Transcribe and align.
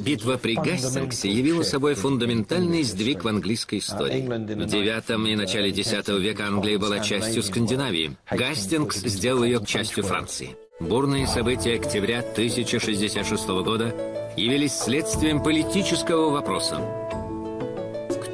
Битва 0.00 0.38
при 0.38 0.54
Гастингсе 0.54 1.28
явила 1.28 1.62
собой 1.62 1.94
фундаментальный 1.94 2.82
сдвиг 2.84 3.22
в 3.24 3.28
английской 3.28 3.80
истории. 3.80 4.22
В 4.22 4.64
девятом 4.64 5.26
и 5.26 5.36
начале 5.36 5.68
X 5.68 5.92
века 6.08 6.46
Англия 6.46 6.78
была 6.78 7.00
частью 7.00 7.42
Скандинавии. 7.42 8.16
Гастингс 8.30 8.96
сделал 8.96 9.44
ее 9.44 9.62
частью 9.66 10.04
Франции. 10.04 10.56
Бурные 10.80 11.26
события 11.26 11.74
октября 11.74 12.20
1066 12.20 13.48
года 13.62 13.94
явились 14.38 14.72
следствием 14.72 15.42
политического 15.42 16.30
вопроса. 16.30 16.80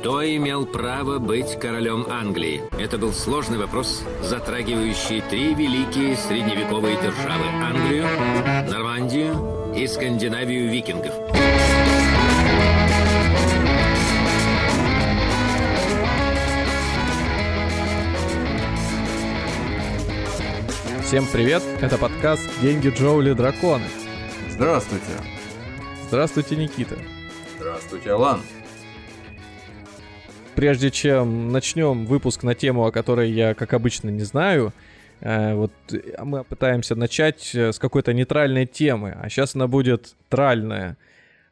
Кто 0.05 0.23
имел 0.23 0.67
право 0.67 1.19
быть 1.19 1.59
королем 1.59 2.05
Англии? 2.11 2.63
Это 2.79 2.99
был 2.99 3.11
сложный 3.15 3.57
вопрос, 3.57 4.03
затрагивающий 4.21 5.23
три 5.23 5.55
великие 5.55 6.15
средневековые 6.15 6.97
державы– 6.97 7.47
Англию, 7.63 8.07
Нормандию 8.71 9.73
и 9.75 9.87
Скандинавию 9.87 10.71
викингов. 10.71 11.15
Всем 21.07 21.27
привет, 21.33 21.63
это 21.81 21.97
подкаст 21.97 22.43
«Деньги, 22.61 22.89
Джоули, 22.91 23.33
драконы». 23.33 23.87
Здравствуйте. 24.51 25.07
Здравствуйте, 26.09 26.57
Никита. 26.57 26.99
Здравствуйте, 27.57 28.13
Алан. 28.13 28.43
Прежде 30.55 30.91
чем 30.91 31.51
начнем 31.53 32.07
выпуск 32.07 32.43
на 32.43 32.55
тему, 32.55 32.87
о 32.87 32.93
которой 32.93 33.31
я, 33.31 33.55
как 33.55 33.73
обычно, 33.73 34.09
не 34.11 34.23
знаю, 34.23 34.73
Э, 35.25 35.55
вот 35.55 35.73
мы 36.23 36.45
пытаемся 36.45 36.95
начать 36.95 37.55
э, 37.55 37.73
с 37.73 37.79
какой-то 37.79 38.13
нейтральной 38.13 38.67
темы, 38.67 39.17
а 39.21 39.29
сейчас 39.29 39.55
она 39.55 39.67
будет 39.67 40.15
тральная. 40.29 40.97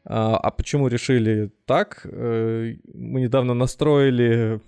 А, 0.05 0.35
а 0.37 0.51
почему 0.51 0.87
решили 0.87 1.49
так? 1.65 2.01
Э, 2.05 2.75
мы 2.93 3.21
недавно 3.21 3.53
настроили 3.53 4.59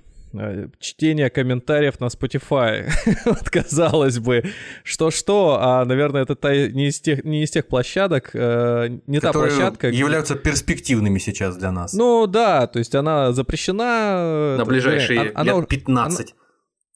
чтение 0.79 1.29
комментариев 1.29 1.99
на 1.99 2.05
Spotify. 2.05 2.89
вот, 3.25 3.49
казалось 3.49 4.19
бы, 4.19 4.43
что-что, 4.83 5.57
а, 5.59 5.85
наверное, 5.85 6.23
это 6.23 6.35
та, 6.35 6.55
не, 6.55 6.87
из 6.87 6.99
тех, 6.99 7.23
не 7.23 7.43
из 7.43 7.51
тех 7.51 7.67
площадок, 7.67 8.33
не 8.33 9.19
та 9.19 9.33
площадка... 9.33 9.89
являются 9.89 10.35
перспективными 10.35 11.19
сейчас 11.19 11.57
для 11.57 11.71
нас. 11.71 11.93
Ну 11.93 12.27
да, 12.27 12.67
то 12.67 12.79
есть 12.79 12.95
она 12.95 13.31
запрещена... 13.31 14.55
На 14.57 14.65
ближайшие 14.65 15.31
она, 15.33 15.53
лет 15.53 15.67
15. 15.67 16.31
Она, 16.31 16.45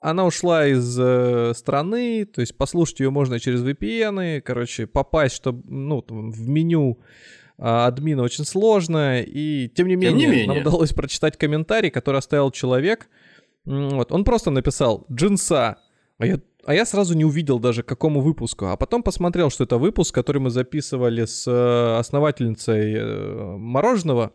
она 0.02 0.26
ушла 0.26 0.66
из 0.68 0.98
э, 0.98 1.54
страны, 1.56 2.26
то 2.26 2.42
есть 2.42 2.58
послушать 2.58 3.02
ее 3.02 3.10
можно 3.10 3.40
через 3.40 3.62
VPN, 3.64 4.42
короче, 4.42 4.88
попасть, 4.88 5.36
чтобы, 5.36 5.64
ну, 5.68 6.02
там, 6.02 6.32
в 6.32 6.48
меню 6.48 7.00
э, 7.58 7.64
админа 7.64 8.24
очень 8.24 8.46
сложно, 8.46 9.22
и 9.22 9.68
тем 9.68 9.88
не, 9.88 9.94
тем 9.94 10.00
менее, 10.00 10.14
не 10.14 10.28
менее, 10.28 10.48
нам 10.48 10.58
удалось 10.60 10.94
прочитать 10.94 11.38
комментарий, 11.38 11.90
который 11.90 12.18
оставил 12.18 12.52
человек, 12.52 13.10
вот, 13.66 14.12
он 14.12 14.24
просто 14.24 14.52
написал 14.52 15.06
«Джинса», 15.12 15.78
а 16.18 16.26
я, 16.26 16.40
а 16.66 16.74
я 16.74 16.86
сразу 16.86 17.16
не 17.16 17.26
увидел 17.26 17.60
даже, 17.60 17.84
к 17.84 17.88
какому 17.88 18.22
выпуску, 18.22 18.68
а 18.68 18.78
потом 18.78 19.04
посмотрел, 19.04 19.50
что 19.50 19.64
это 19.64 19.78
выпуск, 19.78 20.14
который 20.14 20.40
мы 20.40 20.50
записывали 20.50 21.26
с 21.26 21.48
э, 21.48 21.98
основательницей 21.98 22.94
э, 22.96 23.58
мороженого, 23.58 24.34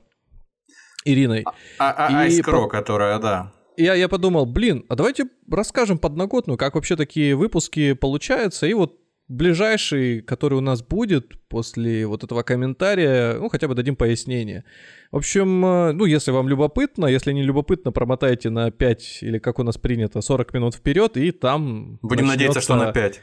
Ириной. 1.05 1.45
А, 1.79 1.91
а, 1.91 2.09
а 2.09 2.21
Айскро, 2.23 2.63
по... 2.63 2.69
которая, 2.69 3.19
да 3.19 3.53
я, 3.77 3.95
я 3.95 4.09
подумал, 4.09 4.47
блин, 4.47 4.85
а 4.89 4.95
давайте 4.95 5.27
расскажем 5.51 5.99
подноготную, 5.99 6.57
как 6.57 6.75
вообще 6.75 6.97
такие 6.97 7.35
выпуски 7.35 7.93
получаются. 7.95 8.67
И 8.67 8.75
вот 8.75 8.99
ближайший, 9.29 10.21
который 10.21 10.55
у 10.55 10.61
нас 10.61 10.83
будет 10.83 11.39
после 11.49 12.07
вот 12.07 12.25
этого 12.25 12.43
комментария, 12.43 13.35
ну, 13.39 13.49
хотя 13.49 13.69
бы 13.69 13.75
дадим 13.75 13.97
пояснение. 13.97 14.65
В 15.11 15.17
общем, 15.17 15.65
э, 15.65 15.93
ну, 15.93 16.05
если 16.05 16.31
вам 16.31 16.49
любопытно, 16.49 17.07
если 17.07 17.33
не 17.33 17.43
любопытно, 17.43 17.93
промотайте 17.93 18.51
на 18.51 18.71
5 18.71 19.19
или 19.23 19.39
как 19.39 19.59
у 19.59 19.63
нас 19.63 19.79
принято, 19.79 20.21
40 20.21 20.55
минут 20.55 20.75
вперед, 20.75 21.17
и 21.17 21.31
там... 21.31 21.99
Будем 22.03 22.27
надеяться, 22.27 22.61
что 22.61 22.77
на 22.77 22.93
5. 22.93 23.21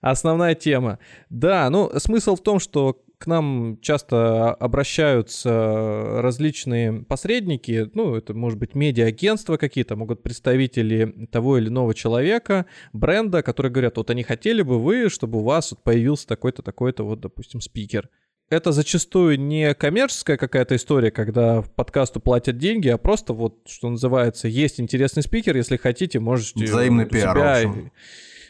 Основная 0.00 0.54
тема. 0.54 0.98
Да, 1.30 1.70
ну, 1.70 1.90
смысл 1.98 2.36
в 2.36 2.42
том, 2.42 2.58
что 2.60 3.02
к 3.18 3.26
нам 3.26 3.78
часто 3.80 4.52
обращаются 4.52 6.18
различные 6.20 7.02
посредники, 7.02 7.90
ну, 7.94 8.14
это 8.14 8.34
может 8.34 8.58
быть 8.58 8.74
медиа-агентства 8.74 9.56
какие-то, 9.56 9.96
могут 9.96 10.22
представители 10.22 11.28
того 11.30 11.58
или 11.58 11.68
иного 11.68 11.94
человека, 11.94 12.66
бренда, 12.92 13.42
которые 13.42 13.72
говорят, 13.72 13.96
вот 13.96 14.10
они 14.10 14.22
хотели 14.22 14.62
бы 14.62 14.78
вы, 14.78 15.08
чтобы 15.08 15.38
у 15.38 15.44
вас 15.44 15.70
вот 15.70 15.82
появился 15.82 16.26
такой-то, 16.26 16.62
такой-то, 16.62 17.04
вот, 17.04 17.20
допустим, 17.20 17.60
спикер. 17.60 18.10
Это 18.48 18.70
зачастую 18.70 19.40
не 19.40 19.74
коммерческая 19.74 20.36
какая-то 20.36 20.76
история, 20.76 21.10
когда 21.10 21.62
в 21.62 21.72
подкасту 21.72 22.20
платят 22.20 22.58
деньги, 22.58 22.88
а 22.88 22.96
просто 22.96 23.32
вот, 23.32 23.58
что 23.66 23.88
называется, 23.88 24.46
есть 24.46 24.78
интересный 24.78 25.24
спикер, 25.24 25.56
если 25.56 25.76
хотите, 25.76 26.20
можете... 26.20 26.64
Взаимный 26.64 27.06
пиар, 27.06 27.36
себя... 27.36 27.90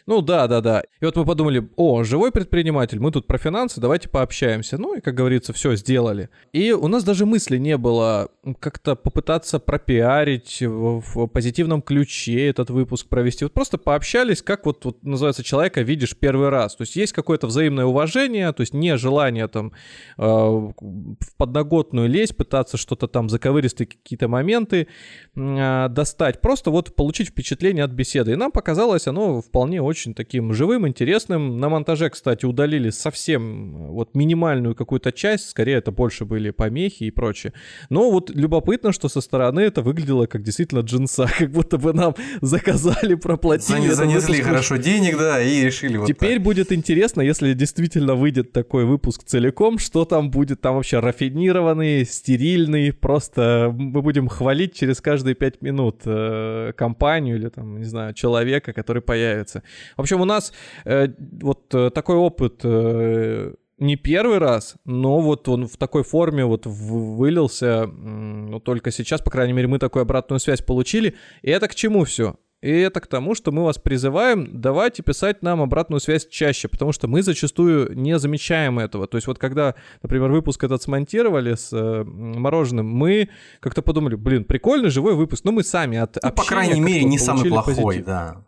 в 0.07 0.09
ну 0.09 0.21
да, 0.21 0.47
да, 0.47 0.61
да. 0.61 0.83
И 1.01 1.05
вот 1.05 1.17
мы 1.17 1.25
подумали, 1.25 1.69
о, 1.75 2.05
живой 2.05 2.31
предприниматель, 2.31 3.01
мы 3.01 3.11
тут 3.11 3.27
про 3.27 3.39
финансы, 3.39 3.81
давайте 3.81 4.09
пообщаемся. 4.09 4.79
Ну 4.79 4.95
и, 4.95 5.01
как 5.01 5.15
говорится, 5.15 5.53
все 5.53 5.75
сделали. 5.75 6.29
И 6.53 6.71
у 6.71 6.87
нас 6.87 7.03
даже 7.03 7.27
мысли 7.27 7.59
не 7.59 7.77
было 7.77 8.29
как-то 8.61 8.95
попытаться 8.95 9.59
пропиарить 9.59 10.63
в 10.63 11.27
позитивном 11.27 11.83
ключе 11.83 12.47
этот 12.47 12.71
выпуск 12.71 13.09
провести. 13.09 13.45
Вот 13.45 13.53
просто 13.53 13.79
пообщались, 13.79 14.43
как 14.43 14.67
вот, 14.67 14.85
вот 14.85 15.03
называется, 15.03 15.43
человека 15.43 15.83
видишь 15.83 16.17
первый 16.17 16.51
раз. 16.51 16.77
То 16.77 16.83
есть 16.83 16.95
есть 16.95 17.13
какое-то 17.13 17.49
взаимное 17.49 17.87
уважение, 17.87 18.53
то 18.53 18.61
есть 18.61 18.75
не 18.75 18.97
желание 18.97 19.49
там 19.49 19.73
э, 20.19 20.23
в 20.23 21.37
подноготную 21.37 22.09
лезть, 22.09 22.37
пытаться 22.37 22.77
что-то 22.77 23.09
там 23.09 23.29
заковыристые 23.29 23.89
какие-то 23.89 24.29
моменты 24.29 24.87
э, 25.35 25.89
достать. 25.91 26.41
Просто 26.41 26.71
вот 26.71 26.95
получить 26.95 27.31
впечатление 27.31 27.83
от 27.83 27.91
беседы. 27.91 28.33
И 28.33 28.37
нам 28.37 28.53
показалось 28.53 29.09
оно 29.09 29.43
вполне 29.43 29.83
очень 29.83 29.96
очень 29.97 30.15
таким 30.15 30.53
живым, 30.53 30.87
интересным. 30.87 31.59
На 31.59 31.71
монтаже, 31.71 32.11
кстати, 32.11 32.45
удалили 32.45 32.91
совсем 32.91 33.93
вот 33.93 34.15
минимальную 34.15 34.75
какую-то 34.75 35.11
часть, 35.11 35.49
скорее 35.49 35.77
это 35.79 35.91
больше 35.91 36.27
были 36.27 36.51
помехи 36.51 37.05
и 37.05 37.11
прочее. 37.11 37.55
Но 37.89 38.11
вот 38.11 38.29
любопытно, 38.29 38.93
что 38.93 39.09
со 39.09 39.23
стороны 39.23 39.61
это 39.61 39.81
выглядело 39.81 40.27
как 40.27 40.43
действительно 40.43 40.81
джинса, 40.81 41.27
как 41.39 41.51
будто 41.51 41.79
бы 41.79 41.95
нам 41.95 42.15
заказали, 42.43 43.15
проплатили. 43.15 43.89
занесли 43.89 44.43
хорошо 44.43 44.77
денег, 44.77 45.17
да, 45.17 45.41
и 45.43 45.65
решили 45.65 45.97
вот 45.97 46.07
Теперь 46.07 46.35
так. 46.35 46.43
будет 46.43 46.73
интересно, 46.73 47.23
если 47.23 47.55
действительно 47.55 48.15
выйдет 48.15 48.53
такой 48.53 48.85
выпуск 48.85 49.25
целиком, 49.25 49.79
что 49.79 50.05
там 50.05 50.31
будет, 50.31 50.61
там 50.61 50.75
вообще 50.75 50.99
рафинированный, 50.99 52.05
стерильный, 52.05 52.93
просто 52.93 53.75
мы 53.75 54.03
будем 54.03 54.29
хвалить 54.29 54.75
через 54.75 55.01
каждые 55.01 55.35
пять 55.35 55.63
минут 55.63 56.03
э, 56.05 56.73
компанию 56.77 57.37
или 57.37 57.49
там, 57.49 57.79
не 57.79 57.85
знаю, 57.85 58.13
человека, 58.13 58.75
который 58.75 59.01
появится. 59.01 59.63
В 59.97 60.01
общем, 60.01 60.21
у 60.21 60.25
нас 60.25 60.53
э, 60.85 61.09
вот 61.41 61.75
э, 61.75 61.91
такой 61.91 62.17
опыт 62.17 62.61
э, 62.65 63.53
не 63.79 63.97
первый 63.97 64.39
раз, 64.39 64.77
но 64.85 65.21
вот 65.21 65.49
он 65.49 65.67
в 65.67 65.77
такой 65.77 66.03
форме 66.03 66.45
вот 66.45 66.67
вылился, 66.67 67.87
ну, 67.87 68.59
только 68.61 68.91
сейчас, 68.91 69.21
по 69.21 69.31
крайней 69.31 69.53
мере, 69.53 69.69
мы 69.69 69.79
такую 69.79 70.03
обратную 70.03 70.41
связь 70.41 70.63
получили. 70.63 71.15
И 71.43 71.51
это 71.51 71.69
к 71.69 71.75
чему 71.75 72.05
все? 72.05 72.37
И 72.63 72.71
это 72.71 73.01
к 73.01 73.07
тому, 73.07 73.35
что 73.35 73.53
мы 73.53 73.65
вас 73.65 73.77
призываем, 73.77 74.61
давайте 74.61 75.03
писать 75.03 75.43
нам 75.43 75.61
обратную 75.61 76.01
связь 76.01 76.27
чаще, 76.27 76.69
потому 76.69 76.93
что 76.93 77.07
мы 77.07 77.23
зачастую 77.23 77.95
не 77.95 78.19
замечаем 78.19 78.79
этого. 78.79 79.07
То 79.07 79.19
есть 79.19 79.27
вот 79.27 79.39
когда, 79.39 79.75
например, 80.03 80.31
выпуск 80.31 80.65
этот 80.65 80.83
смонтировали 80.83 81.55
с 81.55 81.71
э, 81.73 82.03
мороженым, 82.05 82.89
мы 82.89 83.29
как-то 83.61 83.83
подумали, 83.83 84.15
блин, 84.15 84.45
прикольный 84.45 84.89
живой 84.89 85.15
выпуск, 85.15 85.45
но 85.45 85.53
мы 85.53 85.63
сами 85.65 85.99
от 85.99 86.17
ну, 86.23 86.33
по 86.33 86.45
крайней 86.45 86.81
мере, 86.81 87.05
не 87.05 87.19
самый 87.19 87.49
плохой, 87.49 87.75
позитив. 87.75 88.07
да. 88.07 88.45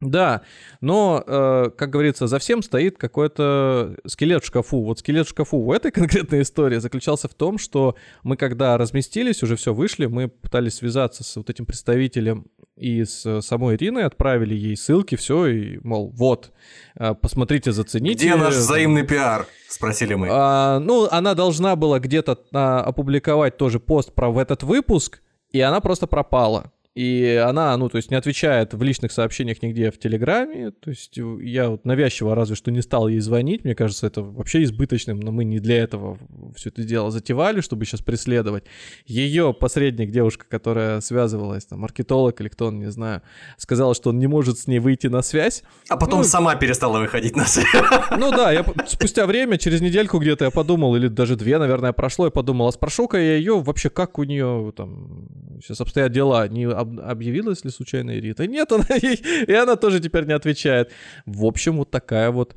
Да, 0.00 0.42
но, 0.80 1.22
э, 1.26 1.70
как 1.76 1.90
говорится, 1.90 2.26
за 2.26 2.38
всем 2.38 2.62
стоит 2.62 2.96
какой-то 2.96 3.96
скелет 4.06 4.42
в 4.42 4.46
шкафу. 4.46 4.82
Вот 4.82 5.00
скелет 5.00 5.26
в 5.26 5.30
шкафу 5.30 5.58
у 5.58 5.72
этой 5.74 5.90
конкретной 5.92 6.42
истории 6.42 6.78
заключался 6.78 7.28
в 7.28 7.34
том, 7.34 7.58
что 7.58 7.96
мы 8.22 8.36
когда 8.36 8.78
разместились, 8.78 9.42
уже 9.42 9.56
все 9.56 9.74
вышли, 9.74 10.06
мы 10.06 10.28
пытались 10.28 10.76
связаться 10.76 11.22
с 11.22 11.36
вот 11.36 11.50
этим 11.50 11.66
представителем 11.66 12.46
и 12.76 13.04
с 13.04 13.42
самой 13.42 13.76
Ириной, 13.76 14.04
отправили 14.04 14.54
ей 14.54 14.74
ссылки, 14.74 15.16
все, 15.16 15.46
и, 15.46 15.78
мол, 15.84 16.10
вот, 16.16 16.50
э, 16.96 17.14
посмотрите, 17.14 17.72
зацените. 17.72 18.26
Где 18.26 18.36
наш 18.36 18.54
взаимный 18.54 19.06
пиар? 19.06 19.46
Спросили 19.68 20.14
мы. 20.14 20.28
А, 20.30 20.78
ну, 20.78 21.06
она 21.10 21.34
должна 21.34 21.76
была 21.76 22.00
где-то 22.00 22.38
а, 22.54 22.80
опубликовать 22.80 23.58
тоже 23.58 23.80
пост 23.80 24.14
про 24.14 24.30
в 24.30 24.38
этот 24.38 24.62
выпуск, 24.62 25.20
и 25.50 25.60
она 25.60 25.80
просто 25.80 26.06
пропала. 26.06 26.72
И 27.00 27.42
она, 27.42 27.74
ну, 27.78 27.88
то 27.88 27.96
есть 27.96 28.10
не 28.10 28.16
отвечает 28.18 28.74
в 28.74 28.82
личных 28.82 29.10
сообщениях 29.10 29.62
нигде 29.62 29.90
в 29.90 29.98
Телеграме. 29.98 30.70
То 30.70 30.90
есть 30.90 31.16
я 31.16 31.70
вот 31.70 31.86
навязчиво 31.86 32.34
разве 32.34 32.56
что 32.56 32.70
не 32.70 32.82
стал 32.82 33.08
ей 33.08 33.20
звонить. 33.20 33.64
Мне 33.64 33.74
кажется, 33.74 34.06
это 34.06 34.20
вообще 34.20 34.64
избыточным, 34.64 35.18
но 35.18 35.32
мы 35.32 35.44
не 35.44 35.60
для 35.60 35.78
этого 35.78 36.18
все 36.54 36.68
это 36.68 36.82
дело 36.82 37.10
затевали, 37.10 37.62
чтобы 37.62 37.86
сейчас 37.86 38.02
преследовать. 38.02 38.64
Ее 39.06 39.54
посредник, 39.54 40.10
девушка, 40.10 40.44
которая 40.46 41.00
связывалась, 41.00 41.64
там, 41.64 41.78
маркетолог 41.78 42.38
или 42.42 42.48
кто 42.48 42.66
он, 42.66 42.80
не 42.80 42.90
знаю, 42.90 43.22
сказала, 43.56 43.94
что 43.94 44.10
он 44.10 44.18
не 44.18 44.26
может 44.26 44.58
с 44.58 44.66
ней 44.66 44.78
выйти 44.78 45.06
на 45.06 45.22
связь. 45.22 45.62
А 45.88 45.96
потом 45.96 46.18
ну, 46.18 46.24
сама 46.24 46.54
перестала 46.56 46.98
выходить 46.98 47.34
на 47.34 47.46
связь. 47.46 47.66
Ну 48.18 48.30
да, 48.30 48.52
я 48.52 48.62
спустя 48.86 49.24
время, 49.24 49.56
через 49.56 49.80
недельку 49.80 50.18
где-то 50.18 50.44
я 50.44 50.50
подумал, 50.50 50.94
или 50.96 51.08
даже 51.08 51.36
две, 51.36 51.56
наверное, 51.56 51.94
прошло, 51.94 52.26
я 52.26 52.30
подумал, 52.30 52.68
а 52.68 52.72
спрошу-ка 52.72 53.16
я 53.16 53.36
ее 53.36 53.60
вообще, 53.60 53.88
как 53.88 54.18
у 54.18 54.24
нее 54.24 54.74
там 54.76 55.28
сейчас 55.62 55.80
обстоят 55.80 56.12
дела, 56.12 56.46
не 56.48 56.64
об, 56.64 56.89
объявилась 56.98 57.64
ли 57.64 57.70
случайно 57.70 58.10
Рита? 58.10 58.46
Нет, 58.46 58.72
она, 58.72 58.84
и, 59.02 59.52
она 59.52 59.76
тоже 59.76 60.00
теперь 60.00 60.24
не 60.26 60.32
отвечает. 60.32 60.92
В 61.26 61.44
общем, 61.44 61.76
вот 61.76 61.90
такая 61.90 62.30
вот 62.30 62.56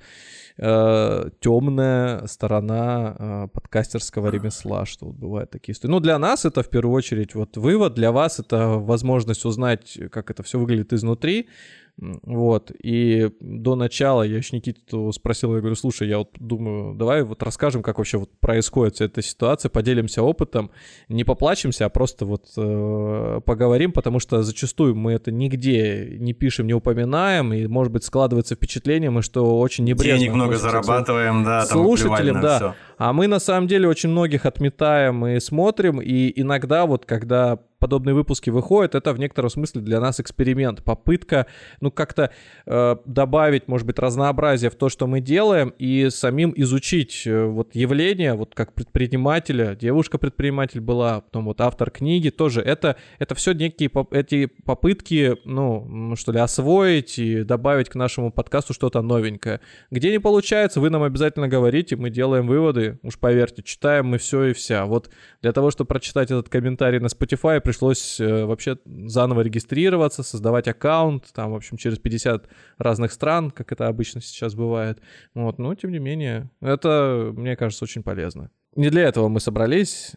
э, 0.58 1.30
темная 1.40 2.28
сторона 2.28 3.16
э, 3.18 3.48
подкастерского 3.54 4.30
ремесла, 4.30 4.86
что 4.86 5.08
вот 5.08 5.16
бывают 5.16 5.52
такие 5.52 5.74
истории. 5.74 5.92
Ну, 5.92 6.00
для 6.00 6.18
нас 6.20 6.46
это 6.46 6.64
в 6.64 6.70
первую 6.70 6.96
очередь 6.96 7.36
вот 7.36 7.58
вывод, 7.58 7.94
для 7.94 8.12
вас 8.12 8.40
это 8.40 8.68
возможность 8.68 9.46
узнать, 9.46 10.00
как 10.12 10.32
это 10.32 10.44
все 10.44 10.60
выглядит 10.60 10.94
изнутри, 10.94 11.50
вот, 11.98 12.72
и 12.82 13.30
до 13.40 13.76
начала 13.76 14.24
я 14.24 14.38
еще 14.38 14.56
Никиту 14.56 15.12
спросил, 15.12 15.54
я 15.54 15.60
говорю, 15.60 15.76
слушай, 15.76 16.08
я 16.08 16.18
вот 16.18 16.32
думаю, 16.40 16.96
давай 16.96 17.24
вот 17.24 17.44
расскажем, 17.44 17.84
как 17.84 18.00
вообще 18.00 18.18
вот 18.18 18.32
происходит 18.40 18.96
вся 18.96 19.06
эта 19.06 19.22
ситуация, 19.22 19.70
поделимся 19.70 20.24
опытом, 20.24 20.72
не 21.08 21.24
поплачемся, 21.24 21.86
а 21.86 21.90
просто 21.90 22.26
вот 22.26 22.48
э, 22.58 23.42
поговорим, 23.46 23.92
потому 23.92 24.20
что 24.20 24.42
зачастую 24.42 24.96
мы 24.96 25.14
это 25.14 25.32
нигде 25.32 26.18
не 26.20 26.34
пишем, 26.34 26.66
не 26.66 26.74
упоминаем, 26.74 27.54
и, 27.54 27.68
может 27.68 27.94
быть, 27.94 28.04
складывается 28.04 28.56
впечатление, 28.56 29.12
мы 29.12 29.22
что 29.22 29.60
очень 29.60 29.84
небрежно... 29.84 30.18
Денег 30.18 30.34
много 30.34 30.58
зарабатываем, 30.58 31.44
да, 31.44 31.66
там 31.66 31.78
слушателям, 31.78 32.42
да. 32.42 32.58
Все. 32.58 32.76
А 32.98 33.14
мы 33.14 33.28
на 33.28 33.40
самом 33.40 33.68
деле 33.68 33.88
очень 33.88 34.10
многих 34.10 34.46
отметаем 34.46 35.26
и 35.28 35.40
смотрим, 35.40 36.02
и 36.02 36.34
иногда 36.42 36.86
вот 36.86 37.06
когда 37.06 37.60
подобные 37.84 38.14
выпуски 38.14 38.50
выходят, 38.50 38.96
это 38.96 39.12
в 39.12 39.20
некотором 39.20 39.50
смысле 39.50 39.82
для 39.82 40.00
нас 40.00 40.22
эксперимент, 40.22 40.86
попытка, 40.86 41.48
ну, 41.82 41.92
как-то 41.92 42.32
э, 42.66 42.96
добавить, 43.04 43.68
может 43.68 43.86
быть, 43.86 44.00
разнообразие 44.00 44.72
в 44.72 44.76
то, 44.76 44.88
что 44.88 45.06
мы 45.06 45.20
делаем, 45.20 45.74
и 45.78 46.08
самим 46.10 46.54
изучить 46.56 47.24
э, 47.26 47.44
вот 47.44 47.76
явление, 47.76 48.36
вот 48.36 48.56
как 48.56 48.72
предпринимателя, 48.72 49.76
девушка-предприниматель 49.76 50.80
была, 50.80 51.20
потом 51.20 51.44
вот 51.44 51.60
автор 51.60 51.92
книги 51.92 52.30
тоже, 52.30 52.62
это, 52.62 52.96
это 53.20 53.36
все 53.36 53.52
некие 53.52 53.92
эти 54.12 54.46
попытки, 54.46 55.36
ну, 55.44 56.16
что 56.16 56.32
ли, 56.32 56.40
освоить 56.40 57.20
и 57.20 57.44
добавить 57.44 57.90
к 57.90 57.96
нашему 57.96 58.32
подкасту 58.32 58.74
что-то 58.74 59.02
новенькое. 59.02 59.60
Где 59.92 60.10
не 60.10 60.20
получается, 60.20 60.80
вы 60.80 60.90
нам 60.90 61.04
обязательно 61.04 61.50
говорите, 61.50 61.98
мы 61.98 62.10
делаем 62.10 62.48
выводы, 62.48 62.98
уж 63.04 63.20
поверьте, 63.20 63.62
читаем 63.62 64.08
мы 64.08 64.20
все 64.20 64.46
и 64.46 64.54
вся. 64.54 64.86
Вот 64.86 65.10
для 65.42 65.52
того, 65.52 65.70
чтобы 65.70 65.90
прочитать 65.90 66.32
этот 66.32 66.48
комментарий 66.48 67.00
на 67.00 67.08
Spotify, 67.08 67.60
пришлось 67.74 68.20
э, 68.20 68.46
вообще 68.46 68.78
заново 68.86 69.42
регистрироваться, 69.42 70.22
создавать 70.22 70.68
аккаунт, 70.68 71.32
там, 71.34 71.52
в 71.52 71.56
общем, 71.56 71.78
через 71.78 71.98
50 71.98 72.48
разных 72.78 73.12
стран, 73.12 73.50
как 73.50 73.72
это 73.72 73.88
обычно 73.88 74.22
сейчас 74.22 74.54
бывает. 74.54 75.02
Вот, 75.34 75.58
но, 75.58 75.74
тем 75.74 75.92
не 75.92 75.98
менее, 75.98 76.52
это, 76.62 77.32
мне 77.36 77.56
кажется, 77.56 77.86
очень 77.86 78.04
полезно. 78.04 78.52
Не 78.76 78.90
для 78.90 79.02
этого 79.02 79.28
мы 79.28 79.40
собрались. 79.40 80.12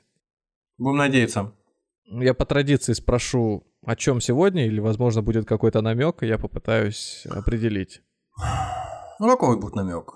Будем 0.76 0.99
надеяться. 0.99 1.53
Я 2.05 2.35
по 2.35 2.44
традиции 2.44 2.93
спрошу, 2.93 3.67
о 3.87 3.97
чем 3.97 4.20
сегодня, 4.20 4.67
или, 4.67 4.79
возможно, 4.79 5.23
будет 5.23 5.47
какой-то 5.47 5.81
намек, 5.81 6.23
и 6.23 6.26
я 6.26 6.37
попытаюсь 6.37 7.26
определить. 7.31 8.03
Ну, 9.19 9.29
какой 9.29 9.58
будет 9.58 9.76
намек? 9.76 10.12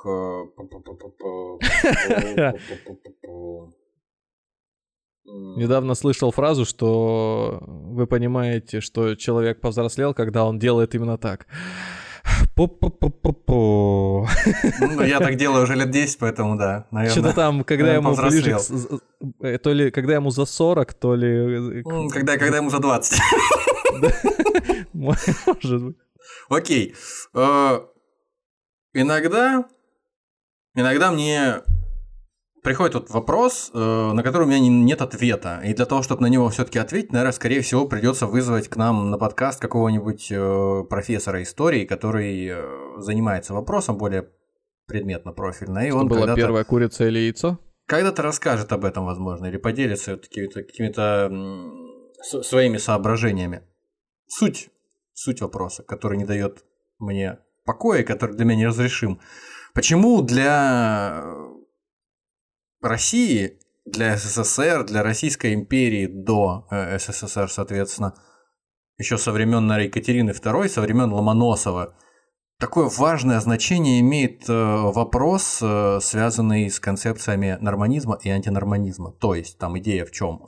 Недавно 5.57 5.95
слышал 5.95 6.31
фразу, 6.33 6.65
что 6.65 7.63
вы 7.67 8.07
понимаете, 8.07 8.81
что 8.81 9.15
человек 9.15 9.61
повзрослел, 9.61 10.15
когда 10.15 10.45
он 10.45 10.59
делает 10.59 10.95
именно 10.95 11.19
так. 11.19 11.47
Ну, 14.81 15.03
я 15.03 15.19
так 15.19 15.37
делаю 15.37 15.65
уже 15.65 15.75
лет 15.75 15.91
10, 15.91 16.19
поэтому 16.19 16.57
да, 16.57 16.87
наверное. 16.91 17.13
Что-то 17.13 17.35
там, 17.35 17.65
когда 17.65 17.95
ему 17.95 18.15
ближе, 18.15 18.59
э, 19.41 19.59
то 19.59 19.73
ли 19.73 19.91
когда 19.91 20.15
ему 20.15 20.31
за 20.31 20.45
40, 20.45 20.95
то 20.95 21.15
ли... 21.15 21.81
Э, 21.81 21.83
когда, 22.11 22.37
когда 22.39 22.59
ему 22.59 22.71
за 22.71 22.79
20. 22.79 23.21
Может 24.93 25.83
быть. 25.83 25.97
Окей. 26.49 26.95
Э, 27.35 27.81
иногда, 28.95 29.65
иногда 30.75 31.11
мне 31.11 31.63
приходит 32.63 32.95
вот 32.95 33.11
вопрос, 33.11 33.71
э, 33.73 33.79
на 33.79 34.23
который 34.23 34.45
у 34.45 34.47
меня 34.47 34.61
нет 34.61 35.03
ответа. 35.03 35.61
И 35.65 35.75
для 35.75 35.87
того, 35.87 36.03
чтобы 36.03 36.23
на 36.23 36.27
него 36.27 36.49
все-таки 36.49 36.79
ответить, 36.79 37.13
наверное, 37.13 37.33
скорее 37.33 37.61
всего, 37.61 37.87
придется 37.87 38.27
вызвать 38.27 38.69
к 38.69 38.77
нам 38.77 39.11
на 39.11 39.19
подкаст 39.19 39.61
какого-нибудь 39.61 40.29
э, 40.31 40.85
профессора 40.89 41.43
истории, 41.43 41.85
который 41.85 42.49
э, 42.49 42.63
занимается 42.99 43.55
вопросом 43.55 43.99
более 43.99 44.29
предметно, 44.87 45.33
профильно. 45.33 45.87
И 45.87 45.91
Что 45.91 45.99
он 45.99 46.09
была 46.09 46.35
первая 46.35 46.65
курица 46.65 47.07
или 47.07 47.19
яйцо? 47.19 47.59
Когда-то 47.87 48.23
расскажет 48.23 48.73
об 48.73 48.85
этом, 48.85 49.07
возможно, 49.07 49.47
или 49.47 49.57
поделится 49.57 50.17
какими-то, 50.17 50.63
какими-то 50.63 51.33
своими 52.23 52.77
соображениями. 52.77 53.63
Суть, 54.27 54.71
суть 55.13 55.41
вопроса, 55.41 55.83
который 55.83 56.19
не 56.19 56.25
дает 56.25 56.65
мне 56.99 57.39
покоя, 57.65 58.05
который 58.05 58.37
для 58.37 58.45
меня 58.45 58.61
неразрешим. 58.61 59.21
Почему 59.75 60.23
для 60.23 61.25
России, 62.81 63.59
для 63.85 64.17
СССР, 64.17 64.85
для 64.85 65.03
Российской 65.03 65.55
империи 65.55 66.07
до 66.07 66.67
э, 66.71 66.99
СССР, 66.99 67.51
соответственно, 67.51 68.15
еще 68.99 69.17
со 69.19 69.33
времен 69.33 69.71
Екатерины 69.73 70.31
II, 70.31 70.69
со 70.69 70.81
времен 70.81 71.13
Ломоносова, 71.13 71.95
такое 72.59 72.89
важное 72.89 73.41
значение 73.41 74.01
имеет 74.01 74.49
э, 74.49 74.53
вопрос, 74.53 75.61
э, 75.63 75.99
связанный 76.03 76.71
с 76.71 76.79
концепциями 76.79 77.57
норманизма 77.61 78.19
и 78.23 78.29
антинорманизма. 78.29 79.13
То 79.13 79.35
есть, 79.35 79.59
там 79.59 79.79
идея 79.79 80.05
в 80.05 80.11
чем? 80.11 80.39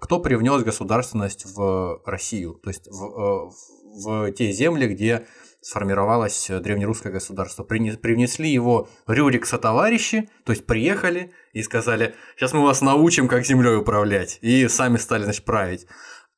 Кто 0.00 0.20
привнес 0.20 0.62
государственность 0.62 1.46
в 1.46 2.02
Россию? 2.04 2.54
То 2.62 2.70
есть, 2.70 2.88
в, 2.88 3.52
в 3.94 4.32
те 4.32 4.50
земли, 4.52 4.88
где 4.88 5.26
сформировалось 5.62 6.48
древнерусское 6.50 7.12
государство. 7.12 7.62
Привнесли 7.62 8.50
его 8.50 8.88
Рюрик 9.06 9.46
со 9.46 9.58
товарищи, 9.58 10.28
то 10.44 10.52
есть 10.52 10.66
приехали 10.66 11.32
и 11.52 11.62
сказали, 11.62 12.14
сейчас 12.36 12.52
мы 12.52 12.62
вас 12.62 12.82
научим, 12.82 13.28
как 13.28 13.46
землей 13.46 13.76
управлять, 13.76 14.38
и 14.42 14.68
сами 14.68 14.98
стали, 14.98 15.24
значит, 15.24 15.44
править. 15.44 15.86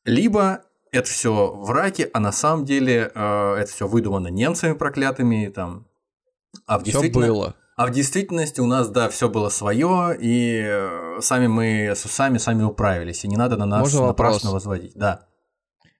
Либо 0.04 0.62
это 0.92 1.08
все 1.08 1.52
враки, 1.52 2.08
а 2.12 2.20
на 2.20 2.30
самом 2.30 2.64
деле 2.64 3.10
э, 3.14 3.54
это 3.54 3.70
все 3.72 3.88
выдумано 3.88 4.28
немцами 4.28 4.74
проклятыми, 4.74 5.48
там, 5.48 5.88
а 6.66 6.78
в 6.78 6.84
действительности... 6.84 7.28
было. 7.28 7.54
А 7.76 7.86
в 7.88 7.90
действительности 7.90 8.60
у 8.60 8.66
нас, 8.66 8.88
да, 8.88 9.08
все 9.08 9.28
было 9.28 9.48
свое, 9.48 10.16
и 10.20 10.62
э, 10.64 11.20
сами 11.20 11.48
мы 11.48 11.92
с 11.96 12.04
усами 12.04 12.38
сами 12.38 12.62
управились, 12.62 13.24
и 13.24 13.28
не 13.28 13.36
надо 13.36 13.56
на 13.56 13.66
нас 13.66 13.80
Можно 13.80 14.06
напрасно 14.06 14.50
вопрос? 14.50 14.64
возводить. 14.64 14.92
Да. 14.94 15.26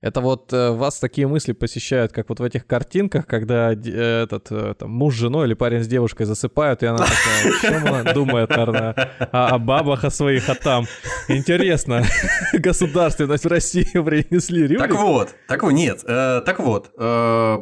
Это 0.04 0.20
вот 0.20 0.52
э, 0.52 0.70
вас 0.73 0.99
такие 0.99 1.26
мысли 1.26 1.52
посещают, 1.52 2.12
как 2.12 2.28
вот 2.28 2.38
в 2.38 2.42
этих 2.42 2.66
картинках, 2.66 3.26
когда 3.26 3.73
э, 3.73 4.25
этот 4.25 4.52
э, 4.52 4.75
там, 4.78 4.90
муж 4.90 5.14
с 5.14 5.16
женой 5.16 5.46
или 5.46 5.54
парень 5.54 5.82
с 5.82 5.87
девушкой 5.87 6.26
засыпают, 6.26 6.82
и 6.82 6.87
она 6.87 6.99
такая, 6.99 7.61
чем 7.62 7.87
она 7.87 8.12
думает, 8.12 8.50
наверное, 8.50 8.92
о, 9.32 9.54
о 9.54 9.58
бабах, 9.58 10.04
о 10.04 10.11
своих, 10.11 10.46
а 10.50 10.56
там. 10.56 10.84
Интересно, 11.28 12.02
государственность 12.52 13.44
в 13.44 13.49
России 13.49 13.84
принесли 13.84 14.66
Рюрик? 14.66 14.80
Так 14.80 14.94
вот, 14.94 15.34
так 15.49 15.62
вот, 15.62 15.70
нет, 15.70 16.04
э, 16.06 16.42
так 16.44 16.61
вот, 16.61 16.92
э, 16.99 17.56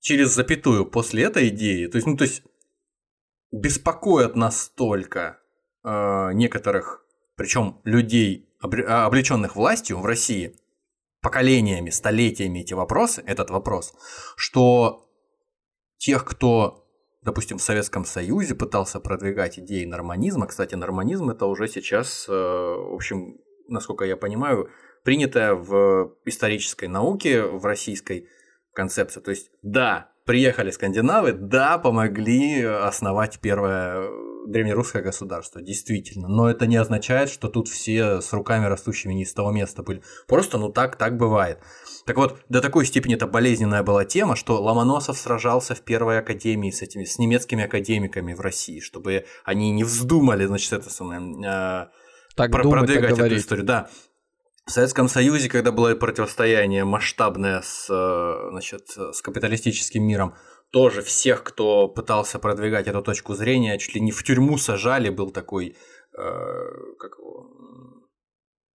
через 0.00 0.34
запятую 0.34 0.84
после 0.86 1.22
этой 1.22 1.46
идеи, 1.46 1.86
то 1.86 1.94
есть, 1.94 2.08
ну, 2.08 2.16
то 2.16 2.24
есть, 2.24 2.42
беспокоят 3.52 4.34
настолько 4.34 5.38
э, 5.84 6.32
некоторых, 6.32 7.04
причем 7.36 7.80
людей 7.84 8.46
облеченных 8.60 9.56
властью 9.56 9.98
в 9.98 10.06
России 10.06 10.56
поколениями, 11.20 11.90
столетиями 11.90 12.60
эти 12.60 12.74
вопросы, 12.74 13.22
этот 13.26 13.50
вопрос, 13.50 13.94
что 14.36 15.08
тех, 15.98 16.24
кто, 16.24 16.86
допустим, 17.22 17.58
в 17.58 17.62
Советском 17.62 18.04
Союзе 18.04 18.54
пытался 18.54 19.00
продвигать 19.00 19.58
идеи 19.58 19.84
норманизма, 19.84 20.46
кстати, 20.46 20.74
норманизм 20.74 21.30
это 21.30 21.46
уже 21.46 21.68
сейчас, 21.68 22.26
э, 22.28 22.32
в 22.32 22.94
общем, 22.94 23.38
насколько 23.68 24.04
я 24.04 24.16
понимаю, 24.16 24.70
принятая 25.02 25.54
в 25.54 26.14
исторической 26.24 26.86
науке, 26.86 27.42
в 27.42 27.64
российской 27.64 28.28
концепции. 28.72 29.20
То 29.20 29.30
есть, 29.30 29.50
да, 29.62 30.12
приехали 30.24 30.70
скандинавы, 30.70 31.32
да, 31.32 31.78
помогли 31.78 32.62
основать 32.62 33.40
первое 33.40 34.10
древнерусское 34.46 35.02
государство, 35.02 35.60
действительно. 35.60 36.28
Но 36.28 36.48
это 36.48 36.66
не 36.66 36.76
означает, 36.76 37.28
что 37.30 37.48
тут 37.48 37.68
все 37.68 38.20
с 38.20 38.32
руками 38.32 38.66
растущими 38.66 39.12
не 39.12 39.24
с 39.24 39.32
того 39.32 39.50
места 39.50 39.82
были. 39.82 40.02
Просто, 40.26 40.58
ну 40.58 40.70
так, 40.70 40.96
так 40.96 41.16
бывает. 41.16 41.60
Так 42.06 42.16
вот, 42.16 42.38
до 42.48 42.60
такой 42.60 42.86
степени 42.86 43.16
это 43.16 43.26
болезненная 43.26 43.82
была 43.82 44.04
тема, 44.04 44.36
что 44.36 44.62
Ломоносов 44.62 45.18
сражался 45.18 45.74
в 45.74 45.80
первой 45.82 46.18
академии 46.18 46.70
с 46.70 46.82
этими, 46.82 47.04
с 47.04 47.18
немецкими 47.18 47.64
академиками 47.64 48.32
в 48.34 48.40
России, 48.40 48.80
чтобы 48.80 49.24
они 49.44 49.70
не 49.72 49.84
вздумали, 49.84 50.46
значит, 50.46 50.72
это 50.72 50.88
самое, 50.90 51.20
э, 51.20 51.86
так 52.36 52.50
про- 52.52 52.62
думать, 52.62 52.80
продвигать 52.80 53.02
так 53.02 53.10
эту 53.10 53.18
говорить. 53.18 53.38
историю. 53.40 53.66
Да. 53.66 53.88
В 54.66 54.70
Советском 54.72 55.08
Союзе, 55.08 55.48
когда 55.48 55.70
было 55.70 55.94
противостояние 55.94 56.84
масштабное 56.84 57.62
с, 57.62 57.86
э, 57.88 58.50
значит, 58.50 58.88
с 58.88 59.22
капиталистическим 59.22 60.02
миром, 60.04 60.34
тоже 60.72 61.02
всех, 61.02 61.42
кто 61.42 61.88
пытался 61.88 62.38
продвигать 62.38 62.86
эту 62.88 63.02
точку 63.02 63.34
зрения, 63.34 63.78
чуть 63.78 63.94
ли 63.94 64.00
не 64.00 64.12
в 64.12 64.22
тюрьму 64.22 64.58
сажали, 64.58 65.08
был 65.10 65.30
такой, 65.30 65.76
э, 66.16 66.22
как 66.98 67.18
его, 67.18 67.46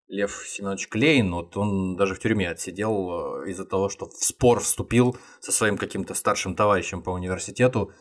Лев 0.07 0.43
Семенович 0.45 0.89
Клейн, 0.89 1.31
вот 1.33 1.55
он 1.55 1.95
даже 1.95 2.15
в 2.15 2.19
тюрьме 2.19 2.49
отсидел 2.49 3.43
э, 3.43 3.49
из-за 3.51 3.65
того, 3.65 3.87
что 3.89 4.07
в 4.07 4.13
спор 4.23 4.59
вступил 4.59 5.15
со 5.39 5.51
своим 5.51 5.77
каким-то 5.77 6.13
старшим 6.15 6.55
товарищем 6.55 7.01
по 7.01 7.11
университету 7.11 7.91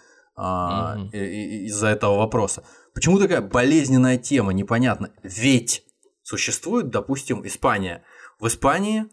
и- 1.12 1.18
и- 1.18 1.66
из-за 1.66 1.88
этого 1.88 2.16
вопроса. 2.16 2.64
Почему 2.94 3.18
такая 3.18 3.40
болезненная 3.42 4.16
тема, 4.18 4.52
непонятно? 4.52 5.12
Ведь 5.22 5.84
существует, 6.22 6.88
допустим, 6.90 7.46
Испания. 7.46 8.04
В 8.40 8.46
Испании 8.46 9.04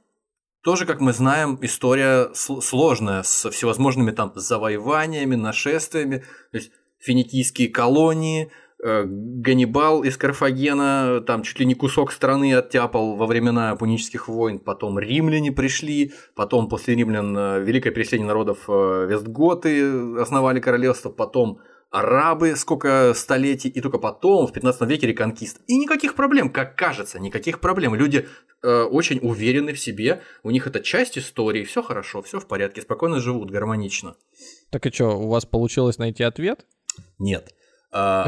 тоже, 0.68 0.86
как 0.86 1.00
мы 1.00 1.14
знаем, 1.14 1.58
история 1.62 2.28
сл- 2.34 2.60
сложная 2.60 3.24
с 3.24 3.50
всевозможными 3.52 4.12
там 4.12 4.34
завоеваниями, 4.36 5.36
нашествиями, 5.36 6.26
то 6.52 6.58
есть 6.58 6.72
финикийские 7.00 7.70
колонии, 7.70 8.52
э, 8.84 9.06
Ганнибал 9.06 10.04
из 10.04 10.18
Карфагена 10.18 11.24
там 11.26 11.44
чуть 11.44 11.60
ли 11.62 11.66
не 11.66 11.74
кусок 11.74 12.12
страны 12.12 12.54
оттяпал 12.54 13.16
во 13.16 13.26
времена 13.28 13.78
пунических 13.78 14.28
войн, 14.28 14.60
потом 14.60 15.00
римляне 15.00 15.54
пришли, 15.54 16.12
потом 16.36 16.68
после 16.68 16.96
римлян 16.96 17.34
э, 17.38 17.64
великое 17.64 17.92
переселение 17.92 18.28
народов 18.28 18.66
э, 18.68 19.08
Вестготы 19.10 20.20
основали 20.20 20.60
королевство, 20.60 21.10
потом 21.10 21.60
арабы 21.90 22.56
сколько 22.56 23.14
столетий, 23.16 23.70
и 23.70 23.82
только 23.82 23.98
потом, 23.98 24.48
в 24.48 24.54
15 24.54 24.82
веке, 24.90 25.08
реконкист. 25.08 25.62
И 25.68 25.78
никаких 25.78 26.16
проблем, 26.16 26.50
как 26.50 26.76
кажется, 26.76 27.20
никаких 27.20 27.60
проблем. 27.60 27.96
Люди 27.96 28.28
э, 28.62 28.84
очень 28.84 29.20
уверены 29.22 29.74
в 29.74 29.80
себе, 29.80 30.22
у 30.44 30.52
них 30.52 30.68
это 30.68 30.82
часть 30.82 31.18
истории, 31.18 31.64
все 31.64 31.82
хорошо, 31.82 32.22
все 32.22 32.40
в 32.40 32.48
порядке, 32.48 32.82
спокойно 32.82 33.20
живут, 33.20 33.52
гармонично. 33.52 34.16
Так 34.70 34.86
и 34.86 34.92
что, 34.92 35.18
у 35.18 35.30
вас 35.30 35.46
получилось 35.46 35.98
найти 35.98 36.24
ответ? 36.24 36.66
Нет. 37.20 37.54
А 37.92 38.28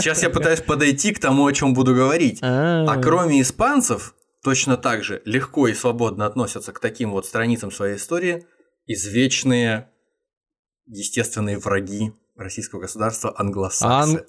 сейчас 0.00 0.22
я 0.22 0.30
пытаюсь 0.30 0.60
подойти 0.60 1.12
к 1.12 1.20
тому, 1.20 1.46
о 1.46 1.52
чем 1.52 1.72
буду 1.72 1.94
говорить. 1.94 2.40
А 2.42 2.96
кроме 3.00 3.40
испанцев, 3.40 4.14
точно 4.42 4.76
так 4.76 5.04
же 5.04 5.22
легко 5.24 5.68
и 5.68 5.74
свободно 5.74 6.26
относятся 6.26 6.72
к 6.72 6.80
таким 6.80 7.12
вот 7.12 7.26
страницам 7.26 7.70
своей 7.70 7.96
истории 7.96 8.44
извечные 8.86 9.88
естественные 10.86 11.58
враги 11.58 12.12
российского 12.42 12.80
государства 12.80 13.32
англосаксы. 13.36 14.18
Ан- 14.18 14.24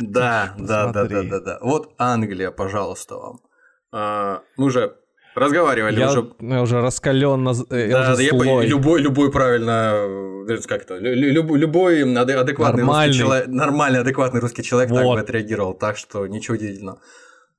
Да, 0.00 0.54
да, 0.58 0.92
да, 0.92 1.04
да, 1.04 1.22
да, 1.22 1.40
да. 1.40 1.58
Вот 1.62 1.92
Англия, 1.98 2.50
пожалуйста 2.50 3.16
вам. 3.16 3.40
А, 3.92 4.42
Мы 4.56 4.66
уже 4.66 4.96
разговаривали 5.34 5.98
Я, 5.98 6.10
уже. 6.10 6.30
я 6.40 6.62
уже 6.62 6.80
раскаленно, 6.80 7.52
я 7.70 7.88
Да, 7.88 8.00
уже 8.00 8.16
да, 8.16 8.22
я 8.22 8.30
по- 8.30 8.38
злой. 8.44 8.66
любой, 8.66 9.00
любой 9.00 9.30
правильно, 9.32 9.94
э, 10.48 10.58
как 10.68 10.84
то, 10.86 10.96
лю- 10.98 11.14
лю- 11.14 11.54
любой 11.56 12.02
аде- 12.02 12.34
адекватный 12.36 12.82
Нормальный. 12.82 13.08
русский 13.08 13.22
человек, 13.24 13.46
нормальный 13.48 14.00
адекватный 14.00 14.40
русский 14.40 14.62
человек 14.62 14.90
так 14.92 15.04
Вот. 15.04 15.14
бы 15.16 15.20
отреагировал, 15.20 15.74
так 15.74 15.96
что 15.96 16.26
ничего 16.26 16.54
удивительного. 16.56 17.00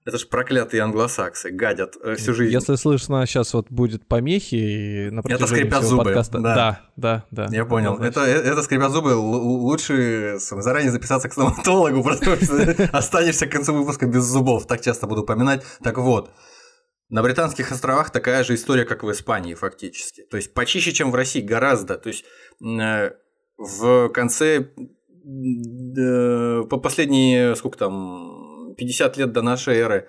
Это 0.08 0.18
же 0.18 0.26
проклятые 0.28 0.84
англосаксы, 0.84 1.52
гадят 1.52 1.98
э, 2.02 2.16
всю 2.16 2.34
жизнь. 2.34 2.54
Если 2.54 2.76
слышно, 2.76 3.26
сейчас 3.26 3.54
вот 3.54 3.70
будет 3.70 4.08
помехи 4.08 4.56
и 4.56 5.10
на 5.10 5.22
протяжении 5.22 5.64
скрипят 5.64 5.80
всего 5.80 5.90
зубы, 5.90 6.04
подкаста. 6.06 6.40
да. 6.40 6.56
Да, 6.56 6.82
да, 6.96 7.26
да. 7.30 7.56
Я 7.56 7.66
понял. 7.66 7.98
Это, 7.98 8.22
э, 8.22 8.42
это 8.42 8.64
скрипят 8.64 8.92
зубы. 8.92 9.12
Л- 9.12 9.66
Лучше 9.66 10.38
заранее 10.40 10.92
записаться 10.92 11.28
к 11.28 11.34
стоматологу, 11.34 12.04
потому 12.10 12.38
что 12.38 12.88
останешься 12.94 13.48
к 13.48 13.52
концу 13.52 13.74
выпуска 13.74 14.06
без 14.08 14.24
зубов. 14.24 14.66
Так 14.66 14.80
часто 14.80 15.08
буду 15.08 15.24
поминать. 15.26 15.64
Так 15.84 15.98
вот, 15.98 16.32
на 17.10 17.22
Британских 17.22 17.74
островах 17.74 18.10
такая 18.10 18.46
же 18.46 18.56
история, 18.56 18.86
как 18.86 19.04
в 19.04 19.12
Испании, 19.12 19.56
фактически. 19.56 20.24
То 20.32 20.38
есть 20.38 20.54
почище, 20.54 20.94
чем 20.94 21.12
в 21.12 21.16
России, 21.16 21.42
гораздо. 21.42 21.98
То 21.98 22.08
есть 22.08 22.24
э, 22.64 23.12
в 23.58 24.08
конце 24.10 24.70
э, 25.28 26.64
по 26.70 26.78
последние, 26.78 27.56
сколько 27.58 27.78
там, 27.78 28.37
50 28.78 29.18
лет 29.18 29.32
до 29.32 29.42
нашей 29.42 29.76
эры 29.78 30.08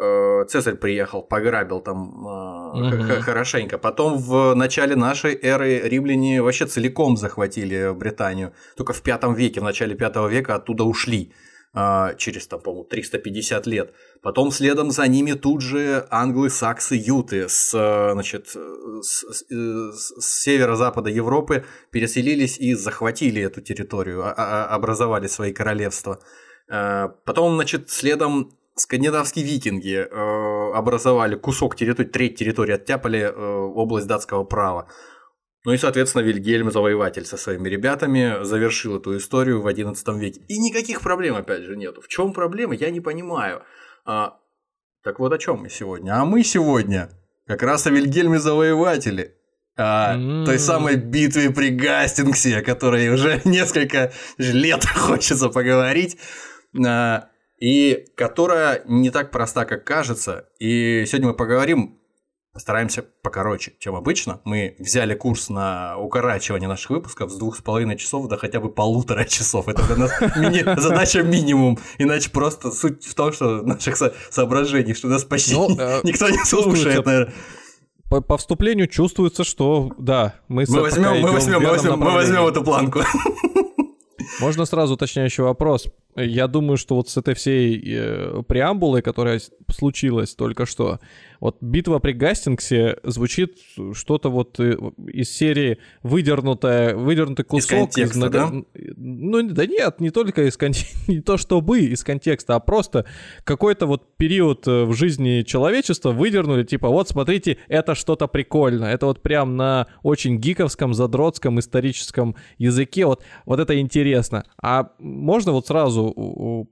э, 0.00 0.44
Цезарь 0.48 0.76
приехал, 0.76 1.22
пограбил 1.22 1.80
там 1.80 2.26
х- 3.06 3.20
хорошенько. 3.22 3.78
Потом 3.78 4.18
в 4.18 4.54
начале 4.54 4.94
нашей 4.96 5.34
эры 5.42 5.80
римляне 5.88 6.40
вообще 6.42 6.66
целиком 6.66 7.16
захватили 7.16 7.92
Британию. 7.94 8.52
Только 8.76 8.92
в 8.92 9.02
пятом 9.02 9.34
веке, 9.34 9.60
в 9.60 9.64
начале 9.64 9.94
пятого 9.96 10.28
века 10.28 10.54
оттуда 10.54 10.84
ушли 10.84 11.32
э, 11.74 12.14
через, 12.16 12.46
там, 12.46 12.60
по-моему, 12.60 12.84
350 12.84 13.66
лет. 13.66 13.92
Потом 14.22 14.50
следом 14.52 14.90
за 14.90 15.06
ними 15.08 15.32
тут 15.32 15.60
же 15.62 16.06
англы-саксы 16.10 16.94
юты 16.96 17.48
с, 17.48 17.70
значит, 18.12 18.48
с, 18.48 19.24
с- 19.24 19.46
с 19.48 20.42
северо-запада 20.42 21.10
Европы 21.10 21.64
переселились 21.92 22.58
и 22.58 22.74
захватили 22.74 23.42
эту 23.42 23.60
территорию, 23.60 24.22
а- 24.24 24.34
а- 24.36 24.74
образовали 24.76 25.26
свои 25.28 25.52
королевства. 25.52 26.18
Э, 26.70 27.08
Потом, 27.24 27.54
значит, 27.54 27.90
следом 27.90 28.52
скандинавские 28.76 29.44
викинги 29.44 29.96
э, 29.96 30.72
образовали 30.74 31.34
кусок 31.36 31.76
территории, 31.76 32.08
треть 32.08 32.36
территории 32.36 32.74
оттяпали 32.74 33.20
э, 33.20 33.32
область 33.32 34.06
датского 34.06 34.44
права. 34.44 34.88
Ну 35.64 35.72
и, 35.72 35.76
соответственно, 35.76 36.22
Вильгельм 36.22 36.70
Завоеватель 36.70 37.24
со 37.26 37.36
своими 37.36 37.68
ребятами 37.68 38.44
завершил 38.44 38.96
эту 38.96 39.16
историю 39.16 39.60
в 39.60 39.66
XI 39.66 40.18
веке. 40.18 40.40
И 40.48 40.58
никаких 40.58 41.00
проблем, 41.00 41.34
опять 41.34 41.62
же, 41.62 41.76
нету. 41.76 42.00
В 42.00 42.08
чем 42.08 42.32
проблема, 42.32 42.74
я 42.74 42.90
не 42.90 43.00
понимаю. 43.00 43.62
А, 44.06 44.38
так 45.02 45.18
вот 45.18 45.32
о 45.32 45.38
чем 45.38 45.58
мы 45.62 45.68
сегодня? 45.68 46.20
А 46.20 46.24
мы 46.24 46.44
сегодня 46.44 47.10
как 47.46 47.62
раз 47.62 47.86
о 47.86 47.90
Вильгельме 47.90 48.38
Завоевателе. 48.38 49.34
А, 49.76 50.14
М. 50.14 50.44
той 50.44 50.58
самой 50.58 50.96
битве 50.96 51.50
при 51.50 51.70
Гастингсе, 51.70 52.58
о 52.58 52.62
которой 52.62 53.08
уже 53.12 53.40
несколько 53.44 54.12
лет 54.38 54.84
хочется 54.96 55.48
поговорить. 55.48 56.18
А, 56.86 57.28
и 57.60 58.06
которая 58.16 58.82
не 58.86 59.10
так 59.10 59.30
проста, 59.30 59.64
как 59.64 59.84
кажется. 59.84 60.48
И 60.58 61.04
сегодня 61.06 61.28
мы 61.28 61.34
поговорим, 61.34 61.98
постараемся 62.52 63.04
покороче, 63.22 63.74
чем 63.78 63.94
обычно. 63.94 64.40
Мы 64.44 64.74
взяли 64.78 65.14
курс 65.14 65.48
на 65.48 65.96
укорачивание 65.98 66.68
наших 66.68 66.90
выпусков 66.90 67.30
с 67.30 67.36
двух 67.36 67.56
с 67.56 67.60
половиной 67.60 67.96
часов 67.96 68.28
до 68.28 68.36
хотя 68.36 68.60
бы 68.60 68.68
полутора 68.68 69.24
часов. 69.24 69.68
Это 69.68 69.84
для 69.86 69.96
нас 69.96 70.10
мини- 70.36 70.80
задача 70.80 71.22
минимум. 71.22 71.78
Иначе 71.98 72.30
просто 72.30 72.70
суть 72.70 73.04
в 73.04 73.14
том, 73.14 73.32
что 73.32 73.62
наших 73.62 73.96
со- 73.96 74.14
соображений, 74.30 74.94
что 74.94 75.08
нас 75.08 75.24
почти 75.24 75.54
Ну, 75.54 75.68
э, 75.78 76.00
никто 76.04 76.28
не 76.28 76.44
слушает, 76.44 77.04
наверное. 77.06 77.34
По, 78.08 78.22
по 78.22 78.38
вступлению 78.38 78.88
чувствуется, 78.88 79.44
что 79.44 79.92
да, 79.98 80.34
мы, 80.48 80.64
Мы 80.66 80.80
возьмем, 80.80 81.20
мы 81.20 81.30
возьмем, 81.30 81.62
мы 81.62 81.68
возьмем, 81.68 81.98
мы 81.98 82.10
возьмем 82.12 82.46
эту 82.46 82.64
планку. 82.64 83.00
Можно 84.40 84.64
сразу 84.64 84.94
уточняющий 84.94 85.42
вопрос. 85.42 85.86
Я 86.18 86.48
думаю, 86.48 86.76
что 86.76 86.96
вот 86.96 87.08
с 87.08 87.16
этой 87.16 87.34
всей 87.34 87.80
э, 87.84 88.42
преамбулой, 88.46 89.02
которая 89.02 89.40
случилась 89.70 90.34
только 90.34 90.66
что, 90.66 90.98
вот 91.40 91.58
битва 91.60 91.98
при 91.98 92.12
Гастингсе 92.12 92.98
звучит 93.04 93.58
что-то 93.92 94.30
вот 94.30 94.58
э, 94.58 94.76
из 95.06 95.30
серии 95.30 95.78
выдернутая, 96.02 96.96
выдернутый 96.96 97.44
кусок 97.44 97.70
контекста, 97.70 98.28
да? 98.28 98.52
Ну 98.74 99.42
да 99.42 99.66
нет, 99.66 100.00
не 100.00 100.10
только 100.10 100.46
из 100.48 100.56
контекста, 100.56 100.98
не 101.12 101.20
то 101.20 101.36
чтобы 101.36 101.80
из 101.80 102.02
контекста, 102.02 102.56
а 102.56 102.60
просто 102.60 103.06
какой-то 103.44 103.86
вот 103.86 104.16
период 104.16 104.66
э, 104.66 104.84
в 104.84 104.94
жизни 104.94 105.42
человечества 105.42 106.10
выдернули, 106.10 106.64
типа 106.64 106.88
вот 106.88 107.08
смотрите, 107.08 107.58
это 107.68 107.94
что-то 107.94 108.26
прикольное, 108.26 108.92
это 108.92 109.06
вот 109.06 109.22
прям 109.22 109.56
на 109.56 109.86
очень 110.02 110.38
гиковском, 110.38 110.94
задротском, 110.94 111.60
историческом 111.60 112.34
языке, 112.58 113.06
вот, 113.06 113.22
вот 113.46 113.60
это 113.60 113.78
интересно. 113.78 114.44
А 114.60 114.90
можно 114.98 115.52
вот 115.52 115.66
сразу, 115.66 116.07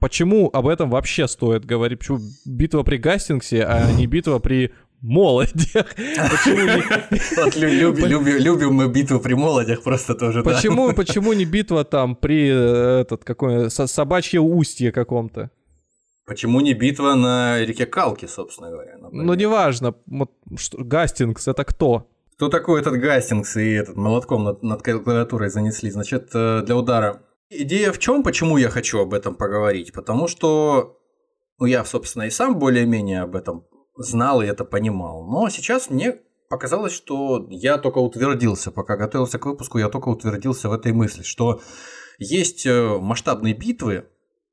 почему 0.00 0.50
об 0.52 0.66
этом 0.68 0.90
вообще 0.90 1.28
стоит 1.28 1.64
говорить? 1.64 1.98
Почему 1.98 2.18
битва 2.44 2.82
при 2.82 2.96
Гастингсе, 2.96 3.64
а 3.64 3.92
не 3.92 4.06
битва 4.06 4.38
при 4.38 4.72
молодях? 5.00 5.86
Вот 7.36 7.56
лю- 7.56 8.38
любим, 8.38 8.74
мы 8.74 8.88
битву 8.88 9.20
при 9.20 9.34
молодях 9.34 9.82
просто 9.82 10.14
тоже. 10.14 10.42
Почему, 10.42 10.92
почему 10.96 11.32
не 11.32 11.44
битва 11.44 11.84
там 11.84 12.16
при 12.16 12.48
э, 12.48 13.00
этот 13.02 13.24
какой 13.24 13.70
со- 13.70 13.86
собачье 13.86 14.40
устье 14.40 14.92
каком-то? 14.92 15.50
Почему 16.26 16.60
не 16.60 16.74
битва 16.74 17.14
на 17.14 17.60
реке 17.60 17.86
Калки, 17.86 18.26
собственно 18.26 18.70
говоря? 18.70 18.96
Ну, 19.12 19.34
неважно, 19.34 19.94
Гастингс 20.72 21.46
это 21.46 21.64
кто? 21.64 22.08
Кто 22.36 22.48
такой 22.48 22.80
этот 22.80 22.94
Гастингс 22.94 23.56
и 23.56 23.70
этот 23.72 23.96
молотком 23.96 24.44
над, 24.44 24.62
над 24.62 24.82
клавиатурой 24.82 25.48
занесли? 25.50 25.90
Значит, 25.90 26.30
э, 26.34 26.62
для 26.66 26.76
удара 26.76 27.22
Идея 27.48 27.92
в 27.92 27.98
чем, 27.98 28.22
почему 28.22 28.56
я 28.56 28.70
хочу 28.70 28.98
об 28.98 29.14
этом 29.14 29.36
поговорить? 29.36 29.92
Потому 29.92 30.26
что 30.26 30.98
ну, 31.58 31.66
я, 31.66 31.84
собственно, 31.84 32.24
и 32.24 32.30
сам 32.30 32.58
более-менее 32.58 33.22
об 33.22 33.36
этом 33.36 33.66
знал 33.96 34.42
и 34.42 34.46
это 34.46 34.64
понимал. 34.64 35.24
Но 35.26 35.48
сейчас 35.48 35.88
мне 35.88 36.20
показалось, 36.50 36.92
что 36.92 37.46
я 37.50 37.78
только 37.78 37.98
утвердился, 37.98 38.70
пока 38.70 38.96
готовился 38.96 39.38
к 39.38 39.46
выпуску, 39.46 39.78
я 39.78 39.88
только 39.88 40.08
утвердился 40.08 40.68
в 40.68 40.72
этой 40.72 40.92
мысли, 40.92 41.22
что 41.22 41.60
есть 42.18 42.66
э, 42.66 42.98
масштабные 42.98 43.54
битвы, 43.54 44.08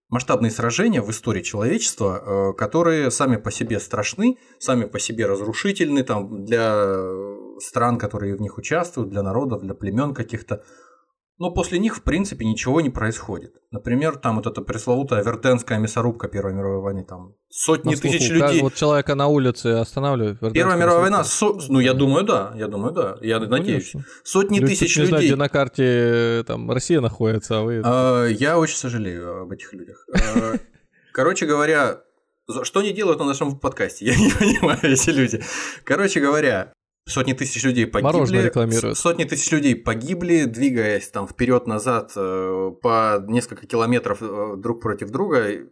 масштабные 0.09 0.51
сражения 0.51 1.01
в 1.01 1.09
истории 1.11 1.41
человечества, 1.41 2.21
э, 2.23 2.53
которые 2.53 3.11
сами 3.11 3.35
по 3.35 3.51
себе 3.51 3.79
страшны, 3.79 4.37
сами 4.59 4.85
по 4.85 4.99
себе 4.99 5.25
разрушительны 5.25 6.03
там, 6.03 6.45
для 6.45 6.95
стран, 7.59 7.97
которые 7.97 8.35
в 8.35 8.41
них 8.41 8.57
участвуют, 8.57 9.09
для 9.09 9.23
народов, 9.23 9.61
для 9.61 9.73
племен 9.73 10.13
каких-то. 10.13 10.63
Но 11.39 11.49
после 11.51 11.79
них, 11.79 11.95
в 11.97 12.03
принципе, 12.03 12.45
ничего 12.45 12.79
не 12.79 12.91
происходит. 12.91 13.53
Например, 13.71 14.15
там 14.17 14.35
вот 14.35 14.45
эта 14.45 14.61
пресловутая 14.61 15.23
Вертенская 15.23 15.79
мясорубка 15.79 16.27
Первой 16.27 16.53
мировой 16.53 16.79
войны, 16.79 17.03
там 17.03 17.33
сотни 17.49 17.95
слуху, 17.95 18.15
тысяч 18.17 18.29
людей. 18.29 18.61
вот 18.61 18.75
человека 18.75 19.15
на 19.15 19.27
улице 19.27 19.67
останавливают. 19.79 20.39
Первая 20.53 20.77
мировая 20.77 21.01
война, 21.01 21.23
со- 21.23 21.57
ну 21.69 21.79
я 21.79 21.93
думаю, 21.95 22.23
да, 22.23 22.53
я 22.55 22.67
думаю, 22.67 22.93
да, 22.93 23.17
я 23.21 23.39
надеюсь. 23.39 23.91
Конечно. 23.93 24.05
Сотни 24.23 24.59
Люди 24.59 24.75
тысяч 24.75 24.95
не 24.95 25.05
знают, 25.05 25.23
людей. 25.23 25.29
где 25.29 25.35
на 25.35 25.49
карте 25.49 25.83
э, 25.85 26.43
там 26.45 26.69
Россия 26.69 27.01
находится, 27.01 27.59
а 27.59 27.61
вы... 27.63 27.81
А, 27.83 28.25
Я 28.27 28.59
очень 28.59 28.77
сожалею 28.77 29.41
об 29.41 29.51
этих 29.51 29.73
людях. 29.73 30.05
А, 30.13 30.53
Короче 31.13 31.47
говоря, 31.47 32.01
что 32.61 32.81
они 32.81 32.91
делают 32.93 33.19
на 33.19 33.25
нашем 33.25 33.57
подкасте? 33.59 34.05
Я 34.05 34.15
не 34.15 34.29
понимаю, 34.39 34.79
эти 34.83 35.09
люди. 35.09 35.41
Короче 35.83 36.19
говоря, 36.19 36.73
сотни 37.05 37.33
тысяч 37.33 37.63
людей 37.63 37.85
погибли. 37.85 38.11
Сотни 38.95 39.23
тысяч 39.25 39.51
людей 39.51 39.75
погибли, 39.75 40.45
двигаясь 40.45 41.07
там 41.09 41.27
вперед-назад 41.27 42.11
э, 42.15 42.71
по 42.81 43.23
несколько 43.27 43.67
километров 43.67 44.21
э, 44.21 44.55
друг 44.57 44.81
против 44.81 45.09
друга, 45.09 45.67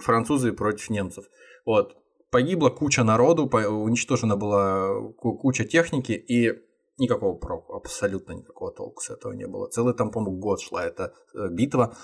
французы 0.00 0.52
против 0.52 0.90
немцев. 0.90 1.24
Вот. 1.64 1.96
Погибла 2.30 2.70
куча 2.70 3.04
народу, 3.04 3.44
уничтожена 3.46 4.36
была 4.36 5.12
ку- 5.12 5.36
куча 5.38 5.64
техники, 5.64 6.12
и 6.12 6.52
никакого 6.98 7.34
проку, 7.36 7.74
абсолютно 7.74 8.32
никакого 8.32 8.72
толку 8.72 9.00
с 9.02 9.10
этого 9.10 9.32
не 9.32 9.46
было. 9.46 9.68
Целый 9.68 9.94
там, 9.94 10.10
по-моему, 10.10 10.38
год 10.38 10.60
шла 10.60 10.84
эта 10.84 11.12
э, 11.34 11.48
битва. 11.50 11.96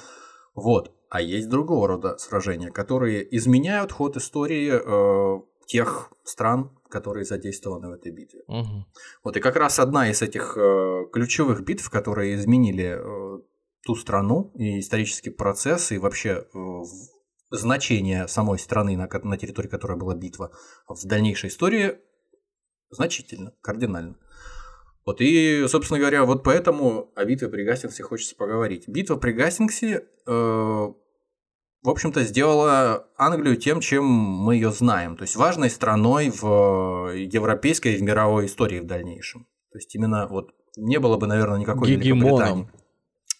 Вот. 0.54 0.92
А 1.08 1.20
есть 1.20 1.48
другого 1.48 1.88
рода 1.88 2.16
сражения, 2.18 2.70
которые 2.70 3.36
изменяют 3.36 3.92
ход 3.92 4.16
истории 4.16 4.70
тех 5.72 6.12
стран, 6.22 6.70
которые 6.90 7.24
задействованы 7.24 7.88
в 7.88 7.92
этой 7.92 8.12
битве. 8.12 8.42
Мгм. 8.46 8.84
Вот 9.24 9.36
и 9.38 9.40
как 9.40 9.56
раз 9.56 9.78
одна 9.78 10.10
из 10.10 10.20
этих 10.20 10.58
э, 10.58 11.06
ключевых 11.10 11.64
битв, 11.64 11.88
которые 11.88 12.34
изменили 12.34 12.98
э, 12.98 13.42
ту 13.82 13.94
страну 13.94 14.52
и 14.54 14.80
исторический 14.80 15.30
процесс, 15.30 15.90
и 15.90 15.98
вообще 15.98 16.44
э, 16.54 16.58
значение 17.50 18.28
самой 18.28 18.58
страны, 18.58 18.98
на, 18.98 19.08
на 19.22 19.38
территории 19.38 19.68
которой 19.68 19.96
была 19.96 20.14
битва, 20.14 20.50
в 20.86 21.06
дальнейшей 21.06 21.48
истории 21.48 21.98
значительно, 22.90 23.54
кардинально. 23.62 24.18
Вот 25.06 25.22
и, 25.22 25.66
собственно 25.68 25.98
говоря, 25.98 26.24
вот 26.26 26.44
поэтому 26.44 27.12
о 27.16 27.24
битве 27.24 27.48
при 27.48 27.64
Гастингсе 27.64 28.02
хочется 28.02 28.36
поговорить. 28.36 28.86
Битва 28.88 29.16
при 29.16 29.32
Гастингсе, 29.32 30.04
э, 30.26 30.92
в 31.82 31.90
общем-то, 31.90 32.22
сделала 32.22 33.08
Англию 33.16 33.56
тем, 33.56 33.80
чем 33.80 34.04
мы 34.04 34.54
ее 34.54 34.70
знаем. 34.70 35.16
То 35.16 35.22
есть 35.22 35.34
важной 35.34 35.68
страной 35.68 36.30
в 36.30 37.10
э, 37.10 37.22
европейской 37.24 37.94
и 37.94 37.96
в 37.96 38.02
мировой 38.02 38.46
истории 38.46 38.80
в 38.80 38.86
дальнейшем. 38.86 39.46
То 39.72 39.78
есть 39.78 39.94
именно 39.94 40.28
вот 40.28 40.52
не 40.76 40.98
было 40.98 41.16
бы, 41.16 41.26
наверное, 41.26 41.58
никакой 41.58 41.88
Гегемоном. 41.88 42.28
Великобритании. 42.28 42.68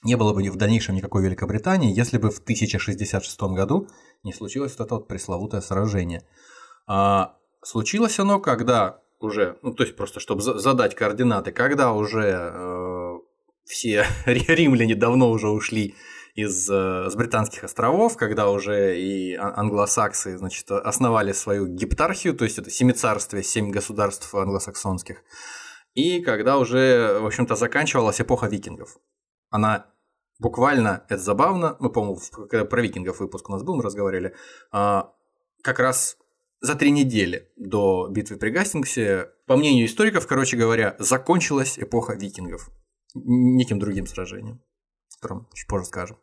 Не 0.04 0.16
было 0.16 0.34
бы 0.34 0.42
в 0.50 0.56
дальнейшем 0.56 0.96
никакой 0.96 1.22
Великобритании, 1.22 1.96
если 1.96 2.18
бы 2.18 2.30
в 2.30 2.40
1066 2.40 3.40
году 3.42 3.86
не 4.24 4.32
случилось 4.32 4.76
вот 4.76 4.86
это 4.86 4.94
вот 4.96 5.06
пресловутое 5.06 5.60
сражение. 5.60 6.26
А, 6.88 7.36
случилось 7.62 8.18
оно, 8.18 8.40
когда 8.40 8.98
уже, 9.20 9.56
ну 9.62 9.72
то 9.72 9.84
есть 9.84 9.94
просто 9.94 10.18
чтобы 10.18 10.42
за- 10.42 10.58
задать 10.58 10.96
координаты, 10.96 11.52
когда 11.52 11.92
уже 11.92 12.50
э, 12.52 13.12
все 13.64 14.04
римляне 14.26 14.96
давно 14.96 15.30
уже 15.30 15.48
ушли 15.48 15.94
из 16.34 16.68
э, 16.70 17.10
с 17.10 17.14
британских 17.14 17.64
островов, 17.64 18.16
когда 18.16 18.50
уже 18.50 18.98
и 18.98 19.34
а- 19.34 19.54
англосаксы, 19.56 20.38
значит, 20.38 20.70
основали 20.70 21.32
свою 21.32 21.66
гептархию, 21.66 22.34
то 22.34 22.44
есть 22.44 22.58
это 22.58 22.70
семицарствие, 22.70 23.42
семь 23.42 23.70
государств 23.70 24.34
англосаксонских, 24.34 25.22
и 25.94 26.22
когда 26.22 26.58
уже, 26.58 27.18
в 27.20 27.26
общем-то, 27.26 27.54
заканчивалась 27.54 28.20
эпоха 28.20 28.46
викингов. 28.46 28.96
Она 29.50 29.86
буквально, 30.38 31.04
это 31.08 31.18
забавно, 31.18 31.76
мы, 31.80 31.90
по-моему, 31.90 32.18
когда 32.48 32.64
про 32.64 32.80
викингов 32.80 33.20
выпуск 33.20 33.48
у 33.48 33.52
нас 33.52 33.62
был, 33.62 33.76
мы 33.76 33.82
разговаривали, 33.82 34.34
а, 34.70 35.12
как 35.62 35.78
раз 35.78 36.16
за 36.60 36.74
три 36.74 36.90
недели 36.90 37.50
до 37.56 38.08
битвы 38.08 38.36
при 38.36 38.50
Гастингсе, 38.50 39.28
по 39.46 39.56
мнению 39.56 39.86
историков, 39.86 40.26
короче 40.26 40.56
говоря, 40.56 40.96
закончилась 40.98 41.78
эпоха 41.78 42.14
викингов. 42.14 42.70
Неким 43.14 43.78
другим 43.78 44.06
сражением, 44.06 44.62
о 45.16 45.20
котором 45.20 45.48
чуть 45.54 45.66
позже 45.68 45.86
скажем. 45.86 46.18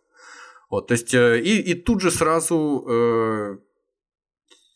Вот, 0.70 0.88
то 0.88 0.94
есть, 0.94 1.14
э, 1.14 1.40
и, 1.40 1.60
и 1.62 1.74
тут 1.74 2.02
же 2.02 2.12
сразу, 2.12 2.86
э, 2.88 3.58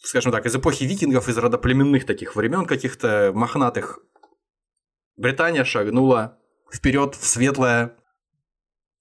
скажем 0.04 0.32
так, 0.32 0.46
из 0.46 0.56
эпохи 0.56 0.84
викингов, 0.86 1.30
из 1.30 1.38
родоплеменных 1.38 2.06
таких 2.06 2.36
времен 2.36 2.66
каких-то 2.66 3.32
мохнатых, 3.34 4.00
Британия 5.16 5.64
шагнула 5.64 6.40
вперед 6.74 7.14
в 7.16 7.24
светлое 7.26 7.96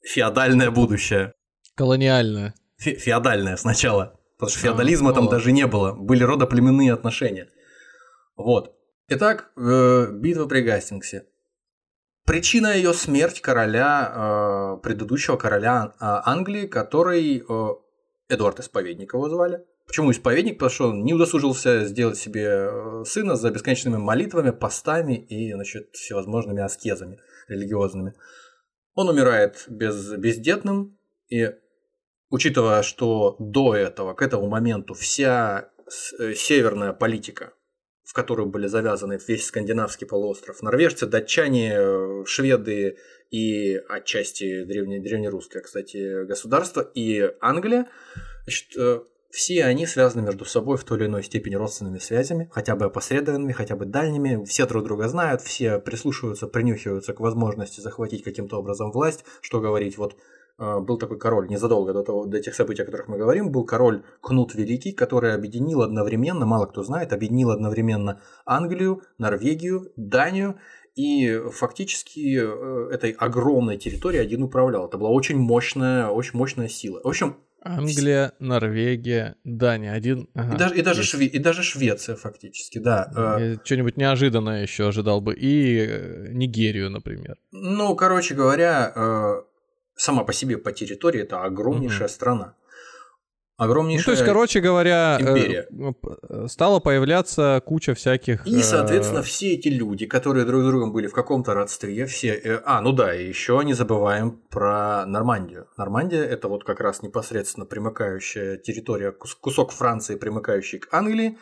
феодальное 0.03 0.70
будущее. 0.70 1.33
Колониальная. 1.75 2.55
Фе- 2.77 2.96
феодальное 2.96 3.57
сначала. 3.57 4.20
Потому 4.37 4.51
что 4.51 4.59
А, 4.59 4.62
феодализма 4.62 5.09
ну 5.11 5.14
там 5.14 5.25
ладно. 5.25 5.38
даже 5.38 5.53
не 5.53 5.66
было. 5.66 5.92
Были 5.94 6.25
родоплеменные 6.25 6.92
отношения. 6.92 7.48
Вот. 8.37 8.77
Итак, 9.09 9.53
э, 9.57 10.09
битва 10.12 10.46
при 10.46 10.61
Гастингсе. 10.61 11.27
Причина 12.25 12.77
ее 12.77 12.95
смерть 12.95 13.41
короля, 13.41 14.77
э, 14.77 14.83
предыдущего 14.83 15.37
короля 15.37 15.93
э, 15.95 15.95
Англии, 16.01 16.67
который 16.67 17.39
э, 17.39 17.69
Эдуард 18.29 18.61
Исповедник 18.61 19.15
его 19.15 19.29
звали. 19.29 19.65
Почему 19.87 20.13
исповедник? 20.13 20.55
Потому 20.55 20.71
что 20.71 20.89
он 20.91 21.05
не 21.05 21.15
удосужился 21.15 21.85
сделать 21.85 22.17
себе 22.17 23.05
сына 23.05 23.35
за 23.35 23.51
бесконечными 23.51 23.97
молитвами, 23.97 24.51
постами 24.51 25.15
и 25.15 25.53
значит, 25.53 25.91
всевозможными 25.93 26.63
аскезами 26.63 27.19
религиозными. 27.49 28.15
Он 28.95 29.09
умирает 29.09 29.65
без, 29.69 30.13
бездетным, 30.13 30.97
и 31.29 31.51
учитывая, 32.31 32.83
что 32.83 33.37
до 33.41 33.75
этого, 33.75 34.15
к 34.15 34.23
этому 34.23 34.49
моменту, 34.49 34.95
вся 34.95 35.71
северная 35.89 36.93
политика, 36.93 37.53
в 38.12 38.14
которую 38.14 38.46
были 38.46 38.66
завязаны 38.66 39.18
весь 39.27 39.46
скандинавский 39.46 40.07
полуостров, 40.07 40.61
норвежцы, 40.61 41.07
датчане, 41.07 41.72
э, 41.75 42.25
шведы 42.27 42.98
и 43.31 43.81
отчасти 43.88 44.64
древне, 44.64 45.01
древнерусское, 45.01 45.62
кстати, 45.62 46.27
государство, 46.27 46.83
и 46.83 47.33
Англия, 47.40 47.88
значит, 48.44 48.77
э, 48.77 49.01
все 49.31 49.64
они 49.64 49.87
связаны 49.87 50.20
между 50.20 50.44
собой 50.44 50.77
в 50.77 50.85
той 50.85 50.98
или 50.98 51.07
иной 51.07 51.22
степени 51.22 51.55
родственными 51.55 51.96
связями, 51.96 52.51
хотя 52.53 52.77
бы 52.77 52.85
опосредованными, 52.85 53.53
хотя 53.53 53.77
бы 53.77 53.87
дальними. 53.87 54.44
Все 54.44 54.66
друг 54.66 54.85
друга 54.85 55.09
знают, 55.09 55.40
все 55.40 55.79
прислушиваются, 55.79 56.46
принюхиваются 56.46 57.14
к 57.14 57.20
возможности 57.20 57.81
захватить 57.81 58.25
каким-то 58.25 58.59
образом 58.59 58.92
власть. 58.92 59.25
Что 59.40 59.62
говорить, 59.62 59.96
вот 59.96 60.18
был 60.59 60.99
такой 60.99 61.19
король 61.19 61.49
незадолго 61.49 61.93
до, 61.93 62.03
того, 62.03 62.27
до 62.27 62.41
тех 62.41 62.55
событий, 62.55 62.83
о 62.83 62.85
которых 62.85 63.09
мы 63.09 63.19
говорим, 63.19 63.51
был 63.51 63.65
король 63.65 64.05
Кнут 64.21 64.55
Великий, 64.55 64.93
который 64.93 65.35
объединил 65.35 65.83
одновременно, 65.83 66.47
мало 66.47 66.67
кто 66.67 66.83
знает, 66.83 67.12
объединил 67.12 67.51
одновременно 67.51 68.21
Англию, 68.47 69.03
Норвегию, 69.19 69.93
Данию 69.97 70.59
и 70.95 71.41
фактически 71.51 72.38
э, 72.38 72.88
этой 72.93 73.12
огромной 73.12 73.79
территорией 73.79 74.23
один 74.23 74.43
управлял. 74.43 74.87
Это 74.87 74.99
была 74.99 75.11
очень 75.11 75.37
мощная, 75.37 76.09
очень 76.09 76.38
мощная 76.38 76.69
сила. 76.69 77.01
В 77.03 77.09
общем, 77.09 77.37
Англия, 77.65 78.33
Норвегия, 78.41 79.37
Дания. 79.45 79.93
Один. 79.93 80.29
ага, 80.35 80.55
и, 80.55 80.59
даже, 80.59 80.75
и, 80.75 80.83
даже. 80.83 81.03
Шве- 81.03 81.27
и 81.27 81.38
даже 81.38 81.62
Швеция 81.62 82.17
фактически, 82.17 82.79
да. 82.79 83.38
Э, 83.41 83.57
что-нибудь 83.65 83.97
неожиданное 83.97 84.62
еще 84.62 84.88
ожидал 84.88 85.21
бы. 85.21 85.35
И 85.35 85.79
э, 85.79 86.29
Нигерию, 86.33 86.91
например. 86.91 87.37
Ну, 87.53 87.95
короче 87.95 88.35
говоря, 88.35 88.93
сама 89.97 90.25
по 90.25 90.33
себе 90.33 90.59
по 90.59 90.73
территории 90.73 91.23
это 91.23 91.43
огромнейшая 91.43 92.09
страна. 92.09 92.55
Ну, 93.59 93.65
Огромнейшая. 93.67 94.05
то 94.07 94.11
есть, 94.13 94.25
короче 94.25 94.61
говоря, 94.61 95.19
э, 95.21 95.23
империя. 95.23 95.69
э, 95.71 96.49
стала 96.49 96.81
появляться 96.81 97.63
куча 97.65 97.95
всяких... 97.95 98.45
И, 98.47 98.59
э, 98.59 98.63
соответственно, 98.63 99.23
все 99.23 99.53
эти 99.53 99.69
люди, 99.69 100.07
которые 100.07 100.45
друг 100.45 100.63
с 100.63 100.67
другом 100.67 100.93
были 100.93 101.07
в 101.07 101.13
каком-то 101.13 101.55
родстве, 101.55 102.07
все... 102.07 102.61
а, 102.65 102.81
ну 102.81 102.93
да, 102.93 103.15
и 103.15 103.29
еще 103.29 103.61
не 103.65 103.75
забываем 103.75 104.33
про 104.51 105.07
Нормандию. 105.07 105.69
Нормандия– 105.77 106.25
это 106.25 106.49
вот 106.49 106.65
как 106.65 106.81
раз 106.81 107.03
непосредственно 107.03 107.65
примыкающая 107.67 108.57
территория, 108.57 109.13
кус- 109.13 109.37
кусок 109.41 109.71
Франции, 109.71 110.17
примыкающий 110.17 110.81
к 110.81 110.93
Англии, 110.93 111.39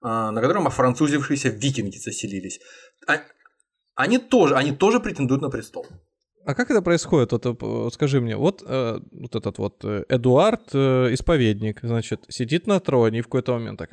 а, 0.00 0.30
на 0.30 0.40
котором 0.42 0.68
офранцузившиеся 0.68 1.48
викинги 1.48 1.96
заселились. 1.96 2.60
А- 3.08 3.20
Они 3.96 4.18
тоже, 4.18 4.54
они 4.54 4.72
тоже 4.72 5.00
претендуют 5.00 5.42
на 5.42 5.50
престол. 5.50 5.86
А 6.44 6.54
как 6.54 6.70
это 6.70 6.82
происходит? 6.82 7.32
Вот, 7.32 7.46
э, 7.46 7.88
скажи 7.92 8.20
мне, 8.20 8.36
вот, 8.36 8.62
э, 8.66 9.00
вот 9.12 9.34
этот 9.34 9.58
вот 9.58 9.84
э, 9.84 10.04
Эдуард, 10.08 10.70
э, 10.72 11.08
исповедник, 11.12 11.80
значит, 11.82 12.24
сидит 12.28 12.66
на 12.66 12.80
троне 12.80 13.18
и 13.18 13.22
в 13.22 13.24
какой-то 13.24 13.52
момент 13.54 13.78
так, 13.78 13.90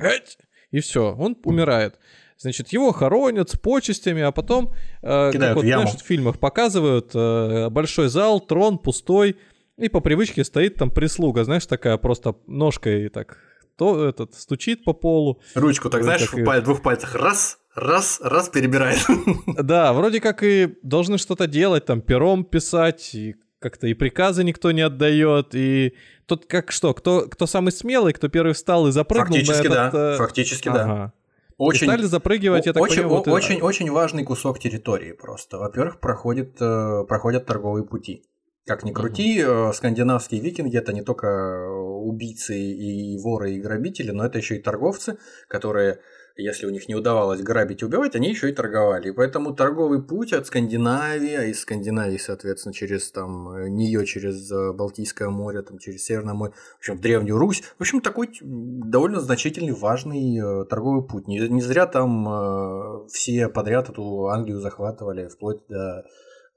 и 0.71 0.79
все, 0.79 1.15
он 1.15 1.37
умирает. 1.43 1.99
Значит, 2.37 2.69
его 2.69 2.91
хоронят 2.91 3.49
с 3.51 3.57
почестями, 3.57 4.21
а 4.21 4.31
потом, 4.31 4.73
э, 5.01 5.31
как 5.31 5.55
вот, 5.55 5.63
знаешь, 5.63 5.91
в 5.91 6.01
фильмах 6.01 6.39
показывают, 6.39 7.11
э, 7.13 7.69
большой 7.69 8.09
зал, 8.09 8.39
трон 8.39 8.79
пустой, 8.79 9.37
и 9.77 9.89
по 9.89 9.99
привычке 9.99 10.43
стоит 10.43 10.75
там 10.75 10.89
прислуга, 10.89 11.43
знаешь, 11.43 11.65
такая 11.65 11.97
просто 11.97 12.35
ножкой 12.47 13.09
так 13.09 13.37
то 13.77 14.07
этот 14.07 14.35
стучит 14.35 14.83
по 14.83 14.93
полу. 14.93 15.41
Ручку 15.55 15.89
так, 15.89 16.03
знаешь, 16.03 16.31
в 16.31 16.37
и... 16.37 16.61
двух 16.61 16.83
пальцах 16.83 17.15
раз, 17.15 17.57
раз, 17.75 18.19
раз 18.21 18.49
перебирает. 18.49 18.99
Да, 19.63 19.93
вроде 19.93 20.19
как 20.19 20.43
и 20.43 20.77
должны 20.84 21.17
что-то 21.17 21.47
делать, 21.47 21.86
там 21.86 22.01
пером 22.01 22.43
писать, 22.43 23.13
и 23.13 23.36
как-то 23.60 23.88
и 23.88 23.93
приказы 23.93 24.43
никто 24.43 24.71
не 24.71 24.81
отдает, 24.81 25.53
и 25.53 25.93
тут 26.25 26.45
как 26.47 26.71
что, 26.71 26.93
кто, 26.93 27.27
кто 27.29 27.45
самый 27.45 27.71
смелый, 27.71 28.13
кто 28.13 28.27
первый 28.27 28.53
встал 28.53 28.88
и 28.88 28.91
запрыгнул 28.91 29.38
Фактически 29.38 29.67
на 29.67 29.73
этот... 29.73 29.91
да, 29.93 30.13
э, 30.13 30.17
фактически 30.17 30.69
ага. 30.69 30.84
да. 30.84 31.13
Очень, 31.57 31.86
и 31.86 31.89
стали 31.89 32.03
запрыгивать, 32.03 32.65
я 32.65 32.73
так 32.73 32.81
очень, 32.81 33.03
понимаю. 33.03 33.17
Вот 33.17 33.27
очень, 33.27 33.60
и... 33.60 33.62
очень 33.62 33.91
важный 33.91 34.23
кусок 34.23 34.57
территории 34.57 35.12
просто. 35.12 35.60
Во-первых, 35.60 35.99
проходит, 35.99 36.60
э, 36.60 37.03
проходят 37.07 37.45
торговые 37.45 37.86
пути. 37.86 38.23
Как 38.65 38.84
ни 38.84 38.91
крути, 38.91 39.43
угу. 39.43 39.73
скандинавские 39.73 40.41
викинги 40.41 40.77
это 40.77 40.93
не 40.93 41.03
только 41.03 41.67
убийцы 41.69 42.57
и 42.57 43.17
воры 43.17 43.53
и 43.53 43.62
грабители, 43.62 44.12
но 44.12 44.25
это 44.25 44.39
еще 44.39 44.55
и 44.55 44.62
торговцы, 44.62 45.17
которые 45.47 45.99
если 46.35 46.65
у 46.65 46.69
них 46.69 46.87
не 46.87 46.95
удавалось 46.95 47.41
грабить 47.41 47.81
и 47.81 47.85
убивать, 47.85 48.15
они 48.15 48.29
еще 48.29 48.49
и 48.49 48.53
торговали. 48.53 49.09
И 49.09 49.11
поэтому 49.11 49.53
торговый 49.53 50.01
путь 50.01 50.33
от 50.33 50.47
Скандинавии, 50.47 51.35
а 51.35 51.43
из 51.45 51.61
Скандинавии, 51.61 52.17
соответственно, 52.17 52.73
через 52.73 53.11
там 53.11 53.73
нее, 53.73 54.05
через 54.05 54.51
э, 54.51 54.73
Балтийское 54.73 55.29
море, 55.29 55.61
там, 55.61 55.77
через 55.77 56.03
Северное 56.03 56.33
море, 56.33 56.53
в 56.75 56.77
общем, 56.79 56.97
в 56.97 57.01
Древнюю 57.01 57.37
Русь. 57.37 57.61
В 57.77 57.81
общем, 57.81 58.01
такой 58.01 58.29
довольно 58.41 59.19
значительный, 59.19 59.73
важный 59.73 60.37
э, 60.37 60.65
торговый 60.65 61.07
путь. 61.07 61.27
Не, 61.27 61.39
не 61.39 61.61
зря 61.61 61.85
там 61.85 62.27
э, 62.27 63.07
все 63.07 63.47
подряд 63.47 63.89
эту 63.89 64.27
Англию 64.27 64.59
захватывали, 64.59 65.27
вплоть 65.27 65.65
до 65.67 66.03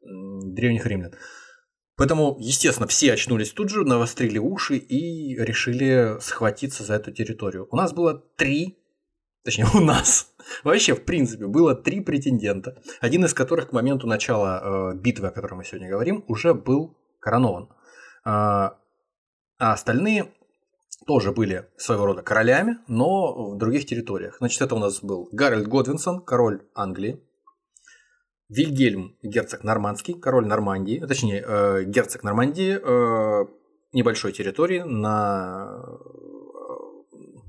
древних 0.03 0.87
римлян. 0.87 1.13
Поэтому, 1.97 2.37
естественно, 2.41 2.89
все 2.89 3.13
очнулись 3.13 3.53
тут 3.53 3.71
же, 3.71 3.85
навострили 3.85 4.39
уши 4.39 4.77
и 4.77 5.37
решили 5.37 6.19
схватиться 6.21 6.83
за 6.83 6.95
эту 6.95 7.13
территорию. 7.13 7.69
У 7.71 7.77
нас 7.77 7.93
было 7.93 8.21
три, 8.37 8.84
точнее 9.45 9.67
у 9.75 9.81
нас, 9.81 10.35
вообще 10.65 10.95
в 10.95 11.05
принципе 11.05 11.47
было 11.47 11.75
три 11.75 12.01
претендента, 12.01 12.83
один 13.01 13.25
из 13.25 13.35
которых 13.35 13.71
к 13.71 13.73
моменту 13.73 14.07
начала 14.07 14.93
э, 14.93 14.97
битвы, 14.97 15.29
о 15.29 15.31
которой 15.31 15.55
мы 15.55 15.65
сегодня 15.65 15.89
говорим, 15.89 16.25
уже 16.27 16.55
был 16.55 16.97
коронован. 17.21 17.69
А, 18.25 18.79
а 19.59 19.73
остальные 19.73 20.33
тоже 21.07 21.33
были 21.33 21.69
своего 21.77 22.07
рода 22.07 22.23
королями, 22.23 22.79
но 22.89 23.53
в 23.53 23.59
других 23.59 23.87
территориях. 23.87 24.37
Значит, 24.39 24.63
это 24.63 24.75
у 24.75 24.79
нас 24.79 25.03
был 25.03 25.29
Гарольд 25.33 25.69
Годвинсон, 25.69 26.25
король 26.25 26.63
Англии, 26.75 27.21
Вильгельм, 28.49 29.17
герцог 29.23 29.65
Нормандский, 29.65 30.15
король 30.15 30.47
Нормандии, 30.47 31.05
точнее, 31.07 31.45
э, 31.47 31.85
герцог 31.85 32.23
Нормандии, 32.23 32.79
э, 32.81 33.47
небольшой 33.93 34.33
территории 34.33 34.81
на, 34.81 35.83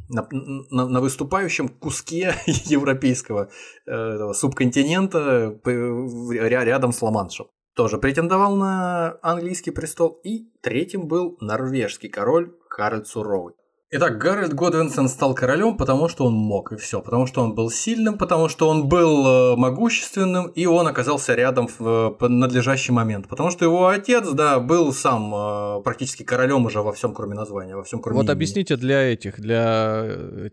на, 0.09 0.27
на, 0.31 0.87
на 0.87 1.01
выступающем 1.01 1.67
куске 1.67 2.35
европейского 2.45 3.49
э, 3.85 4.33
субконтинента 4.33 5.59
рядом 5.65 6.91
с 6.91 7.01
Ла-Маншем. 7.01 7.47
Тоже 7.75 7.97
претендовал 7.97 8.55
на 8.55 9.17
английский 9.21 9.71
престол. 9.71 10.19
И 10.23 10.49
третьим 10.61 11.07
был 11.07 11.37
норвежский 11.41 12.09
король 12.09 12.53
Харальд 12.69 13.07
Суровый. 13.07 13.55
Итак, 13.97 14.17
Гарольд 14.17 14.53
Годвинсон 14.53 15.07
стал 15.07 15.33
королем, 15.33 15.77
потому 15.77 16.09
что 16.09 16.25
он 16.25 16.33
мог, 16.33 16.73
и 16.73 16.75
все. 16.75 17.01
Потому 17.01 17.27
что 17.27 17.41
он 17.41 17.55
был 17.55 17.69
сильным, 17.69 18.17
потому 18.17 18.49
что 18.49 18.67
он 18.67 18.89
был 18.89 19.25
э, 19.25 19.55
могущественным, 19.55 20.47
и 20.47 20.65
он 20.65 20.85
оказался 20.87 21.33
рядом 21.33 21.69
в 21.79 22.17
надлежащий 22.27 22.91
момент. 22.91 23.29
Потому 23.29 23.51
что 23.51 23.63
его 23.63 23.87
отец, 23.87 24.29
да, 24.31 24.59
был 24.59 24.91
сам 24.91 25.33
э, 25.33 25.81
практически 25.81 26.23
королем 26.23 26.65
уже 26.65 26.81
во 26.81 26.91
всем, 26.91 27.13
кроме 27.13 27.35
названия, 27.35 27.77
во 27.77 27.83
всем, 27.83 28.01
кроме 28.01 28.17
Вот 28.17 28.23
имени. 28.23 28.33
объясните 28.33 28.75
для 28.75 29.01
этих, 29.01 29.39
для, 29.39 30.01
э, 30.03 30.49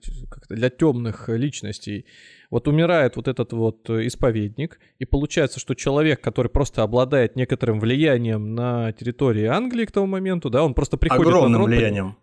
для 0.49 0.71
темных 0.71 1.29
личностей. 1.29 2.07
Вот 2.49 2.69
умирает 2.69 3.17
вот 3.17 3.27
этот 3.27 3.53
вот 3.55 3.91
исповедник, 3.91 4.79
и 5.01 5.05
получается, 5.05 5.59
что 5.59 5.75
человек, 5.75 6.21
который 6.21 6.49
просто 6.49 6.85
обладает 6.85 7.35
некоторым 7.35 7.81
влиянием 7.81 8.55
на 8.55 8.93
территории 8.93 9.47
Англии 9.47 9.85
к 9.85 9.91
тому 9.91 10.07
моменту, 10.07 10.49
да, 10.49 10.63
он 10.63 10.75
просто 10.75 10.97
приходит 10.97 11.27
Огромным 11.27 11.53
на 11.53 11.59
трон, 11.59 11.71
влиянием 11.71 12.17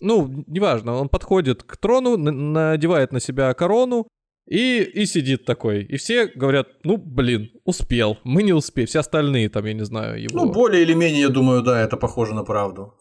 ну, 0.00 0.44
неважно, 0.46 0.94
он 0.94 1.08
подходит 1.08 1.62
к 1.62 1.76
трону, 1.76 2.16
надевает 2.16 3.12
на 3.12 3.20
себя 3.20 3.52
корону 3.54 4.06
и, 4.46 4.82
и 4.82 5.06
сидит 5.06 5.44
такой. 5.44 5.84
И 5.84 5.96
все 5.96 6.26
говорят, 6.26 6.68
ну, 6.84 6.96
блин, 6.96 7.50
успел, 7.64 8.18
мы 8.24 8.42
не 8.42 8.52
успели, 8.52 8.86
все 8.86 9.00
остальные 9.00 9.48
там, 9.48 9.64
я 9.64 9.74
не 9.74 9.84
знаю, 9.84 10.22
его... 10.22 10.38
Ну, 10.38 10.52
более 10.52 10.82
или 10.82 10.94
менее, 10.94 11.22
я 11.22 11.28
думаю, 11.28 11.62
да, 11.62 11.80
это 11.80 11.96
похоже 11.96 12.34
на 12.34 12.44
правду. 12.44 12.94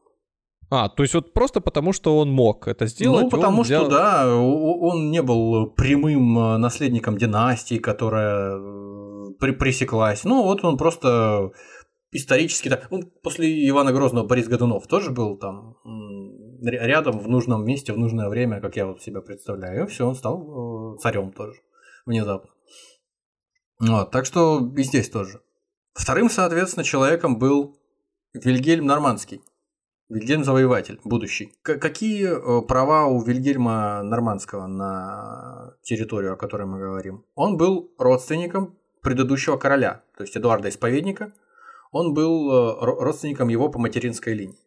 А, 0.70 0.90
то 0.90 1.04
есть 1.04 1.14
вот 1.14 1.34
просто 1.34 1.62
потому, 1.62 1.94
что 1.94 2.18
он 2.18 2.30
мог 2.30 2.68
это 2.68 2.88
сделать? 2.88 3.24
Ну, 3.24 3.30
потому 3.30 3.64
что, 3.64 3.74
взял... 3.74 3.90
да, 3.90 4.36
он 4.36 5.12
не 5.12 5.22
был 5.22 5.68
прямым 5.68 6.38
э, 6.38 6.58
наследником 6.58 7.18
династии, 7.18 7.78
которая 7.78 8.58
э, 8.58 9.34
при 9.40 9.52
пресеклась. 9.52 10.26
Ну, 10.26 10.44
вот 10.44 10.66
он 10.66 10.78
просто 10.78 11.52
исторически, 12.12 12.68
да, 12.68 12.82
он 12.90 13.04
после 13.24 13.68
Ивана 13.70 13.94
Грозного 13.94 14.28
Борис 14.28 14.50
Годунов 14.50 14.88
тоже 14.88 15.12
был 15.12 15.38
там 15.38 15.78
рядом 16.62 17.20
в 17.20 17.28
нужном 17.28 17.66
месте 17.66 17.94
в 17.94 17.98
нужное 17.98 18.30
время, 18.30 18.62
как 18.62 18.76
я 18.76 18.86
вот 18.86 19.02
себя 19.02 19.22
представляю. 19.22 19.86
И 19.86 19.88
все, 19.88 20.08
он 20.08 20.16
стал 20.16 20.96
э, 20.96 20.98
царем 21.00 21.32
тоже 21.32 21.60
внезапно. 22.06 22.50
Вот, 23.80 24.12
так 24.12 24.26
что 24.26 24.72
и 24.76 24.84
здесь 24.84 25.10
тоже. 25.10 25.42
Вторым, 25.94 26.30
соответственно, 26.30 26.84
человеком 26.84 27.38
был 27.38 27.78
Вильгельм 28.34 28.86
Нормандский. 28.86 29.42
Вильгельм 30.10 30.44
Завоеватель, 30.44 31.00
будущий. 31.04 31.54
К- 31.64 31.78
какие 31.78 32.28
э, 32.28 32.66
права 32.66 33.08
у 33.08 33.22
Вильгельма 33.22 34.02
Нормандского 34.04 34.66
на 34.66 35.76
территорию, 35.82 36.34
о 36.34 36.38
которой 36.38 36.66
мы 36.66 36.80
говорим? 36.80 37.26
Он 37.36 37.58
был 37.58 37.92
родственником 37.98 38.78
предыдущего 39.02 39.58
короля, 39.58 40.04
то 40.18 40.24
есть 40.24 40.38
Эдуарда 40.38 40.70
Исповедника. 40.70 41.34
Он 41.92 42.14
был 42.14 42.52
э, 42.52 42.78
родственником 42.80 43.50
его 43.50 43.70
по 43.70 43.80
материнской 43.80 44.34
линии. 44.34 44.67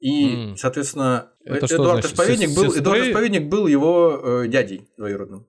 И, 0.00 0.34
mm. 0.34 0.56
соответственно, 0.56 1.32
Это 1.44 1.66
Эдуард, 1.66 2.00
значит, 2.00 2.12
Исповедник 2.12 2.54
был, 2.54 2.64
сестры... 2.64 2.80
Эдуард 2.80 3.06
Исповедник 3.08 3.48
был 3.48 3.66
его 3.66 4.20
э, 4.22 4.48
дядей 4.48 4.88
двоюродным. 4.96 5.46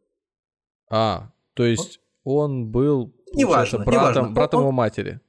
А, 0.90 1.32
то 1.54 1.64
есть 1.66 2.00
он 2.24 2.72
был 2.72 3.14
неважно, 3.34 3.80
братом, 3.80 3.94
неважно. 3.94 4.34
братом 4.34 4.60
он, 4.60 4.64
его 4.66 4.72
матери. 4.72 5.20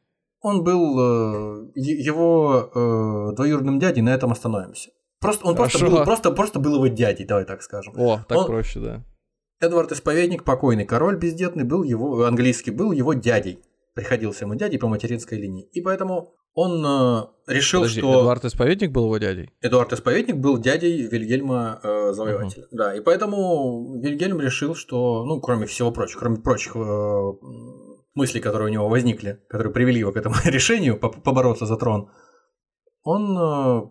Он 0.41 0.65
был 0.65 0.99
э, 0.99 1.71
его 1.75 2.71
э, 2.75 3.37
двоюродным 3.37 3.79
дядей, 3.79 4.01
на 4.01 4.15
этом 4.15 4.33
остановимся. 4.33 4.91
Просто, 5.21 5.47
он 5.47 5.55
просто 5.55 5.85
был, 5.85 6.05
просто, 6.05 6.31
просто 6.31 6.61
был 6.61 6.77
его 6.77 6.87
дядей, 6.87 7.27
давай 7.27 7.45
так 7.45 7.63
скажем. 7.63 7.93
О, 7.99 8.25
так 8.27 8.39
он, 8.39 8.47
проще, 8.47 8.81
да. 8.81 9.05
Эдвард 9.61 9.93
Исповедник, 9.93 10.45
покойный 10.45 10.87
король 10.87 11.19
бездетный, 11.19 11.65
был 11.65 11.83
его, 11.83 12.25
английский, 12.25 12.71
был 12.71 12.93
его 12.93 13.13
дядей. 13.13 13.59
Приходился 13.95 14.47
ему 14.47 14.55
дядей 14.55 14.79
по 14.79 14.89
материнской 14.89 15.37
линии. 15.37 15.69
И 15.73 15.83
поэтому 15.83 16.33
он 16.55 16.85
э, 16.85 17.27
решил, 17.47 17.81
Подожди, 17.81 18.01
что... 18.01 18.21
Эдуард 18.21 18.45
Исповедник 18.45 18.91
был 18.91 19.05
его 19.05 19.19
дядей? 19.19 19.51
Эдуард 19.61 19.93
Исповедник 19.93 20.37
был 20.37 20.59
дядей 20.59 21.07
Вильгельма 21.07 21.81
э, 21.83 22.13
Завоевателя. 22.13 22.65
Угу. 22.65 22.77
Да, 22.77 22.95
и 22.95 23.01
поэтому 23.01 24.01
Вильгельм 24.01 24.41
решил, 24.41 24.75
что, 24.75 25.25
ну, 25.25 25.41
кроме 25.41 25.67
всего 25.67 25.93
прочего, 25.93 26.21
кроме 26.21 26.37
прочих 26.37 26.75
э, 26.77 27.33
мыслей, 28.15 28.41
которые 28.41 28.69
у 28.69 28.73
него 28.73 28.89
возникли, 28.89 29.41
которые 29.49 29.73
привели 29.73 30.01
его 30.01 30.13
к 30.13 30.17
этому 30.17 30.35
решению 30.45 30.99
побороться 30.99 31.67
за 31.67 31.77
трон, 31.77 32.11
он 33.03 33.39
э, 33.39 33.83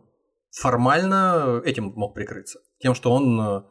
формально 0.51 1.61
этим 1.65 1.93
мог 1.95 2.13
прикрыться. 2.13 2.59
Тем, 2.79 2.93
что 2.93 3.11
он 3.11 3.39
э, 3.39 3.63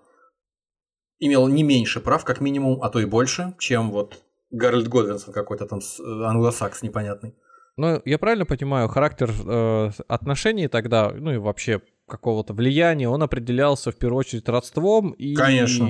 имел 1.19 1.47
не 1.49 1.63
меньше 1.63 2.01
прав, 2.01 2.25
как 2.25 2.41
минимум, 2.41 2.83
а 2.83 2.91
то 2.91 3.01
и 3.01 3.05
больше, 3.05 3.55
чем 3.59 3.91
вот 3.91 4.23
Гарольд 4.51 4.89
Годвинсон 4.89 5.33
какой-то 5.33 5.67
там 5.67 5.81
э, 5.81 6.25
англосакс 6.25 6.83
непонятный. 6.83 7.35
Ну, 7.79 8.03
я 8.05 8.19
правильно 8.19 8.45
понимаю, 8.45 8.89
характер 8.89 9.31
э, 9.47 9.91
отношений 10.09 10.67
тогда, 10.67 11.13
ну 11.17 11.33
и 11.33 11.37
вообще 11.37 11.81
какого-то 12.09 12.53
влияния, 12.53 13.09
он 13.09 13.23
определялся 13.23 13.93
в 13.93 13.97
первую 13.97 14.19
очередь 14.19 14.49
родством 14.49 15.13
и... 15.13 15.35
Конечно. 15.35 15.89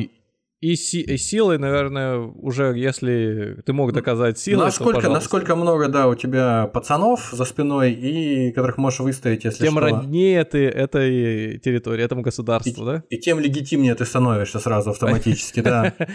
И, 0.60 0.74
си- 0.74 1.02
и 1.02 1.16
силой, 1.16 1.56
наверное, 1.56 2.18
уже 2.18 2.76
если 2.76 3.62
ты 3.64 3.72
мог 3.72 3.92
доказать 3.92 4.40
силой, 4.40 4.64
насколько, 4.64 5.02
то, 5.02 5.08
насколько 5.08 5.54
много, 5.54 5.86
да, 5.86 6.08
у 6.08 6.16
тебя 6.16 6.66
пацанов 6.66 7.30
за 7.32 7.44
спиной 7.44 7.92
и 7.92 8.50
которых 8.50 8.76
можешь 8.76 8.98
выставить, 8.98 9.44
если 9.44 9.64
тем 9.64 9.74
что. 9.74 9.80
роднее 9.80 10.44
ты 10.44 10.66
этой 10.66 11.58
территории, 11.60 12.04
этому 12.04 12.22
государству, 12.22 12.82
и, 12.82 12.86
да? 12.86 13.04
И 13.08 13.18
тем 13.18 13.38
легитимнее 13.38 13.94
ты 13.94 14.04
становишься 14.04 14.58
сразу 14.58 14.90
автоматически, 14.90 15.60
да. 15.60 15.94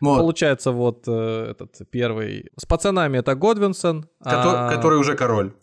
Вот. 0.00 0.18
Получается, 0.18 0.72
вот 0.72 1.04
э, 1.06 1.50
этот 1.50 1.78
первый. 1.90 2.50
С 2.56 2.64
пацанами 2.64 3.18
это 3.18 3.34
Годвинсон. 3.34 4.08
Который, 4.22 4.58
а... 4.58 4.70
который 4.74 4.98
уже 4.98 5.14
король. 5.14 5.54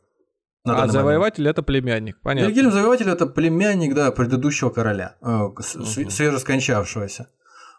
а 0.63 0.87
завоеватель 0.87 1.43
момент. 1.43 1.57
это 1.57 1.63
племянник, 1.63 2.21
понятно. 2.21 2.47
Вильгельм 2.47 2.71
Завоеватель 2.71 3.09
это 3.09 3.25
племянник, 3.25 3.95
да, 3.95 4.11
предыдущего 4.11 4.69
короля, 4.69 5.15
э, 5.21 5.43
угу. 5.43 5.61
свежескончавшегося. 5.63 7.29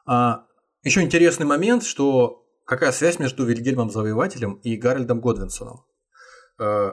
А, 0.07 0.47
еще 0.83 1.03
интересный 1.03 1.47
момент, 1.47 1.85
что 1.85 2.45
какая 2.65 2.93
связь 2.93 3.19
между 3.19 3.45
Вильгельмом 3.45 3.91
Завоевателем 3.91 4.55
и 4.65 4.77
Гарольдом 4.77 5.21
Годвинсоном. 5.21 5.85
Э, 6.59 6.93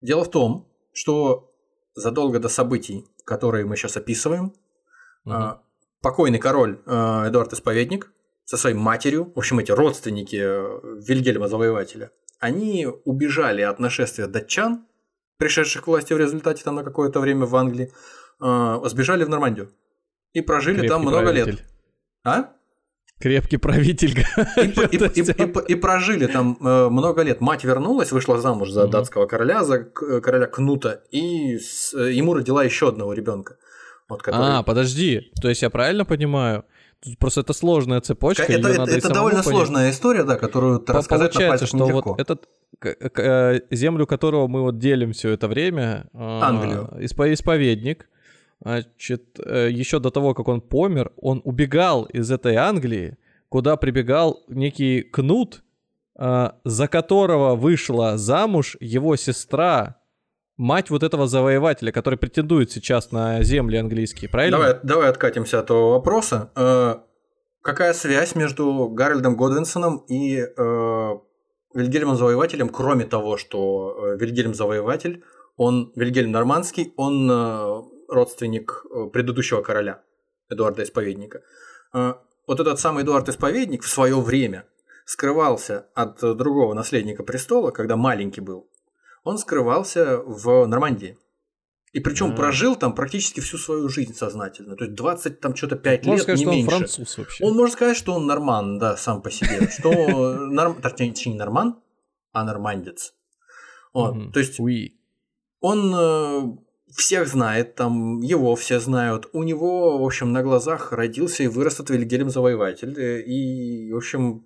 дело 0.00 0.24
в 0.24 0.30
том, 0.30 0.68
что 0.92 1.52
задолго 1.94 2.38
до 2.38 2.48
событий, 2.48 3.06
которые 3.24 3.64
мы 3.64 3.76
сейчас 3.76 3.96
описываем, 3.96 4.52
угу. 5.24 5.58
покойный 6.00 6.38
король 6.38 6.80
э, 6.86 7.28
Эдуард 7.28 7.52
Исповедник 7.52 8.12
со 8.44 8.56
своей 8.56 8.76
матерью, 8.76 9.32
в 9.34 9.38
общем, 9.38 9.58
эти 9.58 9.72
родственники 9.72 10.36
Вильгельма 10.36 11.48
Завоевателя, 11.48 12.10
они 12.40 12.86
убежали 13.04 13.62
от 13.62 13.78
нашествия 13.78 14.26
датчан, 14.26 14.84
пришедших 15.38 15.84
к 15.84 15.86
власти 15.86 16.12
в 16.12 16.18
результате 16.18 16.62
там 16.62 16.76
на 16.76 16.84
какое-то 16.84 17.20
время 17.20 17.46
в 17.46 17.56
Англии, 17.56 17.92
сбежали 18.38 19.24
в 19.24 19.28
Нормандию 19.28 19.70
и 20.34 20.40
прожили 20.40 20.74
Крепкий 20.74 20.88
там 20.88 21.02
много 21.02 21.20
правитель. 21.20 21.52
лет. 21.52 21.64
А? 22.24 22.50
Крепкий 23.20 23.56
правитель. 23.56 24.24
И, 24.56 24.60
и, 24.60 25.20
и, 25.20 25.72
и 25.72 25.74
прожили 25.76 26.26
там 26.26 26.58
э, 26.60 26.88
много 26.90 27.22
лет. 27.22 27.40
Мать 27.40 27.64
вернулась, 27.64 28.12
вышла 28.12 28.38
замуж 28.38 28.70
за 28.70 28.88
датского 28.88 29.26
короля, 29.26 29.62
за 29.62 29.84
короля 29.84 30.46
Кнута, 30.46 31.04
и 31.10 31.58
с, 31.58 31.94
э, 31.94 32.12
ему 32.12 32.34
родила 32.34 32.64
еще 32.64 32.88
одного 32.88 33.12
ребенка. 33.12 33.56
Вот, 34.08 34.22
который... 34.22 34.58
А, 34.58 34.62
подожди, 34.62 35.32
то 35.40 35.48
есть 35.48 35.62
я 35.62 35.70
правильно 35.70 36.04
понимаю? 36.04 36.64
Просто 37.18 37.42
это 37.42 37.52
сложная 37.52 38.00
цепочка. 38.00 38.44
Это, 38.44 38.68
это, 38.68 38.90
это 38.90 39.08
довольно 39.08 39.42
понять. 39.42 39.58
сложная 39.58 39.90
история, 39.90 40.24
да, 40.24 40.36
которую 40.36 40.80
По 40.80 40.94
рассказать 40.94 41.32
Получается, 41.32 41.66
что 41.66 41.76
нелегко. 41.76 42.10
вот 42.10 42.20
этот 42.20 42.48
э, 42.82 43.60
землю 43.70 44.06
которого 44.06 44.48
мы 44.48 44.62
вот 44.62 44.78
делим 44.78 45.12
все 45.12 45.30
это 45.30 45.48
время, 45.48 46.06
Англию, 46.14 46.90
исповедник, 47.00 48.08
Значит, 48.64 49.38
э, 49.44 49.68
еще 49.70 49.98
до 49.98 50.10
того, 50.10 50.32
как 50.32 50.48
он 50.48 50.62
помер, 50.62 51.12
он 51.16 51.42
убегал 51.44 52.04
из 52.04 52.30
этой 52.30 52.56
Англии, 52.56 53.18
куда 53.50 53.76
прибегал 53.76 54.42
некий 54.48 55.02
Кнут, 55.02 55.62
э, 56.18 56.50
за 56.64 56.88
которого 56.88 57.56
вышла 57.56 58.16
замуж 58.16 58.76
его 58.80 59.16
сестра, 59.16 59.96
мать 60.56 60.90
вот 60.90 61.02
этого 61.02 61.26
завоевателя, 61.26 61.92
который 61.92 62.18
претендует 62.18 62.70
сейчас 62.70 63.12
на 63.12 63.42
земли 63.42 63.76
английские, 63.76 64.28
правильно? 64.28 64.58
Давай, 64.58 64.80
давай 64.82 65.08
откатимся 65.10 65.58
от 65.58 65.66
этого 65.66 65.90
вопроса. 65.90 66.50
Э, 66.56 66.96
какая 67.62 67.92
связь 67.92 68.34
между 68.34 68.88
Гарольдом 68.88 69.36
Годвинсоном 69.36 70.04
и 70.08 70.46
Вильгельмом 71.74 72.16
Завоевателем, 72.16 72.68
кроме 72.68 73.04
того, 73.04 73.36
что 73.36 74.14
Вильгельм 74.18 74.54
Завоеватель, 74.54 75.24
он 75.56 75.92
Вильгельм 75.96 76.30
Нормандский, 76.30 76.92
он 76.96 77.28
родственник 78.08 78.84
э, 78.90 79.06
предыдущего 79.12 79.62
короля, 79.62 80.02
Эдуарда 80.48 80.82
Исповедника. 80.82 81.42
Э, 81.92 82.14
вот 82.46 82.60
этот 82.60 82.78
самый 82.80 83.04
Эдуард 83.04 83.28
Исповедник 83.28 83.82
в 83.82 83.88
свое 83.88 84.20
время 84.20 84.66
скрывался 85.04 85.86
от 85.94 86.20
другого 86.20 86.74
наследника 86.74 87.22
престола, 87.22 87.70
когда 87.70 87.96
маленький 87.96 88.40
был. 88.40 88.68
Он 89.24 89.38
скрывался 89.38 90.18
в 90.18 90.66
Нормандии. 90.66 91.18
И 91.92 92.00
причем 92.00 92.32
mm. 92.32 92.36
прожил 92.36 92.76
там 92.76 92.94
практически 92.94 93.40
всю 93.40 93.56
свою 93.56 93.88
жизнь 93.88 94.14
сознательно. 94.14 94.76
То 94.76 94.84
есть 94.84 94.96
20, 94.96 95.40
там 95.40 95.54
что-то 95.54 95.76
5 95.76 96.06
лет, 96.06 96.22
сказать, 96.22 96.40
не 96.40 96.44
что 96.44 96.52
меньше. 96.52 96.70
Он 96.70 96.78
француз 96.78 97.18
вообще. 97.18 97.44
Он 97.44 97.56
может 97.56 97.74
сказать, 97.74 97.96
что 97.96 98.14
он 98.14 98.26
норман, 98.26 98.78
да, 98.78 98.96
сам 98.96 99.22
по 99.22 99.30
себе. 99.30 99.68
Что 99.68 99.90
норм... 100.50 100.80
точнее, 100.82 101.14
не 101.26 101.34
норман, 101.38 101.80
а 102.32 102.44
нормандец. 102.44 103.14
Вот, 103.92 104.32
То 104.32 104.40
есть 104.40 104.58
он 105.60 105.94
э, 105.96 106.56
всех 106.92 107.28
знает, 107.28 107.76
там 107.76 108.20
его 108.20 108.56
все 108.56 108.80
знают. 108.80 109.28
У 109.32 109.44
него, 109.44 109.98
в 109.98 110.04
общем, 110.04 110.32
на 110.32 110.42
глазах 110.42 110.92
родился 110.92 111.44
и 111.44 111.46
вырос 111.46 111.78
от 111.78 111.90
Вильгельм 111.90 112.28
Завоеватель. 112.28 112.98
Э, 112.98 113.22
и, 113.22 113.92
в 113.92 113.96
общем, 113.96 114.44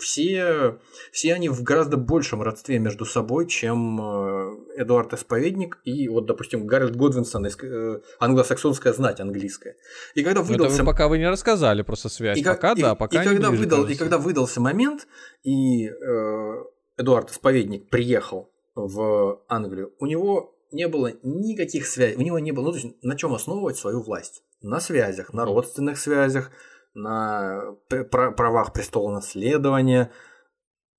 все, 0.00 0.78
все 1.12 1.34
они 1.34 1.48
в 1.48 1.62
гораздо 1.62 1.96
большем 1.96 2.42
родстве 2.42 2.78
между 2.78 3.04
собой, 3.04 3.46
чем 3.46 4.00
э, 4.00 4.82
Эдуард 4.82 5.12
Исповедник 5.12 5.78
и, 5.84 6.08
вот, 6.08 6.26
допустим, 6.26 6.66
Гарольд 6.66 6.96
Годвинсон, 6.96 7.46
э, 7.46 8.00
англосаксонская 8.18 8.92
знать 8.92 9.20
английская. 9.20 9.76
И 10.14 10.24
когда 10.24 10.42
выдался... 10.42 10.74
Это 10.74 10.82
вы 10.82 10.86
пока 10.86 11.08
вы 11.08 11.18
не 11.18 11.28
рассказали 11.28 11.82
просто 11.82 12.08
связь. 12.08 12.38
И, 12.38 12.42
пока, 12.42 12.72
и, 12.72 12.82
да, 12.82 12.94
пока 12.94 13.22
и, 13.22 13.26
когда 13.26 13.50
выдал, 13.50 13.86
и 13.86 13.94
когда 13.94 14.18
выдался 14.18 14.60
момент, 14.60 15.06
и 15.44 15.86
э, 15.86 16.64
Эдуард 16.96 17.30
Исповедник 17.30 17.88
приехал 17.88 18.50
в 18.74 19.42
Англию, 19.48 19.92
у 19.98 20.06
него 20.06 20.56
не 20.72 20.88
было 20.88 21.12
никаких 21.22 21.86
связей, 21.86 22.16
у 22.16 22.22
него 22.22 22.38
не 22.38 22.52
было, 22.52 22.66
ну, 22.66 22.72
то 22.72 22.78
есть 22.78 23.02
на 23.02 23.16
чем 23.16 23.34
основывать 23.34 23.76
свою 23.76 24.02
власть? 24.02 24.42
На 24.62 24.80
связях, 24.80 25.32
на 25.32 25.44
родственных 25.44 25.98
связях, 25.98 26.50
на 26.94 27.76
правах 28.10 28.72
престола 28.72 29.12
наследования. 29.12 30.10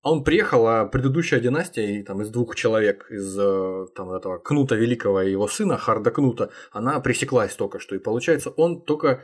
Он 0.04 0.24
приехал, 0.24 0.66
а 0.68 0.86
предыдущая 0.86 1.40
династия 1.40 2.04
там, 2.04 2.22
из 2.22 2.30
двух 2.30 2.56
человек, 2.56 3.06
из 3.12 3.38
э, 3.38 3.86
там, 3.96 4.12
этого 4.12 4.40
Кнута 4.40 4.76
Великого 4.76 5.22
и 5.22 5.32
его 5.32 5.48
сына, 5.48 5.78
Харда 5.78 6.10
Кнута, 6.10 6.50
она 6.72 7.00
пресеклась 7.00 7.54
только 7.54 7.80
что. 7.80 7.96
И 7.96 8.00
получается, 8.00 8.50
он 8.50 8.82
только 8.82 9.22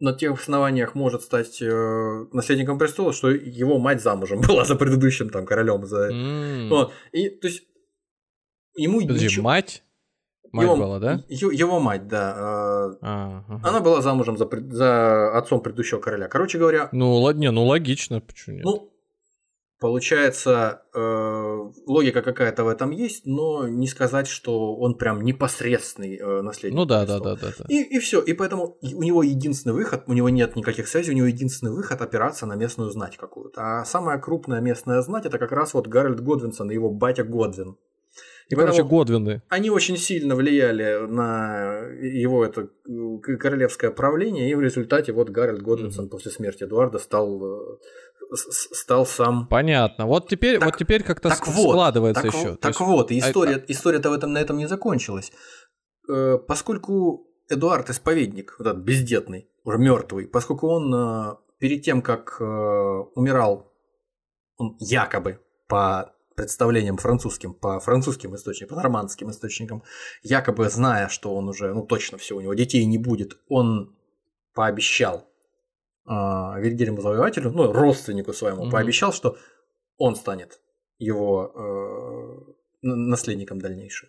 на 0.00 0.12
тех 0.12 0.38
основаниях 0.38 0.94
может 0.94 1.22
стать 1.22 1.62
э, 1.62 2.26
наследником 2.32 2.78
престола, 2.78 3.12
что 3.12 3.30
его 3.30 3.78
мать 3.78 4.02
замужем 4.02 4.40
была 4.46 4.64
за 4.64 4.76
предыдущим 4.76 5.30
там 5.30 5.46
королем. 5.46 5.86
За... 5.86 6.10
Mm. 6.10 6.68
Вот. 6.68 6.92
И 7.12 7.30
то 7.30 7.48
есть 7.48 7.64
ему 8.76 9.00
Подожди, 9.00 9.24
ничего... 9.24 9.44
мать? 9.44 9.82
Мать 10.52 10.64
его, 10.64 10.76
была, 10.76 10.98
да? 10.98 11.24
Его 11.28 11.80
мать, 11.80 12.08
да. 12.08 12.34
А, 12.36 12.92
а, 13.00 13.44
ага. 13.48 13.68
Она 13.68 13.80
была 13.80 14.00
замужем 14.00 14.36
за, 14.36 14.48
за 14.70 15.36
отцом 15.36 15.60
предыдущего 15.60 16.00
короля. 16.00 16.28
Короче 16.28 16.58
говоря... 16.58 16.88
Ну, 16.92 17.14
ладно, 17.16 17.50
ну 17.50 17.64
логично, 17.64 18.20
почему 18.20 18.56
нет? 18.56 18.64
Ну, 18.64 18.90
получается, 19.78 20.82
э, 20.94 21.58
логика 21.86 22.22
какая-то 22.22 22.64
в 22.64 22.68
этом 22.68 22.90
есть, 22.90 23.26
но 23.26 23.68
не 23.68 23.86
сказать, 23.86 24.26
что 24.26 24.74
он 24.76 24.94
прям 24.96 25.22
непосредственный 25.22 26.16
э, 26.16 26.42
наследник. 26.42 26.76
Ну 26.76 26.84
да, 26.84 27.06
да, 27.06 27.20
да, 27.20 27.36
да, 27.36 27.48
да. 27.58 27.64
И, 27.68 27.82
и 27.82 27.98
все. 27.98 28.20
И 28.20 28.32
поэтому 28.32 28.76
у 28.80 29.02
него 29.02 29.22
единственный 29.22 29.72
выход, 29.74 30.04
у 30.06 30.12
него 30.12 30.28
нет 30.28 30.56
никаких 30.56 30.88
связей, 30.88 31.12
у 31.12 31.16
него 31.16 31.26
единственный 31.26 31.72
выход 31.72 32.00
опираться 32.00 32.46
на 32.46 32.56
местную 32.56 32.90
знать 32.90 33.16
какую-то. 33.16 33.80
А 33.80 33.84
самая 33.84 34.18
крупная 34.18 34.60
местная 34.60 35.02
знать 35.02 35.26
это 35.26 35.38
как 35.38 35.52
раз 35.52 35.74
вот 35.74 35.86
Гарольд 35.86 36.20
Годвинсон 36.20 36.70
и 36.70 36.74
его 36.74 36.90
батя 36.90 37.24
Годвин. 37.24 37.76
И, 38.48 38.54
короче, 38.54 38.82
Годвины. 38.82 39.42
Они 39.50 39.68
очень 39.68 39.98
сильно 39.98 40.34
влияли 40.34 41.06
на 41.06 41.82
его 42.00 42.44
это 42.44 42.68
королевское 43.22 43.90
правление, 43.90 44.50
и 44.50 44.54
в 44.54 44.60
результате 44.62 45.12
вот 45.12 45.28
Гарольд 45.28 45.60
Годвинсон 45.60 46.06
mm-hmm. 46.06 46.10
после 46.10 46.30
смерти 46.30 46.64
Эдуарда 46.64 46.98
стал 46.98 47.44
э, 47.44 47.76
стал 48.34 49.04
сам. 49.04 49.46
Понятно. 49.48 50.06
Вот 50.06 50.28
теперь, 50.28 50.58
так, 50.58 50.66
вот 50.66 50.78
теперь 50.78 51.02
как-то 51.02 51.28
так 51.28 51.38
складывается 51.38 52.24
вот, 52.24 52.34
еще. 52.34 52.50
Так, 52.52 52.60
так 52.60 52.70
есть... 52.70 52.80
вот, 52.80 53.12
история, 53.12 53.56
а... 53.56 53.64
история-то 53.68 54.08
в 54.08 54.14
этом 54.14 54.32
на 54.32 54.38
этом 54.38 54.56
не 54.56 54.66
закончилась, 54.66 55.30
э, 56.08 56.38
поскольку 56.38 57.26
Эдуард 57.50 57.90
исповедник, 57.90 58.54
вот 58.58 58.66
этот 58.66 58.82
бездетный, 58.82 59.50
уже 59.64 59.76
мертвый, 59.76 60.26
поскольку 60.26 60.68
он 60.68 60.94
э, 60.94 61.36
перед 61.58 61.82
тем, 61.82 62.00
как 62.00 62.40
умирал, 62.40 63.72
он 64.56 64.76
якобы 64.80 65.40
по 65.68 66.14
представлениям 66.38 66.96
французским, 66.96 67.52
по 67.52 67.80
французским 67.80 68.34
источникам, 68.34 68.76
по 68.76 68.82
нормандским 68.82 69.30
источникам, 69.30 69.82
якобы 70.22 70.68
зная, 70.68 71.08
что 71.08 71.34
он 71.34 71.48
уже, 71.48 71.74
ну 71.74 71.84
точно 71.84 72.16
все, 72.16 72.36
у 72.36 72.40
него 72.40 72.54
детей 72.54 72.84
не 72.86 72.96
будет, 72.96 73.38
он 73.48 73.96
пообещал 74.54 75.28
э, 76.06 76.12
Вильгельму 76.60 77.00
Завоевателю, 77.00 77.50
ну, 77.50 77.72
родственнику 77.72 78.32
своему, 78.32 78.66
mm-hmm. 78.66 78.70
пообещал, 78.70 79.12
что 79.12 79.36
он 79.96 80.14
станет 80.14 80.60
его 80.98 81.52
э, 81.56 82.52
наследником 82.82 83.60
дальнейшим. 83.60 84.08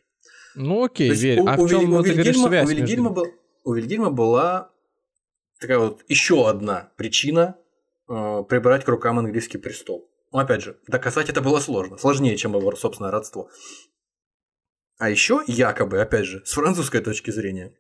Ну 0.54 0.84
окей, 0.84 1.10
верь. 1.10 1.40
У, 1.40 1.48
а 1.48 1.56
у, 1.56 1.66
в 1.66 1.70
чем 1.70 1.94
у, 1.94 2.02
Вильгельма, 2.04 2.48
связь 2.48 2.68
у, 2.68 2.70
Вильгельма 2.70 3.10
был, 3.10 3.26
у 3.64 3.74
Вильгельма 3.74 4.12
была 4.12 4.72
такая 5.60 5.80
вот 5.80 6.04
еще 6.08 6.48
одна 6.48 6.92
причина 6.96 7.56
э, 8.08 8.44
прибрать 8.48 8.86
к 8.86 8.88
рукам 8.88 9.18
английский 9.18 9.58
престол. 9.58 10.09
Но 10.32 10.40
опять 10.40 10.62
же, 10.62 10.80
доказать 10.88 11.30
это 11.30 11.42
было 11.42 11.60
сложно. 11.60 11.98
Сложнее, 11.98 12.38
чем 12.38 12.56
его 12.56 12.76
собственное 12.76 13.12
родство. 13.12 13.50
А 14.98 15.10
еще, 15.10 15.42
якобы, 15.48 16.02
опять 16.02 16.26
же, 16.26 16.46
с 16.46 16.52
французской 16.52 17.02
точки 17.02 17.32
зрения, 17.32 17.74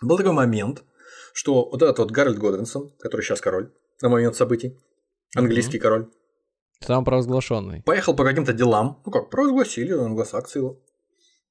был 0.00 0.16
такой 0.16 0.32
момент, 0.32 0.84
что 1.32 1.68
вот 1.68 1.82
этот 1.82 1.98
вот 1.98 2.10
Гарольд 2.10 2.38
Годвинсон, 2.38 2.92
который 2.98 3.22
сейчас 3.22 3.40
король 3.40 3.72
на 4.02 4.08
момент 4.08 4.36
событий, 4.36 4.78
английский 5.34 5.78
mm-hmm. 5.78 5.80
король, 5.80 6.10
сам 6.80 7.04
провозглашенный. 7.04 7.82
Поехал 7.82 8.14
по 8.14 8.24
каким-то 8.24 8.52
делам. 8.52 9.02
Ну 9.04 9.12
как, 9.12 9.30
провозгласили 9.30 9.92
англосаксы 9.92 10.58
его. 10.58 10.80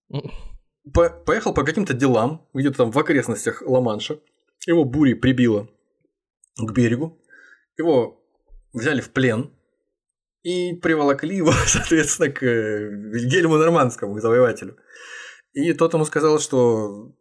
По 0.94 1.10
поехал 1.10 1.54
по 1.54 1.66
каким-то 1.66 1.94
делам, 1.94 2.48
где-то 2.54 2.78
там 2.78 2.92
в 2.92 2.98
окрестностях 2.98 3.62
Ла-Манша. 3.62 4.22
Его 4.66 4.86
бури 4.86 5.16
прибило 5.16 5.68
к 6.56 6.72
берегу. 6.72 7.22
Его 7.78 8.24
взяли 8.72 9.02
в 9.02 9.12
плен 9.12 9.52
и 10.44 10.74
приволокли 10.74 11.38
его, 11.38 11.52
соответственно, 11.66 12.32
к 12.32 12.44
э, 12.44 12.90
Вильгельму 12.90 13.58
Нормандскому, 13.58 14.16
к 14.16 14.22
завоевателю. 14.22 14.78
И 15.54 15.74
тот 15.74 15.94
ему 15.94 16.06
сказал, 16.06 16.40
что 16.40 17.14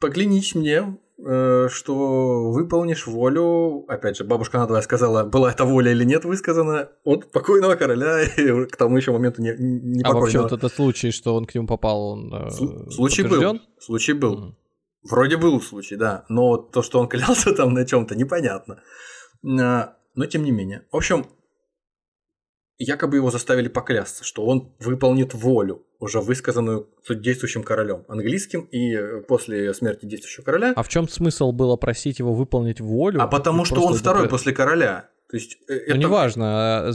поклянись 0.00 0.54
мне, 0.54 0.98
э, 1.26 1.68
что 1.70 2.50
выполнишь 2.50 3.06
волю, 3.06 3.84
опять 3.88 4.16
же, 4.16 4.24
бабушка 4.24 4.58
надвое 4.58 4.82
сказала, 4.82 5.24
была 5.24 5.52
это 5.52 5.64
воля 5.64 5.92
или 5.92 6.04
нет 6.04 6.24
высказана, 6.24 6.90
от 7.04 7.30
покойного 7.32 7.76
короля 7.76 8.22
и 8.36 8.66
к 8.66 8.76
тому 8.76 8.96
еще 8.96 9.12
моменту 9.12 9.42
не, 9.42 9.54
не 9.58 10.02
А 10.02 10.12
вообще 10.12 10.40
вот 10.40 10.52
этот 10.52 10.72
случай, 10.72 11.10
что 11.10 11.34
он 11.34 11.44
к 11.44 11.54
нему 11.54 11.66
попал, 11.66 12.02
он 12.08 12.34
э, 12.34 12.50
Случай 12.90 13.22
был, 13.22 13.60
случай 13.78 14.12
был. 14.12 14.38
Mm. 14.38 14.54
Вроде 15.08 15.36
был 15.38 15.60
случай, 15.62 15.96
да, 15.96 16.24
но 16.28 16.56
то, 16.56 16.82
что 16.82 17.00
он 17.00 17.08
клялся 17.08 17.52
там 17.56 17.72
на 17.72 17.84
чем-то, 17.84 18.14
непонятно. 18.14 18.82
А, 19.44 19.96
но 20.14 20.26
тем 20.26 20.44
не 20.44 20.50
менее. 20.50 20.86
В 20.92 20.96
общем, 20.96 21.26
якобы 22.84 23.16
его 23.16 23.30
заставили 23.30 23.68
поклясться, 23.68 24.24
что 24.24 24.44
он 24.46 24.72
выполнит 24.80 25.34
волю, 25.34 25.84
уже 25.98 26.20
высказанную 26.20 26.88
действующим 27.08 27.62
королем 27.62 28.04
английским, 28.08 28.62
и 28.62 28.94
э, 28.94 29.20
после 29.20 29.72
смерти 29.74 30.06
действующего 30.06 30.44
короля... 30.44 30.72
А 30.74 30.82
в 30.82 30.88
чем 30.88 31.08
смысл 31.08 31.52
было 31.52 31.76
просить 31.76 32.18
его 32.18 32.34
выполнить 32.34 32.80
волю? 32.80 33.20
А 33.20 33.26
потому 33.26 33.64
что 33.64 33.82
он 33.82 33.94
второй 33.94 34.28
после 34.28 34.52
короля. 34.52 35.10
То 35.30 35.36
есть 35.36 35.58
э, 35.68 35.74
ну, 35.74 35.76
это... 35.76 35.94
Ну, 35.94 36.00
неважно. 36.00 36.44
А 36.46 36.92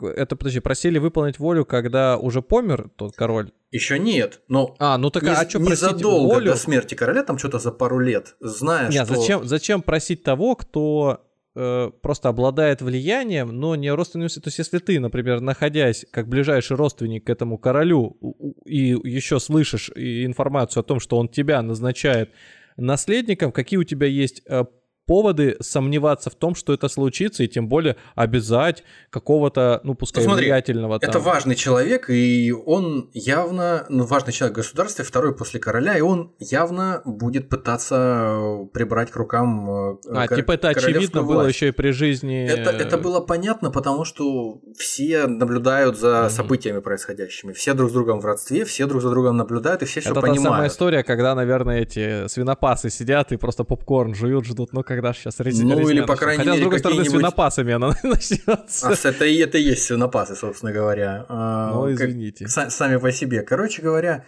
это, 0.00 0.34
подожди, 0.34 0.60
просили 0.60 0.98
выполнить 0.98 1.38
волю, 1.38 1.64
когда 1.64 2.16
уже 2.16 2.42
помер 2.42 2.88
тот 2.96 3.14
король? 3.14 3.52
Еще 3.70 3.98
нет, 3.98 4.40
но... 4.48 4.74
А, 4.78 4.98
ну 4.98 5.10
так 5.10 5.22
не, 5.22 5.30
а 5.30 5.48
что 5.48 5.58
Незадолго 5.58 6.34
волю? 6.34 6.52
до 6.52 6.56
смерти 6.56 6.94
короля, 6.94 7.22
там 7.22 7.38
что-то 7.38 7.58
за 7.58 7.70
пару 7.70 7.98
лет, 7.98 8.34
зная, 8.40 8.88
нет, 8.88 9.06
что... 9.06 9.16
Зачем, 9.16 9.44
зачем 9.46 9.82
просить 9.82 10.22
того, 10.22 10.56
кто 10.56 11.20
Э, 11.54 11.90
просто 12.00 12.30
обладает 12.30 12.80
влиянием, 12.80 13.48
но 13.48 13.74
не 13.74 13.90
родственностью. 13.90 14.42
То 14.42 14.48
есть, 14.48 14.58
если 14.58 14.78
ты, 14.78 14.98
например, 14.98 15.40
находясь 15.40 16.06
как 16.10 16.26
ближайший 16.26 16.78
родственник 16.78 17.26
к 17.26 17.30
этому 17.30 17.58
королю 17.58 18.16
и 18.64 18.96
еще 19.04 19.38
слышишь 19.38 19.90
информацию 19.94 20.80
о 20.80 20.84
том, 20.84 20.98
что 20.98 21.18
он 21.18 21.28
тебя 21.28 21.60
назначает 21.60 22.30
наследником, 22.78 23.52
какие 23.52 23.78
у 23.78 23.84
тебя 23.84 24.06
есть 24.06 24.42
э, 24.46 24.64
поводы 25.12 25.56
сомневаться 25.60 26.30
в 26.30 26.34
том, 26.34 26.54
что 26.54 26.72
это 26.72 26.88
случится, 26.88 27.42
и 27.42 27.46
тем 27.46 27.68
более 27.68 27.96
обязать 28.14 28.82
какого-то, 29.10 29.82
ну, 29.84 29.94
пускай 29.94 30.24
ну, 30.24 30.30
смотри, 30.30 30.46
влиятельного. 30.46 30.98
Там. 30.98 31.10
Это 31.10 31.18
важный 31.18 31.54
человек, 31.54 32.08
и 32.08 32.50
он 32.50 33.10
явно, 33.12 33.84
ну, 33.90 34.06
важный 34.06 34.32
человек 34.32 34.56
в 34.56 34.60
государстве, 34.60 35.04
второй 35.04 35.36
после 35.36 35.60
короля, 35.60 35.98
и 35.98 36.00
он 36.00 36.32
явно 36.38 37.02
будет 37.04 37.50
пытаться 37.50 38.66
прибрать 38.72 39.10
к 39.10 39.16
рукам 39.16 39.70
э, 39.70 39.96
А, 40.14 40.28
типа 40.28 40.52
это 40.52 40.70
очевидно 40.70 41.20
власть. 41.20 41.40
было 41.40 41.46
еще 41.46 41.68
и 41.68 41.72
при 41.72 41.90
жизни... 41.90 42.46
Это, 42.46 42.70
это 42.70 42.96
было 42.96 43.20
понятно, 43.20 43.70
потому 43.70 44.06
что 44.06 44.62
все 44.78 45.26
наблюдают 45.26 45.98
за 45.98 46.06
mm-hmm. 46.06 46.30
событиями 46.30 46.80
происходящими, 46.80 47.52
все 47.52 47.74
друг 47.74 47.90
с 47.90 47.92
другом 47.92 48.20
в 48.20 48.24
родстве, 48.24 48.64
все 48.64 48.86
друг 48.86 49.02
за 49.02 49.10
другом 49.10 49.36
наблюдают, 49.36 49.82
и 49.82 49.84
все 49.84 50.00
это 50.00 50.12
все 50.12 50.14
понимают. 50.14 50.38
Это 50.38 50.44
та 50.44 50.50
самая 50.54 50.68
история, 50.68 51.02
когда, 51.02 51.34
наверное, 51.34 51.80
эти 51.80 52.26
свинопасы 52.28 52.88
сидят 52.88 53.30
и 53.32 53.36
просто 53.36 53.64
попкорн 53.64 54.14
жуют, 54.14 54.46
ждут, 54.46 54.72
ну, 54.72 54.82
когда 54.82 55.01
сейчас 55.12 55.40
резина. 55.40 55.76
Ну, 55.76 55.88
или, 55.88 56.02
по 56.02 56.16
крайней 56.16 56.38
Хотя, 56.38 56.50
мере, 56.50 56.60
с 56.60 56.62
другой 56.62 56.78
стороны, 56.78 57.04
свинопасами 57.04 57.72
она 57.72 57.94
начнется. 58.02 58.88
А, 58.88 59.08
это, 59.08 59.24
и, 59.24 59.36
это 59.38 59.58
и 59.58 59.62
есть 59.62 59.82
свинопасы, 59.82 60.36
собственно 60.36 60.72
говоря. 60.72 61.26
А, 61.28 61.72
ну, 61.72 61.92
извините. 61.92 62.46
Как, 62.52 62.70
сами 62.70 62.96
по 62.96 63.10
себе. 63.12 63.42
Короче 63.42 63.82
говоря, 63.82 64.24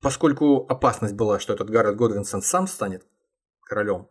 поскольку 0.00 0.66
опасность 0.68 1.14
была, 1.14 1.38
что 1.38 1.52
этот 1.52 1.70
Гаррет 1.70 1.96
Годвинсон 1.96 2.42
сам 2.42 2.66
станет 2.66 3.06
королем, 3.62 4.08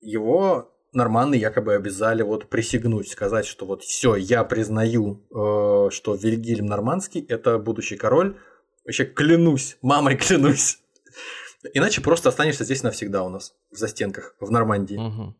его 0.00 0.72
норманны 0.92 1.34
якобы 1.34 1.74
обязали 1.74 2.22
вот 2.22 2.48
присягнуть, 2.48 3.08
сказать, 3.08 3.46
что 3.46 3.66
вот 3.66 3.82
все, 3.82 4.14
я 4.16 4.44
признаю, 4.44 5.26
э, 5.30 5.90
что 5.90 6.14
Вильгельм 6.14 6.66
Нормандский 6.66 7.24
это 7.28 7.58
будущий 7.58 7.96
король. 7.96 8.36
Вообще 8.84 9.04
клянусь, 9.04 9.78
мамой 9.80 10.16
клянусь. 10.16 10.81
Иначе 11.74 12.00
просто 12.00 12.28
останешься 12.28 12.64
здесь 12.64 12.82
навсегда 12.82 13.22
у 13.22 13.28
нас, 13.28 13.54
в 13.70 13.76
застенках, 13.76 14.34
в 14.40 14.50
Нормандии. 14.50 14.96
Угу. 14.96 15.36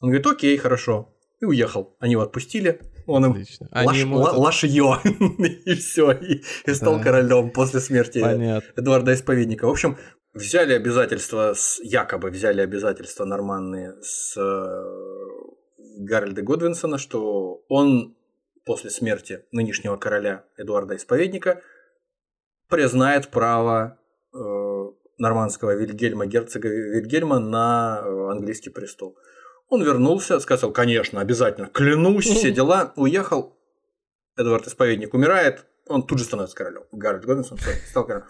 Он 0.00 0.08
говорит, 0.08 0.26
окей, 0.26 0.56
хорошо. 0.56 1.12
И 1.40 1.44
уехал. 1.44 1.96
Они 2.00 2.12
его 2.12 2.22
отпустили. 2.22 2.80
Он 3.06 3.24
им 3.26 3.32
Отлично. 3.32 3.68
лаш, 3.72 3.96
ему 3.96 4.16
ла, 4.18 4.32
лашьё. 4.32 5.00
и 5.04 5.74
все. 5.74 6.12
И, 6.12 6.42
и 6.64 6.74
стал 6.74 6.98
да. 6.98 7.04
королем 7.04 7.50
после 7.50 7.80
смерти 7.80 8.20
Понятно. 8.20 8.72
Эдуарда 8.76 9.14
Исповедника. 9.14 9.66
В 9.66 9.70
общем, 9.70 9.98
взяли 10.32 10.72
обязательства, 10.72 11.52
с, 11.54 11.78
якобы 11.82 12.30
взяли 12.30 12.60
обязательства 12.60 13.24
норманные 13.24 13.94
с 14.02 14.36
э, 14.36 14.92
Гарольда 15.98 16.42
Годвинсона, 16.42 16.98
что 16.98 17.62
он 17.68 18.16
после 18.64 18.90
смерти 18.90 19.44
нынешнего 19.52 19.96
короля 19.96 20.44
Эдуарда 20.56 20.96
Исповедника 20.96 21.62
признает 22.68 23.28
право 23.28 23.98
нормандского 25.18 25.74
Вильгельма, 25.74 26.26
герцога 26.26 26.68
Вильгельма 26.68 27.38
на 27.38 28.02
э, 28.02 28.30
английский 28.30 28.70
престол. 28.70 29.16
Он 29.68 29.82
вернулся, 29.82 30.38
сказал, 30.40 30.72
конечно, 30.72 31.20
обязательно, 31.20 31.68
клянусь, 31.68 32.26
все 32.26 32.50
дела, 32.52 32.92
уехал. 32.96 33.56
Эдвард 34.36 34.66
Исповедник 34.66 35.14
умирает, 35.14 35.64
он 35.88 36.06
тут 36.06 36.18
же 36.18 36.24
становится 36.24 36.56
королем. 36.56 36.84
Гарольд 36.92 37.24
Годвинсон 37.24 37.58
стал 37.88 38.06
королем. 38.06 38.26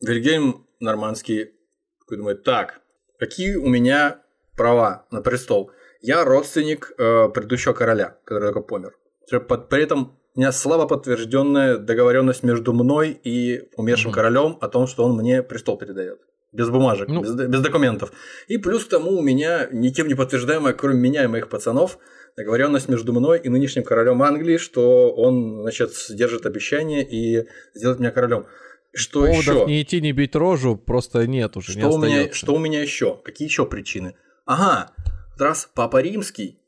Вильгельм 0.00 0.66
Нормандский 0.80 1.52
такой 2.00 2.18
думает, 2.18 2.44
так, 2.44 2.80
какие 3.18 3.56
у 3.56 3.68
меня 3.68 4.22
права 4.56 5.06
на 5.10 5.20
престол? 5.20 5.70
Я 6.00 6.24
родственник 6.24 6.92
э, 6.98 7.28
предыдущего 7.28 7.72
короля, 7.72 8.18
который 8.24 8.52
только 8.52 8.60
помер. 8.60 8.96
При 9.28 9.82
этом 9.82 10.20
у 10.34 10.40
меня 10.40 10.52
слабо 10.52 10.86
подтвержденная 10.86 11.78
договоренность 11.78 12.42
между 12.42 12.72
мной 12.72 13.18
и 13.22 13.68
умершим 13.76 14.10
угу. 14.10 14.16
королем 14.16 14.58
о 14.60 14.68
том, 14.68 14.86
что 14.86 15.04
он 15.04 15.16
мне 15.16 15.42
престол 15.42 15.78
передает. 15.78 16.18
Без 16.52 16.70
бумажек, 16.70 17.08
ну. 17.08 17.22
без, 17.22 17.34
без 17.34 17.60
документов. 17.60 18.12
И 18.46 18.58
плюс 18.58 18.84
к 18.84 18.88
тому 18.88 19.18
у 19.18 19.22
меня 19.22 19.68
никем 19.72 20.06
не 20.06 20.14
подтверждаемая, 20.14 20.72
кроме 20.72 21.00
меня 21.00 21.24
и 21.24 21.26
моих 21.26 21.48
пацанов, 21.48 21.98
договоренность 22.36 22.88
между 22.88 23.12
мной 23.12 23.40
и 23.40 23.48
нынешним 23.48 23.84
королем 23.84 24.22
Англии, 24.22 24.56
что 24.56 25.12
он, 25.12 25.62
значит, 25.62 25.92
держит 26.10 26.46
обещание 26.46 27.04
и 27.08 27.46
сделает 27.74 28.00
меня 28.00 28.10
королем. 28.10 28.46
Что 28.92 29.22
Поводов 29.22 29.40
еще? 29.40 29.64
не 29.66 29.82
идти, 29.82 30.00
не 30.00 30.12
бить 30.12 30.36
рожу 30.36 30.76
просто 30.76 31.26
нет 31.26 31.56
уже. 31.56 31.72
Что, 31.72 31.90
у 31.90 31.98
меня, 31.98 32.32
что 32.32 32.54
у 32.54 32.58
меня 32.58 32.80
еще? 32.80 33.20
Какие 33.24 33.48
еще 33.48 33.66
причины? 33.66 34.14
Ага, 34.46 34.92
раз 35.36 35.68
Папа 35.74 36.00
Римский 36.00 36.60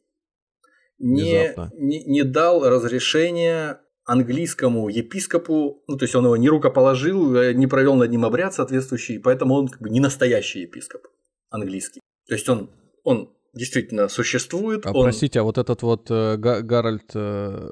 не, 0.99 1.55
не, 1.75 2.05
не 2.05 2.23
дал 2.23 2.69
разрешения 2.69 3.81
английскому 4.05 4.89
епископу, 4.89 5.83
ну, 5.89 5.97
то 5.97 6.05
есть 6.05 6.15
он 6.15 6.25
его 6.25 6.37
не 6.37 6.49
рукоположил, 6.49 7.35
э, 7.37 7.53
не 7.53 7.67
провел 7.67 7.97
над 7.97 8.11
ним 8.11 8.25
обряд 8.25 8.55
соответствующий, 8.55 9.19
поэтому 9.19 9.55
он 9.55 9.69
как 9.69 9.83
бы 9.83 9.91
не 9.91 10.01
настоящий 10.01 10.61
епископ 10.61 11.03
английский. 11.51 12.01
То 12.29 12.35
есть 12.35 12.49
он, 12.49 12.71
он 13.03 13.36
действительно 13.57 14.09
существует. 14.09 14.87
А 14.87 14.93
он... 14.93 15.05
простите, 15.05 15.41
а 15.41 15.43
вот 15.43 15.59
этот 15.59 15.83
вот 15.83 16.07
э, 16.11 16.37
Гарольд, 16.37 17.11
э, 17.15 17.69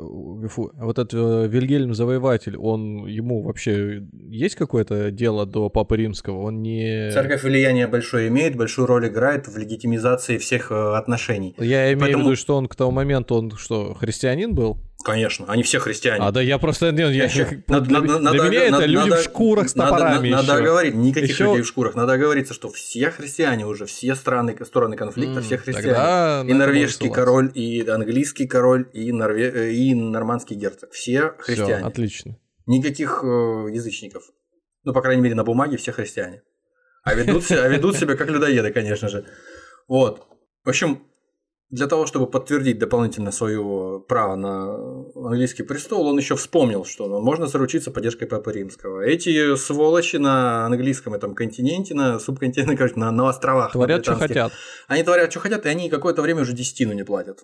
фу, 0.48 0.72
а 0.76 0.84
вот 0.84 0.98
этот 0.98 1.14
э, 1.14 1.48
Вильгельм 1.48 1.94
Завоеватель, 1.94 2.56
он 2.56 3.06
ему 3.06 3.42
вообще 3.42 4.02
есть 4.28 4.56
какое-то 4.56 5.10
дело 5.10 5.46
до 5.46 5.68
Папы 5.68 5.96
Римского? 5.96 6.42
Он 6.42 6.62
не... 6.62 7.10
Церковь 7.12 7.42
влияние 7.42 7.86
большое 7.86 8.28
имеет, 8.28 8.56
большую 8.56 8.86
роль 8.86 9.08
играет 9.08 9.46
в 9.48 9.56
легитимизации 9.56 10.38
всех 10.38 10.72
э, 10.72 10.74
отношений. 10.74 11.54
Я 11.58 11.86
имею 11.92 12.00
Поэтому... 12.00 12.24
в 12.24 12.26
виду, 12.26 12.36
что 12.36 12.56
он 12.56 12.66
к 12.66 12.74
тому 12.74 12.90
моменту, 12.90 13.34
он 13.36 13.50
что, 13.52 13.94
христианин 13.94 14.54
был? 14.54 14.78
Конечно, 15.04 15.44
они 15.48 15.62
все 15.62 15.80
христиане. 15.80 16.24
А, 16.24 16.32
да, 16.32 16.40
я 16.40 16.58
просто... 16.58 16.90
Нет, 16.90 17.12
я, 17.12 17.26
я, 17.26 17.48
надо, 17.68 17.86
для, 17.86 18.00
надо, 18.00 18.30
для 18.30 18.48
меня 18.48 18.70
надо, 18.70 18.84
это 18.84 18.86
люди 18.86 19.10
надо, 19.10 19.20
в 19.20 19.24
шкурах 19.24 19.68
с 19.68 19.74
топорами 19.74 20.30
Надо, 20.30 20.48
надо 20.48 20.62
говорить, 20.62 20.94
никаких 20.94 21.28
еще... 21.28 21.44
людей 21.44 21.62
в 21.62 21.66
шкурах. 21.66 21.94
Надо 21.94 22.16
говориться, 22.16 22.54
что 22.54 22.70
все 22.70 23.10
христиане 23.10 23.66
уже, 23.66 23.84
все 23.84 24.14
страны, 24.14 24.56
стороны 24.64 24.96
конфликта, 24.96 25.40
mm, 25.40 25.42
все 25.42 25.58
христиане. 25.58 25.88
Тогда 25.88 26.44
и 26.48 26.52
норвежский 26.54 27.10
король, 27.10 27.52
и 27.54 27.86
английский 27.86 28.46
король, 28.46 28.88
и, 28.94 29.12
норве... 29.12 29.50
Э, 29.50 29.72
и 29.72 29.94
нормандский 29.94 30.56
герцог. 30.56 30.90
Все 30.92 31.34
христиане. 31.38 31.76
Все, 31.76 31.86
отлично. 31.86 32.38
Никаких 32.64 33.20
э, 33.22 33.26
язычников. 33.26 34.22
Ну, 34.84 34.94
по 34.94 35.02
крайней 35.02 35.20
мере, 35.20 35.34
на 35.34 35.44
бумаге 35.44 35.76
все 35.76 35.92
христиане. 35.92 36.42
А 37.02 37.14
ведут, 37.14 37.50
а 37.50 37.68
ведут 37.68 37.98
себя 37.98 38.16
как 38.16 38.30
людоеды, 38.30 38.72
конечно 38.72 39.10
же. 39.10 39.26
Вот. 39.86 40.26
В 40.64 40.70
общем, 40.70 41.02
для 41.74 41.88
того, 41.88 42.06
чтобы 42.06 42.28
подтвердить 42.28 42.78
дополнительно 42.78 43.32
свое 43.32 44.00
право 44.06 44.36
на 44.36 44.74
английский 45.28 45.64
престол, 45.64 46.06
он 46.06 46.16
еще 46.16 46.36
вспомнил, 46.36 46.84
что 46.84 47.08
ну, 47.08 47.20
можно 47.20 47.48
заручиться 47.48 47.90
поддержкой 47.90 48.26
Папы 48.26 48.52
Римского. 48.52 49.00
Эти 49.00 49.56
сволочи 49.56 50.16
на 50.16 50.66
английском 50.66 51.14
этом 51.14 51.34
континенте, 51.34 51.94
на 51.94 52.20
субконтиненте, 52.20 52.76
короче, 52.76 52.94
на, 52.94 53.10
на 53.10 53.28
островах. 53.28 53.72
Творят, 53.72 54.04
что 54.04 54.14
хотят. 54.14 54.52
Они 54.86 55.02
творят, 55.02 55.32
что 55.32 55.40
хотят, 55.40 55.66
и 55.66 55.68
они 55.68 55.90
какое-то 55.90 56.22
время 56.22 56.42
уже 56.42 56.52
десятину 56.52 56.92
не 56.92 57.02
платят 57.02 57.40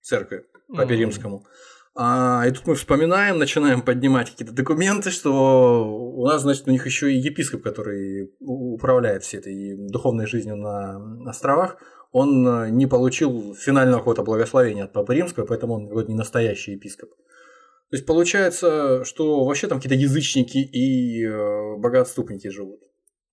церкви 0.00 0.46
Папе 0.74 0.94
mm. 0.94 0.98
Римскому. 0.98 1.46
А, 1.94 2.44
и 2.48 2.50
тут 2.52 2.66
мы 2.66 2.76
вспоминаем, 2.76 3.38
начинаем 3.38 3.82
поднимать 3.82 4.30
какие-то 4.30 4.54
документы, 4.54 5.10
что 5.10 5.86
у 5.86 6.26
нас, 6.26 6.40
значит, 6.40 6.66
у 6.66 6.70
них 6.70 6.86
еще 6.86 7.12
и 7.12 7.18
епископ, 7.18 7.62
который 7.62 8.34
управляет 8.40 9.24
всей 9.24 9.38
этой 9.38 9.76
духовной 9.76 10.26
жизнью 10.26 10.56
на 10.56 11.28
островах, 11.28 11.76
он 12.14 12.46
э, 12.46 12.70
не 12.70 12.86
получил 12.86 13.56
финального 13.56 13.98
какого-то 13.98 14.22
благословения 14.22 14.84
от 14.84 14.92
Папы 14.92 15.16
Римского, 15.16 15.46
поэтому 15.46 15.74
он 15.74 15.88
вот 15.88 16.08
не 16.08 16.14
настоящий 16.14 16.74
епископ. 16.74 17.10
То 17.10 17.96
есть 17.96 18.06
получается, 18.06 19.04
что 19.04 19.44
вообще 19.44 19.66
там 19.66 19.78
какие-то 19.78 20.00
язычники 20.00 20.58
и 20.58 21.26
э, 21.26 21.76
богоотступники 21.76 22.46
живут. 22.50 22.80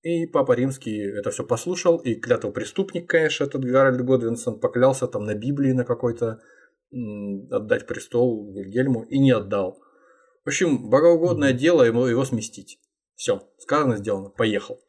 И 0.01 0.25
Папа 0.25 0.53
Римский 0.53 0.99
это 0.99 1.29
все 1.29 1.43
послушал, 1.43 1.97
и 1.97 2.15
клятву 2.15 2.51
преступник, 2.51 3.07
конечно, 3.07 3.43
этот 3.43 3.63
Гарольд 3.63 4.01
Годвинсон 4.01 4.59
поклялся 4.59 5.05
там 5.05 5.25
на 5.25 5.35
Библии 5.35 5.73
на 5.73 5.85
какой-то 5.85 6.41
отдать 7.51 7.85
престол 7.85 8.51
Вильгельму 8.51 9.03
и 9.03 9.19
не 9.19 9.29
отдал. 9.29 9.79
В 10.43 10.47
общем, 10.47 10.89
богоугодное 10.89 11.53
дело 11.53 11.83
ему 11.83 12.07
его 12.07 12.25
сместить. 12.25 12.79
Все, 13.13 13.47
сказано, 13.59 13.97
сделано, 13.97 14.29
поехал. 14.29 14.81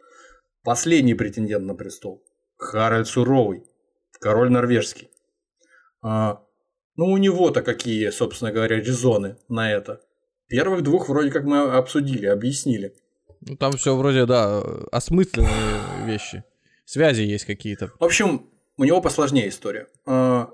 Последний 0.64 1.12
претендент 1.14 1.66
на 1.66 1.74
престол. 1.74 2.24
Харальд 2.56 3.06
Суровый, 3.06 3.64
король 4.22 4.50
норвежский. 4.50 5.10
А, 6.00 6.42
ну, 6.96 7.06
у 7.06 7.16
него-то 7.18 7.62
какие, 7.62 8.10
собственно 8.10 8.52
говоря, 8.52 8.76
резоны 8.76 9.36
на 9.48 9.70
это. 9.70 10.00
Первых 10.48 10.82
двух 10.82 11.08
вроде 11.08 11.30
как 11.30 11.44
мы 11.44 11.62
обсудили, 11.72 12.26
объяснили. 12.26 12.94
Ну, 13.40 13.56
там 13.56 13.72
все 13.72 13.96
вроде, 13.96 14.24
да, 14.24 14.62
осмысленные 14.92 16.06
вещи. 16.06 16.44
Связи 16.84 17.22
есть 17.22 17.44
какие-то. 17.44 17.90
В 17.98 18.04
общем, 18.04 18.50
у 18.76 18.84
него 18.84 19.00
посложнее 19.00 19.48
история. 19.48 19.88
А, 20.06 20.50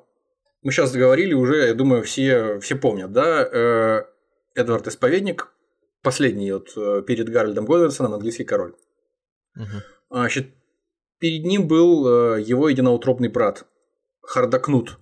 мы 0.63 0.73
сейчас 0.73 0.93
говорили 0.93 1.35
уже, 1.35 1.67
я 1.67 1.75
думаю, 1.75 2.03
все, 2.03 2.59
все 2.61 2.77
помнят, 2.77 3.13
да, 3.13 3.43
э, 3.45 4.05
Эдвард 4.55 4.89
Исповедник, 4.89 5.53
последний 6.03 6.53
вот 6.53 6.73
э, 6.77 7.03
перед 7.07 7.29
Гарольдом 7.29 7.65
Годвинсоном 7.65 8.15
английский 8.15 8.45
король. 8.45 8.75
Угу. 9.57 9.65
Значит, 10.11 10.55
перед 11.19 11.45
ним 11.45 11.69
был 11.69 12.07
э, 12.37 12.43
его 12.43 12.69
единоутробный 12.69 13.29
брат 13.29 13.67
Хардакнут. 14.23 14.99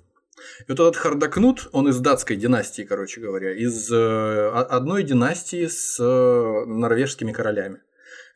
И 0.61 0.71
вот 0.71 0.81
этот 0.81 0.97
Хардакнут, 0.97 1.69
он 1.73 1.89
из 1.89 1.99
датской 1.99 2.37
династии, 2.37 2.83
короче 2.83 3.21
говоря, 3.21 3.53
из 3.53 3.91
одной 3.91 5.03
династии 5.03 5.67
с 5.67 5.99
норвежскими 5.99 7.33
королями. 7.33 7.81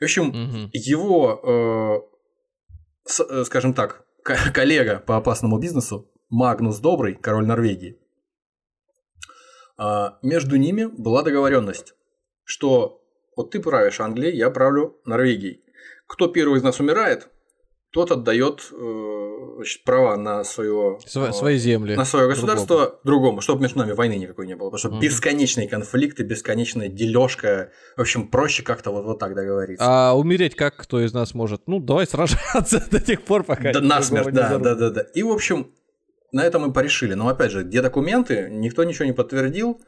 В 0.01 0.05
общем, 0.05 0.29
угу. 0.31 0.71
его, 0.73 2.09
скажем 3.45 3.75
так, 3.75 4.05
коллега 4.55 5.03
по 5.07 5.17
опасному 5.17 5.59
бизнесу 5.59 6.11
Магнус 6.31 6.79
Добрый, 6.79 7.17
король 7.17 7.47
Норвегии. 7.47 7.99
А, 9.77 10.19
между 10.23 10.57
ними 10.57 10.85
была 10.85 11.23
договоренность, 11.23 11.95
что 12.45 13.03
вот 13.37 13.51
ты 13.51 13.61
правишь 13.61 14.01
Англией, 14.01 14.37
я 14.37 14.51
правлю 14.51 15.01
Норвегией. 15.05 15.65
Кто 16.07 16.29
первый 16.29 16.59
из 16.59 16.63
нас 16.63 16.79
умирает, 16.79 17.29
тот 17.93 18.13
отдает 18.13 18.71
э, 18.73 19.31
значит, 19.57 19.83
права 19.85 20.17
на 20.17 20.45
свое, 20.45 20.99
Сво, 21.07 21.33
свои 21.33 21.59
земли, 21.59 21.97
на 21.97 22.05
свое 22.05 22.29
государство 22.29 22.77
другому. 22.77 23.01
другому, 23.05 23.41
чтобы 23.41 23.63
между 23.63 23.81
нами 23.81 23.93
войны 23.93 24.15
никакой 24.15 24.47
не 24.47 24.55
было. 24.55 24.71
Потому 24.71 24.79
что 24.79 24.89
угу. 24.91 25.01
бесконечные 25.01 25.69
конфликты, 25.69 26.23
бесконечная 26.23 26.89
дележка. 26.89 27.73
В 27.97 28.01
общем, 28.01 28.29
проще 28.29 28.63
как-то 28.63 28.93
вот, 28.93 29.05
вот 29.05 29.19
так 29.19 29.35
договориться. 29.35 29.85
А 29.85 30.17
умереть 30.17 30.55
как 30.55 30.77
кто 30.77 31.01
из 31.01 31.13
нас 31.13 31.35
может? 31.35 31.63
Ну, 31.67 31.81
давай 31.81 32.07
сражаться 32.07 32.87
до 32.91 33.01
тех 33.01 33.23
пор, 33.23 33.43
пока. 33.43 33.73
Да, 33.73 33.81
насмерть, 33.81 34.33
да, 34.33 34.59
да, 34.59 34.75
да, 34.77 34.91
да. 34.91 35.01
И, 35.15 35.25
в 35.25 35.31
общем, 35.31 35.73
на 36.31 36.45
этом 36.45 36.63
мы 36.63 36.73
порешили. 36.73 37.15
Но 37.15 37.29
опять 37.29 37.51
же, 37.51 37.65
где 37.65 37.83
документы, 37.83 38.49
никто 38.51 38.85
ничего 38.85 39.05
не 39.05 39.13
подтвердил. 39.13 39.81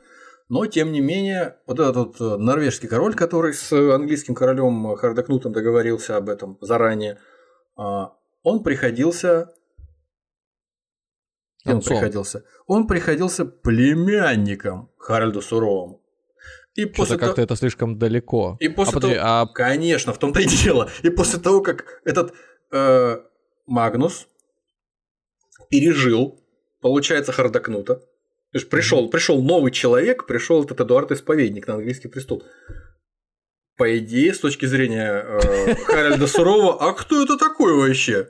Но, 0.49 0.67
тем 0.67 0.93
не 0.93 1.01
менее, 1.01 1.57
вот 1.67 1.79
этот 1.79 1.97
вот 1.97 2.21
э, 2.21 2.37
норвежский 2.37 2.89
король, 2.89 3.15
который 3.15 3.55
с 3.55 3.73
английским 3.73 4.35
королем 4.35 4.97
Хардакнутом 4.97 5.53
договорился 5.53 6.17
об 6.17 6.29
этом 6.29 6.59
заранее, 6.61 7.19
он 8.43 8.63
приходился... 8.63 9.53
Он 11.65 11.81
приходился. 11.81 12.45
Он 12.67 12.87
приходился 12.87 13.45
племянником 13.45 14.91
Харальду 14.99 15.41
Суровому. 15.41 16.03
И 16.75 16.87
после 16.87 17.19
как-то 17.19 17.37
того... 17.37 17.45
это 17.45 17.57
слишком 17.57 17.99
далеко. 17.99 18.57
И 18.61 18.69
после 18.69 18.99
а, 18.99 19.01
того... 19.01 19.15
а... 19.21 19.47
Конечно, 19.47 20.13
в 20.13 20.19
том-то 20.19 20.41
и 20.41 20.47
дело. 20.47 20.91
И 21.03 21.11
после 21.11 21.39
того, 21.39 21.61
как 21.61 22.01
этот 22.05 22.33
э, 22.73 23.19
Магнус 23.67 24.27
пережил, 25.69 26.43
получается, 26.81 27.33
Хардакнута. 27.33 27.97
То 27.97 28.59
есть 28.59 28.69
пришел, 28.69 29.09
пришел 29.09 29.43
новый 29.43 29.73
человек, 29.73 30.27
пришел 30.27 30.63
этот 30.65 30.81
Эдуард 30.81 31.11
Исповедник 31.13 31.67
на 31.67 31.75
английский 31.75 32.09
престол. 32.09 32.43
По 33.77 33.99
идее, 33.99 34.35
с 34.35 34.39
точки 34.39 34.67
зрения 34.67 35.25
э, 35.25 35.75
Харальда 35.87 36.27
Сурова, 36.27 36.77
а 36.81 36.93
кто 36.93 37.23
это 37.23 37.37
такой 37.37 37.75
вообще? 37.75 38.29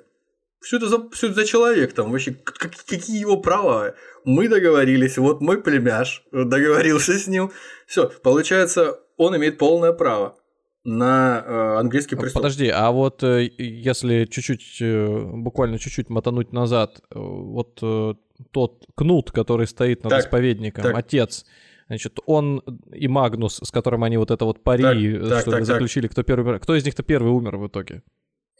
Что 0.61 0.77
это 0.77 0.89
за, 0.89 1.11
что 1.13 1.27
это 1.27 1.35
за 1.35 1.45
человек 1.45 1.93
там 1.93 2.13
вообще? 2.13 2.33
Как, 2.33 2.73
какие 2.87 3.19
его 3.19 3.37
права? 3.39 3.95
Мы 4.25 4.49
договорились, 4.49 5.19
вот 5.19 5.41
мой 5.41 5.61
племяш 5.61 6.25
договорился 6.31 7.19
с 7.19 7.27
ним. 7.27 7.51
Все, 7.87 8.09
получается, 8.23 9.01
он 9.17 9.37
имеет 9.37 9.59
полное 9.59 9.93
право 9.93 10.37
на 10.85 11.45
э, 11.47 11.79
английский 11.79 12.17
престол. 12.17 12.43
Подожди, 12.43 12.69
а 12.69 12.91
вот 12.91 13.23
э, 13.23 13.51
если 13.57 14.25
чуть-чуть, 14.25 14.79
э, 14.81 15.25
буквально 15.35 15.79
чуть-чуть 15.79 16.09
мотануть 16.11 16.53
назад, 16.53 17.01
э, 17.11 17.19
вот 17.19 17.79
э, 17.83 18.15
тот 18.51 18.85
кнут, 18.97 19.31
который 19.31 19.67
стоит 19.67 20.03
над 20.03 20.11
так, 20.11 20.25
исповедником, 20.25 20.83
так. 20.83 20.97
отец, 20.97 21.45
значит, 21.93 22.19
он 22.27 22.63
и 22.93 23.09
Магнус, 23.09 23.61
с 23.63 23.71
которым 23.71 24.03
они 24.05 24.17
вот 24.17 24.31
это 24.31 24.45
вот 24.45 24.63
пари, 24.63 24.83
так, 24.83 24.97
э, 24.97 25.29
так, 25.29 25.45
так, 25.45 25.65
заключили, 25.65 26.09
кто 26.09 26.23
первый, 26.23 26.59
кто 26.59 26.75
из 26.75 26.85
них-то 26.85 27.03
первый 27.03 27.33
умер 27.33 27.59
в 27.59 27.67
итоге? 27.67 28.03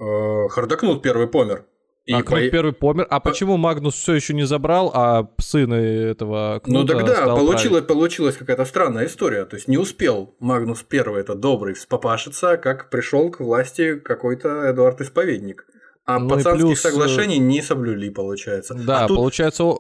Э, 0.01 0.49
Хардакнут 0.49 1.03
первый 1.03 1.27
помер. 1.27 1.67
И 2.05 2.13
а 2.13 2.23
Кнут 2.23 2.41
по... 2.41 2.51
первый 2.51 2.73
помер. 2.73 3.07
А 3.11 3.21
почему 3.21 3.57
Магнус 3.57 3.95
все 3.95 4.15
еще 4.15 4.35
не 4.35 4.45
забрал, 4.45 4.91
а 4.93 5.29
сын 5.39 5.73
этого 5.73 6.61
Кнута 6.65 6.95
Ну 6.95 6.99
тогда 6.99 7.27
получилось, 7.37 7.85
получилась 7.85 8.37
какая-то 8.37 8.65
странная 8.65 9.07
история. 9.07 9.45
То 9.45 9.57
есть 9.57 9.69
не 9.69 9.79
успел 9.79 10.35
Магнус 10.41 10.83
первый, 10.83 11.21
это 11.21 11.35
добрый, 11.35 11.75
вспопашиться, 11.75 12.57
как 12.57 12.91
пришел 12.91 13.31
к 13.31 13.39
власти 13.41 13.99
какой-то 14.01 14.71
Эдуард 14.71 15.01
Исповедник. 15.01 15.65
А 16.05 16.19
ну 16.19 16.29
пацанских 16.29 16.67
плюс... 16.67 16.85
Э, 16.85 16.91
соглашений 16.91 17.39
не 17.39 17.63
соблюли, 17.63 18.09
получается. 18.09 18.75
Да, 18.75 19.05
а 19.05 19.09
тут... 19.09 19.17
получается, 19.17 19.73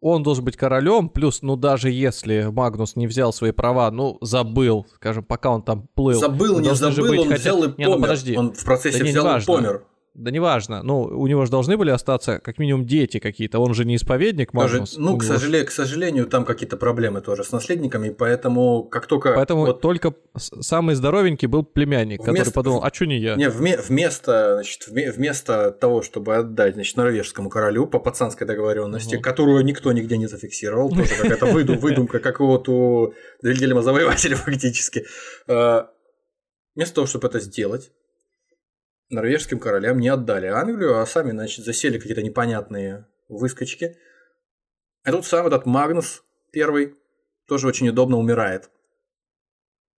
он 0.00 0.22
должен 0.22 0.44
быть 0.44 0.56
королем, 0.56 1.08
плюс, 1.08 1.42
ну 1.42 1.56
даже 1.56 1.90
если 1.90 2.48
Магнус 2.50 2.96
не 2.96 3.06
взял 3.06 3.32
свои 3.32 3.52
права, 3.52 3.90
ну 3.90 4.18
забыл, 4.20 4.86
скажем, 4.94 5.24
пока 5.24 5.50
он 5.50 5.62
там 5.62 5.88
плыл. 5.94 6.18
Забыл, 6.18 6.58
не 6.60 6.74
забыл, 6.74 7.20
он 7.20 7.28
хотя... 7.28 7.40
взял 7.40 7.64
и 7.64 7.68
помер. 7.68 7.78
Не, 7.78 7.94
ну, 7.94 8.00
подожди. 8.00 8.36
Он 8.36 8.52
в 8.52 8.64
процессе 8.64 8.98
да 8.98 9.04
взял 9.04 9.36
и 9.36 9.44
помер. 9.44 9.84
Да 10.14 10.32
неважно, 10.32 10.82
ну, 10.82 11.02
у 11.02 11.28
него 11.28 11.44
же 11.44 11.52
должны 11.52 11.76
были 11.76 11.90
остаться 11.90 12.40
как 12.40 12.58
минимум 12.58 12.84
дети 12.84 13.20
какие-то, 13.20 13.60
он 13.60 13.74
же 13.74 13.84
не 13.84 13.94
исповедник, 13.94 14.52
Магнус. 14.52 14.96
ну, 14.98 15.16
к, 15.16 15.22
сожалению, 15.22 15.68
к 15.68 15.70
сожалению, 15.70 16.26
там 16.26 16.44
какие-то 16.44 16.76
проблемы 16.76 17.20
тоже 17.20 17.44
с 17.44 17.52
наследниками, 17.52 18.10
поэтому 18.10 18.82
как 18.82 19.06
только... 19.06 19.34
Поэтому 19.34 19.66
вот... 19.66 19.80
только 19.80 20.12
самый 20.36 20.96
здоровенький 20.96 21.46
был 21.46 21.62
племянник, 21.62 22.20
вместо... 22.20 22.32
который 22.32 22.52
подумал, 22.52 22.84
а 22.84 22.92
что 22.92 23.06
не 23.06 23.18
я? 23.18 23.36
Не, 23.36 23.48
вместо, 23.48 24.54
значит, 24.54 24.88
вместо 24.88 25.70
того, 25.70 26.02
чтобы 26.02 26.34
отдать, 26.34 26.74
значит, 26.74 26.96
норвежскому 26.96 27.48
королю 27.48 27.86
по 27.86 28.00
пацанской 28.00 28.48
договоренности, 28.48 29.14
угу. 29.14 29.22
которую 29.22 29.64
никто 29.64 29.92
нигде 29.92 30.16
не 30.16 30.26
зафиксировал, 30.26 30.90
тоже 30.90 31.14
какая-то 31.14 31.46
выдумка, 31.80 32.18
как 32.18 32.40
вот 32.40 32.68
у 32.68 33.14
Вильгельма 33.42 33.82
Завоевателя 33.82 34.34
фактически, 34.36 35.04
э, 35.46 35.82
вместо 36.74 36.94
того, 36.96 37.06
чтобы 37.06 37.28
это 37.28 37.38
сделать, 37.38 37.92
норвежским 39.10 39.58
королям 39.58 39.98
не 39.98 40.08
отдали 40.08 40.46
Англию, 40.46 40.98
а 40.98 41.06
сами, 41.06 41.32
значит, 41.32 41.64
засели 41.64 41.98
какие-то 41.98 42.22
непонятные 42.22 43.06
выскочки. 43.28 43.96
И 45.06 45.10
тут 45.10 45.26
сам 45.26 45.46
этот 45.46 45.66
Магнус 45.66 46.22
первый 46.52 46.96
тоже 47.46 47.66
очень 47.66 47.88
удобно 47.88 48.16
умирает. 48.16 48.70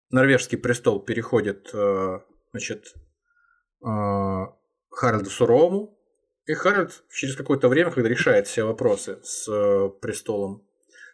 Норвежский 0.10 0.58
престол 0.58 1.02
переходит, 1.02 1.70
э, 1.74 2.20
значит, 2.52 2.94
э, 3.84 4.46
Харальду 4.90 5.30
Суровому, 5.30 5.98
и 6.46 6.54
Харальд 6.54 7.04
через 7.10 7.36
какое-то 7.36 7.70
время, 7.70 7.92
когда 7.92 8.10
решает 8.10 8.48
все 8.48 8.64
вопросы 8.64 9.20
с 9.24 9.48
э, 9.48 9.90
престолом 10.02 10.68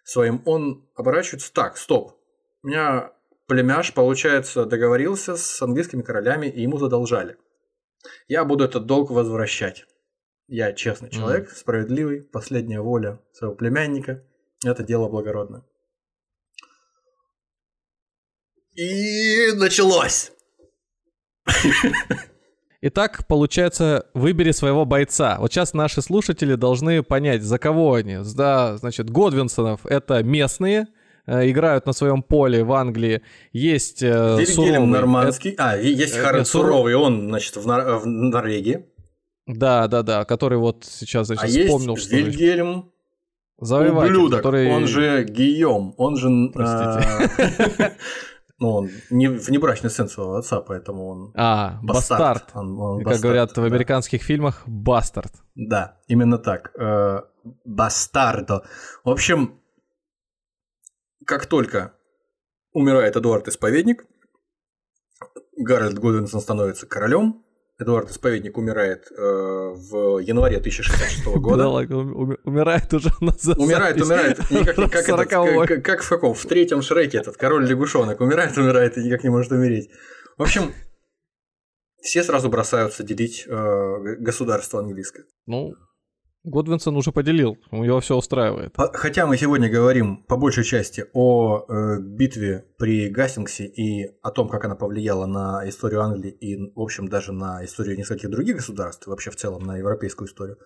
своим, 0.03 0.41
он 0.45 0.89
оборачивается 0.95 1.53
так, 1.53 1.77
стоп, 1.77 2.17
у 2.63 2.67
меня 2.67 3.11
племяш, 3.47 3.93
получается, 3.93 4.65
договорился 4.65 5.37
с 5.37 5.61
английскими 5.61 6.01
королями, 6.01 6.47
и 6.47 6.61
ему 6.61 6.77
задолжали. 6.77 7.37
Я 8.27 8.45
буду 8.45 8.63
этот 8.63 8.85
долг 8.85 9.11
возвращать. 9.11 9.85
Я 10.47 10.71
честный 10.73 11.09
человек, 11.09 11.49
mm. 11.49 11.55
справедливый, 11.55 12.21
последняя 12.23 12.79
воля 12.79 13.19
своего 13.33 13.55
племянника. 13.55 14.23
Это 14.63 14.83
дело 14.83 15.09
благородное. 15.09 15.63
И 18.73 19.51
началось. 19.55 20.31
Итак, 22.81 23.25
получается, 23.27 24.07
выбери 24.13 24.51
своего 24.51 24.85
бойца. 24.85 25.37
Вот 25.39 25.51
сейчас 25.51 25.73
наши 25.73 26.01
слушатели 26.01 26.53
должны 26.53 27.01
понять, 27.01 27.41
за 27.41 27.57
кого 27.57 27.95
они. 27.95 28.19
Да, 28.35 28.77
значит, 28.77 29.09
Годвинсонов— 29.09 29.81
это 29.85 30.21
местные, 30.23 30.87
играют 31.27 31.85
на 31.85 31.93
своем 31.93 32.23
поле 32.23 32.63
в 32.63 32.71
Англии. 32.73 33.21
Есть 33.51 34.01
э, 34.01 34.37
Вильгельм 34.39 34.89
Нормандский. 34.89 35.51
Это... 35.51 35.71
А, 35.71 35.77
есть 35.77 36.15
Харальд 36.17 36.47
Суровый, 36.47 36.95
он, 36.95 37.27
значит, 37.27 37.57
в, 37.57 37.67
Нор... 37.67 37.99
в 37.99 38.05
Норвегии. 38.05 38.85
Да, 39.45 39.87
да, 39.87 40.03
да, 40.03 40.25
который 40.25 40.57
вот 40.57 40.85
сейчас, 40.85 41.27
значит, 41.27 41.43
а 41.43 41.47
вспомнил, 41.47 41.95
есть 41.95 42.07
что... 42.07 42.15
Вильгельм 42.17 42.91
Завоеватель, 43.59 44.15
ублюдок, 44.15 44.39
который... 44.39 44.71
он 44.71 44.87
же 44.87 45.23
Гийом, 45.23 45.93
он 45.97 46.15
же... 46.15 46.29
Простите. 46.53 47.83
а, 47.83 47.91
Ну, 48.59 48.71
он 48.71 48.89
не 49.11 49.27
внебрачный 49.27 49.91
сын 49.91 50.09
своего 50.09 50.35
отца, 50.35 50.61
поэтому 50.61 51.07
он 51.09 51.31
А, 51.35 51.79
бастард. 51.83 52.19
бастард. 52.19 52.55
Он- 52.55 52.79
он 52.79 52.97
Как 52.97 53.05
бастард, 53.05 53.23
говорят 53.23 53.51
в 53.51 53.55
да. 53.55 53.63
американских 53.65 54.23
фильмах, 54.23 54.63
бастард. 54.65 55.31
Да, 55.55 55.97
именно 56.07 56.39
так. 56.39 56.71
Э, 56.79 57.21
Бастардо. 57.65 58.63
В 59.03 59.09
общем, 59.09 59.59
как 61.27 61.45
только 61.45 61.93
умирает 62.71 63.15
Эдуард 63.17 63.47
Исповедник, 63.47 64.05
Гарольд 65.57 65.99
Годвинсон 65.99 66.41
становится 66.41 66.87
королем. 66.87 67.43
Эдуард 67.79 68.09
Исповедник 68.09 68.57
умирает 68.57 69.11
э, 69.11 69.15
в 69.21 70.19
январе 70.19 70.57
1066 70.57 71.25
Да 71.25 71.31
года. 71.39 71.67
ладно, 71.67 71.97
умирает 72.43 72.91
уже 72.93 73.09
на 73.21 73.33
запись. 73.33 73.63
Умирает, 73.63 74.01
умирает. 74.01 74.39
Никак, 74.49 74.75
как, 74.75 74.87
этот, 74.95 75.05
Сороковой. 75.05 75.67
как, 75.67 75.85
как 75.85 76.01
в 76.01 76.09
каком? 76.09 76.33
В 76.33 76.45
третьем 76.45 76.81
Шреке 76.81 77.19
этот 77.19 77.37
король 77.37 77.67
лягушонок 77.67 78.19
умирает, 78.21 78.57
умирает 78.57 78.97
и 78.97 79.03
никак 79.03 79.23
не 79.23 79.29
может 79.29 79.51
умереть. 79.51 79.89
В 80.37 80.43
общем, 80.43 80.73
все 82.01 82.23
сразу 82.23 82.49
бросаются 82.49 83.03
делить 83.03 83.45
э, 83.47 84.15
государство 84.19 84.79
английское. 84.79 85.25
Ну, 85.45 85.73
Годвинсон 86.47 86.95
уже 86.95 87.11
поделил, 87.11 87.57
у 87.71 87.83
него 87.83 87.99
все 87.99 88.15
устраивает. 88.15 88.73
Хотя 88.93 89.25
мы 89.25 89.37
сегодня 89.37 89.69
говорим 89.69 90.23
по 90.27 90.37
большей 90.37 90.63
части 90.63 91.05
о 91.13 91.65
э, 91.67 91.99
битве 91.99 92.65
при 92.77 93.09
Гастингсе 93.09 93.65
и 93.65 94.07
о 94.21 94.31
том, 94.31 94.47
как 94.47 94.65
она 94.65 94.75
повлияла 94.75 95.25
на 95.25 95.67
историю 95.67 96.01
Англии 96.01 96.31
и, 96.31 96.71
в 96.73 96.81
общем, 96.81 97.07
даже 97.07 97.33
на 97.33 97.63
историю 97.65 97.97
нескольких 97.97 98.29
других 98.29 98.57
государств, 98.57 99.07
вообще 99.07 99.29
в 99.29 99.35
целом 99.35 99.63
на 99.63 99.77
европейскую 99.77 100.27
историю. 100.27 100.57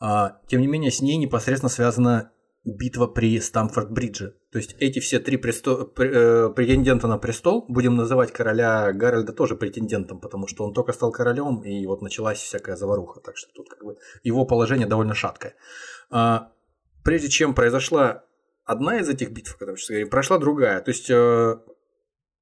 А, 0.00 0.38
тем 0.46 0.60
не 0.60 0.66
менее, 0.66 0.90
с 0.90 1.00
ней 1.00 1.16
непосредственно 1.16 1.70
связана 1.70 2.30
битва 2.64 3.06
при 3.06 3.38
Стамфорд-Бридже. 3.38 4.34
То 4.54 4.58
есть 4.58 4.76
эти 4.78 5.00
все 5.00 5.18
три 5.18 5.36
престо- 5.36 5.84
пр- 5.84 6.12
э, 6.14 6.48
претендента 6.50 7.08
на 7.08 7.18
престол, 7.18 7.64
будем 7.68 7.96
называть 7.96 8.32
короля 8.32 8.92
Гарольда 8.92 9.32
тоже 9.32 9.56
претендентом, 9.56 10.20
потому 10.20 10.46
что 10.46 10.64
он 10.64 10.72
только 10.72 10.92
стал 10.92 11.10
королем, 11.10 11.62
и 11.64 11.84
вот 11.86 12.02
началась 12.02 12.38
всякая 12.38 12.76
заваруха. 12.76 13.20
Так 13.20 13.36
что 13.36 13.52
тут 13.52 13.68
как 13.68 13.82
бы 13.84 13.96
его 14.22 14.46
положение 14.46 14.86
довольно 14.86 15.14
шаткое. 15.14 15.56
А, 16.08 16.52
прежде 17.02 17.30
чем 17.30 17.52
произошла 17.52 18.22
одна 18.64 19.00
из 19.00 19.08
этих 19.08 19.32
битв, 19.32 19.56
о 19.60 19.66
мы 19.66 19.76
сейчас 19.76 19.88
говорим, 19.88 20.08
прошла 20.08 20.38
другая. 20.38 20.80
То 20.80 20.92
есть 20.92 21.10
э, 21.10 21.56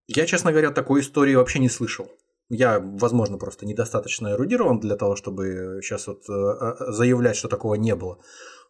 я, 0.08 0.26
честно 0.26 0.50
говоря, 0.52 0.70
такой 0.70 1.00
истории 1.00 1.34
вообще 1.34 1.60
не 1.60 1.70
слышал. 1.70 2.10
Я, 2.50 2.78
возможно, 2.78 3.38
просто 3.38 3.64
недостаточно 3.64 4.32
эрудирован 4.32 4.80
для 4.80 4.96
того, 4.96 5.16
чтобы 5.16 5.80
сейчас 5.82 6.06
вот 6.08 6.28
э, 6.28 6.92
заявлять, 6.92 7.36
что 7.36 7.48
такого 7.48 7.76
не 7.76 7.94
было. 7.94 8.18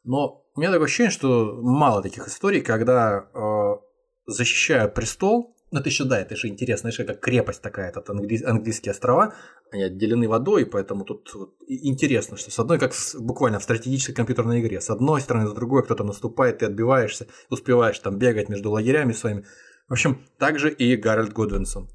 Но 0.04 0.44
у 0.54 0.60
меня 0.60 0.70
такое 0.70 0.86
ощущение, 0.86 1.10
что 1.10 1.58
мало 1.62 2.02
таких 2.02 2.26
историй, 2.28 2.60
когда 2.60 3.28
э, 3.34 3.72
защищая 4.26 4.88
престол, 4.88 5.56
ну 5.70 5.80
это 5.80 5.88
еще 5.88 6.04
да, 6.04 6.20
это 6.20 6.36
же 6.36 6.48
интересно, 6.48 6.90
знаешь, 6.90 7.00
это 7.00 7.14
крепость 7.14 7.62
такая, 7.62 7.88
это 7.90 8.02
англи- 8.12 8.44
английские 8.44 8.90
острова, 8.90 9.34
они 9.70 9.84
отделены 9.84 10.28
водой, 10.28 10.66
поэтому 10.66 11.04
тут 11.04 11.32
вот 11.34 11.54
интересно, 11.66 12.36
что 12.36 12.50
с 12.50 12.58
одной, 12.58 12.78
как 12.78 12.92
с- 12.92 13.14
буквально 13.18 13.58
в 13.58 13.62
стратегической 13.62 14.14
компьютерной 14.14 14.60
игре, 14.60 14.80
с 14.80 14.90
одной 14.90 15.20
стороны, 15.20 15.48
с 15.48 15.52
другой 15.52 15.82
кто-то 15.82 16.04
наступает, 16.04 16.58
ты 16.58 16.66
отбиваешься, 16.66 17.26
успеваешь 17.48 17.98
там 17.98 18.18
бегать 18.18 18.48
между 18.50 18.70
лагерями 18.70 19.12
своими. 19.12 19.46
В 19.88 19.92
общем, 19.92 20.22
также 20.38 20.70
и 20.70 20.96
Гарольд 20.96 21.32
Годвинсон. 21.32 21.88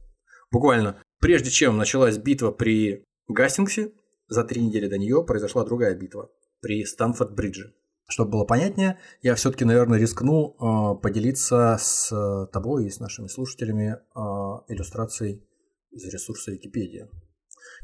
Буквально, 0.51 1.01
прежде 1.19 1.49
чем 1.51 1.77
началась 1.77 2.17
битва 2.17 2.51
при 2.51 3.05
Гастингсе, 3.27 3.91
за 4.27 4.43
три 4.43 4.61
недели 4.61 4.87
до 4.87 4.97
нее 4.97 5.23
произошла 5.23 5.63
другая 5.63 5.95
битва 5.95 6.31
при 6.61 6.83
Стамфорд-Бридже. 6.83 7.73
Чтобы 8.07 8.31
было 8.31 8.45
понятнее, 8.45 8.99
я 9.21 9.35
все-таки, 9.35 9.65
наверное, 9.65 9.99
рискну 9.99 10.55
э, 10.59 11.01
поделиться 11.01 11.77
с 11.79 12.09
э, 12.11 12.47
тобой 12.53 12.85
и 12.85 12.89
с 12.89 12.99
нашими 12.99 13.27
слушателями 13.27 13.97
э, 13.97 14.19
иллюстрацией 14.69 15.43
из 15.91 16.05
ресурса 16.13 16.51
Википедия. 16.51 17.09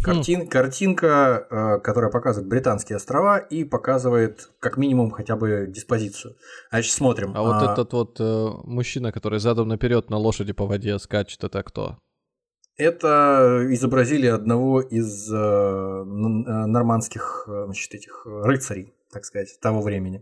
Картин, 0.02 0.48
Картинка, 0.48 1.48
э, 1.50 1.80
которая 1.82 2.10
показывает 2.10 2.50
британские 2.50 2.98
острова 2.98 3.38
и 3.38 3.64
показывает 3.66 4.50
как 4.60 4.78
минимум 4.78 5.12
хотя 5.12 5.36
бы 5.36 5.66
диспозицию. 5.68 6.36
Значит, 6.70 6.94
смотрим. 6.94 7.34
А 7.36 7.42
вот 7.42 7.56
А, 7.62 7.74
этот 7.74 7.94
вот 7.94 8.18
э, 8.20 8.50
мужчина, 8.64 9.12
который 9.12 9.40
задом 9.40 9.68
наперед 9.68 10.10
на 10.10 10.18
лошади 10.18 10.54
по 10.54 10.66
воде 10.66 10.98
скачет, 11.00 11.44
это 11.44 11.64
кто? 11.64 11.98
Это 12.76 13.68
изобразили 13.70 14.28
одного 14.28 14.82
из 14.82 15.32
э, 15.32 15.36
э, 15.36 16.06
нормандских 16.06 17.46
э, 17.48 17.66
значит, 17.66 17.94
этих 17.94 18.26
рыцарей, 18.26 18.94
так 19.14 19.26
сказать, 19.26 19.58
того 19.62 19.82
времени. 19.82 20.22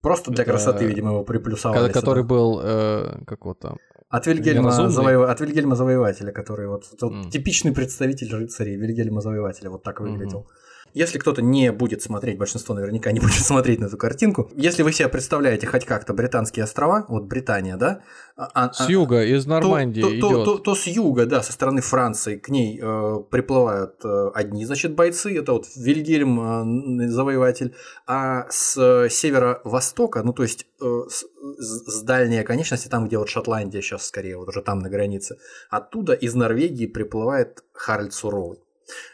Просто 0.00 0.30
для 0.30 0.44
красоты, 0.44 0.86
видимо, 0.86 1.10
его 1.10 1.24
приплюсовали. 1.24 1.88
Ко- 1.88 1.92
который 2.00 2.22
сюда. 2.22 2.28
был, 2.34 2.60
э, 2.62 3.24
как 3.26 3.44
вот 3.44 3.58
там, 3.60 3.78
От 4.10 4.26
Вильгельма? 4.26 4.70
Завоева- 4.70 5.26
от 5.30 5.40
Вильгельма 5.40 5.74
Завоевателя, 5.76 6.32
который 6.32 6.68
вот, 6.68 6.84
вот 7.00 7.12
М. 7.12 7.30
типичный 7.30 7.72
представитель 7.72 8.32
рыцарей 8.32 8.76
Вильгельма 8.76 9.20
Завоевателя, 9.20 9.70
вот 9.70 9.82
так 9.82 10.00
выглядел. 10.00 10.48
Если 10.94 11.18
кто-то 11.18 11.42
не 11.42 11.70
будет 11.72 12.02
смотреть, 12.02 12.38
большинство 12.38 12.74
наверняка 12.74 13.12
не 13.12 13.20
будет 13.26 13.34
смотреть 13.44 13.80
на 13.80 13.86
эту 13.86 13.96
картинку. 13.96 14.50
Если 14.54 14.82
вы 14.82 14.92
себе 14.92 15.08
представляете 15.08 15.66
хоть 15.66 15.84
как-то 15.84 16.14
британские 16.14 16.64
острова, 16.64 17.04
вот 17.08 17.24
Британия, 17.24 17.76
да? 17.76 18.00
а- 18.36 18.50
а- 18.54 18.72
с 18.72 18.88
юга, 18.88 19.24
из 19.24 19.46
Нормандии 19.46 20.00
то, 20.00 20.08
то- 20.08 20.14
идет. 20.16 20.44
то- 20.44 20.58
то 20.58 20.74
с 20.74 20.86
юга, 20.86 21.26
да, 21.26 21.42
со 21.42 21.52
стороны 21.52 21.80
Франции 21.80 22.36
к 22.36 22.48
ней 22.48 22.78
э, 22.80 23.16
приплывают 23.30 23.96
э, 24.04 24.30
одни, 24.34 24.64
значит, 24.64 24.94
бойцы, 24.94 25.36
это 25.36 25.52
вот 25.52 25.66
Вильгельм 25.76 27.00
э, 27.02 27.08
завоеватель, 27.08 27.74
а 28.06 28.46
с 28.48 28.76
э, 28.76 29.08
северо-востока, 29.10 30.22
ну 30.22 30.32
то 30.32 30.42
есть 30.44 30.66
э, 30.80 30.84
с, 31.08 31.24
с- 31.58 32.02
дальней 32.02 32.38
оконечности, 32.40 32.88
там, 32.88 33.06
где 33.08 33.18
вот 33.18 33.28
Шотландия 33.28 33.80
сейчас 33.82 34.06
скорее, 34.06 34.36
вот 34.36 34.48
уже 34.48 34.62
там 34.62 34.78
на 34.78 34.88
границе, 34.88 35.38
оттуда 35.70 36.12
из 36.12 36.34
Норвегии 36.34 36.86
приплывает 36.86 37.64
Харальд 37.72 38.12
Суровый. 38.14 38.58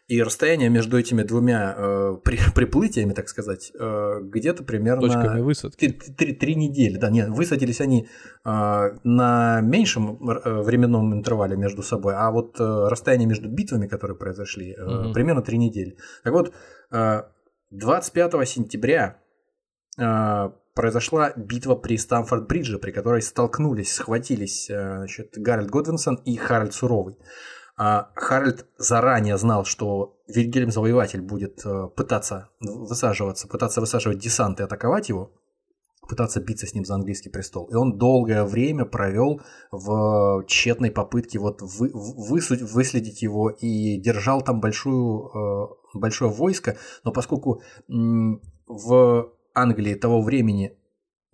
И 0.07 0.23
расстояние 0.23 0.69
между 0.69 0.99
этими 0.99 1.23
двумя 1.23 1.75
э, 1.77 2.17
при- 2.25 2.39
приплытиями, 2.55 3.13
так 3.13 3.29
сказать, 3.29 3.73
э, 3.79 4.21
где-то 4.23 4.63
примерно 4.65 5.03
Точками 5.03 5.41
высадки. 5.41 5.89
Три, 5.89 6.15
три- 6.15 6.33
три 6.35 6.55
недели, 6.55 6.97
да, 6.97 7.11
нет, 7.11 7.29
высадились 7.29 7.81
они 7.81 8.09
э, 8.45 8.49
на 9.05 9.61
меньшем 9.63 10.19
э, 10.29 10.63
временном 10.63 11.13
интервале 11.15 11.57
между 11.57 11.83
собой, 11.83 12.15
а 12.17 12.31
вот 12.31 12.61
э, 12.61 12.89
расстояние 12.89 13.27
между 13.29 13.49
битвами, 13.49 13.87
которые 13.87 14.17
произошли, 14.17 14.75
э, 14.75 14.85
Мгм. 14.85 15.13
примерно 15.13 15.43
три 15.43 15.59
недели. 15.59 15.97
Так 16.23 16.33
вот, 16.33 16.53
э, 16.93 17.23
25 17.71 18.45
сентября 18.47 19.19
э, 19.99 20.51
произошла 20.75 21.33
битва 21.37 21.77
при 21.77 21.97
Стамфорд-Бридже, 21.97 22.79
при 22.79 22.91
которой 22.91 23.23
столкнулись, 23.23 23.95
схватились 23.95 24.69
э, 24.71 24.97
значит, 24.99 25.33
Гарольд 25.37 25.71
Годвинсон 25.71 26.17
и 26.25 26.37
Харальд 26.37 26.75
Суровый. 26.75 27.17
А 27.77 28.11
Харальд 28.15 28.67
заранее 28.79 29.37
знал, 29.37 29.65
что 29.65 30.17
Вильгельм 30.29 30.71
Завоеватель 30.71 31.21
будет 31.21 31.65
э, 31.67 31.89
пытаться 31.97 32.51
высаживаться, 32.61 33.49
пытаться 33.49 33.81
высаживать 33.81 34.19
десант 34.19 34.61
и 34.61 34.63
атаковать 34.63 35.09
его, 35.09 35.33
пытаться 36.09 36.41
биться 36.41 36.67
с 36.67 36.75
ним 36.75 36.85
за 36.85 36.95
английский 36.95 37.31
престол. 37.31 37.67
И 37.67 37.75
он 37.75 37.99
долгое 37.99 38.45
время 38.45 38.85
провел 38.85 39.41
в 39.73 40.45
тщетной 40.47 40.93
попытке 40.93 41.41
вот 41.41 41.63
вы, 41.63 41.91
высу- 41.91 42.65
выследить 42.65 43.23
его 43.23 43.51
и 43.51 43.99
держал 43.99 44.41
там 44.43 44.61
большую, 44.61 45.31
э, 45.35 45.67
большое 45.95 46.31
войско. 46.31 46.77
Но 47.03 47.11
поскольку 47.11 47.61
в 47.89 49.33
Англии 49.53 49.95
того 49.95 50.23
времени 50.23 50.79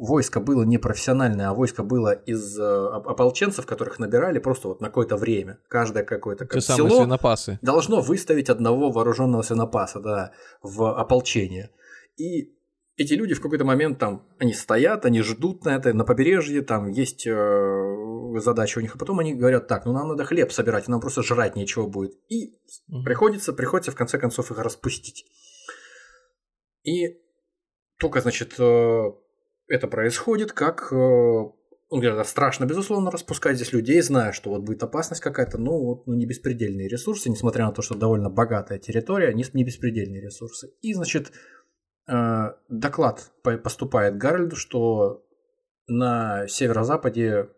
войско 0.01 0.41
было 0.41 0.63
не 0.63 0.79
профессиональное, 0.79 1.49
а 1.51 1.55
войско 1.55 1.83
было 1.83 2.13
из 2.13 2.59
э, 2.59 2.63
оп- 2.63 3.07
ополченцев, 3.09 3.67
которых 3.67 3.99
набирали 3.99 4.39
просто 4.39 4.69
вот 4.69 4.81
на 4.81 4.89
какое-то 4.89 5.17
время. 5.17 5.59
Каждое 5.69 6.05
какое-то 6.05 6.47
Те 6.47 6.51
как 6.55 6.63
самые 6.63 6.91
село 6.91 7.03
свинопасы. 7.03 7.59
должно 7.61 8.01
выставить 8.01 8.49
одного 8.49 8.91
вооруженного 8.91 9.43
свинопаса 9.43 10.01
да, 10.01 10.33
в 10.63 10.91
ополчение. 10.99 11.71
И 12.17 12.57
эти 12.97 13.13
люди 13.15 13.35
в 13.35 13.43
какой-то 13.43 13.65
момент 13.65 13.99
там, 13.99 14.27
они 14.39 14.53
стоят, 14.55 15.05
они 15.05 15.21
ждут 15.23 15.65
на 15.65 15.77
это, 15.77 15.93
на 15.93 16.05
побережье, 16.05 16.63
там 16.63 16.89
есть 16.89 17.27
э, 17.27 18.39
задача 18.39 18.79
у 18.79 18.83
них, 18.83 18.95
а 18.95 18.99
потом 18.99 19.19
они 19.21 19.35
говорят, 19.35 19.69
так, 19.69 19.85
ну 19.85 19.93
нам 19.93 20.09
надо 20.09 20.25
хлеб 20.25 20.51
собирать, 20.51 20.89
нам 20.89 21.01
просто 21.01 21.23
жрать 21.23 21.57
нечего 21.57 21.87
будет. 21.87 22.13
И 22.29 22.59
Мгм. 22.89 23.05
приходится, 23.05 23.53
приходится 23.53 23.91
в 23.93 23.97
конце 23.97 24.19
концов 24.19 24.51
их 24.51 24.59
распустить. 24.59 25.27
И 26.85 27.19
только, 27.99 28.21
значит, 28.23 28.55
э, 28.59 29.05
это 29.71 29.89
происходит, 29.89 30.53
как... 30.53 30.93
э, 30.93 30.97
Он 30.97 31.53
говорит, 31.91 32.17
«Да, 32.17 32.25
страшно, 32.25 32.67
безусловно, 32.67 33.11
распускать 33.11 33.57
здесь 33.57 33.73
людей, 33.73 34.01
зная, 34.03 34.33
что 34.33 34.51
вот 34.51 34.63
будет 34.63 34.83
опасность 34.83 35.23
какая-то, 35.23 35.59
ну, 35.59 35.73
вот, 35.85 36.07
ну, 36.07 36.15
не 36.15 36.27
беспредельные 36.27 36.89
ресурсы, 36.89 37.31
несмотря 37.31 37.67
на 37.67 37.73
то, 37.73 37.83
что 37.83 37.95
довольно 37.95 38.31
богатая 38.31 38.79
территория, 38.79 39.33
не, 39.33 39.45
не 39.53 39.65
беспредельные 39.65 40.21
ресурсы. 40.21 40.73
И, 40.83 40.93
значит, 40.95 41.33
э, 42.09 42.53
доклад 42.69 43.31
по- 43.43 43.59
поступает 43.59 44.19
Гарольду, 44.19 44.57
что 44.57 45.25
на 45.87 46.47
северо-западе 46.47 47.49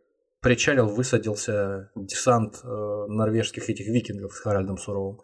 причалил, 0.40 0.88
высадился 0.88 1.90
десант 1.94 2.60
э, 2.64 2.66
норвежских 3.08 3.70
этих 3.70 3.86
викингов 3.86 4.32
с 4.34 4.40
Харальдом 4.40 4.76
Суровым. 4.76 5.20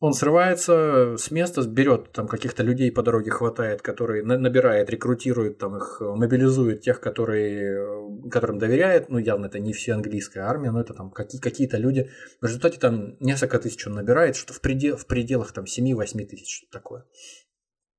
Он 0.00 0.14
срывается 0.14 1.16
с 1.18 1.30
места, 1.30 1.60
берет 1.68 2.10
там 2.12 2.26
каких-то 2.26 2.62
людей 2.62 2.90
по 2.90 3.02
дороге 3.02 3.30
хватает, 3.30 3.82
которые 3.82 4.24
набирает, 4.24 4.88
рекрутирует 4.88 5.58
там 5.58 5.76
их, 5.76 6.00
мобилизует 6.00 6.80
тех, 6.80 7.00
которые, 7.00 8.08
которым 8.30 8.58
доверяет. 8.58 9.10
Ну, 9.10 9.18
явно 9.18 9.46
это 9.46 9.58
не 9.58 9.74
все 9.74 9.92
английская 9.92 10.40
армия, 10.40 10.70
но 10.70 10.80
это 10.80 10.94
там 10.94 11.10
какие- 11.10 11.38
какие-то 11.38 11.76
люди. 11.76 12.08
В 12.40 12.46
результате 12.46 12.80
там 12.80 13.18
несколько 13.20 13.58
тысяч 13.58 13.86
он 13.86 13.92
набирает, 13.92 14.36
что 14.36 14.54
в, 14.54 14.62
предел, 14.62 14.96
в 14.96 15.06
пределах 15.06 15.52
там 15.52 15.66
7-8 15.66 16.24
тысяч, 16.24 16.62
что 16.62 16.78
такое. 16.78 17.04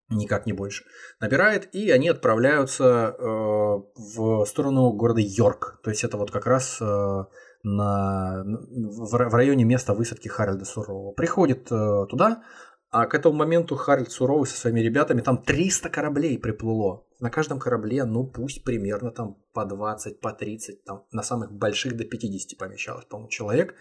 Никак 0.10 0.48
не 0.48 0.54
больше. 0.54 0.84
Набирает, 1.20 1.74
и 1.74 1.92
они 1.92 2.10
отправляются 2.10 3.16
э, 3.18 3.24
в 3.24 4.46
сторону 4.46 4.92
города 4.92 5.22
Йорк. 5.22 5.80
То 5.84 5.92
есть 5.92 6.04
это 6.04 6.18
вот 6.18 6.32
как 6.32 6.48
раз 6.48 6.80
э, 6.82 7.26
на, 7.64 8.44
в, 8.44 9.12
в 9.12 9.34
районе 9.36 9.64
места 9.64 9.94
высадки 9.94 10.28
Харальда 10.28 10.66
Сурового. 10.66 11.12
Приходит 11.14 11.72
э, 11.72 12.06
туда, 12.10 12.44
а 12.90 13.06
к 13.06 13.16
этому 13.16 13.36
моменту 13.36 13.76
Харальд 13.76 14.12
Суровый 14.12 14.48
со 14.48 14.58
своими 14.58 14.82
ребятами, 14.82 15.22
там 15.22 15.42
300 15.42 15.90
кораблей 15.90 16.38
приплыло. 16.38 17.06
На 17.20 17.30
каждом 17.30 17.60
корабле, 17.60 18.04
ну 18.04 18.26
пусть 18.28 18.64
примерно 18.64 19.12
там 19.12 19.38
по 19.54 19.66
20, 19.66 20.20
по 20.20 20.34
30, 20.34 20.84
там 20.84 21.06
на 21.12 21.24
самых 21.24 21.52
больших 21.54 21.96
до 21.96 22.04
50 22.04 22.58
помещалось, 22.58 23.06
по-моему, 23.06 23.30
человек. 23.30 23.76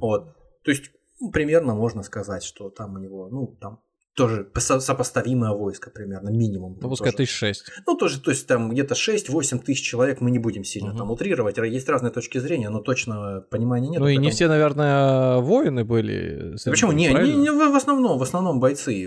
Вот. 0.00 0.34
То 0.62 0.70
есть 0.70 0.90
ну, 1.20 1.30
примерно 1.30 1.74
можно 1.74 2.02
сказать, 2.02 2.44
что 2.44 2.70
там 2.70 2.94
у 2.94 2.98
него, 2.98 3.28
ну, 3.28 3.56
там 3.60 3.80
тоже 4.16 4.48
сопоставимое 4.56 5.52
войско 5.52 5.90
примерно, 5.90 6.30
минимум. 6.30 6.78
Ну, 6.80 6.88
пускай 6.88 7.12
тысяч 7.12 7.34
шесть. 7.34 7.70
Ну, 7.86 7.96
тоже, 7.96 8.18
то 8.18 8.30
есть 8.30 8.46
там 8.46 8.70
где-то 8.70 8.94
6-8 8.94 9.58
тысяч 9.58 9.82
человек, 9.82 10.22
мы 10.22 10.30
не 10.30 10.38
будем 10.38 10.64
сильно 10.64 10.90
угу. 10.90 10.98
там 10.98 11.10
утрировать, 11.10 11.58
есть 11.58 11.88
разные 11.88 12.10
точки 12.10 12.38
зрения, 12.38 12.70
но 12.70 12.80
точно 12.80 13.44
понимания 13.50 13.88
нет. 13.88 14.00
Ну 14.00 14.08
и 14.08 14.16
не 14.16 14.30
все, 14.30 14.48
наверное, 14.48 15.36
воины 15.36 15.84
были. 15.84 16.56
Почему? 16.64 16.92
Не, 16.92 17.08
не, 17.08 17.34
не, 17.34 17.50
в 17.50 17.76
основном, 17.76 18.18
в 18.18 18.22
основном 18.22 18.58
бойцы. 18.58 19.06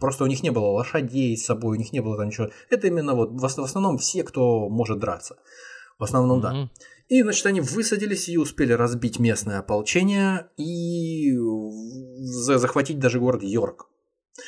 Просто 0.00 0.24
у 0.24 0.26
них 0.26 0.42
не 0.42 0.50
было 0.50 0.66
лошадей 0.66 1.36
с 1.36 1.44
собой, 1.44 1.76
у 1.76 1.80
них 1.80 1.92
не 1.92 2.00
было 2.00 2.16
там 2.16 2.26
ничего. 2.26 2.50
Это 2.70 2.88
именно 2.88 3.14
вот 3.14 3.30
в 3.32 3.44
основном 3.44 3.98
все, 3.98 4.24
кто 4.24 4.68
может 4.68 4.98
драться. 4.98 5.36
В 5.98 6.02
основном, 6.02 6.38
угу. 6.38 6.42
да. 6.42 6.70
И, 7.08 7.22
значит, 7.22 7.46
они 7.46 7.60
высадились 7.60 8.28
и 8.28 8.36
успели 8.36 8.72
разбить 8.72 9.20
местное 9.20 9.60
ополчение 9.60 10.48
и 10.56 11.36
захватить 12.18 12.98
даже 12.98 13.20
город 13.20 13.42
Йорк. 13.44 13.86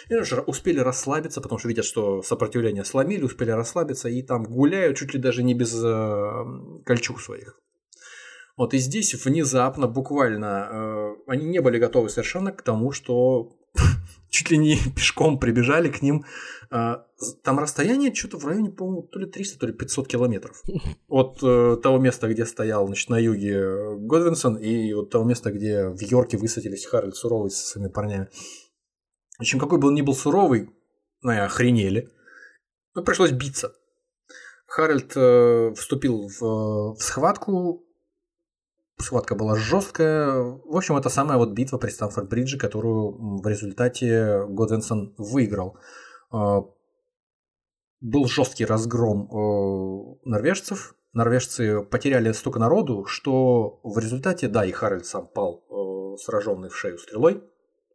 И 0.08 0.14
уже 0.14 0.40
успели 0.40 0.80
расслабиться, 0.80 1.40
потому 1.40 1.58
что 1.58 1.68
видят, 1.68 1.84
что 1.84 2.22
сопротивление 2.22 2.84
сломили, 2.84 3.22
успели 3.22 3.50
расслабиться 3.50 4.08
и 4.08 4.22
там 4.22 4.44
гуляют 4.44 4.96
чуть 4.96 5.14
ли 5.14 5.20
даже 5.20 5.42
не 5.42 5.54
без 5.54 5.74
э, 5.82 6.44
кольчуг 6.84 7.20
своих. 7.20 7.58
Вот 8.56 8.74
и 8.74 8.78
здесь 8.78 9.14
внезапно, 9.14 9.88
буквально, 9.88 10.68
э, 10.70 11.14
они 11.26 11.46
не 11.46 11.60
были 11.60 11.78
готовы 11.78 12.08
совершенно 12.08 12.52
к 12.52 12.62
тому, 12.62 12.92
что 12.92 13.56
чуть 14.28 14.50
ли 14.50 14.58
не 14.58 14.76
пешком 14.94 15.38
прибежали 15.38 15.88
к 15.88 16.02
ним. 16.02 16.24
Э, 16.70 16.96
там 17.42 17.58
расстояние 17.58 18.14
что-то 18.14 18.38
в 18.38 18.46
районе, 18.46 18.70
по-моему, 18.70 19.02
то 19.02 19.18
ли 19.18 19.26
300, 19.26 19.58
то 19.58 19.66
ли 19.66 19.72
500 19.72 20.06
километров. 20.06 20.62
От 21.08 21.38
э, 21.42 21.76
того 21.82 21.98
места, 21.98 22.28
где 22.28 22.44
стоял 22.44 22.86
значит, 22.86 23.08
на 23.08 23.18
юге 23.18 23.96
Годвинсон, 23.98 24.56
и 24.56 24.92
от 24.92 25.10
того 25.10 25.24
места, 25.24 25.50
где 25.50 25.88
в 25.88 26.00
Йорке 26.00 26.36
высадились 26.36 26.84
Харальд 26.84 27.16
Суровый 27.16 27.50
со 27.50 27.66
своими 27.66 27.88
парнями. 27.88 28.28
В 29.42 29.44
общем, 29.44 29.58
какой 29.58 29.80
бы 29.80 29.88
он 29.88 29.94
ни 29.94 30.02
был 30.02 30.14
суровый, 30.14 30.70
ну 31.20 31.32
и 31.32 31.36
охренели, 31.36 32.08
но 32.94 33.02
пришлось 33.02 33.32
биться. 33.32 33.72
Харальд 34.68 35.16
э, 35.16 35.74
вступил 35.74 36.28
в, 36.28 36.94
в 36.94 37.02
схватку, 37.02 37.84
схватка 39.00 39.34
была 39.34 39.56
жесткая. 39.56 40.32
В 40.32 40.76
общем, 40.76 40.96
это 40.96 41.08
самая 41.08 41.38
вот 41.38 41.54
битва 41.54 41.78
при 41.78 41.90
Стамфорд-Бридже, 41.90 42.56
которую 42.56 43.40
в 43.42 43.46
результате 43.48 44.46
Годвинсон 44.46 45.12
выиграл. 45.18 45.76
Э, 46.32 46.60
был 48.00 48.26
жесткий 48.26 48.64
разгром 48.64 49.24
э, 49.24 50.18
норвежцев. 50.24 50.94
Норвежцы 51.14 51.82
потеряли 51.82 52.30
столько 52.30 52.60
народу, 52.60 53.06
что 53.06 53.80
в 53.82 53.98
результате, 53.98 54.46
да, 54.46 54.64
и 54.64 54.70
Харальд 54.70 55.04
сам 55.04 55.26
пал, 55.26 55.64
э, 55.68 56.16
сраженный 56.18 56.68
в 56.68 56.76
шею 56.76 56.96
стрелой. 56.98 57.42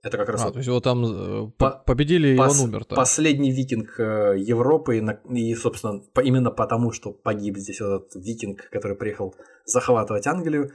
Это 0.04 0.18
как 0.18 0.30
раз... 0.30 0.44
А, 0.44 0.52
то 0.52 0.58
есть 0.58 0.68
его 0.68 0.80
там 0.80 1.06
э, 1.06 1.52
по 1.58 1.72
победили, 1.86 2.36
и 2.36 2.40
он 2.40 2.60
умер. 2.60 2.82
-то. 2.82 2.96
Последний 2.96 3.52
викинг 3.52 4.00
э, 4.00 4.36
Европы, 4.38 5.04
и, 5.34 5.56
собственно, 5.56 6.02
именно 6.24 6.52
потому, 6.52 6.92
что 6.92 7.12
погиб 7.12 7.58
здесь 7.58 7.82
этот 7.82 8.16
викинг, 8.16 8.70
который 8.70 8.96
приехал 8.96 9.36
захватывать 9.66 10.28
Англию, 10.28 10.72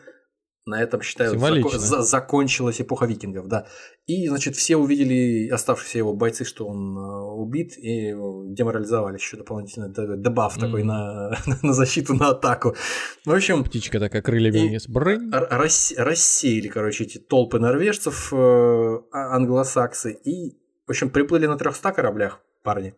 на 0.64 0.80
этом, 0.80 1.02
считаю, 1.02 1.34
зако- 1.34 1.76
за- 1.76 2.02
закончилась 2.02 2.80
эпоха 2.80 3.06
викингов, 3.06 3.48
да. 3.48 3.66
И, 4.06 4.28
значит, 4.28 4.54
все 4.54 4.76
увидели, 4.76 5.48
оставшиеся 5.48 5.98
его 5.98 6.14
бойцы, 6.14 6.44
что 6.44 6.66
он 6.66 6.96
э, 6.96 7.00
убит, 7.00 7.76
и 7.78 8.12
деморализовали 8.54 9.16
еще 9.16 9.36
дополнительно 9.36 9.88
дебаф 9.88 10.56
mm. 10.56 10.60
такой 10.60 10.84
на, 10.84 11.36
на 11.62 11.72
защиту, 11.72 12.14
на 12.14 12.28
атаку. 12.28 12.76
В 13.24 13.32
общем... 13.32 13.64
Птичка 13.64 13.98
такая 13.98 14.22
крыльями 14.22 14.68
вниз. 14.68 14.88
Рас, 15.32 15.94
рассеяли, 15.96 16.68
короче, 16.68 17.04
эти 17.04 17.18
толпы 17.18 17.58
норвежцев, 17.58 18.32
э, 18.32 18.36
а, 18.36 19.36
англосаксы, 19.36 20.12
и, 20.12 20.58
в 20.86 20.90
общем, 20.90 21.10
приплыли 21.10 21.46
на 21.46 21.56
300 21.56 21.92
кораблях 21.92 22.40
парни. 22.62 22.94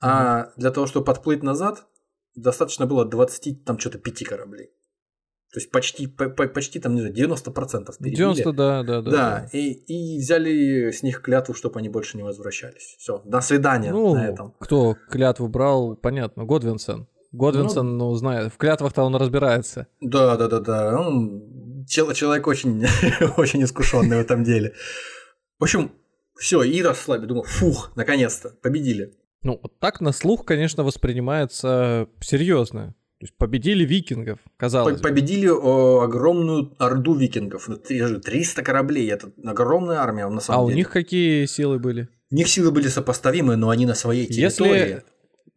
А 0.00 0.46
mm. 0.46 0.52
для 0.56 0.70
того, 0.72 0.86
чтобы 0.86 1.04
подплыть 1.04 1.44
назад, 1.44 1.86
достаточно 2.34 2.86
было 2.86 3.04
20, 3.04 3.64
там, 3.64 3.78
что-то 3.78 3.98
5 3.98 4.24
кораблей. 4.24 4.70
То 5.52 5.58
есть 5.58 5.70
почти, 5.72 6.06
по, 6.06 6.28
почти 6.28 6.78
там, 6.78 6.94
не 6.94 7.00
знаю, 7.00 7.14
90% 7.14 7.86
перебили. 7.98 8.14
90, 8.14 8.52
да, 8.52 8.82
да, 8.84 9.02
да. 9.02 9.10
Да, 9.10 9.48
И, 9.52 9.72
и 9.72 10.18
взяли 10.18 10.92
с 10.92 11.02
них 11.02 11.20
клятву, 11.22 11.54
чтобы 11.54 11.80
они 11.80 11.88
больше 11.88 12.16
не 12.16 12.22
возвращались. 12.22 12.94
Все, 12.98 13.20
до 13.24 13.40
свидания 13.40 13.90
ну, 13.90 14.14
на 14.14 14.28
этом. 14.28 14.54
Кто 14.60 14.96
клятву 15.10 15.48
брал, 15.48 15.96
понятно, 15.96 16.44
Годвинсон. 16.44 17.08
Годвинсон, 17.32 17.98
ну, 17.98 18.10
ну 18.10 18.14
знает, 18.14 18.52
в 18.52 18.58
клятвах-то 18.58 19.02
он 19.02 19.16
разбирается. 19.16 19.88
Да, 20.00 20.36
да, 20.36 20.46
да, 20.46 20.60
да. 20.60 21.00
Он 21.00 21.84
человек 21.86 22.46
очень, 22.46 22.84
очень 23.36 23.64
искушенный 23.64 24.18
в 24.18 24.20
этом 24.20 24.44
деле. 24.44 24.74
В 25.58 25.64
общем, 25.64 25.92
все, 26.38 26.62
и 26.62 26.80
расслабили. 26.80 27.26
Думаю, 27.26 27.44
фух, 27.44 27.90
наконец-то, 27.96 28.50
победили. 28.62 29.14
Ну, 29.42 29.58
вот 29.60 29.78
так 29.80 30.00
на 30.00 30.12
слух, 30.12 30.44
конечно, 30.44 30.84
воспринимается 30.84 32.08
серьезно. 32.20 32.94
То 33.20 33.24
есть 33.24 33.36
победили 33.36 33.84
викингов, 33.84 34.38
казалось 34.56 34.96
бы. 34.96 35.02
Победили 35.02 35.46
о, 35.46 36.00
огромную 36.00 36.74
орду 36.78 37.14
викингов. 37.14 37.68
300 37.86 38.62
кораблей, 38.62 39.10
это 39.10 39.30
огромная 39.44 39.98
армия 39.98 40.26
на 40.26 40.40
самом 40.40 40.60
а 40.60 40.64
деле. 40.64 40.72
А 40.72 40.74
у 40.74 40.76
них 40.78 40.90
какие 40.90 41.44
силы 41.44 41.78
были? 41.78 42.08
У 42.30 42.34
них 42.34 42.48
силы 42.48 42.70
были 42.70 42.88
сопоставимые, 42.88 43.58
но 43.58 43.68
они 43.68 43.84
на 43.84 43.94
своей 43.94 44.26
территории. 44.26 44.80
Если... 44.80 45.02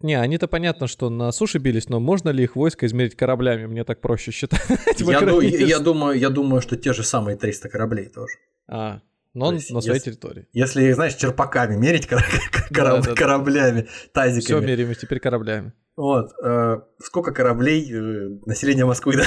Не, 0.01 0.20
они-то 0.20 0.49
понятно, 0.49 0.88
что 0.88 1.09
на 1.09 1.32
суше 1.32 1.59
бились, 1.59 1.88
но 1.88 2.01
можно 2.01 2.32
ли 2.32 2.43
их 2.43 2.57
войско 2.57 2.86
измерить 2.86 3.16
кораблями? 3.16 3.66
Мне 3.66 3.86
так 3.86 4.01
проще 4.01 4.32
считать. 4.32 4.59
Я, 4.99 5.22
ду- 5.22 5.39
я, 5.39 5.80
думаю, 5.80 6.20
я 6.20 6.30
думаю, 6.30 6.61
что 6.61 6.76
те 6.76 6.91
же 6.91 7.03
самые 7.03 7.38
300 7.38 7.70
кораблей 7.70 8.09
тоже. 8.09 8.34
А, 8.68 8.99
но 9.34 9.51
есть, 9.51 9.71
на 9.71 9.81
своей 9.81 9.95
если, 9.97 10.11
территории. 10.11 10.47
Если, 10.53 10.91
знаешь, 10.91 11.15
черпаками 11.15 11.75
мерить 11.75 12.07
кор- 12.07 12.23
кор- 12.73 13.01
да, 13.01 13.15
кораблями, 13.15 13.81
да. 13.81 13.88
тазиками. 14.21 14.59
Все 14.59 14.67
меряем 14.67 14.93
теперь 14.95 15.19
кораблями. 15.19 15.73
Вот. 15.95 16.31
Э, 16.43 16.81
сколько 17.03 17.31
кораблей 17.31 17.91
э, 17.91 18.39
населения 18.45 18.86
Москвы, 18.86 19.15
да? 19.17 19.23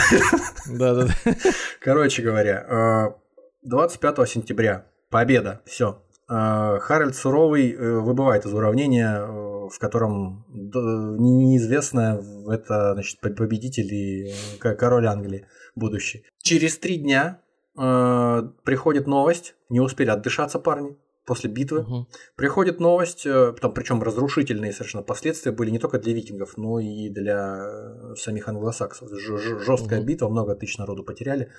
Да, 0.67 0.95
да, 0.95 1.07
да. 1.07 1.33
Короче 1.81 2.23
говоря, 2.23 3.13
э, 3.13 3.27
25 3.63 4.29
сентября. 4.29 4.87
Победа. 5.11 5.63
Все. 5.67 6.03
Э, 6.29 6.79
Харальд 6.81 7.15
Суровый 7.15 7.73
э, 7.73 7.99
выбывает 8.01 8.47
из 8.47 8.53
уравнения, 8.53 9.19
э, 9.21 9.27
в 9.69 9.79
котором 9.79 10.45
неизвестно, 10.49 12.21
это 12.49 12.95
значит, 12.95 13.21
победитель 13.21 13.93
и 13.93 14.35
король 14.61 15.07
Англии 15.07 15.47
будущий. 15.75 16.25
Через 16.43 16.79
три 16.79 16.97
дня 16.97 17.41
приходит 17.77 19.07
новость, 19.07 19.55
не 19.69 19.81
успели 19.81 20.11
отдышаться 20.11 20.59
парни, 20.59 20.97
после 21.27 21.51
битвы. 21.51 21.81
Угу. 21.81 22.07
Приходит 22.37 22.81
новость, 22.81 23.27
э, 23.27 23.53
там, 23.61 23.75
причем 23.75 24.03
разрушительные 24.03 24.73
совершенно 24.73 25.03
последствия 25.03 25.53
были 25.53 25.71
не 25.71 25.79
только 25.79 25.99
для 25.99 26.15
викингов, 26.15 26.57
но 26.57 26.79
и 26.79 27.11
для 27.11 27.59
э, 27.59 28.15
самих 28.15 28.49
англосаксов. 28.49 29.11
Жесткая 29.11 30.01
угу. 30.01 30.07
битва, 30.07 30.29
много 30.29 30.55
тысяч 30.55 30.79
народу 30.79 31.05
потеряли. 31.05 31.51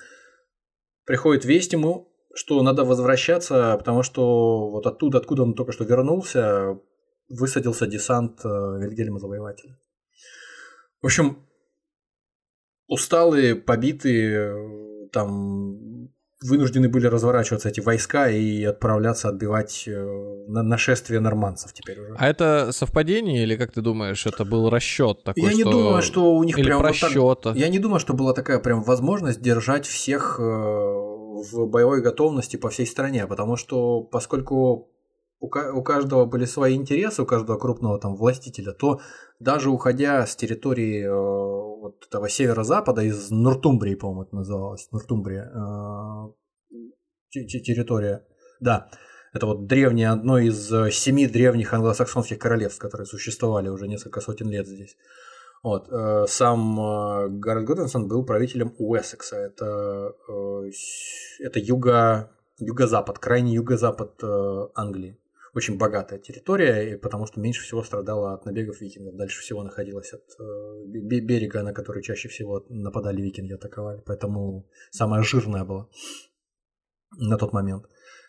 Приходит 1.04 1.44
весть 1.44 1.72
ему, 1.72 2.10
что 2.34 2.60
надо 2.62 2.84
возвращаться, 2.84 3.76
потому 3.78 4.02
что 4.02 4.70
вот 4.70 4.86
оттуда, 4.86 5.18
откуда 5.18 5.42
он 5.42 5.54
только 5.54 5.72
что 5.72 5.84
вернулся, 5.84 6.78
высадился 7.28 7.86
десант 7.86 8.40
э, 8.44 8.48
Вильгельма 8.48 9.18
Завоевателя. 9.18 9.78
В 11.02 11.06
общем, 11.06 11.46
усталые, 12.86 13.54
побитые, 13.54 14.87
там 15.12 16.08
вынуждены 16.40 16.88
были 16.88 17.06
разворачиваться 17.06 17.68
эти 17.68 17.80
войска 17.80 18.28
и 18.30 18.62
отправляться 18.62 19.28
отбивать 19.28 19.84
э, 19.88 20.44
нашествие 20.46 21.20
норманцев 21.20 21.72
теперь 21.72 22.00
уже. 22.00 22.14
А 22.16 22.28
это 22.28 22.70
совпадение 22.72 23.42
или 23.42 23.56
как 23.56 23.72
ты 23.72 23.80
думаешь, 23.80 24.24
это 24.26 24.44
был 24.44 24.70
расчет 24.70 25.24
такой? 25.24 25.42
Я 25.42 25.50
что... 25.50 25.58
не 25.58 25.64
думаю, 25.64 26.02
что 26.02 26.34
у 26.34 26.44
них 26.44 26.58
или 26.58 26.66
прям 26.66 26.80
просчета. 26.80 27.20
Вот 27.20 27.42
так... 27.42 27.56
Я 27.56 27.68
не 27.68 27.78
думаю, 27.78 27.98
что 27.98 28.14
была 28.14 28.34
такая 28.34 28.60
прям 28.60 28.82
возможность 28.82 29.40
держать 29.40 29.86
всех 29.86 30.38
э, 30.38 30.42
в 30.42 31.66
боевой 31.66 32.02
готовности 32.02 32.56
по 32.56 32.68
всей 32.68 32.86
стране, 32.86 33.26
потому 33.26 33.56
что 33.56 34.02
поскольку 34.02 34.90
у, 35.40 35.46
у 35.46 35.82
каждого 35.82 36.24
были 36.24 36.44
свои 36.44 36.74
интересы, 36.74 37.22
у 37.22 37.26
каждого 37.26 37.58
крупного 37.58 37.98
там 37.98 38.14
властителя, 38.16 38.72
то 38.72 39.00
даже 39.40 39.70
уходя 39.70 40.24
с 40.24 40.36
территории 40.36 41.04
э, 41.04 41.67
вот 41.88 42.06
этого 42.06 42.28
северо-запада, 42.28 43.02
из 43.02 43.30
Нуртумбрии, 43.30 43.94
по-моему, 43.94 44.22
это 44.22 44.36
называлось, 44.36 44.88
Нуртумбрия, 44.92 45.50
э, 45.54 46.34
территория, 47.30 48.26
да, 48.60 48.90
это 49.32 49.46
вот 49.46 49.66
древнее, 49.66 50.10
одно 50.10 50.38
из 50.38 50.72
э, 50.72 50.90
семи 50.90 51.26
древних 51.26 51.72
англосаксонских 51.72 52.38
королевств, 52.38 52.80
которые 52.80 53.06
существовали 53.06 53.68
уже 53.68 53.88
несколько 53.88 54.20
сотен 54.20 54.48
лет 54.48 54.66
здесь. 54.66 54.96
Вот. 55.62 55.88
Э, 55.90 56.26
сам 56.28 57.40
Гарольд 57.40 57.66
Годвинсон 57.66 58.08
был 58.08 58.24
правителем 58.24 58.74
Уэссекса. 58.78 59.36
Это, 59.36 60.14
это 61.40 61.58
юго, 61.58 62.30
юго-запад, 62.58 63.18
крайний 63.18 63.54
юго-запад 63.54 64.22
Англии. 64.74 65.18
Очень 65.58 65.76
богатая 65.76 66.20
территория, 66.20 66.96
потому 66.96 67.26
что 67.26 67.40
меньше 67.40 67.64
всего 67.64 67.82
страдала 67.82 68.32
от 68.32 68.46
набегов 68.46 68.80
викингов. 68.80 69.16
Дальше 69.16 69.40
всего 69.40 69.64
находилась 69.64 70.12
от 70.12 70.22
берега, 70.86 71.64
на 71.64 71.72
который 71.72 72.00
чаще 72.00 72.28
всего 72.28 72.64
нападали 72.68 73.20
викинги, 73.20 73.54
атаковали. 73.54 74.00
Поэтому 74.06 74.68
самая 74.92 75.24
жирная 75.24 75.64
была 75.64 75.88
на 77.18 77.36
тот 77.38 77.52
момент. 77.52 77.86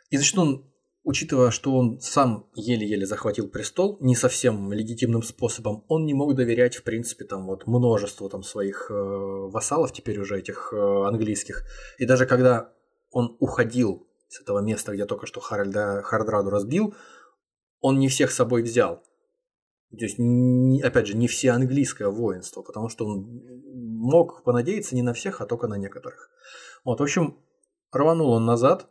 И 0.09 0.17
значит, 0.17 0.39
он 0.39 0.73
учитывая, 1.03 1.51
что 1.51 1.75
он 1.75 1.99
сам 1.99 2.49
еле-еле 2.55 3.05
захватил 3.05 3.47
престол, 3.47 3.99
не 4.01 4.15
совсем 4.15 4.73
легитимным 4.73 5.21
способом, 5.21 5.86
он 5.88 6.07
не 6.07 6.15
мог 6.15 6.34
доверять, 6.34 6.77
в 6.77 6.84
принципе, 6.84 7.25
там 7.25 7.45
вот 7.45 7.67
множеству 7.67 8.27
там 8.27 8.41
своих 8.41 8.89
э, 8.89 8.93
вассалов, 8.95 9.93
теперь 9.93 10.19
уже 10.19 10.39
этих 10.39 10.73
э, 10.73 10.77
английских. 11.05 11.63
И 11.99 12.07
даже 12.07 12.25
когда 12.25 12.73
он 13.11 13.38
уходил 13.39 14.07
с 14.30 14.41
этого 14.41 14.61
места, 14.61 14.93
где 14.93 15.05
только 15.05 15.27
что 15.27 15.39
Харальда 15.39 16.01
Хардраду 16.03 16.49
разбил, 16.49 16.95
он 17.82 17.99
не 17.99 18.07
всех 18.07 18.32
с 18.32 18.36
собой 18.36 18.61
взял. 18.61 19.03
То 19.91 20.05
есть, 20.05 20.19
опять 20.84 21.07
же, 21.07 21.17
не 21.17 21.27
все 21.27 21.51
английское 21.51 22.09
воинство, 22.09 22.61
потому 22.61 22.89
что 22.89 23.07
он 23.07 23.41
мог 23.73 24.43
понадеяться 24.43 24.95
не 24.95 25.01
на 25.01 25.13
всех, 25.13 25.41
а 25.41 25.45
только 25.45 25.67
на 25.67 25.77
некоторых. 25.77 26.30
Вот, 26.84 26.99
в 26.99 27.03
общем, 27.03 27.39
рванул 27.91 28.32
он 28.32 28.45
назад, 28.45 28.88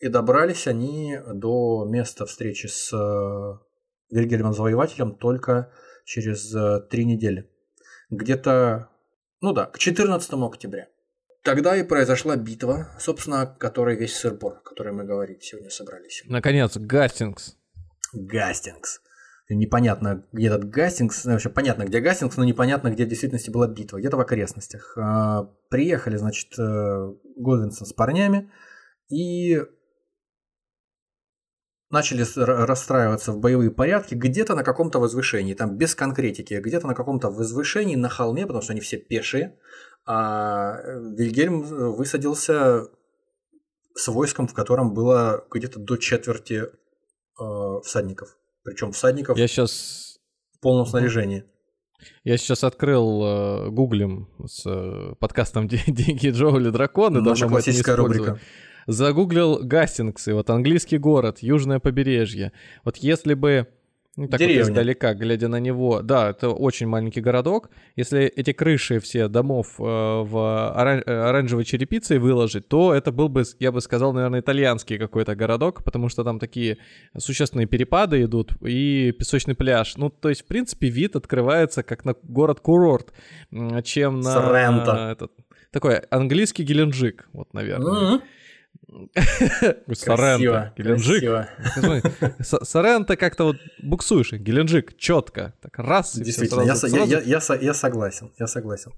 и 0.00 0.08
добрались 0.08 0.66
они 0.66 1.18
до 1.26 1.86
места 1.88 2.26
встречи 2.26 2.66
с 2.66 2.92
э, 2.92 4.14
Вильгельмом 4.14 4.52
Завоевателем 4.52 5.14
только 5.14 5.72
через 6.04 6.54
э, 6.54 6.80
три 6.90 7.06
недели. 7.06 7.50
Где-то, 8.10 8.90
ну 9.40 9.52
да, 9.54 9.66
к 9.66 9.78
14 9.78 10.32
октября. 10.34 10.88
Тогда 11.42 11.76
и 11.76 11.82
произошла 11.82 12.36
битва, 12.36 12.90
собственно, 12.98 13.42
о 13.42 13.46
которой 13.46 13.96
весь 13.96 14.14
сырбор, 14.14 14.58
о 14.58 14.60
которой 14.60 14.92
мы 14.92 15.04
говорить 15.04 15.42
сегодня 15.42 15.70
собрались. 15.70 16.22
Наконец, 16.26 16.76
Гастингс. 16.76 17.56
Гастингс. 18.14 19.00
Непонятно, 19.50 20.26
где 20.32 20.46
этот 20.46 20.70
Гастингс, 20.70 21.24
ну, 21.26 21.32
вообще 21.32 21.50
понятно, 21.50 21.84
где 21.84 22.00
Гастингс, 22.00 22.36
но 22.36 22.44
непонятно, 22.44 22.90
где 22.90 23.04
в 23.04 23.08
действительности 23.08 23.50
была 23.50 23.66
битва, 23.68 23.98
где-то 23.98 24.16
в 24.16 24.20
окрестностях. 24.20 24.96
А, 24.96 25.50
приехали, 25.68 26.16
значит, 26.16 26.58
э, 26.58 27.14
Годвинсон 27.36 27.86
с 27.86 27.92
парнями, 27.92 28.50
и 29.10 29.60
начали 31.90 32.24
расстраиваться 32.36 33.32
в 33.32 33.38
боевые 33.38 33.70
порядки 33.70 34.14
где-то 34.14 34.54
на 34.54 34.64
каком-то 34.64 34.98
возвышении, 34.98 35.54
там 35.54 35.76
без 35.76 35.94
конкретики, 35.94 36.54
где-то 36.54 36.86
на 36.86 36.94
каком-то 36.94 37.30
возвышении 37.30 37.96
на 37.96 38.08
холме, 38.08 38.46
потому 38.46 38.62
что 38.62 38.72
они 38.72 38.80
все 38.80 38.96
пешие, 38.96 39.58
а 40.06 40.80
Вильгельм 41.16 41.62
высадился 41.94 42.88
с 43.94 44.08
войском, 44.08 44.48
в 44.48 44.54
котором 44.54 44.92
было 44.92 45.46
где-то 45.50 45.78
до 45.78 45.96
четверти 45.96 46.64
э, 47.40 47.80
всадников. 47.84 48.36
Причем 48.62 48.92
всадников 48.92 49.36
Я 49.36 49.46
сейчас... 49.46 50.18
в 50.56 50.60
полном 50.60 50.86
снаряжении. 50.86 51.44
Я 52.22 52.36
сейчас 52.36 52.64
открыл 52.64 53.22
э, 53.24 53.70
гуглем 53.70 54.28
с 54.46 54.62
э, 54.66 55.14
подкастом 55.18 55.68
«Деньги 55.68 56.30
Джоули 56.30 56.70
Драконы». 56.70 57.20
Наша 57.20 57.48
классическая 57.48 57.96
рубрика 57.96 58.38
загуглил 58.86 59.60
Гастингсы, 59.62 60.34
вот 60.34 60.50
английский 60.50 60.98
город, 60.98 61.38
южное 61.40 61.80
побережье. 61.80 62.52
Вот 62.84 62.98
если 62.98 63.34
бы 63.34 63.68
ну, 64.16 64.28
так 64.28 64.38
Деревня. 64.38 64.62
вот 64.62 64.70
издалека, 64.70 65.14
глядя 65.14 65.48
на 65.48 65.58
него, 65.60 66.02
да, 66.02 66.30
это 66.30 66.50
очень 66.50 66.86
маленький 66.86 67.20
городок. 67.20 67.70
Если 67.96 68.22
эти 68.22 68.52
крыши 68.52 69.00
все 69.00 69.28
домов 69.28 69.74
э, 69.78 69.82
в 69.82 70.36
оран- 70.76 71.02
оранжевой 71.02 71.64
черепицей 71.64 72.18
выложить, 72.18 72.68
то 72.68 72.94
это 72.94 73.10
был 73.10 73.28
бы, 73.28 73.42
я 73.58 73.72
бы 73.72 73.80
сказал, 73.80 74.12
наверное, 74.12 74.40
итальянский 74.40 74.98
какой-то 74.98 75.34
городок, 75.34 75.82
потому 75.82 76.08
что 76.08 76.22
там 76.22 76.38
такие 76.38 76.78
существенные 77.16 77.66
перепады 77.66 78.22
идут 78.22 78.52
и 78.62 79.12
песочный 79.18 79.54
пляж. 79.54 79.96
Ну, 79.96 80.10
то 80.10 80.28
есть, 80.28 80.42
в 80.42 80.46
принципе, 80.46 80.88
вид 80.88 81.16
открывается 81.16 81.82
как 81.82 82.04
на 82.04 82.14
город-курорт, 82.22 83.12
чем 83.84 84.20
на... 84.20 84.32
Соренто. 84.32 85.10
Этот, 85.12 85.32
такой 85.72 85.96
английский 86.10 86.62
Геленджик, 86.62 87.28
вот, 87.32 87.52
наверное. 87.52 88.16
Mm-hmm. 88.16 88.22
Соренто, 89.92 90.72
Геленджик. 90.76 91.48
Соренто 92.40 93.16
как-то 93.16 93.44
вот 93.44 93.56
буксуешь, 93.82 94.32
Геленджик 94.32 94.96
четко, 94.96 95.54
так 95.60 95.78
раз. 95.78 96.16
Действительно, 96.16 96.62
я, 96.62 96.74
согласен, 97.74 98.30
я 98.38 98.46
согласен. 98.46 98.92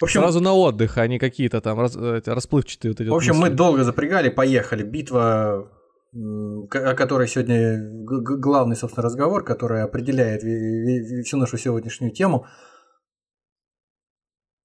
В 0.00 0.04
общем, 0.04 0.20
сразу 0.20 0.40
на 0.40 0.54
отдых, 0.54 0.96
а 0.98 1.06
не 1.08 1.18
какие-то 1.18 1.60
там 1.60 1.80
раз, 1.80 1.96
расплывчатые 1.96 2.92
вот 2.92 3.00
эти. 3.00 3.08
В 3.08 3.14
общем, 3.14 3.34
мысли. 3.36 3.50
мы 3.50 3.56
долго 3.56 3.82
запрягали, 3.82 4.28
поехали. 4.28 4.84
Битва, 4.84 5.68
о 6.12 6.94
которой 6.94 7.26
сегодня 7.26 7.78
главный, 8.04 8.76
собственно, 8.76 9.04
разговор, 9.04 9.44
который 9.44 9.82
определяет 9.82 10.42
всю 11.26 11.36
нашу 11.36 11.58
сегодняшнюю 11.58 12.12
тему 12.12 12.46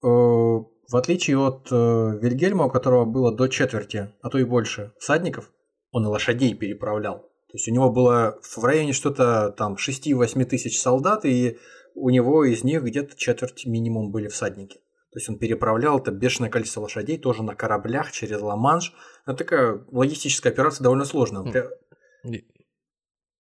э, 0.04 0.73
в 0.94 0.96
отличие 0.96 1.40
от 1.40 1.70
э, 1.72 2.20
Вильгельма, 2.22 2.66
у 2.66 2.70
которого 2.70 3.04
было 3.06 3.36
до 3.36 3.48
четверти, 3.48 4.14
а 4.22 4.30
то 4.30 4.38
и 4.38 4.44
больше 4.44 4.94
всадников, 5.00 5.52
он 5.90 6.06
и 6.06 6.08
лошадей 6.08 6.54
переправлял. 6.54 7.22
То 7.48 7.54
есть 7.54 7.68
у 7.68 7.72
него 7.72 7.90
было 7.90 8.40
в 8.44 8.64
районе 8.64 8.94
что-то 8.94 9.50
там 9.58 9.74
6-8 9.74 10.46
тысяч 10.46 10.80
солдат, 10.80 11.26
и 11.26 11.58
у 11.96 12.12
него 12.12 12.46
из 12.46 12.64
них 12.64 12.84
где-то 12.84 13.18
четверть 13.18 13.66
минимум 13.66 14.12
были 14.12 14.28
всадники. 14.28 14.76
То 15.12 15.18
есть 15.18 15.28
он 15.30 15.40
переправлял 15.40 15.98
это 15.98 16.12
бешеное 16.12 16.52
количество 16.52 16.82
лошадей 16.82 17.18
тоже 17.18 17.42
на 17.42 17.56
кораблях 17.56 18.12
через 18.12 18.40
Ла-Манш. 18.40 18.94
Это 19.26 19.38
такая 19.38 19.84
логистическая 19.92 20.54
операция 20.54 20.84
довольно 20.84 21.06
сложная. 21.06 21.72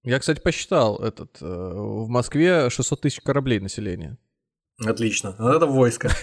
Я, 0.01 0.20
кстати, 0.20 0.39
посчитал 0.39 0.97
этот. 1.04 1.39
Э, 1.39 1.45
в 1.45 2.08
Москве 2.08 2.72
600 2.72 3.01
тысяч 3.01 3.22
кораблей 3.22 3.60
населения. 3.60 4.18
Отлично. 4.84 5.36
Вот 5.38 5.56
это 5.56 5.68
войско. 5.68 6.10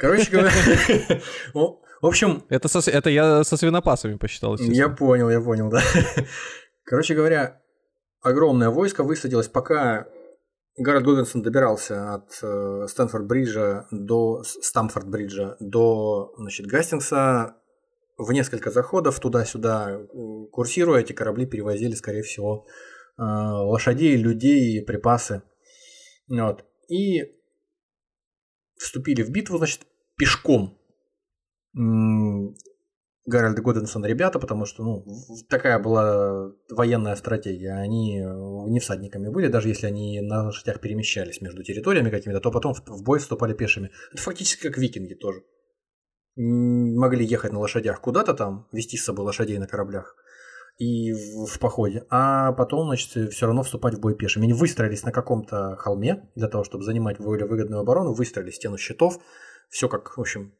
Короче 0.00 0.30
говоря, 0.30 0.50
в 1.54 2.06
общем... 2.06 2.44
Это, 2.48 2.68
со, 2.68 2.90
это 2.90 3.10
я 3.10 3.44
со 3.44 3.58
свинопасами 3.58 4.16
посчитал. 4.16 4.56
Я 4.56 4.88
понял, 4.88 5.28
я 5.28 5.42
понял, 5.42 5.68
да. 5.68 5.82
Короче 6.84 7.14
говоря, 7.14 7.60
огромное 8.22 8.70
войско 8.70 9.04
высадилось, 9.04 9.48
пока 9.48 10.06
Гаррет 10.78 11.04
Годвинсон 11.04 11.42
добирался 11.42 12.14
от 12.14 12.30
э, 12.42 12.86
Стэнфорд-бриджа 12.88 13.88
до 13.90 14.42
Стамфорд-бриджа 14.42 15.56
до 15.60 16.32
значит, 16.38 16.66
Гастингса 16.66 17.56
в 18.16 18.32
несколько 18.32 18.70
заходов 18.70 19.20
туда-сюда 19.20 20.00
курсируя, 20.50 21.00
эти 21.00 21.12
корабли 21.12 21.44
перевозили, 21.44 21.92
скорее 21.94 22.22
всего, 22.22 22.66
э, 23.18 23.22
лошадей, 23.22 24.16
людей 24.16 24.82
припасы. 24.82 25.42
Вот. 26.26 26.64
И 26.88 27.36
вступили 28.78 29.22
в 29.22 29.30
битву, 29.30 29.58
значит, 29.58 29.82
пешком. 30.20 30.78
Гарольд 33.26 33.60
Годенсон 33.60 34.04
ребята, 34.04 34.38
потому 34.38 34.66
что 34.66 34.82
ну, 34.82 35.04
такая 35.48 35.78
была 35.78 36.52
военная 36.70 37.16
стратегия. 37.16 37.74
Они 37.74 38.20
не 38.68 38.80
всадниками 38.80 39.28
были, 39.28 39.48
даже 39.48 39.68
если 39.68 39.86
они 39.86 40.20
на 40.20 40.44
лошадях 40.44 40.80
перемещались 40.80 41.40
между 41.40 41.62
территориями 41.62 42.10
какими-то, 42.10 42.40
то 42.40 42.50
потом 42.50 42.74
в 42.74 43.02
бой 43.02 43.18
вступали 43.18 43.54
пешими. 43.54 43.90
Это 44.12 44.22
фактически 44.22 44.66
как 44.66 44.78
викинги 44.78 45.14
тоже. 45.14 45.42
Могли 46.36 47.24
ехать 47.24 47.52
на 47.52 47.60
лошадях 47.60 48.00
куда-то 48.00 48.34
там, 48.34 48.66
вести 48.72 48.96
с 48.96 49.04
собой 49.04 49.24
лошадей 49.24 49.58
на 49.58 49.66
кораблях 49.66 50.16
и 50.78 51.12
в, 51.12 51.46
в 51.46 51.58
походе, 51.58 52.04
а 52.08 52.52
потом, 52.52 52.86
значит, 52.86 53.32
все 53.32 53.46
равно 53.46 53.62
вступать 53.62 53.94
в 53.94 54.00
бой 54.00 54.14
пешими. 54.14 54.44
Они 54.44 54.54
выстроились 54.54 55.04
на 55.04 55.12
каком-то 55.12 55.76
холме 55.76 56.30
для 56.36 56.48
того, 56.48 56.64
чтобы 56.64 56.84
занимать 56.84 57.18
более 57.18 57.46
выгодную 57.46 57.80
оборону, 57.80 58.14
выстроили 58.14 58.50
стену 58.50 58.78
щитов, 58.78 59.18
все 59.70 59.88
как, 59.88 60.16
в 60.16 60.20
общем, 60.20 60.52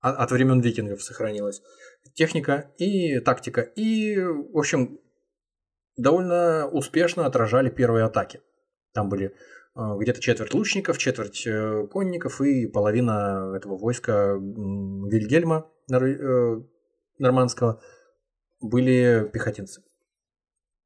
от 0.00 0.30
времен 0.30 0.60
викингов 0.60 1.02
сохранилось. 1.02 1.62
Техника 2.14 2.72
и 2.78 3.20
тактика. 3.20 3.60
И, 3.60 4.16
в 4.18 4.58
общем, 4.58 4.98
довольно 5.96 6.68
успешно 6.68 7.26
отражали 7.26 7.70
первые 7.70 8.04
атаки. 8.04 8.40
Там 8.92 9.08
были 9.08 9.26
э, 9.76 9.80
где-то 9.98 10.20
четверть 10.20 10.54
лучников, 10.54 10.98
четверть 10.98 11.46
э, 11.46 11.86
конников 11.88 12.40
и 12.40 12.66
половина 12.66 13.54
этого 13.56 13.76
войска 13.76 14.34
Вильгельма, 14.34 15.70
э, 15.92 16.62
нормандского 17.18 17.82
были 18.60 19.28
пехотинцы. 19.32 19.82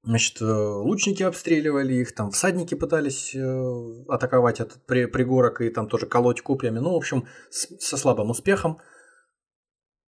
Значит, 0.05 0.43
э, 0.43 0.45
лучники 0.45 1.23
обстреливали 1.23 1.95
их, 1.95 2.15
там 2.15 2.31
всадники 2.31 2.75
пытались 2.75 3.35
э, 3.35 4.05
атаковать 4.09 4.61
этот 4.61 4.85
пригорок 4.85 5.63
и 5.63 5.71
там 5.71 5.89
тоже 5.89 6.05
колоть 6.07 6.43
копьями. 6.43 6.79
Ну, 6.79 6.93
в 6.93 6.97
общем, 6.97 7.27
со 7.51 7.97
слабым 7.97 8.29
успехом. 8.29 8.81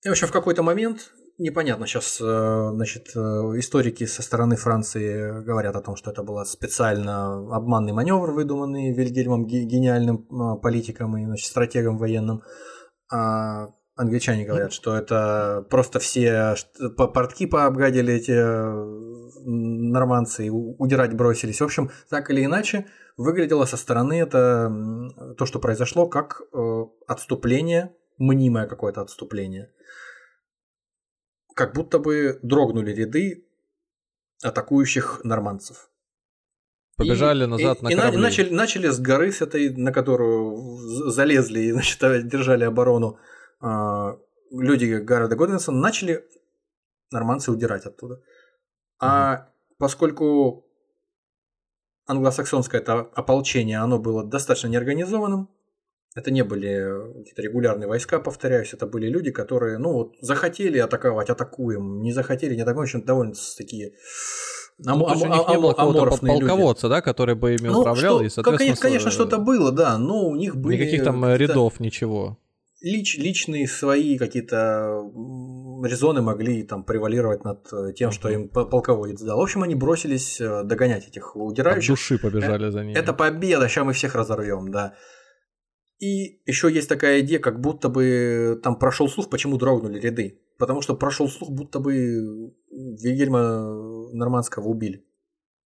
И, 0.05 0.09
в 0.09 0.12
общем, 0.12 0.26
в 0.26 0.32
какой-то 0.32 0.62
момент, 0.62 1.12
непонятно, 1.38 1.86
сейчас, 1.86 2.20
э, 2.20 2.70
значит, 2.74 3.09
историки 3.09 4.05
со 4.05 4.22
стороны 4.22 4.57
Франции 4.57 5.42
говорят 5.42 5.74
о 5.76 5.80
том, 5.80 5.97
что 5.97 6.11
это 6.11 6.22
был 6.22 6.44
специально 6.44 7.57
обманный 7.57 7.94
маневр, 7.94 8.32
выдуманный 8.32 8.92
Вильгельмом 8.92 9.47
гениальным 9.47 10.59
политиком 10.59 11.16
и 11.16 11.24
значит, 11.24 11.47
стратегом 11.47 11.97
военным. 11.97 12.42
А 13.11 13.68
англичане 13.97 14.44
говорят, 14.44 14.72
что 14.72 14.94
это 14.94 15.66
просто 15.70 15.99
все 15.99 16.55
портки 16.97 17.47
пообгадили 17.47 18.14
эти 18.14 18.32
нормандцы 19.47 20.47
и 20.47 20.51
удирать 20.51 21.14
бросились. 21.14 21.61
В 21.61 21.64
общем, 21.64 21.90
так 22.11 22.30
или 22.30 22.44
иначе, 22.44 22.86
выглядело 23.16 23.64
со 23.64 23.76
стороны 23.76 24.20
это 24.20 24.70
то, 25.38 25.47
что 25.47 25.59
произошло, 25.59 26.07
как 26.09 26.42
э, 26.53 26.84
отступление, 27.07 27.94
мнимое 28.18 28.66
какое-то 28.66 29.01
отступление. 29.01 29.72
Как 31.55 31.74
будто 31.74 31.99
бы 31.99 32.38
дрогнули 32.42 32.92
ряды 32.92 33.47
атакующих 34.42 35.22
нормандцев. 35.24 35.88
Побежали 36.97 37.44
и, 37.44 37.47
назад 37.47 37.78
и, 37.80 37.84
на 37.84 37.90
корабли. 37.90 38.18
И 38.18 38.22
начали, 38.22 38.51
начали 38.51 38.88
с 38.88 38.99
горы, 38.99 39.32
с 39.32 39.40
этой, 39.40 39.70
на 39.70 39.92
которую 39.92 40.76
залезли 41.11 41.61
и 41.61 41.72
значит, 41.72 42.28
держали 42.28 42.64
оборону 42.64 43.18
люди 43.61 44.97
города 44.97 45.37
Годвинсона, 45.37 45.79
начали 45.79 46.25
нормандцы 47.11 47.51
удирать 47.51 47.87
оттуда. 47.87 48.21
А 49.01 49.51
поскольку 49.79 50.67
англосаксонское 52.07 52.81
это 52.81 53.01
ополчение, 53.01 53.79
оно 53.79 53.99
было 53.99 54.25
достаточно 54.25 54.69
неорганизованным, 54.69 55.49
это 56.15 56.31
не 56.31 56.43
были 56.43 57.13
какие-то 57.19 57.43
регулярные 57.43 57.89
войска, 57.89 58.19
повторяюсь, 58.19 58.73
это 58.73 58.87
были 58.87 59.07
люди, 59.09 59.31
которые, 59.31 59.77
ну 59.77 59.93
вот, 59.93 60.15
захотели 60.21 60.79
атаковать, 60.79 61.29
атакуем, 61.29 62.01
не 62.01 62.13
захотели, 62.13 62.55
не 62.55 62.63
атакуем, 62.63 62.87
в 62.87 62.89
общем, 62.89 63.03
довольно 63.05 63.35
такие 63.59 63.93
Ам, 64.87 64.99
ну, 64.99 65.07
ам, 65.07 65.23
ам, 65.23 65.33
ам, 65.33 65.51
не 65.51 65.59
было 65.59 65.73
полководца, 65.73 66.87
люди. 66.87 66.97
да, 66.97 67.03
который 67.03 67.35
бы 67.35 67.55
ими 67.55 67.69
ну, 67.69 67.81
управлял, 67.81 68.17
что, 68.17 68.25
и, 68.25 68.29
соответственно... 68.29 68.77
Конечно, 68.77 69.11
что-то 69.11 69.39
было, 69.39 69.73
да, 69.73 69.97
но 69.97 70.27
у 70.27 70.37
них 70.37 70.57
были... 70.57 70.77
Никаких 70.77 71.05
там 71.05 71.25
рядов, 71.35 71.81
ничего. 71.81 72.39
Лич, 72.87 73.18
личные 73.18 73.66
свои 73.66 74.16
какие-то 74.16 75.11
резоны 75.84 76.22
могли 76.22 76.62
там 76.62 76.84
превалировать 76.84 77.43
над 77.45 77.66
э, 77.72 77.93
тем, 77.95 78.12
что 78.12 78.28
им 78.28 78.49
полководец 78.49 79.20
дал. 79.20 79.39
В 79.39 79.43
общем, 79.43 79.64
они 79.64 79.74
бросились 79.74 80.41
э, 80.41 80.62
догонять 80.62 81.09
этих 81.09 81.34
удирающих. 81.34 81.91
От 81.91 81.97
души 81.97 82.18
побежали 82.18 82.70
за 82.70 82.84
ними. 82.84 82.97
Это 82.97 83.12
победа, 83.12 83.68
сейчас 83.68 83.84
мы 83.84 83.93
всех 83.93 84.14
разорвем, 84.14 84.70
да. 84.70 84.95
И 85.99 86.41
еще 86.47 86.72
есть 86.72 86.89
такая 86.89 87.20
идея, 87.22 87.41
как 87.41 87.61
будто 87.61 87.89
бы 87.89 88.61
там 88.62 88.78
прошел 88.78 89.09
слух, 89.09 89.30
почему 89.30 89.57
дрогнули 89.59 89.99
ряды. 89.99 90.41
Потому 90.57 90.80
что 90.80 90.95
прошел 90.95 91.28
слух, 91.28 91.51
будто 91.51 91.80
бы 91.80 92.55
Вильгельма 92.70 94.12
Нормандского 94.12 94.68
убили. 94.68 95.05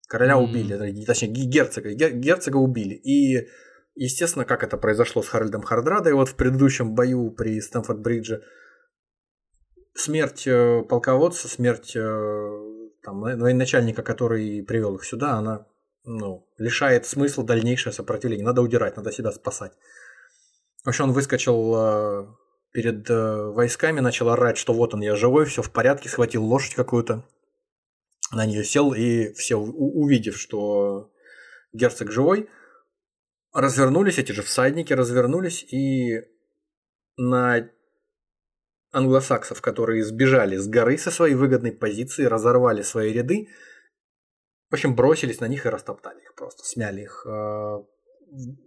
Короля 0.08 0.36
mm-hmm. 0.36 0.44
убили, 0.44 1.06
точнее 1.06 1.30
герцога, 1.30 1.94
герцога 1.94 2.58
убили. 2.58 2.94
И 2.94 3.48
естественно, 3.98 4.46
как 4.46 4.64
это 4.64 4.78
произошло 4.78 5.22
с 5.22 5.28
Харальдом 5.28 5.64
Хардрадой 5.64 6.14
вот 6.14 6.30
в 6.30 6.36
предыдущем 6.36 6.96
бою 6.96 7.32
при 7.32 7.60
Стэнфорд-Бридже, 7.60 8.44
смерть 9.96 10.48
э, 10.48 10.84
полководца, 10.84 11.48
смерть 11.48 11.96
э, 11.96 12.50
там, 13.04 13.22
военачальника, 13.22 14.04
который 14.04 14.64
привел 14.64 14.96
их 14.96 15.04
сюда, 15.04 15.34
она 15.34 15.68
ну, 16.04 16.48
лишает 16.58 17.06
смысла 17.06 17.44
дальнейшее 17.44 17.92
сопротивление. 17.92 18.46
Надо 18.46 18.62
удирать, 18.62 18.96
надо 18.96 19.12
себя 19.12 19.32
спасать. 19.32 19.74
В 20.86 20.90
общем, 20.90 21.06
он 21.06 21.12
выскочил 21.12 21.74
э, 21.76 22.28
перед 22.72 23.10
войсками, 23.10 24.00
начал 24.00 24.30
орать, 24.30 24.58
что 24.58 24.74
вот 24.74 24.94
он, 24.94 25.02
я 25.02 25.16
живой, 25.16 25.46
все 25.46 25.62
в 25.62 25.72
порядке, 25.72 26.10
схватил 26.10 26.46
лошадь 26.46 26.76
какую-то, 26.76 27.26
на 28.32 28.46
нее 28.46 28.64
сел, 28.64 28.94
и 28.94 29.34
все, 29.34 29.56
увидев, 29.56 30.38
что 30.38 31.12
герцог 31.74 32.12
живой, 32.12 32.50
развернулись, 33.54 34.18
эти 34.18 34.32
же 34.32 34.42
всадники 34.42 34.94
развернулись, 34.94 35.64
и 35.64 36.22
на 37.18 37.70
англосаксов, 38.92 39.62
которые 39.62 40.04
сбежали 40.04 40.58
с 40.58 40.68
горы 40.68 40.98
со 40.98 41.12
своей 41.12 41.36
выгодной 41.36 41.72
позиции, 41.72 42.26
разорвали 42.26 42.82
свои 42.82 43.12
ряды, 43.12 43.50
в 44.70 44.74
общем, 44.74 44.96
бросились 44.96 45.40
на 45.40 45.48
них 45.48 45.66
и 45.66 45.70
растоптали 45.70 46.22
их 46.22 46.36
просто, 46.36 46.66
смяли 46.66 47.04
их. 47.04 47.26
А, 47.26 47.86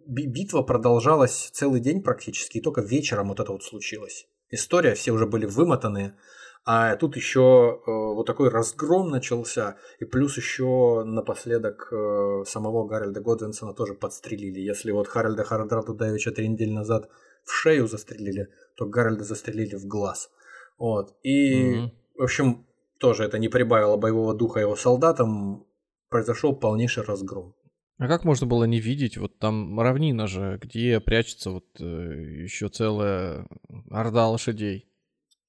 битва 0.06 0.62
продолжалась 0.62 1.50
целый 1.52 1.80
день 1.80 2.02
практически, 2.02 2.58
и 2.58 2.62
только 2.62 2.80
вечером 2.80 3.28
вот 3.28 3.40
это 3.40 3.52
вот 3.52 3.62
случилось. 3.62 4.26
История, 4.48 4.94
все 4.94 5.12
уже 5.12 5.26
были 5.26 5.44
вымотанные, 5.44 6.16
а 6.64 6.94
тут 6.96 7.16
еще 7.16 7.80
э, 7.86 7.90
вот 7.90 8.26
такой 8.26 8.50
разгром 8.50 9.10
начался, 9.10 9.76
и 9.98 10.04
плюс 10.04 10.36
еще 10.36 11.04
напоследок 11.04 11.88
э, 11.90 12.44
самого 12.46 12.86
Гарольда 12.86 13.20
Годвинсона 13.20 13.72
тоже 13.72 13.94
подстрелили. 13.94 14.60
Если 14.60 14.90
вот 14.90 15.08
Харальда 15.08 15.44
Хардрату 15.44 15.94
Давича 15.94 16.32
три 16.32 16.48
недели 16.48 16.70
назад 16.70 17.08
в 17.44 17.52
шею 17.52 17.88
застрелили, 17.88 18.48
то 18.76 18.86
Гарольда 18.86 19.24
застрелили 19.24 19.76
в 19.76 19.86
глаз. 19.86 20.30
Вот. 20.78 21.16
И, 21.22 21.74
mm-hmm. 21.74 21.90
в 22.18 22.22
общем, 22.22 22.66
тоже 22.98 23.24
это 23.24 23.38
не 23.38 23.48
прибавило 23.48 23.96
боевого 23.96 24.34
духа 24.34 24.60
его 24.60 24.76
солдатам, 24.76 25.66
произошел 26.10 26.54
полнейший 26.54 27.04
разгром. 27.04 27.54
А 27.98 28.06
как 28.06 28.24
можно 28.24 28.46
было 28.46 28.64
не 28.64 28.80
видеть? 28.80 29.16
Вот 29.16 29.38
там 29.38 29.78
равнина 29.80 30.26
же, 30.26 30.58
где 30.62 31.00
прячется 31.00 31.50
вот 31.50 31.66
э, 31.80 31.84
еще 31.84 32.68
целая 32.68 33.46
орда 33.90 34.28
лошадей. 34.28 34.89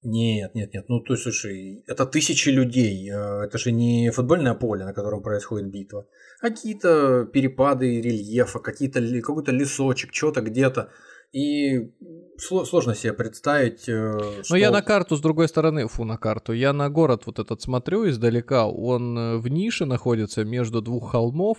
Нет, 0.04 0.54
нет, 0.54 0.74
нет. 0.74 0.88
Ну, 0.88 1.00
то 1.00 1.12
есть, 1.12 1.22
слушай, 1.22 1.84
это 1.86 2.06
тысячи 2.06 2.48
людей. 2.48 3.08
Э, 3.08 3.44
это 3.44 3.56
же 3.56 3.70
не 3.70 4.10
футбольное 4.10 4.54
поле, 4.54 4.84
на 4.84 4.92
котором 4.92 5.22
происходит 5.22 5.70
битва. 5.70 6.06
Какие-то 6.40 7.24
перепады 7.32 8.00
рельефа, 8.00 8.58
какие-то, 8.58 9.00
какой-то 9.20 9.52
лесочек, 9.52 10.12
что-то 10.12 10.40
где-то. 10.40 10.90
И 11.32 11.92
сложно 12.36 12.94
себе 12.94 13.12
представить. 13.12 13.82
Что... 13.82 13.92
Э, 13.92 14.42
Но 14.50 14.56
я 14.56 14.72
на 14.72 14.82
карту 14.82 15.16
с 15.16 15.20
другой 15.20 15.48
стороны, 15.48 15.86
фу, 15.86 16.04
на 16.04 16.18
карту. 16.18 16.52
Я 16.52 16.72
на 16.72 16.90
город 16.90 17.22
вот 17.26 17.38
этот 17.38 17.62
смотрю 17.62 18.08
издалека. 18.08 18.66
Он 18.66 19.16
э, 19.16 19.36
в 19.38 19.46
нише 19.46 19.86
находится 19.86 20.44
между 20.44 20.82
двух 20.82 21.12
холмов. 21.12 21.58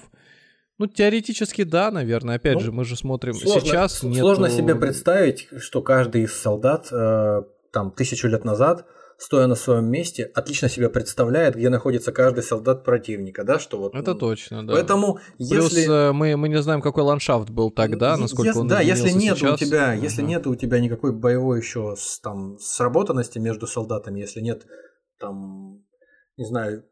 Ну, 0.79 0.87
теоретически, 0.87 1.63
да, 1.63 1.91
наверное. 1.91 2.35
Опять 2.35 2.55
ну, 2.55 2.59
же, 2.59 2.71
мы 2.73 2.83
же 2.83 2.97
смотрим 2.97 3.35
сложно, 3.35 3.61
сейчас. 3.61 4.03
Нету... 4.03 4.19
Сложно 4.19 4.49
себе 4.49 4.75
представить, 4.75 5.47
что 5.59 5.81
каждый 5.81 6.23
из 6.23 6.33
солдат 6.33 6.91
э, 6.91 7.43
там 7.73 7.91
тысячу 7.91 8.27
лет 8.29 8.45
назад 8.45 8.85
стоя 9.17 9.47
на 9.47 9.55
своем 9.55 9.85
месте, 9.85 10.23
отлично 10.35 10.69
себя 10.69 10.89
представляет, 10.89 11.55
где 11.55 11.69
находится 11.69 12.11
каждый 12.11 12.43
солдат 12.43 12.83
противника, 12.83 13.43
да, 13.43 13.59
что 13.59 13.77
вот. 13.77 13.95
Это 13.95 14.15
точно, 14.15 14.65
да. 14.65 14.73
Поэтому 14.73 15.19
Плюс 15.37 15.71
если 15.71 16.09
э, 16.09 16.11
мы 16.11 16.35
мы 16.35 16.49
не 16.49 16.61
знаем, 16.61 16.81
какой 16.81 17.03
ландшафт 17.03 17.49
был 17.49 17.71
тогда, 17.71 18.17
насколько 18.17 18.49
если, 18.49 18.59
он 18.59 18.67
да, 18.67 18.81
если 18.81 19.11
нет 19.11 19.37
сейчас. 19.37 19.53
у 19.61 19.65
тебя, 19.65 19.93
если 19.93 20.21
нет 20.21 20.45
у 20.47 20.55
тебя 20.55 20.79
никакой 20.79 21.13
боевой 21.13 21.59
еще 21.59 21.95
там 22.21 22.57
сработанности 22.59 23.39
между 23.39 23.67
солдатами, 23.67 24.19
если 24.19 24.41
нет 24.41 24.65
там 25.19 25.83
не 26.37 26.45
знаю 26.45 26.83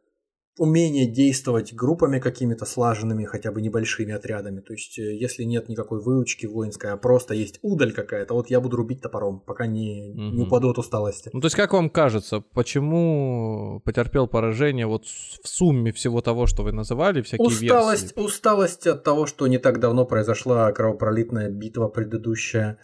умение 0.62 1.08
действовать 1.08 1.74
группами 1.74 2.20
какими-то 2.20 2.66
слаженными, 2.66 3.26
хотя 3.26 3.52
бы 3.52 3.64
небольшими 3.64 4.14
отрядами. 4.14 4.60
То 4.60 4.74
есть, 4.74 5.00
э, 5.00 5.16
если 5.16 5.44
нет 5.44 5.70
никакой 5.70 6.00
выучки 6.00 6.46
воинской, 6.46 6.92
а 6.92 6.98
просто 6.98 7.34
есть 7.34 7.58
удаль 7.64 7.92
какая-то, 7.92 8.36
вот 8.36 8.52
я 8.52 8.60
буду 8.60 8.78
рубить 8.78 9.02
топором, 9.02 9.40
пока 9.40 9.66
не, 9.66 10.12
угу. 10.12 10.22
не 10.22 10.44
упаду 10.44 10.70
от 10.70 10.78
усталости. 10.78 11.32
Ну, 11.34 11.42
то 11.42 11.48
есть, 11.48 11.56
как 11.56 11.74
вам 11.74 11.90
кажется, 11.90 12.42
почему 12.42 13.82
потерпел 13.86 14.28
поражение 14.28 14.86
вот 14.86 15.06
в 15.06 15.48
сумме 15.48 15.92
всего 15.92 16.22
того, 16.22 16.46
что 16.46 16.62
вы 16.62 16.74
называли, 16.74 17.24
всякие 17.24 17.48
усталость, 17.48 18.16
версии? 18.16 18.20
Усталость 18.20 18.86
от 18.86 19.04
того, 19.04 19.26
что 19.26 19.48
не 19.48 19.58
так 19.58 19.80
давно 19.80 20.06
произошла 20.06 20.72
кровопролитная 20.72 21.50
битва 21.50 21.88
предыдущая. 21.88 22.78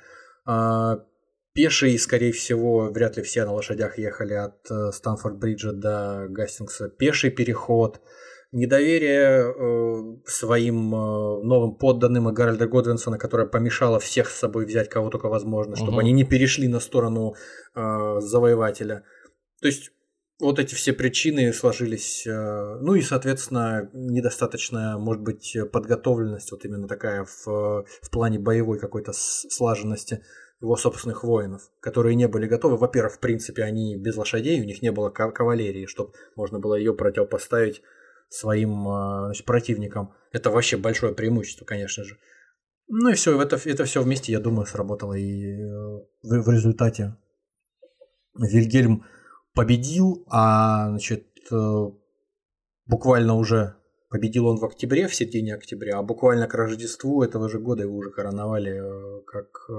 А, 0.47 1.03
Пешие, 1.57 1.97
скорее 1.97 2.31
всего, 2.33 2.91
вряд 2.91 3.17
ли 3.17 3.23
все 3.23 3.43
на 3.43 3.51
лошадях 3.51 3.97
ехали 3.97 4.35
от 4.35 4.69
э, 4.69 4.91
Станфорд-Бриджа 4.91 5.71
до 5.71 6.27
Гастингса. 6.29 6.87
Пеший 6.87 7.31
переход, 7.31 7.99
недоверие 8.51 9.41
э, 9.41 10.29
своим 10.29 10.93
э, 10.93 11.43
новым 11.43 11.73
подданным 11.73 12.29
и 12.29 12.31
Гарольда 12.31 12.67
Годвинсона, 12.67 13.17
которое 13.17 13.47
помешало 13.47 13.99
всех 13.99 14.29
с 14.29 14.37
собой 14.37 14.67
взять 14.67 14.87
кого 14.87 15.09
только 15.09 15.29
возможно, 15.29 15.75
чтобы 15.75 15.93
угу. 15.93 15.99
они 16.01 16.11
не 16.11 16.25
перешли 16.25 16.67
на 16.67 16.79
сторону 16.79 17.33
э, 17.73 18.19
завоевателя. 18.19 19.03
То 19.59 19.67
есть 19.67 19.89
вот 20.39 20.59
эти 20.59 20.75
все 20.75 20.93
причины 20.93 21.51
сложились, 21.53 22.27
э, 22.27 22.77
ну 22.81 22.93
и, 22.93 23.01
соответственно, 23.01 23.89
недостаточная, 23.93 24.97
может 24.97 25.23
быть, 25.23 25.57
подготовленность, 25.73 26.51
вот 26.51 26.65
именно 26.65 26.87
такая 26.87 27.25
в, 27.25 27.83
в 27.83 28.11
плане 28.11 28.37
боевой 28.37 28.77
какой-то 28.77 29.11
слаженности 29.13 30.21
его 30.59 30.75
собственных 30.75 31.23
воинов, 31.23 31.69
которые 31.79 32.15
не 32.15 32.27
были 32.27 32.47
готовы. 32.47 32.77
Во-первых, 32.77 33.15
в 33.15 33.19
принципе, 33.19 33.63
они 33.63 33.95
без 33.95 34.15
лошадей, 34.17 34.61
у 34.61 34.65
них 34.65 34.81
не 34.81 34.91
было 34.91 35.09
кавалерии, 35.09 35.85
чтобы 35.85 36.13
можно 36.35 36.59
было 36.59 36.75
ее 36.75 36.93
противопоставить 36.93 37.81
своим 38.29 38.83
значит, 38.83 39.45
противникам. 39.45 40.13
Это 40.31 40.49
вообще 40.49 40.77
большое 40.77 41.13
преимущество, 41.13 41.65
конечно 41.65 42.03
же. 42.03 42.17
Ну 42.87 43.09
и 43.09 43.13
все, 43.15 43.39
это, 43.41 43.59
это 43.65 43.83
все 43.83 44.01
вместе, 44.01 44.31
я 44.31 44.39
думаю, 44.39 44.65
сработало. 44.65 45.13
И 45.13 45.43
э, 45.43 45.67
в, 46.23 46.41
в 46.41 46.49
результате 46.49 47.17
Вильгельм 48.35 49.05
победил, 49.53 50.25
а 50.29 50.89
значит, 50.89 51.27
э, 51.51 51.85
буквально 52.85 53.35
уже 53.35 53.75
победил 54.09 54.47
он 54.47 54.57
в 54.57 54.63
октябре, 54.63 55.07
в 55.07 55.15
середине 55.15 55.55
октября, 55.55 55.99
а 55.99 56.03
буквально 56.03 56.47
к 56.47 56.53
Рождеству 56.53 57.23
этого 57.23 57.49
же 57.49 57.59
года 57.59 57.83
его 57.83 57.97
уже 57.97 58.09
короновали 58.09 58.71
э, 58.71 59.21
как 59.25 59.69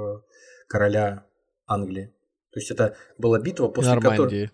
короля 0.69 1.27
Англии. 1.67 2.15
То 2.53 2.61
есть 2.61 2.71
это 2.71 2.97
была 3.19 3.41
битва, 3.41 3.69
после 3.69 3.95
Нормандии. 3.95 4.17
которой... 4.17 4.51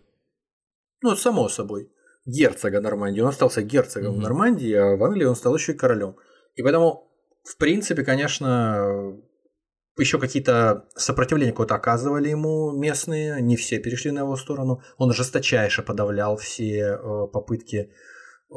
Ну, 1.02 1.16
само 1.16 1.48
собой. 1.48 1.90
Герцога 2.24 2.80
Нормандии. 2.80 3.20
Он 3.20 3.28
остался 3.28 3.62
герцогом 3.62 4.16
mm-hmm. 4.16 4.22
Нормандии, 4.22 4.72
а 4.72 4.96
в 4.96 5.04
Англии 5.04 5.24
он 5.24 5.36
стал 5.36 5.54
еще 5.54 5.72
и 5.72 5.76
королем. 5.76 6.16
И 6.54 6.62
поэтому, 6.62 7.10
в 7.42 7.56
принципе, 7.58 8.02
конечно, 8.02 9.14
еще 9.98 10.18
какие-то 10.18 10.88
сопротивления 10.96 11.52
какое-то 11.52 11.74
оказывали 11.74 12.28
ему 12.28 12.72
местные, 12.72 13.40
не 13.42 13.56
все 13.56 13.78
перешли 13.78 14.10
на 14.10 14.20
его 14.20 14.36
сторону. 14.36 14.82
Он 14.96 15.12
жесточайше 15.12 15.82
подавлял 15.82 16.36
все 16.36 16.98
э, 16.98 17.26
попытки 17.32 17.90
э, 18.50 18.54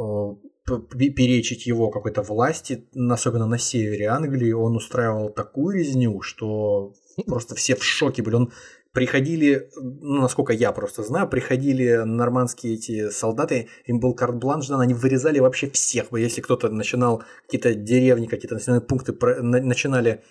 перечить 0.67 1.65
его 1.65 1.89
какой-то 1.89 2.21
власти, 2.21 2.87
особенно 3.09 3.47
на 3.47 3.57
севере 3.57 4.07
Англии. 4.07 4.51
Он 4.51 4.75
устраивал 4.75 5.29
такую 5.29 5.77
резню, 5.77 6.21
что 6.21 6.93
просто 7.25 7.55
все 7.55 7.75
в 7.75 7.83
шоке 7.83 8.21
были. 8.21 8.35
Он 8.35 8.51
приходили, 8.91 9.69
ну, 9.75 10.21
насколько 10.21 10.53
я 10.53 10.71
просто 10.71 11.03
знаю, 11.03 11.29
приходили 11.29 12.03
нормандские 12.03 12.73
эти 12.73 13.09
солдаты, 13.09 13.69
им 13.85 13.99
был 13.99 14.13
карт-бланш 14.13 14.67
дан, 14.67 14.81
они 14.81 14.93
вырезали 14.93 15.39
вообще 15.39 15.69
всех. 15.69 16.07
Если 16.13 16.41
кто-то 16.41 16.69
начинал 16.69 17.23
какие-то 17.45 17.73
деревни, 17.73 18.25
какие-то 18.25 18.55
населенные 18.55 18.81
пункты 18.81 19.13
начинали 19.13 20.23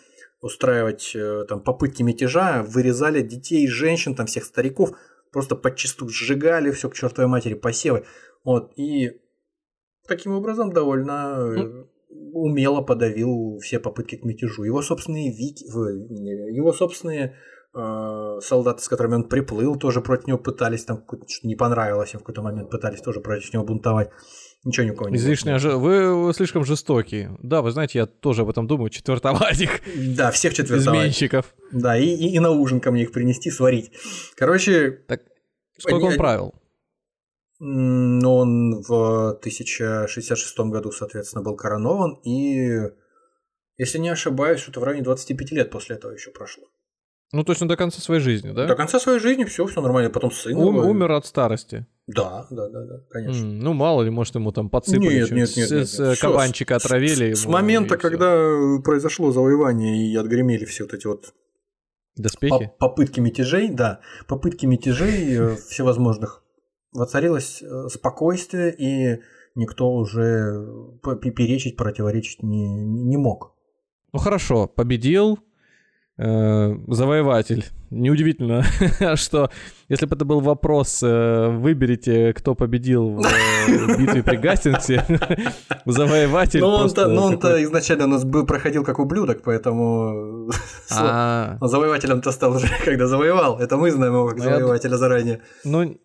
устраивать 0.43 1.13
э, 1.15 1.45
там 1.49 1.63
попытки 1.63 2.03
мятежа, 2.03 2.63
вырезали 2.63 3.23
детей, 3.23 3.67
женщин, 3.69 4.15
там 4.15 4.27
всех 4.27 4.45
стариков, 4.45 4.91
просто 5.33 5.57
подчистую 5.57 6.11
сжигали 6.11 6.71
все 6.73 6.91
к 6.91 6.95
чертовой 6.95 7.29
матери, 7.29 7.55
посевы. 7.55 8.05
Вот, 8.45 8.73
и 8.77 9.21
таким 10.07 10.33
образом 10.33 10.73
довольно 10.73 11.37
ну, 11.37 11.87
умело 12.33 12.83
подавил 12.83 13.59
все 13.61 13.79
попытки 13.79 14.17
к 14.17 14.25
мятежу. 14.25 14.65
Его 14.65 14.83
собственные 14.83 15.33
вики, 15.33 15.65
его 15.65 16.73
собственные 16.73 17.37
э, 17.75 18.39
солдаты, 18.43 18.83
с 18.83 18.89
которыми 18.89 19.15
он 19.15 19.29
приплыл, 19.29 19.77
тоже 19.77 20.01
против 20.01 20.27
него 20.27 20.39
пытались, 20.39 20.85
там 20.85 21.05
что-то 21.07 21.47
не 21.47 21.57
понравилось 21.57 22.15
им 22.15 22.21
в 22.21 22.23
какой-то 22.23 22.43
момент, 22.43 22.71
пытались 22.71 23.01
тоже 23.01 23.21
против 23.21 23.53
него 23.53 23.65
бунтовать. 23.65 24.11
Ничего 24.65 24.87
никого 24.87 25.09
не 25.09 25.17
Излишне 25.17 25.59
же... 25.59 25.77
вы, 25.77 26.25
вы 26.25 26.35
слишком 26.35 26.65
жестокие. 26.65 27.37
Да, 27.41 27.63
вы 27.63 27.71
знаете, 27.71 28.01
я 28.01 28.07
тоже 28.07 28.43
об 28.43 28.51
этом 28.51 28.67
думаю, 28.67 28.91
четвертовать 28.91 29.61
их. 29.61 29.81
Да, 30.17 30.33
всех 30.33 30.55
четвертовать. 30.55 30.99
Изменщиков. 30.99 31.55
Да, 31.71 31.97
и, 31.97 32.07
и, 32.07 32.35
и 32.35 32.39
на 32.41 32.51
ужин 32.51 32.81
ко 32.81 32.91
мне 32.91 33.03
их 33.03 33.13
принести, 33.13 33.51
сварить. 33.51 33.93
Короче... 34.35 34.91
Так 35.07 35.23
сколько 35.79 36.05
он 36.05 36.17
правил? 36.17 36.55
Ну, 37.59 38.35
он 38.37 38.83
в 38.83 39.31
1066 39.39 40.59
году, 40.59 40.93
соответственно, 40.93 41.43
был 41.43 41.57
коронован, 41.57 42.21
и, 42.23 42.91
если 43.79 43.99
не 43.99 44.11
ошибаюсь, 44.11 44.61
что-то 44.61 44.81
в 44.81 44.85
районе 44.85 45.05
25 45.05 45.53
лет 45.53 45.71
после 45.71 45.97
этого 45.97 46.13
еще 46.13 46.31
прошло. 46.31 46.65
Ну, 47.33 47.43
то 47.45 47.53
есть 47.53 47.63
он 47.63 47.69
до 47.69 47.77
конца 47.77 48.01
своей 48.01 48.21
жизни, 48.21 48.53
да? 48.53 48.67
До 48.67 48.77
конца 48.77 49.01
своей 49.01 49.19
жизни 49.19 49.45
все, 49.45 49.67
все 49.67 49.81
нормально. 49.81 50.11
Потом 50.11 50.31
сын. 50.31 50.57
Ум, 50.57 50.77
умер 50.77 51.13
от 51.13 51.27
старости. 51.27 51.87
Да, 52.07 52.47
да, 52.51 52.69
да, 52.69 52.85
да, 52.85 53.01
конечно. 53.11 53.45
Mm, 53.45 53.63
ну, 53.63 53.73
мало 53.73 54.03
ли, 54.03 54.11
может, 54.11 54.37
ему 54.37 54.53
там 54.53 54.71
подсыпали. 54.71 55.21
Нет, 55.21 55.31
нет, 55.33 55.57
нет, 55.57 55.71
нет, 55.71 55.99
нет. 55.99 56.21
Кабанчика 56.21 56.79
все, 56.79 56.87
отравили. 56.87 57.35
С, 57.35 57.43
с 57.43 57.47
момента, 57.47 57.97
когда 57.97 58.31
произошло 58.85 59.33
завоевание 59.33 60.07
и 60.09 60.15
отгремели 60.15 60.65
все 60.65 60.85
вот 60.85 60.95
эти 60.95 61.09
вот 61.09 61.35
Доспехи? 62.15 62.71
попытки 62.79 63.19
мятежей, 63.19 63.71
да, 63.71 64.01
попытки 64.29 64.67
мятежей 64.67 65.37
э, 65.37 65.57
всевозможных 65.57 66.45
воцарилось 66.97 67.63
э, 67.63 67.89
спокойствие, 67.89 68.75
и 68.77 69.21
никто 69.55 69.93
уже 69.93 70.67
перечить, 71.35 71.77
противоречить 71.77 72.43
не, 72.43 72.69
не 72.69 73.17
мог. 73.17 73.55
Ну 74.13 74.19
хорошо, 74.19 74.67
победил 74.67 75.39
э, 76.19 76.75
завоеватель. 76.89 77.65
Неудивительно, 77.91 78.65
что 79.17 79.51
если 79.89 80.07
бы 80.07 80.17
это 80.17 80.25
был 80.25 80.41
вопрос, 80.41 81.03
э, 81.03 81.49
выберите, 81.51 82.33
кто 82.33 82.55
победил 82.55 83.11
в 83.11 83.21
э, 83.25 83.97
битве 83.97 84.23
при 84.23 84.37
Гастингсе, 84.37 85.05
завоеватель. 85.87 86.61
Но 86.61 86.77
он-то, 86.77 87.07
но 87.07 87.27
он-то 87.27 87.63
изначально 87.63 88.05
у 88.07 88.09
нас 88.09 88.25
был, 88.25 88.45
проходил 88.45 88.85
как 88.85 88.99
ублюдок, 88.99 89.43
поэтому 89.45 90.51
а. 90.91 91.59
завоевателем-то 91.61 92.33
стал 92.33 92.57
уже, 92.57 92.67
когда 92.85 93.07
завоевал. 93.07 93.61
Это 93.61 93.77
мы 93.77 93.91
знаем 93.93 94.15
его 94.15 94.29
как 94.29 94.39
ну, 94.39 94.45
завоевателя 94.45 94.97
заранее. 94.97 95.41
Ну, 95.65 95.97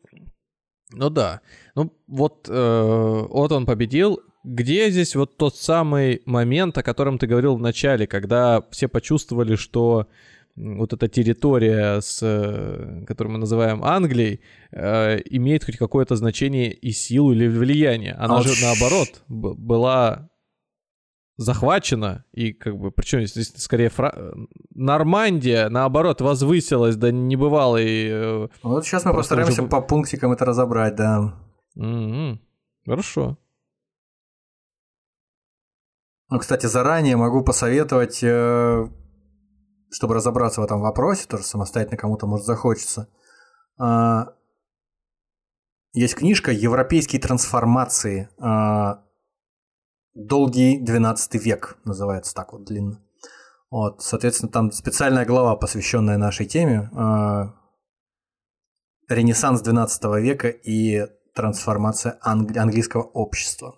ну 0.94 1.10
да. 1.10 1.42
Ну 1.76 1.92
вот, 2.08 2.48
э, 2.50 3.26
вот 3.30 3.52
он 3.52 3.66
победил. 3.66 4.20
Где 4.44 4.90
здесь 4.90 5.16
вот 5.16 5.38
тот 5.38 5.56
самый 5.56 6.24
момент, 6.26 6.78
о 6.78 6.84
котором 6.84 7.20
ты 7.20 7.28
говорил 7.28 7.56
в 7.56 7.62
начале, 7.62 8.08
когда 8.08 8.64
все 8.72 8.88
почувствовали, 8.88 9.56
что 9.56 10.08
вот 10.56 10.94
эта 10.94 11.08
территория, 11.08 12.02
с, 12.02 12.20
э, 12.22 13.04
которую 13.08 13.34
мы 13.34 13.40
называем 13.40 13.84
Англией, 13.84 14.42
э, 14.72 15.20
имеет 15.30 15.64
хоть 15.64 15.78
какое-то 15.78 16.16
значение 16.16 16.74
и 16.74 16.92
силу 16.92 17.34
или 17.34 17.48
влияние. 17.48 18.14
Она 18.14 18.40
а 18.40 18.42
же, 18.42 18.50
наоборот, 18.64 19.22
была 19.28 20.31
захвачена, 21.42 22.26
и 22.32 22.54
как 22.54 22.78
бы, 22.78 22.92
причем 22.92 23.26
здесь 23.26 23.54
скорее 23.58 23.90
Фра... 23.90 24.34
Нормандия, 24.74 25.70
наоборот, 25.70 26.22
возвысилась 26.22 26.96
до 26.96 27.12
небывалой... 27.12 28.08
Э, 28.10 28.48
вот 28.64 28.86
сейчас 28.86 29.06
мы 29.06 29.14
постараемся 29.14 29.62
уже... 29.62 29.70
по 29.70 29.82
пунктикам 29.82 30.32
это 30.32 30.46
разобрать, 30.46 30.96
да. 30.96 31.34
Mm-hmm. 31.78 32.40
Хорошо. 32.86 33.38
Ну, 36.30 36.40
кстати, 36.40 36.66
заранее 36.66 37.18
могу 37.18 37.44
посоветовать, 37.44 38.20
э, 38.24 38.88
чтобы 39.92 40.16
разобраться 40.16 40.62
в 40.62 40.64
этом 40.64 40.82
вопросе, 40.82 41.28
тоже 41.28 41.44
самостоятельно 41.44 41.98
кому-то, 41.98 42.26
может, 42.26 42.46
захочется. 42.46 43.10
А, 43.78 44.34
есть 45.94 46.16
книжка 46.16 46.52
«Европейские 46.52 47.22
трансформации» 47.22 48.30
а, 48.40 49.04
долгий 50.14 50.80
12 50.80 51.36
век, 51.44 51.78
называется 51.86 52.34
так 52.34 52.54
вот 52.54 52.66
длинно. 52.66 53.02
Вот, 53.70 54.02
соответственно, 54.02 54.52
там 54.52 54.72
специальная 54.72 55.26
глава, 55.26 55.56
посвященная 55.56 56.18
нашей 56.18 56.46
теме. 56.46 56.90
Э, 56.94 57.54
Ренессанс 59.08 59.62
12 59.62 60.04
века 60.22 60.50
и 60.50 61.08
трансформация 61.34 62.18
англи- 62.22 62.58
английского 62.58 63.04
общества. 63.04 63.76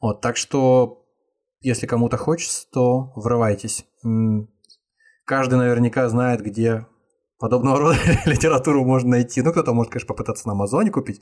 Вот, 0.00 0.20
так 0.20 0.36
что, 0.36 1.06
если 1.60 1.86
кому-то 1.86 2.16
хочется, 2.16 2.66
то 2.70 3.12
врывайтесь. 3.16 3.86
Каждый 5.24 5.54
наверняка 5.58 6.08
знает, 6.08 6.42
где 6.42 6.86
подобного 7.38 7.78
рода 7.78 7.98
литературу 8.26 8.84
можно 8.84 9.10
найти. 9.10 9.42
Ну, 9.42 9.52
кто-то 9.52 9.72
может, 9.72 9.92
конечно, 9.92 10.08
попытаться 10.08 10.46
на 10.46 10.52
Амазоне 10.52 10.90
купить. 10.90 11.20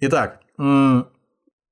Итак, 0.00 0.40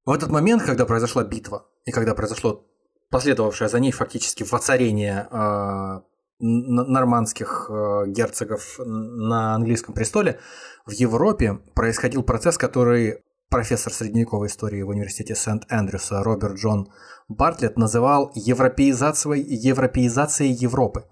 в 0.08 0.10
этот 0.10 0.30
момент, 0.30 0.62
когда 0.62 0.86
произошла 0.86 1.22
битва, 1.22 1.66
и 1.84 1.90
когда 1.90 2.14
произошло 2.14 2.64
последовавшее 3.10 3.68
за 3.68 3.78
ней 3.78 3.92
фактически 3.92 4.42
воцарение 4.42 5.28
э, 5.30 6.00
нормандских 6.38 7.66
э, 7.68 8.04
герцогов 8.06 8.78
на 8.78 9.54
английском 9.54 9.94
престоле, 9.94 10.40
в 10.86 10.92
Европе 10.92 11.58
происходил 11.74 12.22
процесс, 12.22 12.56
который 12.56 13.22
профессор 13.50 13.92
средневековой 13.92 14.48
истории 14.48 14.80
в 14.80 14.88
университете 14.88 15.34
Сент-Эндрюса 15.34 16.22
Роберт 16.22 16.54
Джон 16.54 16.88
Бартлетт 17.28 17.76
называл 17.76 18.32
европеизацией, 18.34 19.42
европеизацией 19.42 20.54
Европы. 20.54 21.04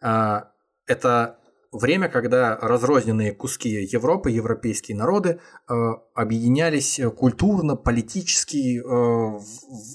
Э, 0.00 0.42
это 0.86 1.38
время, 1.74 2.08
когда 2.08 2.56
разрозненные 2.56 3.32
куски 3.32 3.68
Европы, 3.68 4.30
европейские 4.30 4.96
народы 4.96 5.40
э, 5.68 5.74
объединялись 6.14 7.00
культурно, 7.16 7.76
политически, 7.76 8.78
э, 8.78 9.40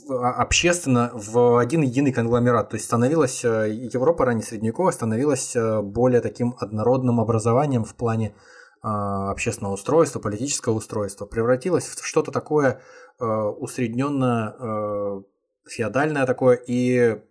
общественно 0.10 1.12
в 1.14 1.58
один 1.58 1.82
единый 1.82 2.12
конгломерат. 2.12 2.70
То 2.70 2.76
есть 2.76 2.86
становилась 2.86 3.44
э, 3.44 3.70
Европа 3.70 4.26
ранее 4.26 4.44
средневековая 4.44 4.92
становилась 4.92 5.56
э, 5.56 5.82
более 5.82 6.22
таким 6.22 6.56
однородным 6.60 7.20
образованием 7.20 7.86
в 7.86 7.96
плане 7.96 8.28
э, 8.28 8.88
общественного 8.88 9.74
устройства, 9.74 10.20
политического 10.20 10.74
устройства, 10.74 11.26
превратилась 11.26 11.86
в 11.86 12.06
что-то 12.06 12.32
такое 12.32 12.82
э, 13.20 13.26
усредненно 13.26 15.24
феодальное 15.66 16.26
такое 16.26 16.56
и 16.56 17.22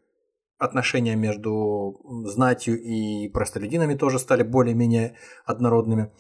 отношения 0.59 1.15
между 1.17 2.01
знатью 2.27 2.81
и 2.81 3.29
простолюдинами 3.29 3.95
тоже 3.95 4.19
стали 4.19 4.43
более-менее 4.43 5.17
однородными. 5.45 6.13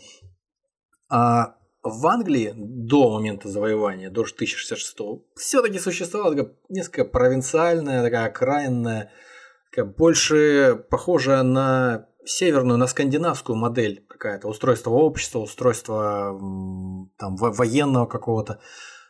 А 1.10 1.56
в 1.82 2.06
Англии 2.06 2.52
до 2.56 3.10
момента 3.10 3.48
завоевания, 3.48 4.10
до 4.10 4.22
1066 4.22 4.96
все-таки 5.36 5.78
существовала 5.78 6.34
такая 6.34 6.54
несколько 6.68 7.04
провинциальная, 7.04 8.02
такая 8.02 8.26
окраинная, 8.26 9.10
такая 9.70 9.84
больше 9.84 10.84
похожая 10.90 11.42
на 11.42 12.08
северную, 12.24 12.78
на 12.78 12.86
скандинавскую 12.86 13.56
модель 13.56 14.04
какая-то, 14.08 14.48
устройство 14.48 14.90
общества, 14.90 15.40
устройство 15.40 16.38
там, 17.18 17.36
военного 17.36 18.06
какого-то. 18.06 18.60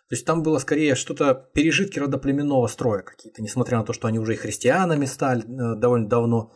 То 0.09 0.15
есть 0.15 0.25
там 0.25 0.43
было 0.43 0.59
скорее 0.59 0.95
что-то 0.95 1.35
пережитки 1.35 1.99
родоплеменного 1.99 2.67
строя 2.67 3.03
какие-то, 3.03 3.43
несмотря 3.43 3.79
на 3.79 3.85
то, 3.85 3.93
что 3.93 4.09
они 4.09 4.19
уже 4.19 4.35
и 4.35 4.37
христианами 4.37 5.05
стали 5.05 5.43
э, 5.43 5.77
довольно 5.79 6.09
давно. 6.09 6.53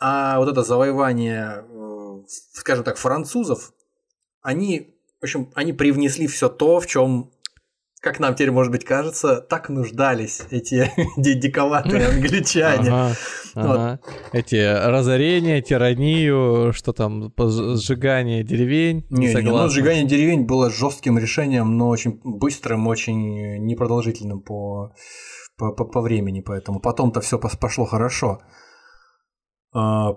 А 0.00 0.38
вот 0.38 0.48
это 0.48 0.62
завоевание, 0.62 1.66
э, 1.68 2.22
скажем 2.54 2.82
так, 2.82 2.96
французов, 2.96 3.74
они, 4.40 4.96
в 5.20 5.24
общем, 5.24 5.50
они 5.54 5.74
привнесли 5.74 6.26
все 6.26 6.48
то, 6.48 6.80
в 6.80 6.86
чем 6.86 7.30
как 8.02 8.18
нам 8.18 8.34
теперь, 8.34 8.50
может 8.50 8.72
быть, 8.72 8.84
кажется, 8.84 9.36
так 9.40 9.68
нуждались 9.68 10.42
эти 10.50 10.90
диковатые 11.16 12.08
англичане. 12.08 12.90
Ага, 12.90 13.16
ага. 13.54 14.00
Эти 14.32 14.56
разорения, 14.56 15.62
тиранию, 15.62 16.72
что 16.72 16.92
там, 16.92 17.32
сжигание 17.38 18.42
деревень. 18.42 19.06
Не, 19.08 19.32
не, 19.32 19.40
ну, 19.42 19.68
сжигание 19.68 20.04
деревень 20.04 20.46
было 20.46 20.68
жестким 20.68 21.16
решением, 21.16 21.76
но 21.78 21.88
очень 21.88 22.20
быстрым, 22.24 22.88
очень 22.88 23.64
непродолжительным 23.64 24.40
по, 24.40 24.92
по, 25.56 25.70
по, 25.70 25.84
по 25.84 26.00
времени, 26.00 26.40
поэтому 26.40 26.80
потом-то 26.80 27.20
все 27.20 27.38
пошло 27.38 27.84
хорошо. 27.84 28.40
А, 29.72 30.16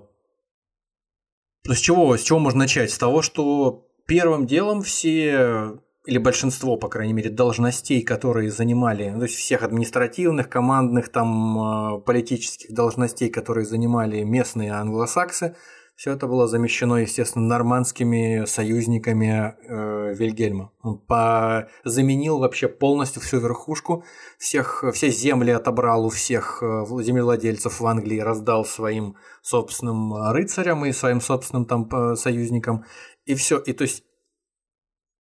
с 1.68 1.78
чего, 1.78 2.18
с 2.18 2.24
чего 2.24 2.40
можно 2.40 2.62
начать? 2.62 2.90
С 2.90 2.98
того, 2.98 3.22
что 3.22 3.86
первым 4.08 4.48
делом 4.48 4.82
все 4.82 5.78
или 6.06 6.18
большинство, 6.18 6.78
по 6.78 6.88
крайней 6.88 7.14
мере, 7.14 7.30
должностей, 7.30 8.02
которые 8.02 8.52
занимали, 8.52 9.10
ну, 9.10 9.20
то 9.20 9.26
есть 9.26 9.36
всех 9.36 9.64
административных, 9.64 10.50
командных, 10.50 11.10
там, 11.10 11.98
э, 11.98 12.02
политических 12.02 12.74
должностей, 12.74 13.30
которые 13.30 13.66
занимали 13.66 14.24
местные 14.24 14.72
англосаксы, 14.74 15.56
все 15.96 16.12
это 16.12 16.28
было 16.28 16.46
замещено, 16.46 16.98
естественно, 16.98 17.46
нормандскими 17.46 18.44
союзниками 18.46 19.56
э, 19.68 20.14
Вильгельма. 20.14 20.72
Он 20.82 21.00
по... 21.00 21.70
заменил 21.86 22.40
вообще 22.40 22.68
полностью 22.68 23.22
всю 23.22 23.40
верхушку, 23.40 24.04
всех, 24.38 24.84
все 24.94 25.10
земли 25.10 25.52
отобрал 25.52 26.06
у 26.06 26.10
всех 26.10 26.62
э, 26.62 26.84
землевладельцев 27.02 27.80
в 27.80 27.86
Англии, 27.86 28.20
раздал 28.20 28.66
своим 28.66 29.16
собственным 29.42 30.32
рыцарям 30.32 30.86
и 30.86 30.92
своим 30.92 31.22
собственным 31.22 31.66
там 31.66 32.16
союзникам. 32.18 32.84
И 33.26 33.34
все. 33.34 33.58
И 33.58 33.72
то 33.72 33.84
есть 33.84 34.04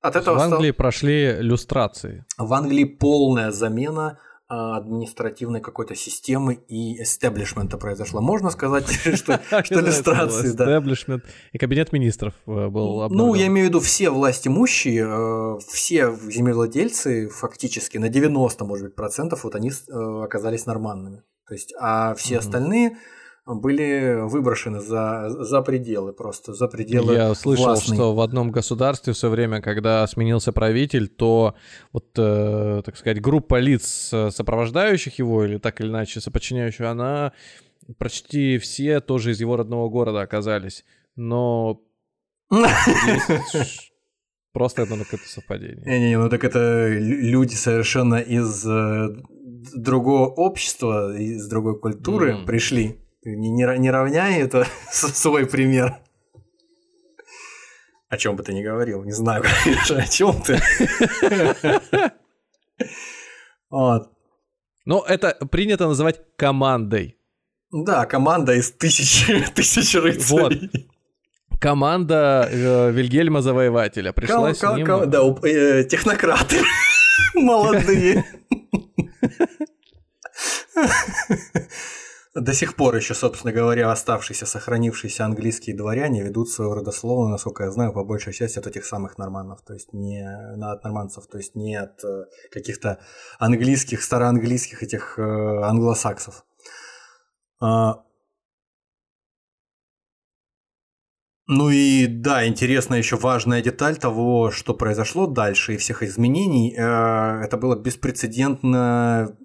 от 0.07 0.15
этого 0.15 0.37
в 0.37 0.41
Англии 0.41 0.69
стал... 0.69 0.77
прошли 0.77 1.33
люстрации. 1.39 2.25
В 2.37 2.53
Англии 2.53 2.83
полная 2.83 3.51
замена 3.51 4.19
а, 4.47 4.77
административной 4.77 5.59
какой-то 5.59 5.95
системы 5.95 6.59
и 6.67 7.01
эстеблишмента 7.01 7.77
произошла. 7.77 8.21
Можно 8.21 8.51
сказать, 8.51 8.87
что, 9.15 9.41
что 9.63 9.79
иллюстрации, 9.79 10.51
да. 10.51 10.65
Эстеблишмент 10.65 11.23
и 11.51 11.57
кабинет 11.57 11.91
министров 11.91 12.35
э, 12.45 12.67
был 12.67 13.01
обновлен. 13.01 13.27
Ну, 13.27 13.33
я 13.33 13.47
имею 13.47 13.65
в 13.65 13.69
виду 13.69 13.79
все 13.79 14.11
власть 14.11 14.45
имущие, 14.45 15.03
э, 15.07 15.59
все 15.67 16.15
землевладельцы 16.15 17.27
фактически 17.29 17.97
на 17.97 18.09
90, 18.09 18.65
может 18.65 18.85
быть, 18.85 18.95
процентов, 18.95 19.45
вот 19.45 19.55
они 19.55 19.71
э, 19.71 20.23
оказались 20.23 20.67
норманными. 20.67 21.23
То 21.47 21.55
есть, 21.55 21.73
а 21.79 22.13
все 22.13 22.37
остальные 22.37 22.97
были 23.45 24.21
выброшены 24.27 24.79
за, 24.79 25.29
за 25.29 25.61
пределы, 25.61 26.13
просто 26.13 26.53
за 26.53 26.67
пределы 26.67 27.13
Я 27.13 27.35
слышал, 27.35 27.65
властные. 27.65 27.95
что 27.95 28.15
в 28.15 28.21
одном 28.21 28.51
государстве 28.51 29.13
все 29.13 29.29
время, 29.29 29.61
когда 29.61 30.05
сменился 30.07 30.51
правитель, 30.51 31.07
то 31.07 31.53
вот, 31.93 32.07
э, 32.17 32.81
так 32.83 32.97
сказать, 32.97 33.21
группа 33.21 33.59
лиц, 33.59 34.11
сопровождающих 34.31 35.19
его 35.19 35.45
или 35.45 35.59
так 35.59 35.79
или 35.79 35.89
иначе 35.89 36.21
соподчиняющих, 36.21 36.81
она 36.81 37.33
почти 37.99 38.57
все 38.57 38.99
тоже 38.99 39.31
из 39.31 39.39
его 39.39 39.57
родного 39.57 39.89
города 39.89 40.21
оказались. 40.21 40.83
Но 41.15 41.81
просто 44.53 44.81
это 44.81 44.97
какое-то 44.97 45.27
совпадение. 45.27 45.83
Не-не, 45.85 46.17
ну 46.17 46.29
так 46.29 46.43
это 46.43 46.89
люди 46.89 47.53
совершенно 47.53 48.15
из 48.15 48.65
э, 48.65 49.15
другого 49.75 50.29
общества, 50.29 51.15
из 51.15 51.47
другой 51.47 51.79
культуры 51.79 52.33
mm. 52.33 52.45
пришли 52.45 53.04
не, 53.25 53.49
не, 53.49 53.77
не 53.79 53.91
равняй 53.91 54.41
это 54.41 54.67
свой 54.91 55.45
пример. 55.45 55.99
О 58.07 58.17
чем 58.17 58.35
бы 58.35 58.43
ты 58.43 58.53
ни 58.53 58.63
говорил, 58.63 59.03
не 59.03 59.11
знаю, 59.11 59.43
конечно, 59.63 59.97
о 59.97 60.07
чем 60.07 60.41
ты. 60.41 60.61
Вот. 63.69 64.11
Но 64.85 65.03
это 65.07 65.33
принято 65.51 65.87
называть 65.87 66.21
командой. 66.37 67.17
Да, 67.71 68.05
команда 68.05 68.53
из 68.53 68.71
тысячи, 68.71 69.43
тысяч 69.55 69.95
рыцарей. 69.95 70.69
Вот. 70.71 71.59
Команда 71.59 72.47
э, 72.51 72.91
Вильгельма 72.91 73.41
Завоевателя 73.41 74.13
пришла 74.13 74.53
ком, 74.53 74.55
с 74.55 74.77
ним... 74.77 74.85
Ком, 74.85 75.09
да, 75.09 75.19
э, 75.43 75.83
технократы 75.85 76.61
молодые. 77.33 78.23
До 82.35 82.53
сих 82.53 82.75
пор 82.75 82.97
еще, 82.97 83.13
собственно 83.13 83.53
говоря, 83.53 83.89
оставшиеся, 83.91 84.45
сохранившиеся 84.45 85.23
английские 85.23 85.73
дворяне 85.73 86.21
ведут 86.21 86.49
свою 86.49 86.73
родословную, 86.73 87.29
насколько 87.29 87.63
я 87.63 87.71
знаю, 87.71 87.93
по 87.93 88.03
большей 88.03 88.33
части 88.33 88.59
от 88.59 88.67
этих 88.67 88.83
самых 88.85 89.17
норманов, 89.17 89.61
то 89.61 89.73
есть 89.73 89.93
не 89.93 90.21
от 90.21 90.83
норманцев, 90.83 91.27
то 91.27 91.37
есть 91.37 91.55
не 91.55 91.77
от 91.77 92.03
э, 92.03 92.25
каких-то 92.51 92.99
английских, 93.39 94.03
староанглийских 94.03 94.83
этих 94.83 95.17
э, 95.17 95.21
англосаксов. 95.21 96.43
Ну 101.47 101.69
и 101.69 102.07
да, 102.07 102.47
интересная 102.47 102.97
еще 102.97 103.17
важная 103.17 103.61
деталь 103.61 103.97
того, 103.97 104.49
что 104.49 104.73
произошло 104.73 105.27
дальше 105.27 105.75
и 105.75 105.77
всех 105.77 106.01
изменений. 106.01 106.73
Э, 106.75 107.43
это 107.43 107.55
был 107.57 107.75
беспрецедентно 107.75 109.37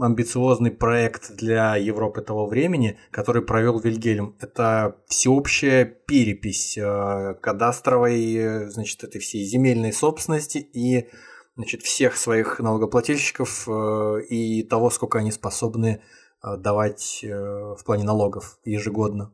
амбициозный 0.00 0.70
проект 0.70 1.36
для 1.36 1.76
Европы 1.76 2.22
того 2.22 2.46
времени, 2.46 2.98
который 3.10 3.42
провел 3.42 3.78
Вильгельм. 3.78 4.36
Это 4.40 4.96
всеобщая 5.06 5.84
перепись 5.84 6.78
э, 6.78 7.34
кадастровой, 7.42 8.70
значит, 8.70 9.04
этой 9.04 9.20
всей 9.20 9.44
земельной 9.44 9.92
собственности 9.92 10.56
и 10.56 11.10
значит, 11.56 11.82
всех 11.82 12.16
своих 12.16 12.58
налогоплательщиков 12.58 13.68
э, 13.68 14.22
и 14.30 14.62
того, 14.62 14.88
сколько 14.88 15.18
они 15.18 15.30
способны 15.30 16.00
давать 16.42 17.20
в 17.22 17.84
плане 17.86 18.04
налогов 18.04 18.58
ежегодно. 18.64 19.32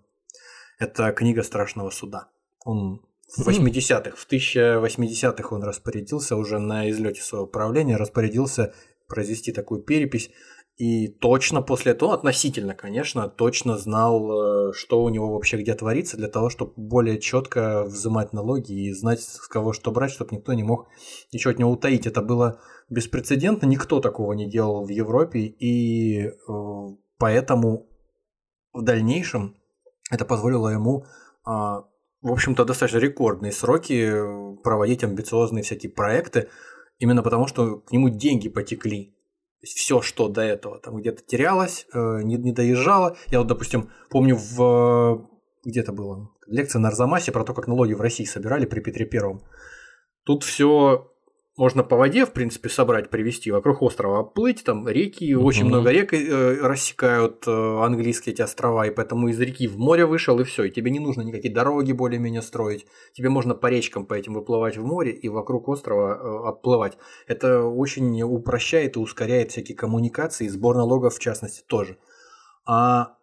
Это 0.80 1.12
книга 1.12 1.42
страшного 1.42 1.90
суда. 1.90 2.28
Он 2.64 3.02
в 3.36 3.46
80-х, 3.46 4.16
в 4.16 4.26
1080-х 4.28 5.54
он 5.54 5.62
распорядился 5.62 6.36
уже 6.36 6.58
на 6.58 6.90
излете 6.90 7.22
своего 7.22 7.46
правления, 7.46 7.96
распорядился 7.96 8.74
произвести 9.06 9.52
такую 9.52 9.82
перепись. 9.82 10.30
И 10.76 11.08
точно 11.08 11.60
после 11.60 11.92
этого, 11.92 12.14
относительно, 12.14 12.74
конечно, 12.74 13.28
точно 13.28 13.76
знал, 13.76 14.70
э, 14.70 14.72
что 14.72 15.02
у 15.02 15.10
него 15.10 15.34
вообще 15.34 15.58
где 15.58 15.74
творится, 15.74 16.16
для 16.16 16.28
того, 16.28 16.48
чтобы 16.48 16.72
более 16.76 17.20
четко 17.20 17.84
взимать 17.84 18.32
налоги 18.32 18.72
и 18.72 18.92
знать, 18.94 19.20
с 19.20 19.46
кого 19.46 19.74
что 19.74 19.90
брать, 19.90 20.10
чтобы 20.10 20.34
никто 20.34 20.54
не 20.54 20.62
мог 20.62 20.88
ничего 21.34 21.50
от 21.50 21.58
него 21.58 21.70
утаить. 21.70 22.06
Это 22.06 22.22
было 22.22 22.60
беспрецедентно, 22.88 23.66
никто 23.66 24.00
такого 24.00 24.32
не 24.32 24.48
делал 24.48 24.86
в 24.86 24.88
Европе, 24.88 25.40
и 25.40 26.28
э, 26.28 26.32
поэтому 27.18 27.90
в 28.72 28.82
дальнейшем 28.82 29.59
это 30.10 30.24
позволило 30.24 30.68
ему, 30.68 31.06
а, 31.44 31.84
в 32.20 32.30
общем-то, 32.30 32.64
достаточно 32.64 32.98
рекордные 32.98 33.52
сроки 33.52 34.12
проводить 34.62 35.04
амбициозные 35.04 35.62
всякие 35.62 35.90
проекты, 35.90 36.48
именно 36.98 37.22
потому 37.22 37.46
что 37.46 37.76
к 37.76 37.92
нему 37.92 38.10
деньги 38.10 38.48
потекли. 38.48 39.16
Все, 39.62 40.00
что 40.02 40.28
до 40.28 40.42
этого 40.42 40.78
там 40.78 40.96
где-то 40.96 41.22
терялось, 41.22 41.86
э, 41.92 42.22
не, 42.22 42.36
не 42.36 42.52
доезжало. 42.52 43.16
Я 43.28 43.40
вот, 43.40 43.48
допустим, 43.48 43.90
помню 44.08 44.36
в 44.36 45.28
где-то 45.64 45.92
было 45.92 46.30
лекция 46.46 46.80
на 46.80 46.88
Арзамасе 46.88 47.32
про 47.32 47.44
то, 47.44 47.54
как 47.54 47.66
налоги 47.66 47.92
в 47.92 48.00
России 48.00 48.24
собирали 48.24 48.66
при 48.66 48.80
Петре 48.80 49.06
Первом. 49.06 49.42
Тут 50.24 50.44
все 50.44 51.09
можно 51.60 51.84
по 51.84 51.94
воде, 51.94 52.24
в 52.24 52.32
принципе, 52.32 52.70
собрать, 52.70 53.10
привезти 53.10 53.50
вокруг 53.50 53.82
острова, 53.82 54.22
плыть, 54.22 54.64
там 54.64 54.88
реки, 54.88 55.36
угу. 55.36 55.44
очень 55.44 55.66
много 55.66 55.90
рек 55.90 56.14
э, 56.14 56.58
рассекают 56.62 57.46
э, 57.46 57.50
английские 57.50 58.32
эти 58.32 58.40
острова, 58.40 58.86
и 58.86 58.90
поэтому 58.90 59.28
из 59.28 59.38
реки 59.38 59.68
в 59.68 59.76
море 59.76 60.06
вышел, 60.06 60.40
и 60.40 60.44
все, 60.44 60.64
и 60.64 60.70
тебе 60.70 60.90
не 60.90 61.00
нужно 61.00 61.20
никакие 61.20 61.52
дороги 61.52 61.92
более-менее 61.92 62.40
строить, 62.40 62.86
тебе 63.12 63.28
можно 63.28 63.54
по 63.54 63.66
речкам 63.66 64.06
по 64.06 64.14
этим 64.14 64.32
выплывать 64.32 64.78
в 64.78 64.86
море 64.86 65.12
и 65.12 65.28
вокруг 65.28 65.68
острова 65.68 66.14
э, 66.14 66.48
отплывать. 66.48 66.96
Это 67.26 67.62
очень 67.62 68.22
упрощает 68.22 68.96
и 68.96 68.98
ускоряет 68.98 69.50
всякие 69.50 69.76
коммуникации, 69.76 70.46
и 70.46 70.48
сбор 70.48 70.76
налогов 70.76 71.16
в 71.16 71.18
частности 71.18 71.62
тоже. 71.66 71.98
А 72.64 73.18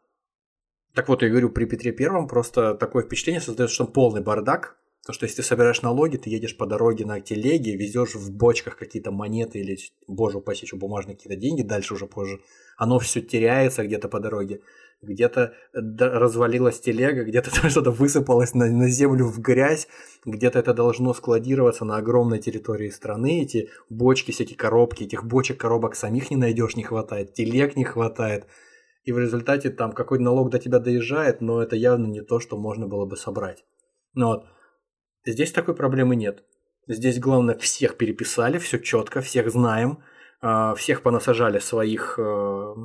так 0.93 1.09
вот, 1.09 1.23
я 1.23 1.29
говорю, 1.29 1.49
при 1.49 1.65
Петре 1.65 1.91
Первом 1.91 2.27
просто 2.27 2.75
такое 2.75 3.03
впечатление 3.03 3.41
создается, 3.41 3.73
что 3.73 3.85
полный 3.85 4.21
бардак, 4.21 4.77
то, 5.05 5.13
что 5.13 5.25
если 5.25 5.37
ты 5.37 5.43
собираешь 5.43 5.81
налоги, 5.81 6.17
ты 6.17 6.29
едешь 6.29 6.57
по 6.57 6.65
дороге 6.65 7.05
на 7.05 7.21
телеге, 7.21 7.77
везешь 7.77 8.15
в 8.15 8.31
бочках 8.31 8.77
какие-то 8.77 9.11
монеты 9.11 9.59
или, 9.59 9.77
боже 10.07 10.39
упаси, 10.39 10.65
еще 10.65 10.75
бумажные 10.75 11.15
какие-то 11.15 11.39
деньги, 11.39 11.61
дальше 11.61 11.93
уже 11.93 12.07
позже. 12.07 12.41
Оно 12.77 12.99
все 12.99 13.21
теряется 13.21 13.85
где-то 13.85 14.09
по 14.09 14.19
дороге. 14.19 14.61
Где-то 15.01 15.53
развалилась 15.73 16.79
телега, 16.79 17.23
где-то 17.23 17.51
там 17.61 17.69
что-то 17.69 17.91
высыпалось 17.91 18.53
на, 18.53 18.65
на 18.65 18.89
землю 18.89 19.27
в 19.27 19.39
грязь, 19.39 19.87
где-то 20.25 20.59
это 20.59 20.73
должно 20.73 21.13
складироваться 21.13 21.85
на 21.85 21.97
огромной 21.97 22.39
территории 22.39 22.89
страны. 22.89 23.43
Эти 23.43 23.69
бочки, 23.89 24.31
всякие 24.31 24.57
коробки, 24.57 25.03
этих 25.03 25.23
бочек, 25.23 25.59
коробок 25.59 25.95
самих 25.95 26.31
не 26.31 26.35
найдешь, 26.35 26.75
не 26.75 26.83
хватает, 26.83 27.33
телег 27.33 27.75
не 27.75 27.85
хватает. 27.85 28.45
И 29.05 29.13
в 29.13 29.19
результате 29.19 29.69
там 29.69 29.93
какой-то 29.93 30.23
налог 30.25 30.49
до 30.49 30.59
тебя 30.59 30.79
доезжает, 30.79 31.39
но 31.39 31.63
это 31.63 31.77
явно 31.77 32.07
не 32.07 32.21
то, 32.21 32.41
что 32.41 32.57
можно 32.57 32.87
было 32.87 33.05
бы 33.05 33.15
собрать. 33.15 33.63
Ну 34.15 34.27
вот, 34.27 34.45
Здесь 35.27 35.51
такой 35.51 35.75
проблемы 35.75 36.15
нет. 36.15 36.43
Здесь 36.87 37.19
главное 37.19 37.55
всех 37.55 37.97
переписали, 37.97 38.57
все 38.59 38.79
четко, 38.79 39.21
всех 39.21 39.51
знаем, 39.51 39.99
а, 40.41 40.73
всех 40.75 41.01
понасажали 41.01 41.59
своих 41.59 42.17
э, 42.17 42.75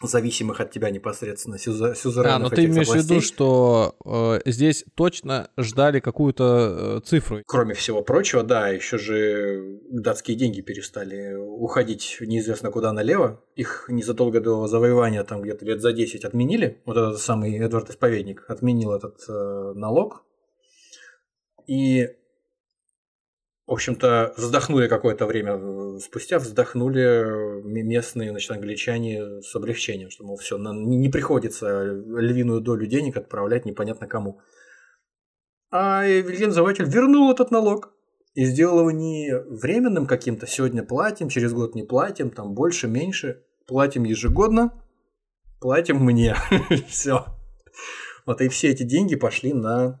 зависимых 0.00 0.60
от 0.60 0.70
тебя 0.70 0.90
непосредственно 0.90 1.58
сюзеренов 1.58 2.36
А, 2.36 2.38
но 2.38 2.48
ты 2.48 2.64
имеешь 2.64 2.88
в 2.88 2.94
виду, 2.94 3.20
что 3.20 3.96
э, 4.04 4.40
здесь 4.50 4.84
точно 4.94 5.50
ждали 5.58 6.00
какую-то 6.00 7.00
э, 7.00 7.00
цифру? 7.04 7.42
Кроме 7.46 7.74
всего 7.74 8.02
прочего, 8.02 8.42
да, 8.42 8.68
еще 8.68 8.96
же 8.96 9.80
датские 9.90 10.36
деньги 10.36 10.60
перестали 10.60 11.34
уходить 11.34 12.18
неизвестно 12.20 12.70
куда 12.70 12.92
налево. 12.92 13.42
Их 13.56 13.86
незадолго 13.88 14.40
до 14.40 14.66
завоевания, 14.68 15.24
там 15.24 15.42
где-то 15.42 15.64
лет 15.64 15.80
за 15.80 15.92
10 15.92 16.24
отменили. 16.24 16.80
Вот 16.86 16.96
этот 16.96 17.18
самый 17.18 17.58
Эдвард 17.58 17.90
Исповедник 17.90 18.44
отменил 18.48 18.92
этот 18.92 19.18
э, 19.28 19.72
налог 19.74 20.24
и, 21.68 22.08
в 23.66 23.72
общем-то, 23.72 24.32
вздохнули 24.38 24.88
какое-то 24.88 25.26
время 25.26 25.52
э, 25.52 25.98
спустя, 26.00 26.38
вздохнули 26.38 27.62
местные, 27.62 28.30
значит, 28.30 28.50
англичане 28.50 29.42
с 29.42 29.54
облегчением, 29.54 30.10
что, 30.10 30.24
мол, 30.24 30.38
все, 30.38 30.56
не 30.58 31.10
приходится 31.10 31.82
львиную 31.84 32.62
долю 32.62 32.86
денег 32.86 33.18
отправлять 33.18 33.66
непонятно 33.66 34.06
кому. 34.06 34.40
А 35.70 36.06
Вильгельм 36.06 36.52
Заватель 36.52 36.86
вернул 36.86 37.30
этот 37.30 37.50
налог 37.50 37.92
и 38.32 38.46
сделал 38.46 38.80
его 38.80 38.90
не 38.90 39.38
временным 39.38 40.06
каким-то, 40.06 40.46
сегодня 40.46 40.82
платим, 40.82 41.28
через 41.28 41.52
год 41.52 41.74
не 41.74 41.82
платим, 41.82 42.30
там 42.30 42.54
больше, 42.54 42.88
меньше, 42.88 43.44
платим 43.66 44.04
ежегодно, 44.04 44.82
платим 45.60 45.98
мне. 46.02 46.34
все. 46.88 47.26
Вот 48.24 48.40
и 48.40 48.48
все 48.48 48.70
эти 48.70 48.84
деньги 48.84 49.16
пошли 49.16 49.52
на 49.52 50.00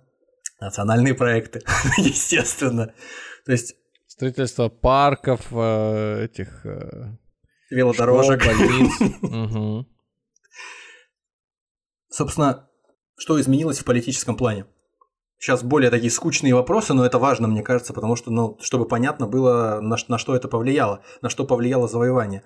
национальные 0.60 1.14
проекты, 1.14 1.62
естественно. 1.98 2.94
То 3.44 3.52
есть 3.52 3.74
строительство 4.06 4.68
парков, 4.68 5.46
э, 5.50 6.24
этих 6.24 6.66
э, 6.66 7.16
велодорожек, 7.70 8.44
больниц. 8.44 9.86
Собственно, 12.10 12.68
что 13.16 13.40
изменилось 13.40 13.78
в 13.78 13.84
политическом 13.84 14.36
плане? 14.36 14.66
Сейчас 15.38 15.62
более 15.62 15.90
такие 15.90 16.10
скучные 16.10 16.54
вопросы, 16.54 16.94
но 16.94 17.06
это 17.06 17.18
важно, 17.18 17.46
мне 17.46 17.62
кажется, 17.62 17.92
потому 17.92 18.16
что, 18.16 18.32
ну, 18.32 18.58
чтобы 18.60 18.88
понятно 18.88 19.28
было, 19.28 19.80
на, 19.80 19.96
на 20.08 20.18
что 20.18 20.34
это 20.34 20.48
повлияло, 20.48 21.04
на 21.22 21.28
что 21.28 21.44
повлияло 21.44 21.86
завоевание. 21.86 22.42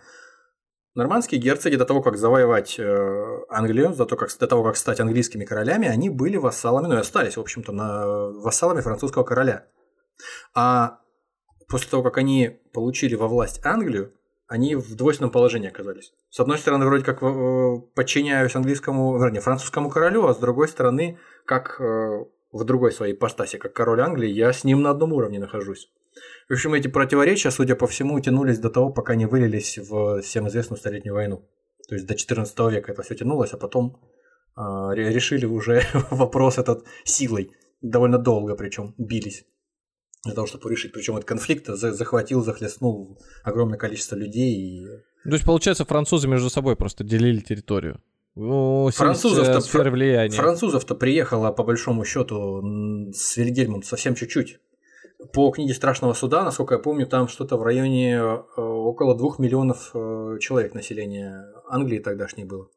Нормандские 0.95 1.41
герцоги 1.41 1.77
до 1.77 1.87
того, 1.87 2.03
как 2.03 2.19
завоевать 2.19 2.79
э, 2.79 3.45
Англию, 3.49 3.95
до 3.95 4.05
того, 4.05 4.19
как, 4.19 4.39
до 4.39 4.47
того, 4.47 4.63
как 4.63 4.77
стать 4.77 5.01
английскими 5.01 5.47
королями, 5.47 5.89
они 5.89 6.11
были 6.11 6.37
вассалами, 6.37 6.87
ну 6.87 6.95
и 6.95 6.99
остались, 6.99 7.39
в 7.39 7.41
общем-то, 7.41 7.73
на, 7.73 8.29
вассалами 8.41 8.83
французского 8.83 9.25
короля. 9.25 9.65
А 10.55 10.99
после 11.67 11.89
того, 11.89 12.03
как 12.03 12.19
они 12.19 12.61
получили 12.75 13.15
во 13.15 13.27
власть 13.27 13.65
Англию, 13.65 14.13
они 14.49 14.75
в 14.75 14.95
двойственном 14.95 15.31
положении 15.31 15.69
оказались. 15.69 16.13
С 16.29 16.39
одной 16.41 16.59
стороны, 16.59 16.85
вроде 16.85 17.05
как 17.05 17.23
э, 17.23 17.77
подчиняюсь 17.95 18.55
английскому, 18.55 19.19
вернее, 19.19 19.41
французскому 19.41 19.89
королю, 19.89 20.27
а 20.27 20.35
с 20.35 20.39
другой 20.39 20.69
стороны, 20.69 21.19
как 21.47 21.81
э, 21.81 22.25
в 22.53 22.65
другой 22.65 22.93
своей 22.93 23.15
постаси, 23.15 23.57
как 23.57 23.73
король 23.73 24.03
Англии, 24.03 24.29
я 24.29 24.53
с 24.53 24.63
ним 24.63 24.83
на 24.83 24.91
одном 24.91 25.15
уровне 25.15 25.39
нахожусь. 25.39 25.91
В 26.53 26.55
общем, 26.55 26.75
эти 26.75 26.87
противоречия, 26.87 27.51
судя 27.51 27.77
по 27.77 27.87
всему, 27.87 28.21
тянулись 28.21 28.59
до 28.59 28.69
того, 28.69 28.91
пока 28.91 29.15
не 29.15 29.25
вылились 29.25 29.79
в 29.79 30.21
всем 30.21 30.49
известную 30.49 30.79
Столетнюю 30.79 31.15
войну. 31.15 31.49
То 31.89 31.95
есть 31.95 32.07
до 32.07 32.15
14 32.15 32.59
века 32.71 32.93
это 32.93 33.03
все 33.03 33.15
тянулось, 33.15 33.55
а 33.55 33.57
потом 33.57 33.97
э, 34.55 34.61
решили 34.95 35.47
уже 35.47 35.81
вопрос 36.11 36.59
этот 36.59 36.85
силой. 37.05 37.53
Довольно 37.81 38.19
долго 38.19 38.55
причем 38.55 38.95
бились 38.99 39.47
для 40.25 40.35
того, 40.35 40.47
чтобы 40.47 40.71
решить. 40.71 40.93
Причем 40.93 41.17
этот 41.17 41.27
конфликт 41.27 41.69
захватил, 41.69 42.45
захлестнул 42.45 43.19
огромное 43.45 43.79
количество 43.79 44.17
людей. 44.17 44.55
И... 44.55 44.87
То 45.25 45.33
есть, 45.33 45.47
получается, 45.47 45.87
французы 45.87 46.29
между 46.29 46.51
собой 46.51 46.77
просто 46.77 47.03
делили 47.03 47.41
территорию. 47.41 48.03
Французов-то, 48.35 49.61
французов-то 50.37 50.95
приехало, 50.97 51.51
по 51.51 51.65
большому 51.65 52.05
счету, 52.05 52.63
с 53.15 53.39
Вильгельмом 53.39 53.83
совсем 53.83 54.15
чуть-чуть 54.15 54.59
по 55.33 55.51
книге 55.51 55.75
Страшного 55.75 56.13
суда, 56.13 56.45
насколько 56.45 56.75
я 56.75 56.81
помню, 56.81 57.07
там 57.07 57.29
что-то 57.29 57.57
в 57.57 57.63
районе 57.63 58.15
э, 58.15 58.43
около 58.57 59.17
двух 59.17 59.39
миллионов 59.39 59.91
э, 59.95 60.39
человек 60.41 60.75
населения 60.75 61.47
Англии 61.69 61.99
тогдашней 61.99 62.45
было. 62.45 62.69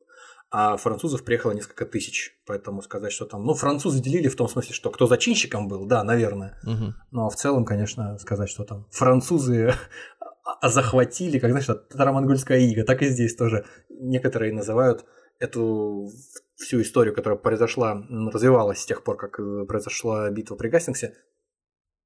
А 0.51 0.77
французов 0.77 1.23
приехало 1.23 1.51
несколько 1.51 1.85
тысяч. 1.85 2.38
Поэтому 2.45 2.81
сказать, 2.81 3.11
что 3.11 3.26
там. 3.26 3.43
Ну, 3.43 3.53
французы 3.53 4.01
делили 4.01 4.27
в 4.27 4.35
том 4.35 4.47
смысле, 4.47 4.73
что 4.73 4.89
кто 4.89 5.07
зачинщиком 5.07 5.67
был, 5.67 5.85
да, 5.85 6.03
наверное. 6.03 6.57
Угу. 6.63 6.93
Но 7.11 7.30
в 7.30 7.35
целом, 7.35 7.65
конечно, 7.65 8.17
сказать, 8.19 8.49
что 8.49 8.63
там 8.63 8.88
французы 8.91 9.73
захватили, 10.63 11.39
как 11.39 11.49
знаешь, 11.51 11.65
татаро-монгольская 11.65 12.59
ига, 12.59 12.84
так 12.84 13.01
и 13.01 13.07
здесь 13.07 13.35
тоже. 13.35 13.65
Некоторые 13.89 14.53
называют 14.53 15.05
эту 15.39 16.09
всю 16.55 16.81
историю, 16.81 17.13
которая 17.13 17.38
произошла, 17.38 18.01
развивалась 18.09 18.80
с 18.80 18.85
тех 18.85 19.03
пор, 19.03 19.17
как 19.17 19.39
э, 19.39 19.65
произошла 19.65 20.30
битва 20.30 20.55
при 20.55 20.69
Гастингсе, 20.69 21.15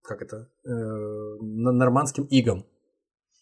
как 0.09 0.23
это, 0.23 0.49
э, 0.65 0.69
нормандским 1.41 2.25
игом. 2.31 2.65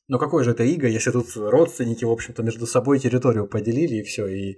Но 0.10 0.20
какой 0.20 0.44
же 0.44 0.52
это 0.52 0.64
иго, 0.64 0.88
если 0.88 1.12
тут 1.12 1.28
родственники, 1.36 2.06
в 2.06 2.12
общем-то, 2.12 2.44
между 2.44 2.68
собой 2.68 3.00
территорию 3.00 3.48
поделили 3.48 3.96
и 3.96 4.04
все, 4.04 4.28
и, 4.28 4.58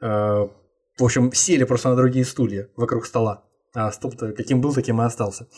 э, 0.00 0.06
в 0.06 1.04
общем, 1.04 1.32
сели 1.32 1.64
просто 1.64 1.88
на 1.88 1.96
другие 1.96 2.24
стулья 2.24 2.68
вокруг 2.76 3.06
стола. 3.06 3.44
А 3.74 3.90
стол-то 3.92 4.32
каким 4.32 4.60
был, 4.60 4.74
таким 4.74 5.00
и 5.00 5.04
остался. 5.04 5.48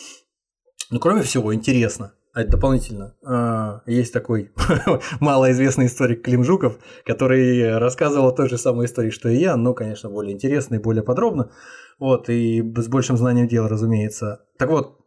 Ну, 0.90 1.00
кроме 1.00 1.22
всего, 1.22 1.54
интересно, 1.54 2.14
а 2.32 2.44
дополнительно, 2.44 3.16
э, 3.26 3.90
есть 3.90 4.12
такой 4.12 4.52
малоизвестный 5.20 5.86
историк 5.86 6.22
Клим 6.22 6.44
Жуков, 6.44 6.78
который 7.04 7.78
рассказывал 7.78 8.28
о 8.28 8.32
той 8.32 8.48
же 8.48 8.58
самой 8.58 8.86
истории, 8.86 9.10
что 9.10 9.28
и 9.28 9.38
я, 9.38 9.56
но, 9.56 9.74
конечно, 9.74 10.08
более 10.08 10.34
интересно 10.34 10.76
и 10.76 10.78
более 10.78 11.02
подробно. 11.02 11.50
Вот, 11.98 12.28
и 12.28 12.62
с 12.76 12.88
большим 12.88 13.16
знанием 13.16 13.48
дела, 13.48 13.68
разумеется. 13.68 14.44
Так 14.58 14.70
вот, 14.70 14.99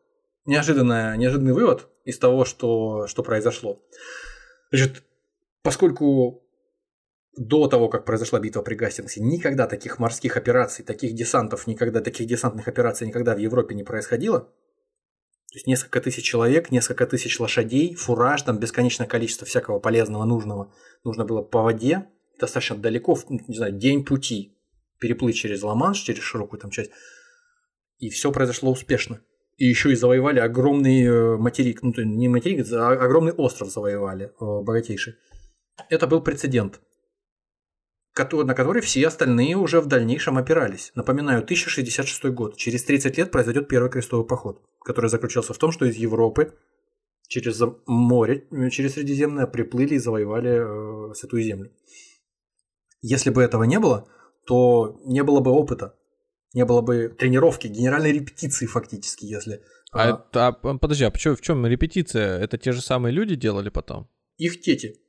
неожиданная, 0.45 1.15
неожиданный 1.17 1.53
вывод 1.53 1.89
из 2.05 2.17
того, 2.19 2.45
что, 2.45 3.07
что 3.07 3.23
произошло. 3.23 3.81
Значит, 4.71 5.03
поскольку 5.61 6.43
до 7.35 7.67
того, 7.67 7.89
как 7.89 8.05
произошла 8.05 8.39
битва 8.39 8.61
при 8.61 8.75
Гастингсе, 8.75 9.21
никогда 9.21 9.67
таких 9.67 9.99
морских 9.99 10.37
операций, 10.37 10.85
таких 10.85 11.13
десантов, 11.15 11.65
никогда 11.65 12.01
таких 12.01 12.27
десантных 12.27 12.67
операций 12.67 13.07
никогда 13.07 13.35
в 13.35 13.39
Европе 13.39 13.73
не 13.73 13.83
происходило. 13.83 14.41
То 14.41 15.57
есть 15.57 15.67
несколько 15.67 16.01
тысяч 16.01 16.23
человек, 16.23 16.71
несколько 16.71 17.05
тысяч 17.05 17.39
лошадей, 17.39 17.93
фураж, 17.93 18.41
там 18.41 18.59
бесконечное 18.59 19.07
количество 19.07 19.45
всякого 19.45 19.79
полезного, 19.79 20.25
нужного. 20.25 20.73
Нужно 21.03 21.25
было 21.25 21.41
по 21.43 21.61
воде, 21.61 22.07
достаточно 22.39 22.75
далеко, 22.75 23.17
не 23.29 23.55
знаю, 23.55 23.73
день 23.73 24.03
пути, 24.03 24.57
переплыть 24.99 25.35
через 25.35 25.61
Ла-Манш, 25.61 25.99
через 25.99 26.23
широкую 26.23 26.59
там 26.59 26.71
часть. 26.71 26.91
И 27.99 28.09
все 28.09 28.31
произошло 28.31 28.71
успешно 28.71 29.21
и 29.57 29.65
еще 29.65 29.91
и 29.91 29.95
завоевали 29.95 30.39
огромный 30.39 31.03
э, 31.03 31.37
материк, 31.37 31.83
ну 31.83 31.93
не 31.97 32.27
материк, 32.27 32.65
а 32.71 32.91
огромный 32.91 33.33
остров 33.33 33.69
завоевали, 33.69 34.25
э, 34.25 34.29
богатейший. 34.39 35.15
Это 35.89 36.07
был 36.07 36.21
прецедент, 36.21 36.81
на 38.15 38.53
который 38.53 38.81
все 38.81 39.07
остальные 39.07 39.55
уже 39.57 39.81
в 39.81 39.87
дальнейшем 39.87 40.37
опирались. 40.37 40.91
Напоминаю, 40.95 41.43
1066 41.43 42.25
год. 42.25 42.57
Через 42.57 42.83
30 42.83 43.17
лет 43.17 43.31
произойдет 43.31 43.67
первый 43.67 43.89
крестовый 43.89 44.25
поход, 44.25 44.61
который 44.83 45.09
заключался 45.09 45.53
в 45.53 45.57
том, 45.57 45.71
что 45.71 45.85
из 45.85 45.95
Европы 45.95 46.53
через 47.27 47.61
море, 47.85 48.47
э, 48.51 48.69
через 48.69 48.93
Средиземное 48.93 49.47
приплыли 49.47 49.95
и 49.95 49.99
завоевали 49.99 51.13
Святую 51.13 51.43
Землю. 51.43 51.71
Если 53.01 53.29
бы 53.29 53.43
этого 53.43 53.63
не 53.63 53.79
было, 53.79 54.07
то 54.45 54.99
не 55.05 55.23
было 55.23 55.39
бы 55.39 55.51
опыта 55.51 55.95
не 56.53 56.65
было 56.65 56.81
бы 56.81 57.09
тренировки, 57.09 57.67
генеральной 57.67 58.11
репетиции 58.11 58.65
фактически, 58.65 59.25
если... 59.25 59.61
А, 59.91 60.25
а... 60.33 60.47
а 60.47 60.77
подожди, 60.77 61.03
а 61.03 61.11
в 61.11 61.41
чем 61.41 61.65
репетиция? 61.65 62.39
Это 62.39 62.57
те 62.57 62.71
же 62.71 62.81
самые 62.81 63.13
люди 63.13 63.35
делали 63.35 63.69
потом? 63.69 64.07
Их 64.37 64.61
дети. 64.61 64.99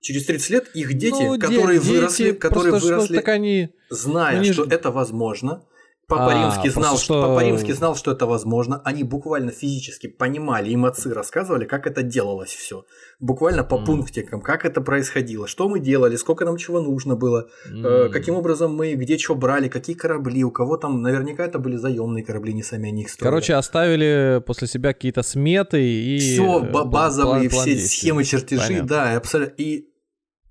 Через 0.00 0.26
30 0.26 0.50
лет 0.50 0.70
их 0.74 0.94
дети, 0.94 1.22
ну, 1.22 1.38
которые 1.38 1.80
дети, 1.80 1.90
выросли, 1.90 2.32
которые 2.32 2.78
выросли, 2.78 3.16
так 3.16 3.28
они... 3.28 3.70
зная, 3.90 4.38
они... 4.38 4.52
что 4.52 4.64
это 4.64 4.90
возможно, 4.90 5.64
Папа 6.08 6.32
а, 6.32 6.44
Римский 6.44 6.68
знал, 6.68 6.98
что... 6.98 7.20
Папа 7.20 7.44
Римский 7.44 7.72
знал, 7.72 7.96
что 7.96 8.12
это 8.12 8.26
возможно. 8.26 8.80
Они 8.84 9.02
буквально 9.02 9.50
физически 9.50 10.06
понимали, 10.06 10.70
им 10.70 10.84
отцы 10.84 11.12
рассказывали, 11.12 11.64
как 11.64 11.88
это 11.88 12.02
делалось 12.02 12.50
все. 12.50 12.84
Буквально 13.18 13.64
по 13.64 13.74
mm. 13.74 13.84
пунктикам, 13.84 14.40
как 14.40 14.64
это 14.64 14.80
происходило, 14.80 15.48
что 15.48 15.68
мы 15.68 15.80
делали, 15.80 16.14
сколько 16.14 16.44
нам 16.44 16.58
чего 16.58 16.80
нужно 16.80 17.16
было, 17.16 17.48
mm. 17.68 17.86
э, 17.86 18.08
каким 18.10 18.36
образом 18.36 18.72
мы 18.72 18.94
где 18.94 19.18
что 19.18 19.34
брали, 19.34 19.68
какие 19.68 19.96
корабли, 19.96 20.44
у 20.44 20.52
кого 20.52 20.76
там, 20.76 21.02
наверняка 21.02 21.44
это 21.44 21.58
были 21.58 21.74
заемные 21.74 22.24
корабли, 22.24 22.52
не 22.52 22.62
сами 22.62 22.88
они 22.90 23.02
их 23.02 23.10
строили. 23.10 23.30
Короче, 23.30 23.54
оставили 23.54 24.40
после 24.46 24.68
себя 24.68 24.92
какие-то 24.92 25.22
сметы 25.24 25.82
и... 25.82 26.18
Все, 26.18 26.60
базовые 26.60 27.50
план, 27.50 27.66
все 27.66 27.78
схемы, 27.78 28.22
чертежи, 28.22 28.68
Понятно. 28.68 28.88
да, 28.88 29.16
абсолютно. 29.16 29.54
И 29.56 29.88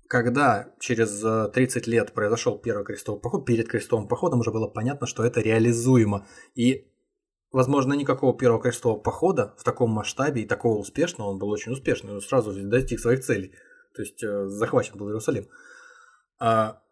когда 0.08 0.72
через 0.80 1.20
30 1.52 1.86
э, 1.86 1.90
лет 1.90 2.12
произошел 2.12 2.58
первый 2.58 2.84
крестовый 2.84 3.20
поход, 3.20 3.46
перед 3.46 3.68
крестовым 3.68 4.08
походом 4.08 4.40
уже 4.40 4.50
было 4.50 4.68
понятно, 4.68 5.06
что 5.06 5.24
это 5.24 5.40
реализуемо. 5.40 6.26
И, 6.54 6.88
возможно, 7.52 7.94
никакого 7.94 8.36
первого 8.36 8.62
крестового 8.62 9.00
похода 9.00 9.54
в 9.58 9.64
таком 9.64 9.90
масштабе 9.90 10.42
и 10.42 10.46
такого 10.46 10.78
успешного, 10.78 11.28
он 11.28 11.38
был 11.38 11.50
очень 11.50 11.72
успешный, 11.72 12.14
он 12.14 12.20
сразу 12.20 12.52
достиг 12.68 13.00
своих 13.00 13.20
целей. 13.20 13.52
То 13.94 14.02
есть 14.02 14.22
э, 14.22 14.46
захвачен 14.46 14.96
был 14.96 15.08
Иерусалим. 15.08 15.48
А, 16.38 16.82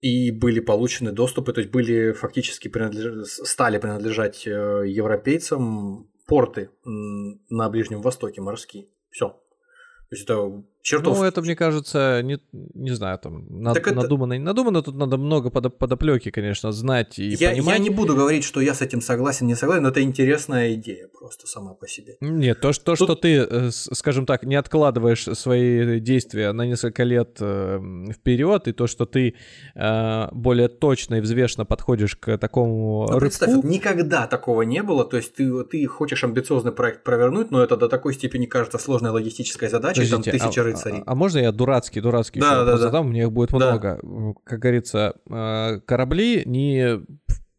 и 0.00 0.30
были 0.30 0.60
получены 0.60 1.12
доступы, 1.12 1.52
то 1.52 1.60
есть 1.60 1.72
были 1.72 2.12
фактически 2.12 2.68
принадлеж... 2.68 3.26
стали 3.28 3.78
принадлежать 3.78 4.46
э, 4.46 4.84
европейцам 4.86 6.10
порты 6.26 6.70
на 6.84 7.68
Ближнем 7.68 8.02
Востоке 8.02 8.40
морские. 8.40 8.88
Все. 9.10 9.28
То 9.28 10.14
есть 10.14 10.24
это 10.24 10.64
чертов. 10.82 11.18
Ну, 11.18 11.24
это, 11.24 11.42
мне 11.42 11.56
кажется, 11.56 12.22
не, 12.22 12.38
не 12.52 12.94
знаю, 12.94 13.18
там, 13.18 13.46
над, 13.48 13.76
это... 13.76 13.94
надуманно, 13.94 14.38
надуманно 14.38 14.82
тут 14.82 14.96
надо 14.96 15.16
много 15.16 15.50
под, 15.50 15.78
подоплеки, 15.78 16.30
конечно, 16.30 16.72
знать 16.72 17.18
и 17.18 17.28
я, 17.30 17.50
понимать. 17.50 17.76
Я 17.76 17.82
не 17.82 17.90
буду 17.90 18.14
говорить, 18.14 18.44
что 18.44 18.60
я 18.60 18.74
с 18.74 18.82
этим 18.82 19.00
согласен, 19.00 19.46
не 19.46 19.54
согласен, 19.54 19.82
но 19.82 19.90
это 19.90 20.02
интересная 20.02 20.74
идея 20.74 21.08
просто 21.18 21.46
сама 21.46 21.74
по 21.74 21.86
себе. 21.88 22.16
Нет, 22.20 22.60
то, 22.60 22.72
то 22.72 22.94
тут... 22.94 22.96
что 22.96 23.14
ты, 23.14 23.36
э, 23.36 23.70
скажем 23.70 24.26
так, 24.26 24.44
не 24.44 24.56
откладываешь 24.56 25.24
свои 25.24 26.00
действия 26.00 26.52
на 26.52 26.66
несколько 26.66 27.04
лет 27.04 27.36
э, 27.40 27.80
вперед, 28.12 28.68
и 28.68 28.72
то, 28.72 28.86
что 28.86 29.04
ты 29.04 29.34
э, 29.74 30.28
более 30.32 30.68
точно 30.68 31.16
и 31.16 31.20
взвешенно 31.20 31.64
подходишь 31.64 32.16
к 32.16 32.38
такому 32.38 33.08
ну, 33.10 33.18
представь, 33.18 33.64
никогда 33.64 34.26
такого 34.26 34.62
не 34.62 34.82
было, 34.82 35.04
то 35.04 35.16
есть 35.16 35.34
ты, 35.34 35.64
ты 35.64 35.86
хочешь 35.86 36.24
амбициозный 36.24 36.72
проект 36.72 37.04
провернуть, 37.04 37.50
но 37.50 37.62
это 37.62 37.76
до 37.76 37.88
такой 37.88 38.14
степени 38.14 38.46
кажется 38.46 38.78
сложной 38.78 39.10
логистической 39.10 39.68
задачей, 39.68 40.02
Подождите, 40.02 40.30
там 40.30 40.48
тысяча 40.48 40.60
а, 40.60 40.64
рыцарей. 40.78 41.02
А, 41.06 41.12
а 41.12 41.14
можно 41.14 41.38
я 41.38 41.52
дурацкий, 41.52 42.00
дурацкий 42.00 42.40
да, 42.40 42.64
да, 42.64 42.76
задам? 42.76 43.06
Да. 43.06 43.10
Мне 43.10 43.22
их 43.22 43.32
будет 43.32 43.52
много. 43.52 44.00
Да. 44.02 44.32
Как 44.44 44.58
говорится, 44.60 45.14
э, 45.28 45.80
корабли 45.86 46.42
не 46.46 47.00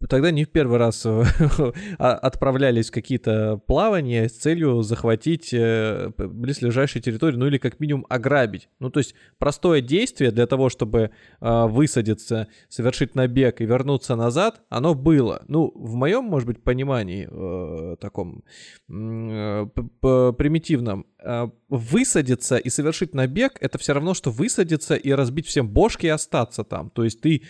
тогда 0.08 0.32
не 0.32 0.46
в 0.46 0.50
первый 0.50 0.78
раз 0.78 1.06
э, 1.06 1.26
а, 2.00 2.14
отправлялись 2.14 2.90
в 2.90 2.94
какие-то 2.94 3.58
плавания 3.68 4.30
с 4.30 4.34
целью 4.34 4.82
захватить 4.82 5.54
э, 5.54 6.12
близлежащие 6.18 7.02
территории, 7.02 7.36
ну 7.36 7.48
или 7.48 7.58
как 7.58 7.82
минимум 7.82 8.06
ограбить. 8.10 8.70
Ну 8.80 8.90
то 8.90 9.00
есть 9.00 9.14
простое 9.40 9.82
действие 9.82 10.32
для 10.32 10.48
того, 10.48 10.70
чтобы 10.70 11.12
э, 11.42 11.66
высадиться, 11.66 12.48
совершить 12.70 13.16
набег 13.16 13.60
и 13.60 13.66
вернуться 13.66 14.16
назад, 14.16 14.62
оно 14.70 14.94
было. 14.94 15.44
Ну, 15.48 15.72
в 15.76 15.96
моем, 15.96 16.24
может 16.24 16.48
быть, 16.48 16.64
понимании 16.64 17.28
таком 17.98 18.44
примитивном, 18.88 21.06
высадиться 21.70 22.58
и 22.58 22.70
совершить 22.70 23.14
набег, 23.14 23.58
это 23.60 23.78
все 23.78 23.94
равно, 23.94 24.14
что 24.14 24.32
высадиться 24.32 24.96
и 24.96 25.12
разбить 25.12 25.48
всем 25.48 25.70
бошки 25.70 26.06
и 26.06 26.10
остаться 26.10 26.64
там. 26.64 26.90
То 26.90 27.04
есть 27.04 27.22
ты, 27.22 27.44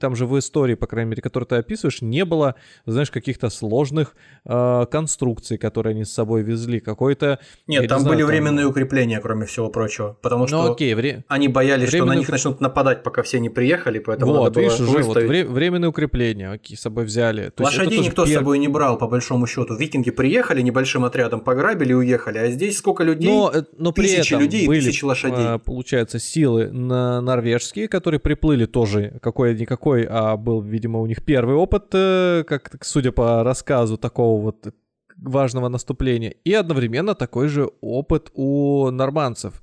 там 0.00 0.14
же 0.14 0.26
в 0.26 0.38
истории, 0.38 0.74
по 0.74 0.86
крайней 0.86 1.10
мере, 1.10 1.22
которую 1.22 1.48
ты 1.54 1.60
описываешь, 1.60 2.02
не 2.02 2.24
было, 2.24 2.56
знаешь, 2.86 3.10
каких-то 3.10 3.48
сложных 3.48 4.14
э, 4.44 4.86
конструкций, 4.90 5.58
которые 5.58 5.92
они 5.92 6.04
с 6.04 6.12
собой 6.12 6.42
везли, 6.42 6.80
какой-то... 6.80 7.38
Нет, 7.66 7.88
там 7.88 8.00
не 8.00 8.08
были 8.08 8.16
знаю, 8.16 8.26
временные 8.26 8.64
там... 8.64 8.70
укрепления, 8.70 9.20
кроме 9.20 9.46
всего 9.46 9.68
прочего, 9.68 10.16
потому 10.20 10.42
ну, 10.42 10.48
что 10.48 10.62
ну, 10.62 10.72
окей, 10.72 10.94
вре... 10.94 11.24
они 11.28 11.48
боялись, 11.48 11.90
временные... 11.90 12.08
что 12.08 12.14
на 12.14 12.18
них 12.18 12.28
начнут 12.28 12.60
нападать, 12.60 13.02
пока 13.02 13.22
все 13.22 13.38
не 13.38 13.48
приехали, 13.48 13.98
поэтому 13.98 14.32
вот, 14.32 14.44
надо 14.44 14.60
видишь, 14.60 14.78
было 14.78 14.86
выставить... 14.86 15.06
вот, 15.06 15.24
вре- 15.24 15.44
временные 15.44 15.88
укрепления 15.88 16.50
окей, 16.50 16.76
с 16.76 16.80
собой 16.80 17.04
взяли. 17.04 17.50
То 17.50 17.64
Лошадей 17.64 18.00
никто 18.00 18.24
пер... 18.24 18.32
с 18.32 18.34
собой 18.34 18.58
не 18.58 18.68
брал, 18.68 18.98
по 18.98 19.06
большому 19.06 19.46
счету. 19.46 19.76
Викинги 19.76 20.10
приехали, 20.10 20.60
небольшим 20.62 21.04
отрядом 21.04 21.40
пограбили 21.40 21.90
и 21.90 21.94
уехали, 21.94 22.38
а 22.38 22.50
здесь 22.50 22.78
сколько 22.78 23.04
людей? 23.04 23.28
Но, 23.28 23.50
э, 23.54 23.62
но 23.78 23.92
при 23.92 24.08
тысячи 24.08 24.34
этом 24.34 24.40
людей 24.40 24.66
были, 24.66 24.80
тысячи 24.80 25.04
лошадей. 25.04 25.36
А, 25.38 25.58
получается, 25.58 26.18
силы 26.18 26.70
на 26.70 27.20
норвежские, 27.20 27.88
которые 27.88 28.20
приплыли 28.20 28.66
тоже 28.66 29.18
какой-никакой, 29.22 30.06
а 30.08 30.36
был, 30.36 30.60
видимо, 30.60 31.00
у 31.00 31.06
них 31.06 31.24
первый 31.24 31.43
опыт, 31.52 31.86
э, 31.92 32.44
как 32.46 32.84
судя 32.84 33.12
по 33.12 33.44
рассказу 33.44 33.98
такого 33.98 34.40
вот 34.40 34.74
важного 35.16 35.68
наступления, 35.68 36.30
и 36.30 36.52
одновременно 36.52 37.14
такой 37.14 37.48
же 37.48 37.70
опыт 37.80 38.30
у 38.34 38.90
норманцев. 38.90 39.62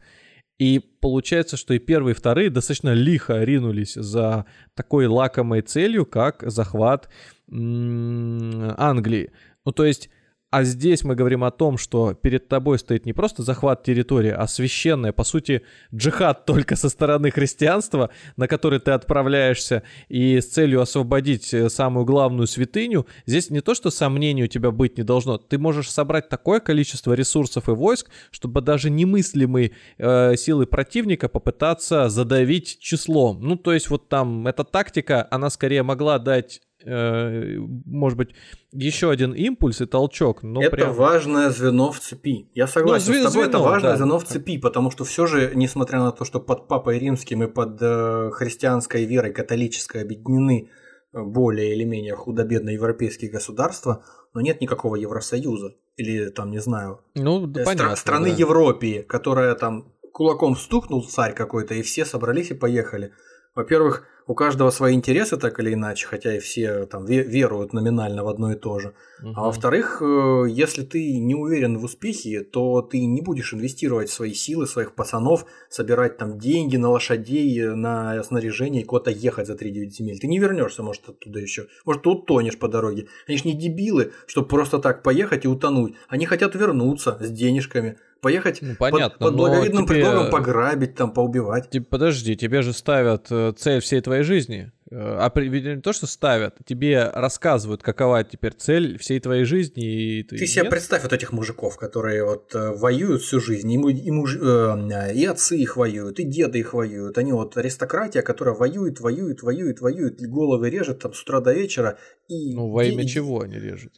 И 0.60 0.80
получается, 0.80 1.58
что 1.58 1.74
и 1.74 1.80
первые, 1.80 2.14
и 2.14 2.16
вторые 2.16 2.52
достаточно 2.52 2.94
лихо 2.94 3.44
ринулись 3.44 3.96
за 3.96 4.46
такой 4.76 5.08
лакомой 5.08 5.62
целью, 5.62 6.06
как 6.06 6.44
захват 6.46 7.10
Англии. 7.50 9.32
Ну, 9.66 9.72
то 9.72 9.86
есть 9.86 10.10
а 10.52 10.66
здесь 10.66 11.06
мы 11.06 11.16
говорим 11.16 11.46
о 11.46 11.52
том, 11.52 11.78
что 11.78 12.14
перед 12.14 12.50
тобой 12.50 12.78
стоит 12.78 13.06
не 13.06 13.14
просто 13.14 13.42
захват 13.42 13.84
территории, 13.84 14.32
а 14.32 14.48
священная, 14.48 15.14
по 15.14 15.24
сути, 15.24 15.62
джихад 15.96 16.46
только 16.46 16.76
со 16.76 16.90
стороны 16.90 17.32
христианства, 17.32 18.10
на 18.36 18.50
который 18.50 18.80
ты 18.80 18.92
отправляешься 18.92 19.84
и 20.10 20.42
с 20.42 20.48
целью 20.48 20.82
освободить 20.82 21.54
э, 21.54 21.70
самую 21.70 22.06
главную 22.06 22.48
святыню. 22.48 23.08
Здесь 23.26 23.50
не 23.50 23.62
то, 23.62 23.74
что 23.74 23.92
сомнений 23.92 24.44
у 24.44 24.48
тебя 24.48 24.72
быть 24.72 24.98
не 24.98 25.04
должно. 25.04 25.38
Ты 25.38 25.58
можешь 25.58 25.90
собрать 25.90 26.28
такое 26.28 26.60
количество 26.60 27.14
ресурсов 27.14 27.70
и 27.70 27.72
войск, 27.72 28.10
чтобы 28.30 28.60
даже 28.60 28.90
немыслимые 28.90 29.72
э, 29.98 30.36
силы 30.36 30.66
противника 30.66 31.30
попытаться 31.30 32.10
задавить 32.10 32.78
числом. 32.82 33.40
Ну, 33.42 33.56
то 33.56 33.72
есть 33.72 33.90
вот 33.90 34.10
там 34.10 34.46
эта 34.48 34.66
тактика, 34.66 35.26
она 35.32 35.50
скорее 35.50 35.84
могла 35.84 36.20
дать 36.20 36.60
может 36.86 38.18
быть, 38.18 38.30
еще 38.72 39.12
один 39.12 39.34
импульс 39.34 39.82
и 39.82 39.86
толчок. 39.86 40.44
Но 40.44 40.62
это 40.62 40.72
прям... 40.72 40.94
важное 40.94 41.50
звено 41.50 41.92
в 41.92 42.00
цепи. 42.00 42.50
Я 42.54 42.68
согласен 42.68 43.14
ну, 43.14 43.20
с 43.20 43.24
тобой, 43.24 43.32
звено, 43.32 43.48
это 43.48 43.60
важное 43.60 43.92
да. 43.92 43.98
звено 43.98 44.20
в 44.20 44.24
цепи, 44.24 44.58
потому 44.58 44.92
что 44.92 45.04
все 45.04 45.28
же, 45.28 45.52
несмотря 45.56 46.00
на 46.00 46.12
то, 46.12 46.26
что 46.26 46.40
под 46.40 46.68
Папой 46.68 47.00
Римским 47.00 47.44
и 47.44 47.48
под 47.48 47.82
э, 47.82 48.32
христианской 48.32 49.06
верой 49.06 49.34
католической 49.34 50.02
объединены 50.02 50.70
э, 51.14 51.22
более 51.22 51.76
или 51.76 51.84
менее 51.84 52.16
худо-бедные 52.16 52.76
европейские 52.76 53.30
государства, 53.30 54.04
но 54.34 54.42
нет 54.42 54.62
никакого 54.62 54.96
Евросоюза. 54.96 55.76
Или 55.98 56.30
там, 56.30 56.52
не 56.52 56.60
знаю, 56.60 57.02
ну, 57.16 57.46
да, 57.46 57.62
стра- 57.62 57.66
понятно, 57.66 57.96
страны 57.96 58.30
да. 58.30 58.36
Европы, 58.36 59.06
которая 59.08 59.54
там 59.56 59.94
кулаком 60.14 60.56
стукнул 60.56 61.04
царь 61.04 61.34
какой-то, 61.34 61.74
и 61.74 61.82
все 61.82 62.06
собрались 62.06 62.52
и 62.52 62.56
поехали. 62.56 63.12
Во-первых, 63.56 64.08
у 64.28 64.36
каждого 64.36 64.70
свои 64.70 64.94
интересы 64.94 65.38
так 65.38 65.60
или 65.60 65.74
иначе, 65.74 66.08
хотя 66.08 66.36
и 66.36 66.40
все 66.40 66.86
там 66.86 67.06
веруют 67.06 67.74
номинально 67.74 68.24
в 68.24 68.28
одно 68.28 68.52
и 68.52 68.56
то 68.56 68.80
же. 68.80 68.94
Угу. 69.22 69.34
А 69.36 69.42
во-вторых, 69.46 70.02
э, 70.02 70.46
если 70.50 70.84
ты 70.84 71.20
не 71.20 71.36
уверен 71.36 71.78
в 71.78 71.84
успехе, 71.84 72.44
то 72.44 72.82
ты 72.82 73.06
не 73.06 73.22
будешь 73.22 73.54
инвестировать 73.54 74.10
свои 74.10 74.34
силы, 74.34 74.68
своих 74.68 74.96
пацанов, 74.96 75.46
собирать 75.70 76.18
там 76.18 76.40
деньги 76.40 76.78
на 76.78 76.90
лошадей, 76.90 77.68
на 77.76 78.24
снаряжение 78.24 78.84
и 78.84 78.86
куда-то 78.86 79.12
ехать 79.12 79.48
за 79.48 79.54
3-9 79.54 79.90
земель. 79.90 80.20
Ты 80.20 80.28
не 80.28 80.40
вернешься, 80.40 80.84
может, 80.84 81.10
оттуда 81.10 81.40
еще. 81.40 81.68
Может, 81.86 82.04
ты 82.04 82.10
утонешь 82.10 82.58
по 82.58 82.68
дороге. 82.68 83.08
Они 83.28 83.38
же 83.38 83.44
не 83.46 83.54
дебилы, 83.54 84.12
чтобы 84.28 84.48
просто 84.48 84.80
так 84.80 85.04
поехать 85.04 85.46
и 85.46 85.48
утонуть. 85.48 85.96
Они 86.08 86.26
хотят 86.26 86.56
вернуться 86.56 87.18
с 87.20 87.30
денежками 87.30 87.98
поехать 88.22 88.60
ну, 88.62 88.76
понятно, 88.78 89.18
под, 89.18 89.20
под 89.20 89.36
благовидным 89.36 89.86
тебе... 89.86 89.96
предлогом 89.96 90.30
пограбить, 90.30 90.96
там, 90.96 91.12
поубивать. 91.12 91.70
Подожди, 91.90 92.36
тебе 92.36 92.62
же 92.62 92.72
ставят 92.74 93.28
э, 93.32 93.52
цель 93.58 93.82
всей 93.82 94.02
твоей 94.02 94.11
жизни. 94.20 94.72
Э, 94.92 95.18
а 95.20 95.32
не 95.40 95.82
то, 95.82 95.94
что 95.94 96.06
ставят, 96.06 96.58
тебе 96.66 97.10
рассказывают, 97.14 97.82
какова 97.82 98.24
теперь 98.26 98.54
цель 98.54 98.98
всей 98.98 99.22
твоей 99.22 99.46
жизни. 99.46 100.20
И 100.20 100.24
ты 100.24 100.38
ты 100.38 100.46
себе 100.46 100.66
представь 100.66 101.04
вот 101.04 101.14
этих 101.14 101.32
мужиков, 101.32 101.78
которые 101.78 102.26
вот 102.26 102.54
э, 102.54 102.72
воюют 102.72 103.22
всю 103.22 103.40
жизнь, 103.40 103.72
и, 103.72 103.76
и, 103.76 104.12
муж, 104.12 104.36
э, 104.36 105.14
и 105.16 105.26
отцы 105.26 105.58
их 105.58 105.78
воюют, 105.78 106.20
и 106.20 106.26
деды 106.26 106.60
их 106.60 106.74
воюют. 106.74 107.18
Они 107.18 107.32
вот 107.32 107.56
аристократия, 107.56 108.22
которая 108.22 108.54
воюет, 108.54 109.00
воюет, 109.00 109.42
воюет, 109.42 109.80
воюет, 109.80 110.22
головы 110.22 110.70
режет 110.70 111.00
там 111.00 111.14
с 111.14 111.24
утра 111.24 111.40
до 111.40 111.54
вечера. 111.54 111.98
И 112.28 112.54
ну, 112.54 112.70
во 112.70 112.84
имя 112.84 113.08
чего 113.08 113.42
они 113.42 113.58
режут? 113.58 113.94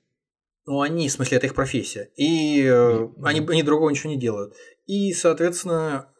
Ну, 0.65 0.79
они, 0.79 1.09
в 1.09 1.11
смысле, 1.11 1.37
это 1.37 1.47
их 1.47 1.55
профессия. 1.55 2.09
И 2.15 2.61
mm-hmm. 2.61 3.15
они, 3.23 3.39
они 3.39 3.63
другого 3.63 3.89
ничего 3.89 4.11
не 4.11 4.19
делают. 4.19 4.53
И, 4.85 5.11
соответственно, 5.11 6.12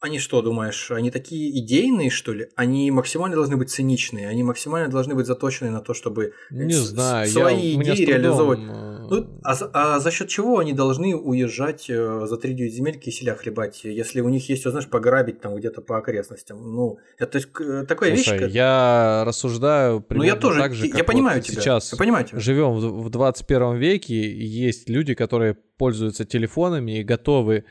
они 0.00 0.20
что, 0.20 0.42
думаешь, 0.42 0.90
они 0.92 1.10
такие 1.10 1.58
идейные, 1.58 2.10
что 2.10 2.32
ли? 2.32 2.48
Они 2.54 2.88
максимально 2.90 3.34
должны 3.34 3.56
быть 3.56 3.70
циничные, 3.70 4.28
они 4.28 4.44
максимально 4.44 4.88
должны 4.88 5.16
быть 5.16 5.26
заточены 5.26 5.70
на 5.70 5.80
то, 5.80 5.92
чтобы 5.92 6.34
не 6.50 6.72
знаю, 6.74 7.26
свои 7.28 7.72
я, 7.72 7.82
идеи 7.82 8.04
реализовывать. 8.04 8.60
Э, 8.60 9.06
ну, 9.10 9.40
а, 9.42 9.56
а 9.72 9.98
за 9.98 10.10
счет 10.12 10.28
чего 10.28 10.58
они 10.58 10.72
должны 10.72 11.16
уезжать 11.16 11.90
э, 11.90 12.26
за 12.26 12.36
3-9 12.36 12.68
земель 12.68 12.98
киселя 12.98 13.34
хлебать, 13.34 13.80
если 13.82 14.20
у 14.20 14.28
них 14.28 14.48
есть, 14.48 14.62
знаешь, 14.62 14.88
пограбить 14.88 15.40
там 15.40 15.56
где-то 15.56 15.82
по 15.82 15.98
окрестностям? 15.98 16.58
Ну, 16.62 16.98
это 17.18 17.40
такая 17.84 18.14
Слушай, 18.14 18.32
вещь. 18.32 18.42
Как... 18.42 18.50
я 18.50 19.24
рассуждаю 19.26 20.00
примерно 20.00 20.30
ну, 20.30 20.34
я 20.34 20.40
тоже, 20.40 20.60
так 20.60 20.74
же, 20.74 20.86
я, 20.86 20.92
как 20.92 20.98
я 20.98 21.04
понимаю 21.04 21.38
вот 21.38 21.46
тебя. 21.46 21.60
сейчас 21.60 21.92
я 21.92 21.98
понимаю 21.98 22.24
тебя. 22.24 22.38
живем 22.38 22.74
в, 22.74 23.04
в 23.04 23.10
21 23.10 23.76
веке, 23.76 24.14
и 24.14 24.44
есть 24.44 24.88
люди, 24.88 25.14
которые 25.14 25.54
пользуются 25.54 26.24
телефонами 26.24 27.00
и 27.00 27.02
готовы 27.02 27.64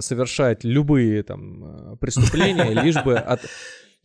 совершать 0.00 0.64
любые 0.64 1.22
там 1.22 1.64
э, 1.64 1.96
преступления, 1.96 2.70
лишь 2.82 3.02
бы 3.02 3.16
от, 3.16 3.40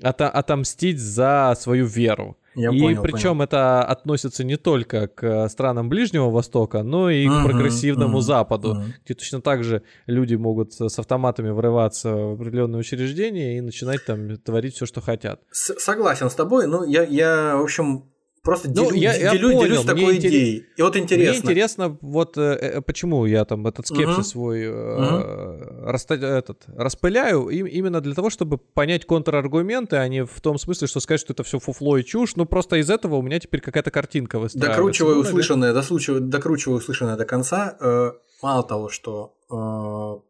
от, 0.01 0.21
отомстить 0.21 0.99
за 0.99 1.55
свою 1.59 1.85
веру. 1.85 2.37
Я 2.55 2.71
и 2.71 2.79
понял, 2.79 3.01
причем 3.03 3.29
понял. 3.29 3.43
это 3.43 3.83
относится 3.83 4.43
не 4.43 4.57
только 4.57 5.07
к 5.07 5.47
странам 5.49 5.87
Ближнего 5.87 6.29
Востока, 6.29 6.83
но 6.83 7.09
и 7.09 7.27
Мгм, 7.27 7.41
к 7.41 7.45
прогрессивному 7.45 8.13
мгм, 8.17 8.21
Западу, 8.21 8.73
мгм. 8.75 8.93
где 9.05 9.13
точно 9.13 9.39
так 9.41 9.63
же 9.63 9.83
люди 10.07 10.35
могут 10.35 10.73
с 10.73 10.99
автоматами 10.99 11.51
врываться 11.51 12.13
в 12.13 12.33
определенные 12.33 12.79
учреждения 12.79 13.57
и 13.57 13.61
начинать 13.61 14.03
там 14.05 14.35
творить 14.37 14.75
все, 14.75 14.85
что 14.85 14.99
хотят. 14.99 15.41
С- 15.51 15.79
согласен 15.79 16.29
с 16.29 16.35
тобой, 16.35 16.67
но 16.67 16.83
я, 16.83 17.03
я 17.03 17.55
в 17.55 17.61
общем, 17.61 18.05
просто 18.49 18.69
Ну, 18.69 18.85
делю, 18.85 18.95
я- 18.95 19.15
я 19.15 19.31
делю- 19.31 19.47
понял, 19.49 19.61
делюсь 19.63 19.83
мне 19.83 19.87
такой 19.87 20.17
интерес- 20.17 20.29
идеей. 20.31 20.65
И 20.77 20.81
вот 20.81 20.95
интересно. 20.97 21.31
Мне 21.31 21.39
интересно, 21.39 21.97
вот 22.01 22.37
э, 22.37 22.41
э, 22.41 22.81
почему 22.81 23.25
я 23.25 23.45
там 23.45 23.65
этот 23.67 23.87
скепсис 23.87 24.15
Мгм. 24.17 24.23
свой 24.23 24.61
э, 24.63 25.91
раста- 25.91 26.15
этот, 26.15 26.63
распыляю, 26.75 27.49
им- 27.49 27.67
именно 27.67 28.01
для 28.01 28.13
того, 28.13 28.29
чтобы 28.29 28.57
понять 28.57 29.05
контраргументы, 29.05 29.97
а 29.97 30.07
не 30.07 30.25
в 30.25 30.41
том 30.41 30.57
смысле, 30.57 30.87
что 30.87 30.99
сказать, 30.99 31.21
что 31.21 31.33
это 31.33 31.43
все 31.43 31.59
фуфло 31.59 31.97
и 31.97 32.03
чушь. 32.03 32.35
Ну, 32.35 32.45
просто 32.45 32.75
из 32.77 32.89
этого 32.89 33.15
у 33.15 33.21
меня 33.21 33.39
теперь 33.39 33.61
какая-то 33.61 33.91
картинка 33.91 34.39
выстраивается. 34.39 34.77
Докручиваю 34.77 35.15
Ну, 35.15 35.21
услышанное, 35.21 35.73
дослучиваю, 35.73 36.21
докручиваю 36.21 36.77
услышанное 36.79 37.15
до 37.17 37.25
конца. 37.25 37.77
Э, 37.79 38.11
мало 38.41 38.63
того, 38.63 38.89
что 38.89 39.35
э, 39.51 40.21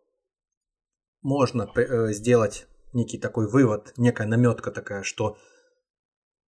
можно 1.21 1.67
э, 1.75 2.13
сделать 2.13 2.67
некий 2.93 3.17
такой 3.17 3.47
вывод, 3.47 3.93
некая 3.97 4.27
наметка 4.27 4.71
такая, 4.71 5.03
что 5.03 5.37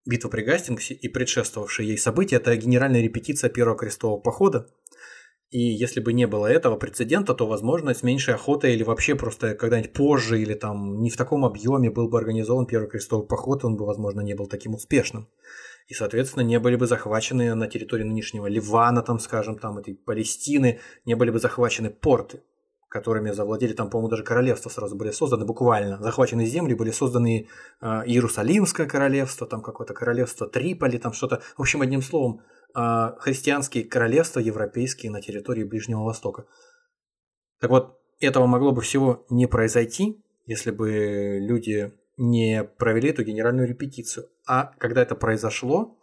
битва 0.05 0.29
при 0.29 0.41
Гастингсе 0.41 0.93
и 0.93 1.07
предшествовавшие 1.07 1.89
ей 1.89 1.97
события– 1.97 2.35
это 2.37 2.55
генеральная 2.55 3.01
репетиция 3.01 3.49
первого 3.49 3.77
крестового 3.77 4.19
похода. 4.19 4.67
И 5.49 5.59
если 5.59 5.99
бы 5.99 6.13
не 6.13 6.27
было 6.27 6.45
этого 6.45 6.75
прецедента, 6.75 7.33
то, 7.33 7.47
возможно, 7.47 7.93
с 7.93 8.03
меньшей 8.03 8.35
охотой 8.35 8.73
или 8.75 8.83
вообще 8.83 9.15
просто 9.15 9.55
когда-нибудь 9.55 9.93
позже 9.93 10.39
или 10.39 10.53
там 10.53 11.01
не 11.01 11.09
в 11.09 11.17
таком 11.17 11.43
объеме 11.43 11.89
был 11.89 12.07
бы 12.07 12.19
организован 12.19 12.67
первый 12.67 12.87
крестовый 12.87 13.27
поход, 13.27 13.65
он 13.65 13.75
бы, 13.75 13.85
возможно, 13.85 14.21
не 14.21 14.35
был 14.35 14.45
таким 14.45 14.75
успешным 14.75 15.27
и, 15.89 15.95
соответственно, 15.95 16.43
не 16.43 16.59
были 16.59 16.75
бы 16.75 16.85
захвачены 16.85 17.55
на 17.55 17.67
территории 17.67 18.03
нынешнего 18.03 18.45
Ливана, 18.45 19.01
там, 19.01 19.17
скажем, 19.17 19.57
там, 19.57 19.79
этой 19.79 19.95
Палестины, 19.95 20.79
не 21.05 21.15
были 21.15 21.31
бы 21.31 21.39
захвачены 21.39 21.89
порты, 21.89 22.43
которыми 22.89 23.31
завладели, 23.31 23.73
там, 23.73 23.89
по-моему, 23.89 24.09
даже 24.09 24.23
королевства 24.23 24.69
сразу 24.69 24.95
были 24.95 25.11
созданы, 25.11 25.45
буквально. 25.45 26.01
Захваченные 26.01 26.47
земли 26.47 26.73
были 26.73 26.89
созданы 26.89 27.47
э, 27.81 27.85
Иерусалимское 27.85 28.87
королевство, 28.87 29.47
там 29.47 29.61
какое-то 29.61 29.93
королевство 29.93 30.47
Триполи, 30.47 30.97
там 30.97 31.13
что-то. 31.13 31.41
В 31.55 31.61
общем, 31.61 31.81
одним 31.81 32.01
словом, 32.01 32.41
э, 32.75 33.11
христианские 33.19 33.83
королевства 33.83 34.39
европейские 34.39 35.11
на 35.11 35.21
территории 35.21 35.63
Ближнего 35.63 36.03
Востока. 36.03 36.45
Так 37.61 37.69
вот, 37.69 37.99
этого 38.19 38.47
могло 38.47 38.71
бы 38.71 38.81
всего 38.81 39.25
не 39.29 39.45
произойти, 39.45 40.23
если 40.45 40.71
бы 40.71 41.37
люди 41.39 41.93
не 42.17 42.63
провели 42.63 43.09
эту 43.09 43.23
генеральную 43.23 43.67
репетицию. 43.67 44.29
А 44.47 44.73
когда 44.79 45.03
это 45.03 45.15
произошло, 45.15 45.99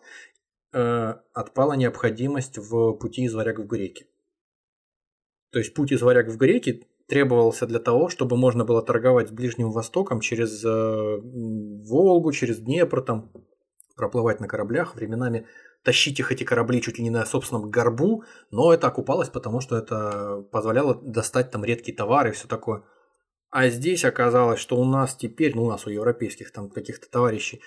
э, 0.72 1.14
отпала 1.32 1.72
необходимость 1.72 2.58
в 2.58 2.92
пути 2.92 3.24
из 3.24 3.34
варяг 3.34 3.58
в 3.58 3.66
греки. 3.66 4.06
То 5.56 5.60
есть 5.60 5.72
путь 5.72 5.90
из 5.90 6.02
варяг 6.02 6.28
в 6.28 6.36
греки 6.36 6.86
требовался 7.08 7.66
для 7.66 7.78
того, 7.78 8.10
чтобы 8.10 8.36
можно 8.36 8.66
было 8.66 8.82
торговать 8.82 9.30
с 9.30 9.32
Ближним 9.32 9.70
Востоком 9.70 10.20
через 10.20 10.62
э, 10.62 11.18
Волгу, 11.22 12.30
через 12.32 12.58
Днепр, 12.58 13.00
там, 13.00 13.32
проплывать 13.96 14.38
на 14.38 14.48
кораблях, 14.48 14.94
временами 14.94 15.46
тащить 15.82 16.20
их 16.20 16.30
эти 16.30 16.44
корабли 16.44 16.82
чуть 16.82 16.98
ли 16.98 17.04
не 17.04 17.08
на 17.08 17.24
собственном 17.24 17.70
горбу, 17.70 18.24
но 18.50 18.70
это 18.74 18.88
окупалось, 18.88 19.30
потому 19.30 19.60
что 19.60 19.78
это 19.78 20.46
позволяло 20.52 20.94
достать 20.94 21.50
там 21.50 21.64
редкие 21.64 21.96
товары 21.96 22.28
и 22.28 22.32
все 22.32 22.46
такое. 22.46 22.82
А 23.48 23.70
здесь 23.70 24.04
оказалось, 24.04 24.60
что 24.60 24.76
у 24.76 24.84
нас 24.84 25.16
теперь, 25.16 25.54
ну 25.54 25.64
у 25.64 25.70
нас 25.70 25.86
у 25.86 25.90
европейских 25.90 26.52
там 26.52 26.68
каких-то 26.68 27.08
товарищей, 27.10 27.62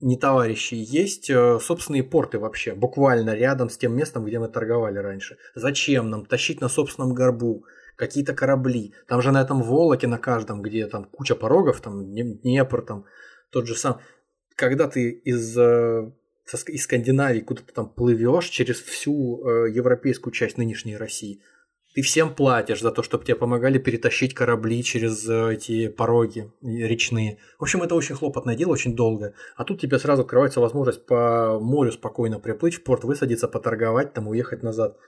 не 0.00 0.16
товарищей, 0.16 0.76
есть 0.76 1.30
э, 1.30 1.58
собственные 1.60 2.04
порты 2.04 2.38
вообще, 2.38 2.74
буквально 2.74 3.34
рядом 3.34 3.70
с 3.70 3.78
тем 3.78 3.96
местом, 3.96 4.24
где 4.24 4.38
мы 4.38 4.48
торговали 4.48 4.98
раньше. 4.98 5.38
Зачем 5.54 6.10
нам 6.10 6.26
тащить 6.26 6.60
на 6.60 6.68
собственном 6.68 7.14
горбу 7.14 7.64
какие-то 7.96 8.34
корабли? 8.34 8.92
Там 9.08 9.22
же 9.22 9.32
на 9.32 9.40
этом 9.40 9.62
Волоке, 9.62 10.06
на 10.06 10.18
каждом, 10.18 10.60
где 10.60 10.86
там 10.86 11.04
куча 11.04 11.34
порогов, 11.34 11.80
там 11.80 12.12
Днепр, 12.12 12.82
там 12.82 13.06
тот 13.50 13.66
же 13.66 13.74
сам. 13.74 14.00
Когда 14.54 14.86
ты 14.86 15.10
из, 15.10 15.56
э, 15.56 16.10
из 16.66 16.82
Скандинавии 16.82 17.40
куда-то 17.40 17.72
там 17.72 17.88
плывешь 17.88 18.48
через 18.48 18.80
всю 18.80 19.42
э, 19.42 19.70
европейскую 19.70 20.32
часть 20.32 20.58
нынешней 20.58 20.98
России, 20.98 21.40
ты 21.96 22.02
всем 22.02 22.34
платишь 22.34 22.82
за 22.82 22.90
то, 22.90 23.02
чтобы 23.02 23.24
тебе 23.24 23.36
помогали 23.36 23.78
перетащить 23.78 24.34
корабли 24.34 24.84
через 24.84 25.26
эти 25.26 25.88
пороги 25.88 26.52
речные. 26.60 27.38
В 27.58 27.62
общем, 27.62 27.82
это 27.82 27.94
очень 27.94 28.14
хлопотное 28.14 28.54
дело, 28.54 28.72
очень 28.72 28.94
долго. 28.94 29.32
А 29.56 29.64
тут 29.64 29.80
тебе 29.80 29.98
сразу 29.98 30.20
открывается 30.20 30.60
возможность 30.60 31.06
по 31.06 31.58
морю 31.58 31.90
спокойно 31.92 32.38
приплыть 32.38 32.74
в 32.74 32.82
порт, 32.82 33.04
высадиться, 33.04 33.48
поторговать, 33.48 34.12
там 34.12 34.28
уехать 34.28 34.62
назад. 34.62 34.98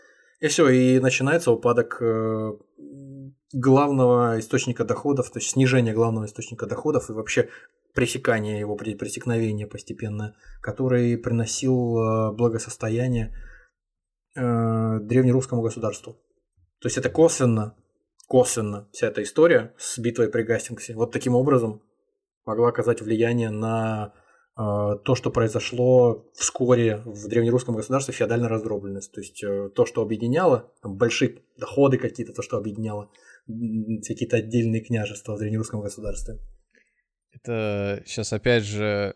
И 0.40 0.48
все, 0.48 0.66
и 0.70 0.98
начинается 0.98 1.50
упадок 1.50 2.00
главного 3.52 4.38
источника 4.38 4.84
доходов, 4.84 5.30
то 5.30 5.40
есть 5.40 5.50
снижение 5.50 5.92
главного 5.92 6.24
источника 6.24 6.64
доходов 6.64 7.10
и 7.10 7.12
вообще 7.12 7.50
пресекание 7.92 8.60
его, 8.60 8.76
пресекновение 8.76 9.66
постепенно, 9.66 10.36
который 10.62 11.18
приносил 11.18 12.32
благосостояние 12.32 13.34
древнерусскому 14.34 15.60
государству. 15.60 16.16
То 16.80 16.86
есть 16.86 16.96
это 16.98 17.10
косвенно, 17.10 17.74
косвенно 18.26 18.88
вся 18.92 19.08
эта 19.08 19.22
история 19.22 19.74
с 19.78 19.98
битвой 19.98 20.28
при 20.28 20.42
Гастингсе 20.42 20.94
вот 20.94 21.12
таким 21.12 21.34
образом 21.34 21.82
могла 22.44 22.68
оказать 22.68 23.00
влияние 23.02 23.50
на 23.50 24.14
э, 24.56 24.60
то, 25.04 25.14
что 25.14 25.30
произошло 25.30 26.30
вскоре 26.34 27.02
в 27.04 27.28
древнерусском 27.28 27.74
государстве 27.74 28.14
феодальная 28.14 28.48
раздробленность. 28.48 29.12
То 29.12 29.20
есть 29.20 29.42
э, 29.42 29.70
то, 29.74 29.86
что 29.86 30.02
объединяло, 30.02 30.72
там, 30.82 30.96
большие 30.96 31.42
доходы 31.56 31.98
какие-то, 31.98 32.32
то, 32.32 32.42
что 32.42 32.56
объединяло 32.56 33.10
какие-то 33.46 34.36
отдельные 34.36 34.82
княжества 34.82 35.34
в 35.34 35.38
древнерусском 35.38 35.80
государстве. 35.80 36.38
Это 37.32 38.02
сейчас 38.06 38.32
опять 38.32 38.64
же 38.64 39.14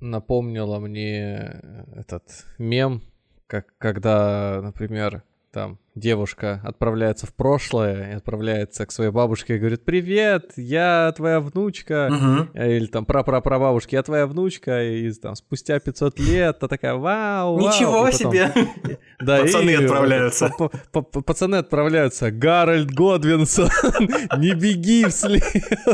напомнило 0.00 0.78
мне 0.78 1.60
этот 1.94 2.24
мем, 2.58 3.02
как 3.46 3.76
когда, 3.78 4.60
например, 4.62 5.24
там 5.52 5.78
девушка 5.94 6.62
отправляется 6.64 7.26
в 7.26 7.34
прошлое 7.34 8.12
и 8.12 8.14
отправляется 8.14 8.86
к 8.86 8.90
своей 8.90 9.10
бабушке 9.10 9.56
и 9.56 9.58
говорит 9.58 9.84
«Привет, 9.84 10.52
я 10.56 11.12
твоя 11.14 11.40
внучка», 11.40 12.08
угу. 12.10 12.58
или 12.58 12.86
там 12.86 13.04
прапрапрабабушки 13.04 13.94
«Я 13.94 14.02
твоя 14.02 14.26
внучка», 14.26 14.82
и 14.82 15.12
там 15.12 15.34
спустя 15.34 15.78
500 15.78 16.18
лет 16.18 16.58
та 16.58 16.68
такая 16.68 16.94
«Вау, 16.94 17.58
вау». 17.58 17.68
Ничего 17.68 18.10
себе! 18.10 18.52
Да, 19.20 19.42
Пацаны 19.42 19.70
и, 19.70 19.74
отправляются. 19.74 20.50
Пацаны 20.90 21.54
отправляются. 21.54 22.32
Гарольд 22.32 22.90
Годвинсон, 22.90 23.68
не 24.38 24.52
беги 24.52 25.04
вслед 25.04 25.44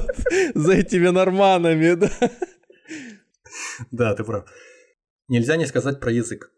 за 0.54 0.72
этими 0.72 1.08
норманами, 1.08 1.92
да? 1.92 2.10
Да, 3.90 4.14
ты 4.14 4.24
прав. 4.24 4.46
Нельзя 5.28 5.56
не 5.56 5.66
сказать 5.66 6.00
про 6.00 6.10
язык. 6.10 6.50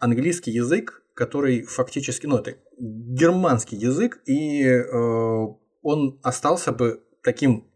Английский 0.00 0.50
язык 0.50 1.04
который 1.20 1.64
фактически, 1.64 2.26
ну, 2.26 2.38
это 2.38 2.54
германский 2.78 3.76
язык, 3.76 4.22
и 4.24 4.64
э, 4.64 5.46
он 5.82 6.18
остался 6.22 6.72
бы 6.72 7.02
таким 7.22 7.66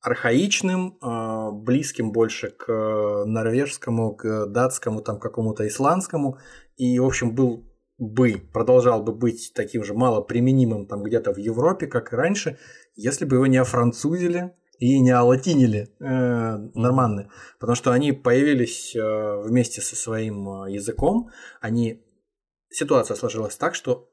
архаичным, 0.00 0.98
э, 1.00 1.50
близким 1.52 2.10
больше 2.10 2.50
к 2.50 3.24
норвежскому, 3.24 4.16
к 4.16 4.46
датскому, 4.46 5.00
там, 5.00 5.20
какому-то 5.20 5.64
исландскому, 5.68 6.38
и, 6.76 6.98
в 6.98 7.04
общем, 7.04 7.36
был 7.36 7.62
бы, 7.98 8.42
продолжал 8.52 9.04
бы 9.04 9.12
быть 9.12 9.52
таким 9.54 9.84
же 9.84 9.94
малоприменимым 9.94 10.86
там 10.86 11.04
где-то 11.04 11.32
в 11.32 11.38
Европе, 11.38 11.86
как 11.86 12.12
и 12.12 12.16
раньше, 12.16 12.58
если 12.96 13.24
бы 13.24 13.36
его 13.36 13.46
не 13.46 13.58
офранцузили 13.58 14.50
и 14.80 14.98
не 14.98 15.12
олатинили 15.12 15.88
э, 16.00 16.56
норманны, 16.74 17.28
потому 17.60 17.76
что 17.76 17.92
они 17.92 18.10
появились 18.10 18.96
э, 18.96 19.42
вместе 19.44 19.82
со 19.82 19.94
своим 19.94 20.66
языком, 20.66 21.30
они 21.60 22.02
ситуация 22.70 23.16
сложилась 23.16 23.56
так, 23.56 23.74
что 23.74 24.10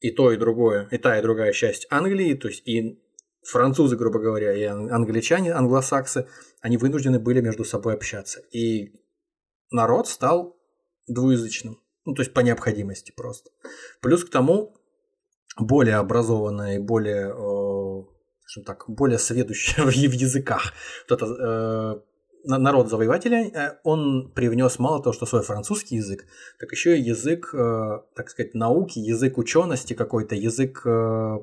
и 0.00 0.10
то, 0.10 0.32
и 0.32 0.36
другое, 0.36 0.88
и 0.90 0.98
та, 0.98 1.18
и 1.18 1.22
другая 1.22 1.52
часть 1.52 1.86
Англии, 1.90 2.34
то 2.34 2.48
есть 2.48 2.66
и 2.66 3.02
французы, 3.42 3.96
грубо 3.96 4.18
говоря, 4.18 4.52
и 4.52 4.62
англичане, 4.64 5.52
англосаксы, 5.52 6.28
они 6.60 6.76
вынуждены 6.76 7.18
были 7.18 7.40
между 7.40 7.64
собой 7.64 7.94
общаться. 7.94 8.40
И 8.50 8.92
народ 9.70 10.08
стал 10.08 10.56
двуязычным. 11.06 11.80
Ну, 12.04 12.14
то 12.14 12.22
есть 12.22 12.32
по 12.32 12.40
необходимости 12.40 13.12
просто. 13.16 13.50
Плюс 14.00 14.24
к 14.24 14.30
тому, 14.30 14.76
более 15.58 15.96
образованная 15.96 16.76
и 16.76 16.78
более, 16.78 17.28
э, 17.30 18.04
скажем 18.44 18.64
так, 18.64 18.84
более 18.88 19.18
сведущая 19.18 19.84
в 19.86 19.90
языках. 19.90 20.72
Вот 21.08 21.22
это, 21.22 21.26
э, 21.26 22.00
народ 22.46 22.88
завоевателя, 22.88 23.44
э, 23.48 23.78
он 23.84 24.30
привнес 24.34 24.78
мало 24.78 25.02
того, 25.02 25.12
что 25.12 25.26
свой 25.26 25.42
французский 25.42 25.96
язык, 25.96 26.24
так 26.58 26.72
еще 26.72 26.96
и 26.96 27.02
язык, 27.02 27.50
э, 27.54 27.98
так 28.14 28.30
сказать, 28.30 28.54
науки, 28.54 28.98
язык 28.98 29.38
учености 29.38 29.94
какой-то, 29.94 30.34
язык 30.34 30.82
э, 30.86 31.38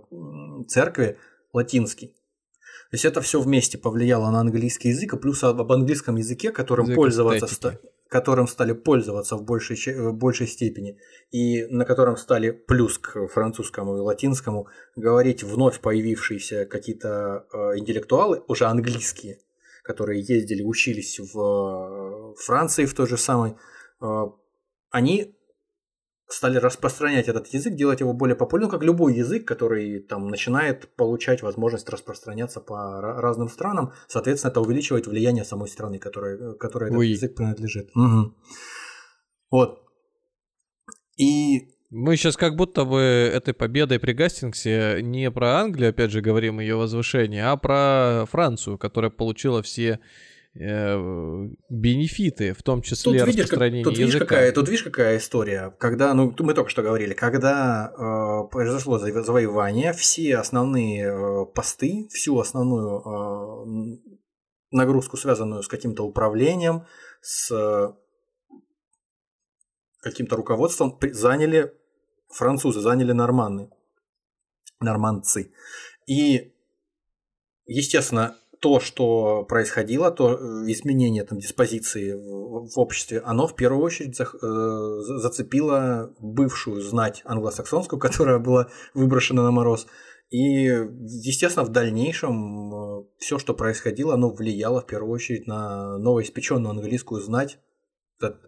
церкви 0.68 1.18
латинский. 1.54 2.08
То 2.08 2.96
есть 2.96 3.06
это 3.06 3.22
все 3.22 3.42
вместе 3.42 3.78
повлияло 3.78 4.30
на 4.32 4.40
английский 4.40 4.90
язык, 4.90 5.14
и 5.14 5.18
плюс 5.18 5.44
об 5.44 5.72
английском 5.72 6.16
языке, 6.16 6.52
которым 6.52 6.86
язык 6.86 6.96
пользоваться, 6.96 7.48
ста- 7.48 7.80
которым 8.08 8.48
стали 8.48 8.74
пользоваться 8.74 9.36
в 9.36 9.44
большей, 9.44 9.76
в 9.96 10.14
большей 10.14 10.48
степени, 10.48 11.00
и 11.32 11.66
на 11.66 11.86
котором 11.86 12.18
стали 12.18 12.52
плюс 12.52 13.00
к 13.00 13.28
французскому 13.28 13.98
и 13.98 14.00
латинскому 14.00 14.68
говорить 14.96 15.44
вновь 15.44 15.80
появившиеся 15.80 16.66
какие-то 16.66 17.48
интеллектуалы, 17.76 18.44
уже 18.48 18.66
английские, 18.66 19.40
которые 19.84 20.22
ездили, 20.22 20.64
учились 20.64 21.20
в 21.20 22.36
Франции 22.38 22.86
в 22.86 22.94
той 22.94 23.08
же 23.08 23.18
самой, 23.18 23.56
э, 24.02 24.24
они 24.90 25.36
стали 26.28 26.58
распространять 26.58 27.28
этот 27.28 27.48
язык, 27.48 27.76
делать 27.76 28.00
его 28.00 28.14
более 28.14 28.36
популярным, 28.36 28.72
как 28.72 28.84
любой 28.84 29.16
язык, 29.16 29.48
который 29.48 30.00
там 30.00 30.30
начинает 30.30 30.96
получать 30.96 31.44
возможность 31.44 31.90
распространяться 31.90 32.60
по 32.60 33.02
разным 33.02 33.50
странам. 33.50 33.94
Соответственно, 34.08 34.52
это 34.52 34.62
увеличивает 34.62 35.08
влияние 35.08 35.46
самой 35.46 35.68
страны, 35.68 36.00
которой, 36.00 36.58
которой 36.58 36.90
этот 36.90 37.04
язык 37.04 37.36
принадлежит. 37.36 37.92
Угу. 37.96 38.34
Вот. 39.52 39.84
И 41.18 41.73
мы 41.94 42.18
сейчас 42.18 42.36
как 42.38 42.56
будто 42.56 42.86
бы 42.86 43.00
этой 43.00 43.54
победой 43.54 44.00
при 44.00 44.14
Гастингсе 44.14 45.00
не 45.02 45.30
про 45.30 45.60
Англию, 45.60 45.92
опять 45.92 46.10
же, 46.12 46.22
говорим 46.22 46.60
ее 46.60 46.76
возвышение, 46.76 47.46
а 47.46 47.56
про 47.56 48.26
Францию, 48.32 48.80
которая 48.80 49.12
получила 49.12 49.62
все 49.62 50.00
э, 50.56 51.48
бенефиты, 51.70 52.54
в 52.54 52.64
том 52.64 52.82
числе 52.82 53.20
тут 53.20 53.28
распространение 53.28 53.84
как, 53.84 53.94
тут 53.94 54.00
языка. 54.00 54.18
Видишь, 54.18 54.28
какая, 54.28 54.52
тут 54.52 54.70
видишь, 54.70 54.84
какая 54.84 55.18
история. 55.18 55.76
Когда, 55.80 56.16
ну, 56.16 56.34
мы 56.40 56.56
только 56.56 56.72
что 56.72 56.82
говорили, 56.82 57.14
когда 57.14 57.94
э, 57.96 58.50
произошло 58.52 58.98
завоевание, 58.98 59.94
все 59.94 60.38
основные 60.38 61.06
э, 61.06 61.46
посты, 61.54 62.08
всю 62.10 62.40
основную 62.40 63.02
э, 63.06 64.00
нагрузку, 64.72 65.16
связанную 65.16 65.62
с 65.62 65.68
каким-то 65.68 66.04
управлением, 66.04 66.86
с 67.22 67.96
каким-то 70.02 70.36
руководством, 70.36 70.98
заняли 71.12 71.72
французы 72.34 72.82
заняли 72.82 73.12
норманны, 73.12 73.70
нормандцы. 74.80 75.52
И, 76.08 76.54
естественно, 77.66 78.36
то, 78.64 78.80
что 78.80 79.44
происходило, 79.44 80.10
то 80.10 80.36
э, 80.36 80.72
изменение 80.72 81.26
там, 81.26 81.38
диспозиции 81.38 82.14
в, 82.14 82.70
в 82.70 82.80
обществе, 82.80 83.20
оно 83.20 83.46
в 83.46 83.58
первую 83.58 83.84
очередь 83.84 84.16
за, 84.16 84.24
э, 84.24 85.20
зацепило 85.20 86.14
бывшую 86.20 86.82
знать 86.82 87.24
англосаксонскую, 87.26 88.00
которая 88.02 88.40
была 88.40 88.70
выброшена 88.94 89.44
на 89.44 89.52
мороз. 89.52 89.88
И, 90.30 90.64
естественно, 90.70 91.66
в 91.66 91.74
дальнейшем 91.74 92.74
э, 92.74 93.04
все, 93.18 93.38
что 93.38 93.54
происходило, 93.54 94.14
оно 94.14 94.32
влияло 94.32 94.80
в 94.80 94.86
первую 94.86 95.12
очередь 95.12 95.46
на 95.46 95.98
новоиспеченную 95.98 96.72
английскую 96.72 97.22
знать 97.22 97.60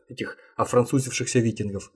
этих 0.08 0.38
офранцузившихся 0.56 1.40
викингов. 1.40 1.92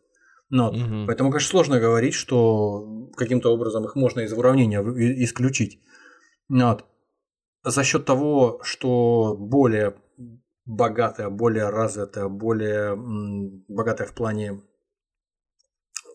Ну, 0.49 0.69
угу. 0.69 1.05
Поэтому, 1.05 1.29
конечно, 1.29 1.49
сложно 1.49 1.79
говорить, 1.79 2.13
что 2.13 3.09
каким-то 3.15 3.53
образом 3.53 3.85
их 3.85 3.95
можно 3.95 4.21
из 4.21 4.33
уравнения 4.33 4.81
исключить. 5.23 5.79
Вот. 6.49 6.85
За 7.63 7.83
счет 7.83 8.05
того, 8.05 8.59
что 8.63 9.35
более 9.37 9.95
богатая, 10.65 11.29
более 11.29 11.69
развитая, 11.69 12.27
более 12.29 12.95
богатая 13.67 14.07
в 14.07 14.13
плане 14.13 14.61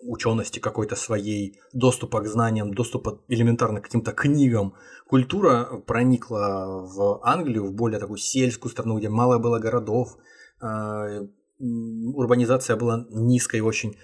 учености 0.06 0.58
какой-то 0.58 0.96
своей, 0.96 1.60
доступа 1.72 2.20
к 2.20 2.26
знаниям, 2.26 2.74
доступа 2.74 3.22
элементарно 3.28 3.80
к 3.80 3.84
каким-то 3.84 4.12
книгам. 4.12 4.74
Культура 5.06 5.80
проникла 5.86 6.84
в 6.84 7.20
Англию, 7.22 7.66
в 7.66 7.72
более 7.72 8.00
такую 8.00 8.18
сельскую 8.18 8.70
страну, 8.70 8.98
где 8.98 9.08
мало 9.08 9.38
было 9.38 9.58
городов, 9.58 10.16
а, 10.60 11.20
урбанизация 11.58 12.76
была 12.76 13.06
низкой 13.10 13.60
очень 13.60 13.96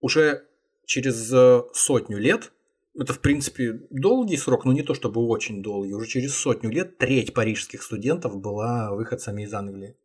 уже 0.00 0.46
через 0.84 1.32
э, 1.32 1.62
сотню 1.72 2.18
лет, 2.18 2.52
это 2.98 3.12
в 3.12 3.20
принципе 3.20 3.80
долгий 3.90 4.36
срок, 4.36 4.64
но 4.64 4.72
не 4.72 4.82
то 4.82 4.94
чтобы 4.94 5.26
очень 5.26 5.62
долгий, 5.62 5.94
уже 5.94 6.06
через 6.06 6.34
сотню 6.34 6.70
лет 6.70 6.98
треть 6.98 7.34
парижских 7.34 7.82
студентов 7.82 8.40
была 8.40 8.92
выходцами 8.92 9.42
из 9.42 9.52
Англии. 9.52 9.96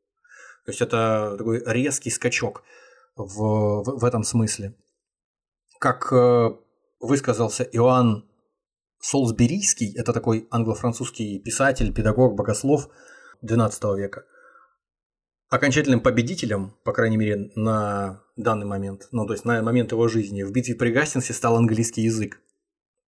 То 0.66 0.72
есть 0.72 0.82
это 0.82 1.36
такой 1.38 1.64
резкий 1.66 2.10
скачок 2.10 2.64
в, 3.16 3.84
в, 3.84 4.00
в 4.00 4.06
этом 4.06 4.24
смысле. 4.24 4.76
Как 5.80 6.12
э, 6.12 6.50
высказался 7.00 7.64
Иоанн 7.64 8.28
Солсберийский, 9.00 9.96
это 9.98 10.14
такой 10.14 10.48
англо-французский 10.52 11.40
писатель, 11.40 11.94
педагог, 11.94 12.36
богослов 12.36 12.90
XII 13.44 13.98
века– 13.98 14.26
окончательным 15.52 16.00
победителем, 16.00 16.74
по 16.86 16.94
крайней 16.94 17.18
мере, 17.18 17.52
на 17.56 18.24
данный 18.38 18.66
момент, 18.66 19.10
ну, 19.12 19.28
то 19.28 19.34
есть 19.34 19.44
на 19.44 19.62
момент 19.62 19.92
его 19.92 20.08
жизни, 20.08 20.44
в 20.44 20.52
битве 20.52 20.76
при 20.76 20.92
Гастингсе 20.92 21.34
стал 21.34 21.58
английский 21.58 22.02
язык. 22.04 22.42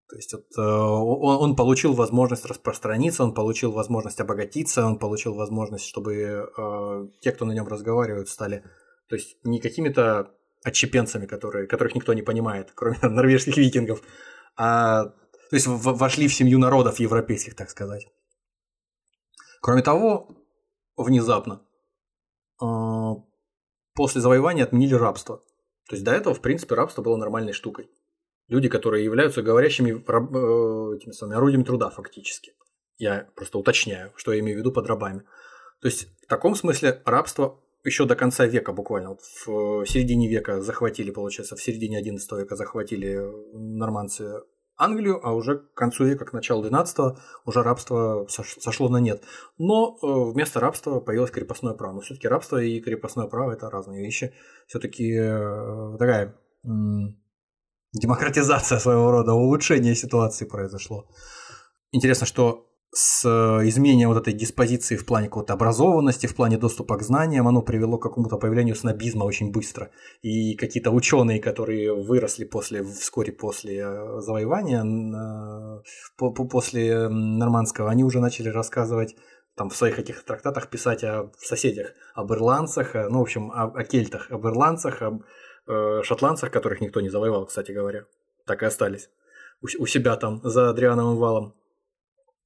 То 0.09 0.17
есть 0.17 0.33
вот, 0.33 0.45
э, 0.57 0.61
он, 0.61 1.41
он 1.41 1.55
получил 1.55 1.93
возможность 1.93 2.45
распространиться, 2.45 3.23
он 3.23 3.33
получил 3.33 3.71
возможность 3.71 4.19
обогатиться, 4.19 4.85
он 4.85 4.99
получил 4.99 5.33
возможность, 5.35 5.85
чтобы 5.85 6.15
э, 6.55 7.07
те, 7.21 7.31
кто 7.31 7.45
на 7.45 7.53
нем 7.53 7.65
разговаривают, 7.65 8.27
стали, 8.27 8.63
то 9.07 9.15
есть 9.15 9.37
не 9.45 9.61
какими-то 9.61 10.31
отщепенцами, 10.65 11.25
которые, 11.25 11.65
которых 11.65 11.95
никто 11.95 12.13
не 12.13 12.23
понимает, 12.23 12.71
кроме 12.75 12.97
норвежских 13.01 13.55
викингов, 13.55 14.03
а 14.57 15.05
то 15.05 15.55
есть 15.55 15.67
вошли 15.67 16.27
в 16.27 16.33
семью 16.33 16.59
народов 16.59 16.99
европейских, 16.99 17.55
так 17.55 17.69
сказать. 17.69 18.05
Кроме 19.61 19.81
того, 19.81 20.27
внезапно 20.97 21.61
после 22.57 24.21
завоевания 24.21 24.63
отменили 24.63 24.95
рабство. 24.95 25.43
То 25.89 25.95
есть 25.95 26.03
до 26.03 26.11
этого, 26.11 26.34
в 26.34 26.41
принципе, 26.41 26.75
рабство 26.75 27.01
было 27.01 27.17
нормальной 27.17 27.53
штукой. 27.53 27.89
Люди, 28.47 28.69
которые 28.69 29.03
являются 29.03 29.41
говорящими 29.41 30.03
раб, 30.07 30.34
э, 30.34 30.97
этими 30.97 31.11
самыми 31.11 31.38
орудиями 31.38 31.63
труда 31.63 31.89
фактически. 31.89 32.53
Я 32.97 33.30
просто 33.35 33.57
уточняю, 33.57 34.11
что 34.15 34.34
я 34.34 34.39
имею 34.39 34.57
в 34.57 34.59
виду 34.59 34.71
под 34.71 34.88
рабами. 34.88 35.23
То 35.81 35.88
есть 35.88 36.07
в 36.23 36.27
таком 36.27 36.55
смысле 36.55 37.01
рабство 37.05 37.59
еще 37.84 38.05
до 38.05 38.15
конца 38.15 38.45
века 38.45 38.71
буквально, 38.71 39.09
вот 39.09 39.21
в 39.45 39.85
середине 39.85 40.30
века 40.30 40.61
захватили, 40.61 41.11
получается, 41.11 41.55
в 41.55 41.61
середине 41.61 42.01
XI 42.01 42.39
века 42.39 42.55
захватили 42.55 43.19
нормандцы 43.53 44.41
Англию, 44.84 45.19
а 45.23 45.34
уже 45.34 45.60
к 45.60 45.73
концу 45.73 46.05
века, 46.05 46.26
к 46.26 46.34
началу 46.34 46.61
12 46.61 47.18
уже 47.45 47.64
рабство 47.64 48.27
сошло 48.27 48.89
на 48.89 48.97
нет. 48.97 49.23
Но 49.57 49.97
э, 50.01 50.31
вместо 50.31 50.60
рабства 50.60 50.99
появилось 50.99 51.31
крепостное 51.31 51.73
право. 51.73 51.93
Но 51.93 52.01
все-таки 52.01 52.27
рабство 52.27 52.57
и 52.61 52.80
крепостное 52.81 53.27
право 53.27 53.51
это 53.51 53.69
разные 53.69 54.03
вещи. 54.03 54.34
Все-таки 54.68 55.14
э, 55.14 55.97
такая 55.97 56.35
демократизация 57.93 58.80
своего 58.80 59.11
рода, 59.11 59.34
улучшение 59.34 59.95
ситуации 59.95 60.45
произошло. 60.45 61.10
Интересно, 61.91 62.26
что 62.26 62.72
с 62.95 63.25
э, 63.25 63.67
изменением 63.67 64.09
вот 64.09 64.19
этой 64.19 64.33
диспозиции 64.33 64.95
в 64.95 65.05
плане 65.05 65.27
какой-то 65.27 65.53
образованности, 65.53 66.27
в 66.27 66.35
плане 66.35 66.57
доступа 66.57 66.97
к 66.97 67.01
знаниям, 67.01 67.47
оно 67.47 67.63
привело 67.63 67.97
к 67.97 68.03
какому-то 68.03 68.37
появлению 68.37 68.75
снобизма 68.75 69.23
очень 69.23 69.51
быстро. 69.51 69.89
И 70.21 70.55
какие-то 70.55 70.91
ученые, 70.91 71.41
которые 71.41 71.93
выросли 71.95 72.45
после, 72.45 72.83
вскоре 72.83 73.31
после 73.31 73.79
э, 73.79 74.19
завоевания, 74.21 74.83
после 76.17 77.09
нормандского, 77.09 77.89
они 77.89 78.03
уже 78.03 78.19
начали 78.19 78.49
рассказывать 78.49 79.15
там 79.55 79.69
в 79.69 79.75
своих 79.75 79.97
этих 79.97 80.23
трактатах 80.23 80.69
писать 80.69 81.03
о 81.03 81.31
соседях, 81.39 81.93
об 82.13 82.31
ирландцах, 82.31 82.95
э, 82.95 83.09
ну, 83.09 83.19
в 83.19 83.23
общем, 83.23 83.51
о, 83.51 83.71
о 83.75 83.83
кельтах, 83.83 84.29
об 84.29 84.45
ирландцах, 84.45 85.01
об 85.01 85.23
э, 85.67 86.01
шотландцах, 86.03 86.51
которых 86.51 86.79
никто 86.79 87.01
не 87.01 87.09
завоевал, 87.09 87.47
кстати 87.47 87.71
говоря, 87.71 88.05
так 88.45 88.61
и 88.61 88.67
остались. 88.67 89.09
У 89.61 89.85
себя 89.87 90.15
там 90.17 90.41
за 90.43 90.69
Адриановым 90.69 91.17
валом 91.17 91.55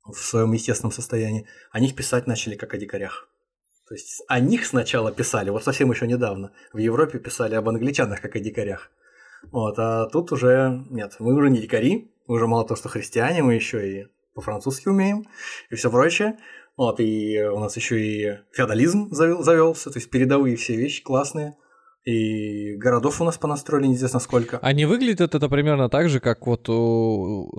в 0.08 0.18
своем 0.18 0.52
естественном 0.54 0.92
состоянии, 0.92 1.46
о 1.72 1.80
них 1.80 1.96
писать 1.96 2.28
начали 2.28 2.56
как 2.56 2.74
о 2.74 2.78
дикарях. 2.78 3.28
То 3.88 3.94
есть 3.96 4.24
о 4.28 4.40
них 4.40 4.66
сначала 4.66 5.12
писали, 5.12 5.50
вот 5.50 5.64
совсем 5.64 5.92
еще 5.92 6.08
недавно. 6.08 6.52
В 6.74 6.78
Европе 6.78 7.20
писали 7.20 7.56
об 7.56 7.70
англичанах 7.70 8.22
как 8.22 8.36
о 8.36 8.40
дикарях. 8.40 8.92
Вот, 9.52 9.76
а 9.78 10.08
тут 10.08 10.32
уже 10.32 10.84
нет, 10.90 11.16
мы 11.20 11.34
уже 11.36 11.50
не 11.50 11.60
дикари, 11.60 12.12
мы 12.28 12.36
уже 12.36 12.48
мало 12.48 12.66
того, 12.66 12.76
что 12.76 12.90
христиане, 12.90 13.44
мы 13.44 13.54
еще 13.54 14.02
и 14.02 14.08
по-французски 14.34 14.90
умеем 14.90 15.26
и 15.70 15.76
все 15.76 15.90
прочее. 15.90 16.38
Вот, 16.76 17.00
и 17.00 17.42
у 17.42 17.60
нас 17.60 17.76
еще 17.76 18.00
и 18.00 18.40
феодализм 18.52 19.10
завел, 19.12 19.42
завелся, 19.42 19.90
то 19.90 19.98
есть 19.98 20.10
передовые 20.10 20.58
все 20.58 20.76
вещи 20.76 21.02
классные. 21.02 21.56
И 22.04 22.76
городов 22.76 23.20
у 23.20 23.26
нас 23.26 23.38
понастроили 23.38 23.88
неизвестно 23.88 24.20
сколько. 24.20 24.60
А 24.62 24.74
не 24.74 24.86
выглядит 24.86 25.36
это 25.36 25.50
примерно 25.50 25.90
так 25.90 26.08
же, 26.08 26.20
как 26.20 26.46
вот 26.46 26.64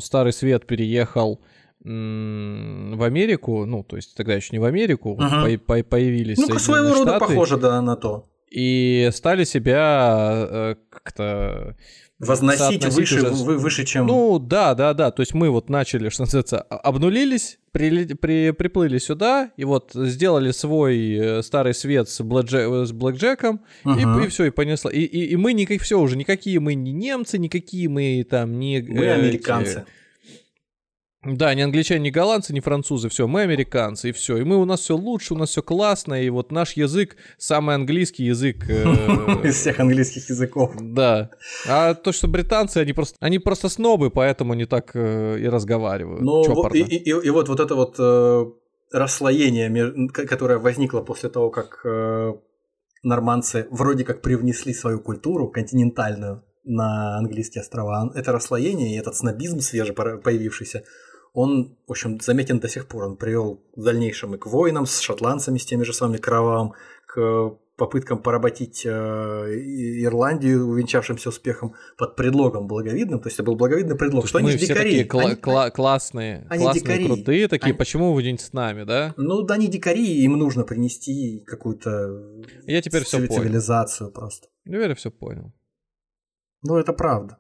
Старый 0.03 0.33
Свет 0.33 0.67
переехал 0.67 1.41
в 1.81 3.03
Америку, 3.03 3.65
ну, 3.65 3.85
то 3.85 3.97
есть 3.97 4.17
тогда 4.17 4.35
еще 4.35 4.49
не 4.53 4.59
в 4.59 4.65
Америку, 4.65 5.11
угу. 5.11 5.21
по 5.21 5.59
по 5.59 5.83
появились 5.83 6.39
Ну, 6.39 6.59
своего 6.59 6.93
рода 6.95 7.19
похоже, 7.19 7.57
да, 7.57 7.81
на 7.81 7.97
то. 7.97 8.27
И 8.51 9.11
стали 9.13 9.45
себя 9.45 10.47
э, 10.51 10.75
как-то 10.91 11.77
возносить 12.19 12.85
выше, 12.87 13.31
уже... 13.31 13.45
выше, 13.45 13.85
чем... 13.85 14.07
Ну, 14.07 14.39
да, 14.39 14.75
да, 14.75 14.95
да. 14.95 15.11
То 15.11 15.21
есть 15.21 15.35
мы 15.35 15.51
вот 15.51 15.69
начали, 15.69 16.09
что 16.09 16.23
называется, 16.23 16.61
обнулились, 16.61 17.59
при, 17.71 18.07
при, 18.15 18.51
приплыли 18.51 18.99
сюда, 18.99 19.51
и 19.57 19.65
вот 19.65 19.93
сделали 19.95 20.51
свой 20.51 21.13
э, 21.13 21.43
старый 21.43 21.75
свет 21.75 22.09
с, 22.09 22.21
блэкджек, 22.23 22.87
с 22.89 22.93
блэкджеком, 22.93 23.61
uh-huh. 23.85 24.23
и, 24.23 24.27
и 24.27 24.29
все, 24.29 24.47
и 24.47 24.51
понесло. 24.51 24.91
И, 24.91 25.01
и, 25.01 25.27
и 25.27 25.37
мы 25.37 25.53
никак, 25.53 25.83
все 25.83 26.01
уже, 26.01 26.17
никакие 26.17 26.59
мы 26.59 26.75
не 26.75 26.93
немцы, 26.93 27.39
никакие 27.39 27.89
мы 27.89 28.27
там 28.29 28.59
не... 28.59 28.81
Мы 28.81 29.05
э, 29.05 29.15
американцы. 29.15 29.71
Эти, 29.81 29.87
да, 31.25 31.53
не 31.55 31.63
англичане, 31.63 32.01
не 32.01 32.11
голландцы, 32.13 32.53
не 32.53 32.61
французы, 32.61 33.09
все, 33.09 33.27
мы 33.27 33.43
американцы, 33.43 34.11
и 34.11 34.13
все. 34.13 34.37
И 34.37 34.45
мы, 34.45 34.57
у 34.57 34.65
нас 34.65 34.81
все 34.81 34.97
лучше, 34.97 35.35
у 35.35 35.37
нас 35.37 35.51
все 35.51 35.63
классно, 35.63 36.23
и 36.23 36.31
вот 36.31 36.53
наш 36.53 36.75
язык 36.75 37.17
самый 37.39 37.75
английский 37.75 38.25
язык. 38.25 38.65
Э, 38.69 38.85
Из 39.45 39.57
всех 39.57 39.81
английских 39.81 40.29
языков. 40.29 40.75
Да. 40.81 41.31
А 41.69 41.95
то, 41.95 42.13
что 42.13 42.29
британцы, 42.29 42.79
они 42.79 42.93
просто, 42.93 43.17
они 43.19 43.41
просто 43.41 43.69
снобы, 43.69 44.11
поэтому 44.11 44.55
не 44.55 44.67
так 44.67 44.93
э, 44.95 45.41
и 45.41 45.49
разговаривают. 45.49 46.23
Ну, 46.23 46.45
и 46.45 47.31
вот, 47.31 47.49
вот 47.49 47.61
это 47.61 47.75
вот 47.75 47.97
э, 47.99 48.45
расслоение, 48.93 50.09
которое 50.09 50.59
возникло 50.59 51.01
после 51.01 51.31
того, 51.31 51.51
как 51.51 51.85
норманцы 53.03 53.67
вроде 53.71 54.05
как 54.05 54.23
привнесли 54.23 54.73
свою 54.75 55.01
культуру 55.01 55.49
континентальную 55.49 56.45
на 56.65 57.17
английские 57.17 57.63
острова, 57.63 58.13
это 58.15 58.33
расслоение 58.33 58.95
и 58.95 58.99
этот 58.99 59.17
снобизм 59.17 59.61
свеже 59.61 59.93
появившийся, 59.95 60.85
он, 61.41 61.79
в 61.87 61.91
общем, 61.93 62.21
заметен 62.21 62.59
до 62.59 62.69
сих 62.69 62.89
пор. 62.89 63.05
Он 63.05 63.17
привел 63.17 63.63
в 63.77 63.85
дальнейшем 63.85 64.35
и 64.35 64.39
к 64.39 64.47
войнам 64.47 64.87
с 64.87 64.99
шотландцами, 64.99 65.59
с 65.59 65.65
теми 65.65 65.85
же 65.85 65.93
самыми 65.93 66.17
кровавым, 66.17 66.73
к 67.07 67.57
попыткам 67.77 68.21
поработить 68.21 68.85
э, 68.85 68.91
Ирландию, 68.91 70.67
увенчавшимся 70.67 71.29
успехом 71.29 71.77
под 71.97 72.17
предлогом 72.17 72.67
благовидным. 72.67 73.21
То 73.21 73.29
есть 73.29 73.37
это 73.37 73.45
был 73.45 73.55
благовидный 73.55 73.95
предлог, 73.95 74.27
что 74.27 74.39
они 74.39 74.53
дикари. 74.55 74.91
Такие 74.91 75.05
кла- 75.07 75.27
они, 75.27 75.35
кла- 75.37 75.71
классные, 75.71 76.45
они 76.51 76.65
классные, 76.65 76.83
дикари. 76.83 77.07
крутые 77.07 77.47
такие. 77.47 77.71
Они... 77.71 77.79
Почему 77.79 78.13
вы 78.15 78.25
не 78.25 78.37
с 78.37 78.53
нами, 78.53 78.83
да? 78.83 79.15
Ну 79.17 79.43
да, 79.43 79.55
они 79.55 79.69
дикари, 79.69 80.25
им 80.25 80.33
нужно 80.39 80.65
принести 80.65 81.45
какую-то 81.47 82.43
Я 82.67 82.83
теперь 82.83 83.05
все 83.05 83.25
цивилизацию 83.25 84.11
понял. 84.11 84.21
просто. 84.21 84.49
Теперь 84.65 84.89
я 84.89 84.95
все 84.97 85.13
понял. 85.13 85.55
Ну 86.63 86.79
это 86.79 86.93
правда. 86.93 87.39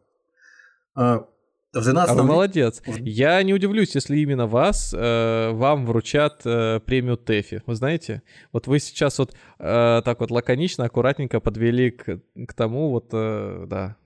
В 1.74 1.82
12 1.82 2.10
а 2.10 2.14
вы 2.14 2.24
молодец. 2.24 2.82
Я 2.86 3.42
не 3.42 3.52
удивлюсь, 3.52 3.94
если 3.94 4.16
именно 4.16 4.46
вас, 4.46 4.94
э, 4.96 5.50
вам 5.52 5.84
вручат 5.84 6.40
э, 6.46 6.80
премию 6.80 7.18
ТЭФИ. 7.18 7.62
Вы 7.66 7.74
знаете, 7.74 8.22
вот 8.52 8.66
вы 8.66 8.78
сейчас 8.78 9.18
вот 9.18 9.34
э, 9.58 10.02
так 10.02 10.20
вот 10.20 10.30
лаконично, 10.30 10.84
аккуратненько 10.84 11.40
подвели 11.40 11.90
к, 11.90 12.20
к 12.46 12.54
тому 12.54 12.90
вот, 12.90 13.10
э, 13.12 13.66
да. 13.66 13.96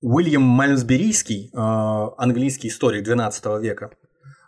Уильям 0.00 0.42
Мальмсберийский, 0.42 1.50
э, 1.52 1.58
английский 2.18 2.66
историк 2.66 3.04
12 3.04 3.60
века, 3.60 3.92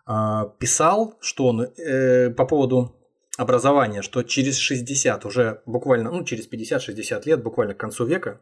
э, 0.09 0.13
писал, 0.59 1.15
что 1.21 1.47
он 1.47 1.63
э, 1.63 2.31
по 2.31 2.47
поводу 2.47 2.97
образования, 3.39 4.03
что 4.03 4.25
через 4.25 4.57
60, 4.57 5.25
уже 5.25 5.63
буквально, 5.67 6.11
ну, 6.11 6.25
через 6.25 6.51
50-60 6.51 7.23
лет, 7.27 7.45
буквально 7.45 7.75
к 7.75 7.79
концу 7.79 8.07
века, 8.07 8.41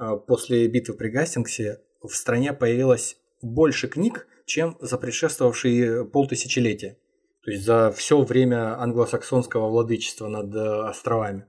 э, 0.00 0.10
после 0.26 0.66
битвы 0.66 0.94
при 0.94 1.08
Гастингсе, 1.08 1.78
в 2.02 2.10
стране 2.10 2.52
появилась 2.52 3.16
больше 3.42 3.88
книг, 3.88 4.26
чем 4.46 4.76
за 4.80 4.98
предшествовавшие 4.98 6.04
полтысячелетия. 6.04 6.96
То 7.44 7.50
есть 7.50 7.64
за 7.64 7.92
все 7.92 8.22
время 8.22 8.80
англосаксонского 8.80 9.68
владычества 9.68 10.28
над 10.28 10.54
э, 10.54 10.88
островами. 10.88 11.46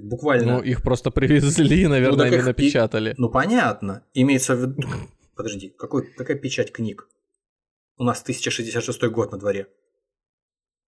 Буквально. 0.00 0.58
Ну, 0.58 0.62
их 0.62 0.82
просто 0.82 1.10
привезли, 1.10 1.86
наверное, 1.88 2.30
ну, 2.30 2.36
и 2.36 2.42
напечатали. 2.42 3.14
Ну, 3.18 3.30
понятно. 3.30 4.04
Имеется 4.14 4.54
в 4.54 4.60
виду... 4.60 4.88
Подожди, 5.36 5.74
какой, 5.76 6.06
какая 6.12 6.36
печать 6.36 6.72
книг? 6.72 7.08
У 7.96 8.04
нас 8.04 8.22
1066 8.22 9.02
год 9.04 9.32
на 9.32 9.38
дворе. 9.38 9.68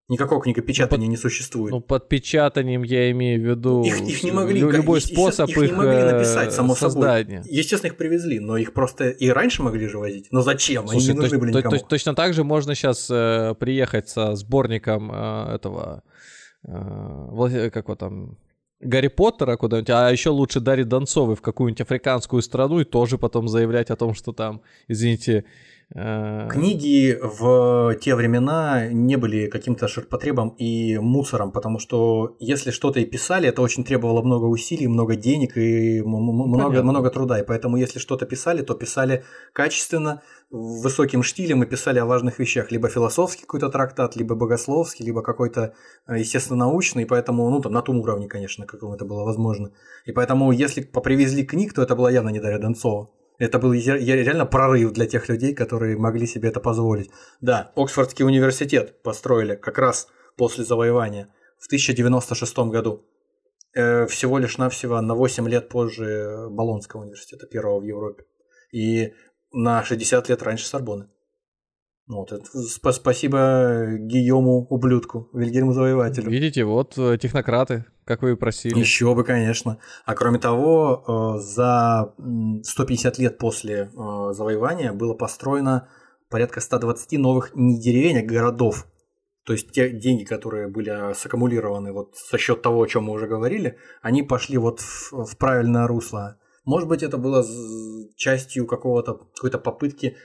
Никакого 0.08 0.42
книгопечатания 0.42 1.06
ну, 1.06 1.12
под, 1.12 1.16
не 1.16 1.16
существует. 1.16 1.70
Ну, 1.70 1.80
под 1.80 2.08
печатанием 2.08 2.82
я 2.82 3.10
имею 3.12 3.40
в 3.40 3.44
виду 3.44 3.84
их, 3.84 4.00
их 4.00 4.24
не 4.24 4.32
могли, 4.32 4.60
любой 4.60 4.98
их, 4.98 5.04
способ 5.04 5.48
их, 5.48 5.56
их, 5.56 5.70
не 5.70 5.76
могли 5.76 6.02
написать, 6.02 6.52
само 6.52 6.74
создания. 6.74 7.42
собой. 7.42 7.56
Естественно, 7.56 7.90
их 7.92 7.96
привезли, 7.96 8.40
но 8.40 8.56
их 8.56 8.72
просто 8.72 9.10
и 9.10 9.28
раньше 9.28 9.62
могли 9.62 9.86
же 9.86 9.98
возить. 9.98 10.26
Но 10.32 10.42
зачем? 10.42 10.88
Слушай, 10.88 11.10
Они 11.10 11.14
не 11.14 11.20
нужны 11.20 11.38
были 11.38 11.52
никому. 11.52 11.78
точно 11.78 12.14
так 12.14 12.34
же 12.34 12.42
можно 12.42 12.74
сейчас 12.74 13.08
э, 13.10 13.54
приехать 13.58 14.08
со 14.08 14.34
сборником 14.34 15.10
э, 15.12 15.54
этого, 15.54 16.02
э, 16.66 17.70
как 17.70 17.88
вот 17.88 17.98
там, 18.00 18.38
Гарри 18.80 19.08
Поттера 19.08 19.56
куда-нибудь, 19.56 19.90
а 19.90 20.10
еще 20.10 20.30
лучше 20.30 20.58
Дарьи 20.58 20.84
Донцовой 20.84 21.36
в 21.36 21.42
какую-нибудь 21.42 21.80
африканскую 21.80 22.42
страну 22.42 22.80
и 22.80 22.84
тоже 22.84 23.18
потом 23.18 23.46
заявлять 23.46 23.90
о 23.90 23.96
том, 23.96 24.14
что 24.14 24.32
там, 24.32 24.62
извините, 24.88 25.44
Э, 25.44 25.48
Книги 25.94 27.18
в 27.20 27.94
те 28.00 28.14
времена 28.14 28.88
не 28.88 29.16
были 29.16 29.46
каким-то 29.46 29.88
ширпотребом 29.88 30.50
и 30.50 30.96
мусором, 30.96 31.52
потому 31.52 31.78
что 31.78 32.34
если 32.40 32.70
что-то 32.70 33.00
и 33.00 33.04
писали, 33.04 33.48
это 33.48 33.60
очень 33.60 33.84
требовало 33.84 34.22
много 34.22 34.46
усилий, 34.46 34.86
много 34.88 35.16
денег 35.16 35.56
и 35.58 36.00
много, 36.00 36.82
много 36.82 37.10
труда. 37.10 37.40
И 37.40 37.44
поэтому 37.44 37.76
если 37.76 37.98
что-то 37.98 38.24
писали, 38.24 38.62
то 38.62 38.74
писали 38.74 39.24
качественно, 39.52 40.22
высоким 40.50 41.22
штилем 41.22 41.62
и 41.62 41.66
писали 41.66 41.98
о 41.98 42.06
важных 42.06 42.38
вещах. 42.38 42.70
Либо 42.70 42.88
философский 42.88 43.42
какой-то 43.42 43.68
трактат, 43.68 44.16
либо 44.16 44.34
богословский, 44.34 45.04
либо 45.04 45.22
какой-то, 45.22 45.74
э, 46.06 46.18
естественно, 46.18 46.66
научный. 46.66 47.02
И 47.02 47.06
поэтому, 47.06 47.50
ну, 47.50 47.60
там, 47.60 47.72
на 47.72 47.82
том 47.82 47.98
уровне, 47.98 48.28
конечно, 48.28 48.66
каком 48.66 48.92
это 48.92 49.04
было 49.04 49.24
возможно. 49.24 49.72
И 50.06 50.12
поэтому, 50.12 50.52
если 50.52 50.82
попривезли 50.82 51.42
книг, 51.42 51.74
то 51.74 51.82
это 51.82 51.96
было 51.96 52.08
явно 52.08 52.30
не 52.30 52.40
Дарья 52.40 52.58
Донцова. 52.58 53.10
Это 53.42 53.58
был 53.58 53.72
реально 53.72 54.46
прорыв 54.46 54.92
для 54.92 55.06
тех 55.06 55.28
людей, 55.28 55.52
которые 55.52 55.96
могли 55.96 56.28
себе 56.28 56.50
это 56.50 56.60
позволить. 56.60 57.10
Да, 57.40 57.72
Оксфордский 57.74 58.24
университет 58.24 59.02
построили 59.02 59.56
как 59.56 59.78
раз 59.78 60.06
после 60.36 60.64
завоевания 60.64 61.26
в 61.58 61.66
1096 61.66 62.58
году. 62.70 63.04
Э, 63.74 64.06
всего 64.06 64.38
лишь 64.38 64.58
навсего 64.58 65.00
на 65.00 65.16
8 65.16 65.48
лет 65.48 65.68
позже 65.68 66.46
Болонского 66.50 67.00
университета, 67.00 67.48
первого 67.48 67.80
в 67.80 67.82
Европе. 67.82 68.26
И 68.70 69.12
на 69.50 69.82
60 69.82 70.28
лет 70.28 70.40
раньше 70.44 70.66
Сорбоны. 70.66 71.08
Вот, 72.06 72.32
это, 72.32 72.44
сп- 72.44 72.92
спасибо 72.92 73.86
Гийому 73.98 74.66
ублюдку, 74.68 75.28
Вильгельму 75.32 75.72
Завоевателю. 75.72 76.30
Видите, 76.30 76.64
вот 76.64 76.98
э, 76.98 77.16
технократы, 77.16 77.84
как 78.04 78.22
вы 78.22 78.32
и 78.32 78.36
просили. 78.36 78.78
Еще 78.78 79.14
бы, 79.14 79.24
конечно. 79.24 79.78
А 80.04 80.14
кроме 80.14 80.38
того, 80.38 81.36
э, 81.36 81.40
за 81.40 82.14
150 82.64 83.18
лет 83.18 83.38
после 83.38 83.90
э, 83.92 84.32
завоевания 84.32 84.92
было 84.92 85.14
построено 85.14 85.88
порядка 86.28 86.60
120 86.60 87.18
новых 87.18 87.54
не 87.54 87.80
деревень, 87.80 88.18
а 88.18 88.22
городов. 88.22 88.86
То 89.44 89.52
есть 89.52 89.70
те 89.72 89.90
деньги, 89.90 90.24
которые 90.24 90.68
были 90.68 91.14
саккумулированы 91.14 91.92
вот 91.92 92.14
за 92.30 92.38
счет 92.38 92.62
того, 92.62 92.82
о 92.82 92.86
чем 92.86 93.04
мы 93.04 93.12
уже 93.12 93.26
говорили, 93.26 93.76
они 94.00 94.22
пошли 94.22 94.56
вот 94.58 94.80
в, 94.80 95.12
в 95.24 95.36
правильное 95.36 95.86
русло. 95.86 96.38
Может 96.64 96.88
быть, 96.88 97.02
это 97.02 97.16
было 97.16 97.44
частью 98.16 98.66
какого-то 98.66 99.14
какой-то 99.34 99.58
попытки 99.58 100.16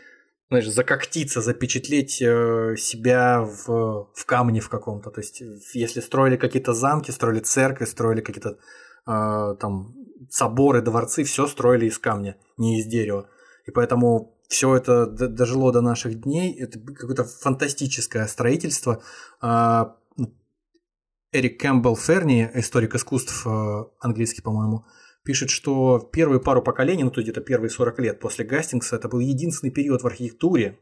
знаешь, 0.49 0.69
закоктиться, 0.69 1.41
запечатлеть 1.41 2.21
э, 2.21 2.75
себя 2.77 3.41
в, 3.41 4.09
в 4.13 4.25
камне 4.25 4.61
в 4.61 4.69
каком-то. 4.69 5.11
То 5.11 5.21
есть, 5.21 5.41
если 5.73 5.99
строили 5.99 6.37
какие-то 6.37 6.73
замки, 6.73 7.11
строили 7.11 7.39
церкви, 7.39 7.85
строили 7.85 8.21
какие-то 8.21 8.57
э, 9.05 9.55
там 9.59 9.95
соборы, 10.29 10.81
дворцы, 10.81 11.23
все 11.23 11.47
строили 11.47 11.87
из 11.87 11.99
камня, 11.99 12.37
не 12.57 12.79
из 12.79 12.85
дерева. 12.85 13.29
И 13.65 13.71
поэтому 13.71 14.37
все 14.47 14.75
это 14.75 15.05
дожило 15.05 15.73
до 15.73 15.81
наших 15.81 16.21
дней. 16.21 16.57
Это 16.57 16.79
какое-то 16.79 17.25
фантастическое 17.25 18.25
строительство. 18.27 19.03
А, 19.41 19.97
Эрик 21.33 21.59
Кэмпбелл 21.59 21.97
Ферни, 21.97 22.49
историк 22.53 22.95
искусств 22.95 23.45
э, 23.45 23.83
английский, 23.99 24.41
по-моему, 24.41 24.85
пишет, 25.27 25.49
что 25.49 25.99
первые 25.99 26.39
пару 26.39 26.63
поколений, 26.63 27.03
ну 27.03 27.11
то 27.11 27.21
где-то 27.21 27.41
первые 27.41 27.69
40 27.69 27.99
лет 27.99 28.19
после 28.21 28.45
Гастингса, 28.45 28.95
это 28.95 29.09
был 29.09 29.19
единственный 29.19 29.71
период 29.71 30.01
в 30.01 30.07
архитектуре 30.07 30.79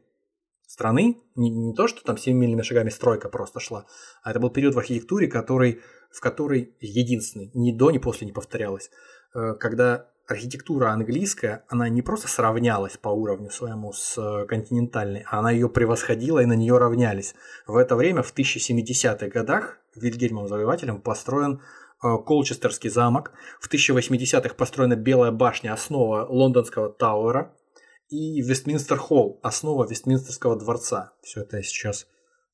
страны, 0.67 1.17
не, 1.35 1.49
не 1.49 1.73
то, 1.73 1.87
что 1.87 2.03
там 2.03 2.15
семимильными 2.15 2.61
шагами 2.61 2.89
стройка 2.89 3.27
просто 3.27 3.59
шла, 3.59 3.87
а 4.21 4.29
это 4.29 4.39
был 4.39 4.51
период 4.51 4.75
в 4.75 4.77
архитектуре, 4.77 5.27
который, 5.27 5.81
в 6.11 6.21
которой 6.21 6.77
единственный, 6.79 7.49
ни 7.55 7.75
до, 7.75 7.89
ни 7.89 7.97
после 7.97 8.27
не 8.27 8.33
повторялось, 8.33 8.91
э, 9.33 9.55
когда 9.59 10.11
архитектура 10.27 10.91
английская, 10.91 11.65
она 11.67 11.89
не 11.89 12.03
просто 12.03 12.27
сравнялась 12.27 12.97
по 12.97 13.09
уровню 13.09 13.49
своему 13.49 13.93
с 13.93 14.15
э, 14.15 14.45
континентальной, 14.45 15.25
а 15.27 15.39
она 15.39 15.49
ее 15.49 15.69
превосходила 15.69 16.37
и 16.37 16.45
на 16.45 16.53
нее 16.53 16.77
равнялись. 16.77 17.33
В 17.65 17.77
это 17.77 17.95
время, 17.95 18.21
в 18.21 18.31
1070-х 18.31 19.27
годах, 19.27 19.79
Вильгельмом 19.95 20.47
Завоевателем 20.47 21.01
построен 21.01 21.61
Колчестерский 22.25 22.89
замок. 22.89 23.31
В 23.59 23.71
1080-х 23.71 24.55
построена 24.55 24.95
Белая 24.95 25.31
башня, 25.31 25.73
основа 25.73 26.25
лондонского 26.29 26.89
Тауэра. 26.89 27.53
И 28.09 28.41
Вестминстер 28.41 28.97
Холл, 28.97 29.39
основа 29.41 29.87
Вестминстерского 29.87 30.57
дворца. 30.57 31.13
Все 31.23 31.41
это 31.41 31.57
я 31.57 31.63
сейчас 31.63 32.07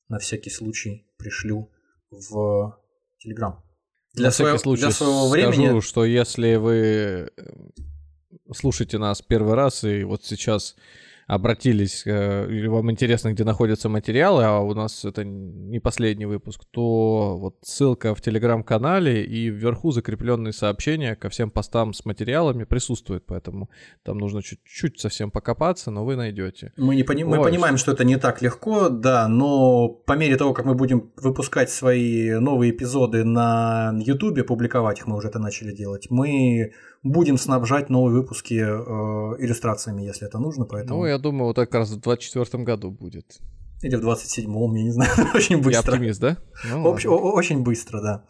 на 0.08 0.18
всякий 0.18 0.50
случай 0.50 1.06
пришлю 1.18 1.70
в 2.10 2.78
Телеграм. 3.18 3.62
Для, 4.14 4.26
На 4.26 4.30
своего, 4.30 4.58
случай 4.58 4.82
для 4.82 4.90
своего 4.90 5.28
времени... 5.28 5.66
скажу, 5.66 5.80
что 5.80 6.04
если 6.04 6.56
вы 6.56 6.76
э, 6.76 7.28
слушаете 8.52 8.98
нас 8.98 9.22
первый 9.22 9.54
раз 9.54 9.84
и 9.84 10.04
вот 10.04 10.24
сейчас 10.24 10.76
обратились, 11.34 12.02
э, 12.06 12.46
или 12.50 12.66
вам 12.66 12.90
интересно, 12.90 13.32
где 13.32 13.44
находятся 13.44 13.88
материалы, 13.88 14.44
а 14.44 14.60
у 14.60 14.74
нас 14.74 15.02
это 15.06 15.24
не 15.24 15.80
последний 15.80 16.26
выпуск, 16.26 16.64
то 16.70 17.38
вот 17.38 17.56
ссылка 17.62 18.14
в 18.14 18.20
телеграм-канале 18.20 19.24
и 19.24 19.48
вверху 19.48 19.92
закрепленные 19.92 20.52
сообщения 20.52 21.16
ко 21.16 21.30
всем 21.30 21.50
постам 21.50 21.94
с 21.94 22.04
материалами 22.04 22.64
присутствуют, 22.64 23.24
поэтому 23.24 23.70
там 24.02 24.18
нужно 24.18 24.42
чуть-чуть 24.42 25.00
совсем 25.00 25.30
покопаться, 25.30 25.90
но 25.90 26.04
вы 26.04 26.16
найдете. 26.16 26.72
Мы, 26.76 26.96
не 26.96 27.02
пони- 27.02 27.24
мы 27.24 27.42
понимаем, 27.42 27.78
что 27.78 27.92
это 27.92 28.04
не 28.04 28.18
так 28.18 28.42
легко, 28.42 28.90
да, 28.90 29.26
но 29.26 29.88
по 29.88 30.12
мере 30.12 30.36
того, 30.36 30.52
как 30.52 30.66
мы 30.66 30.74
будем 30.74 31.12
выпускать 31.16 31.70
свои 31.70 32.32
новые 32.40 32.72
эпизоды 32.72 33.24
на 33.24 33.94
YouTube, 34.04 34.46
публиковать 34.46 34.98
их 34.98 35.06
мы 35.06 35.16
уже 35.16 35.28
это 35.28 35.38
начали 35.38 35.72
делать, 35.72 36.10
мы 36.10 36.72
будем 37.02 37.36
снабжать 37.36 37.90
новые 37.90 38.14
выпуски 38.14 38.54
э, 38.54 39.42
иллюстрациями, 39.42 40.02
если 40.02 40.26
это 40.26 40.38
нужно. 40.38 40.64
Поэтому... 40.64 41.00
Ну, 41.00 41.06
я 41.06 41.18
думаю, 41.18 41.46
вот 41.46 41.56
как 41.56 41.74
раз 41.74 41.90
в 41.90 42.00
2024 42.00 42.64
году 42.64 42.90
будет. 42.90 43.40
Или 43.82 43.96
в 43.96 44.08
27-м, 44.08 44.74
я 44.74 44.82
не 44.84 44.92
знаю, 44.92 45.10
очень 45.34 45.56
быстро. 45.56 45.72
Я 45.72 45.80
оптимист, 45.80 46.20
да? 46.20 46.38
Ну, 46.68 46.94
Общ- 46.94 47.08
очень 47.08 47.62
быстро, 47.62 48.00
да. 48.00 48.24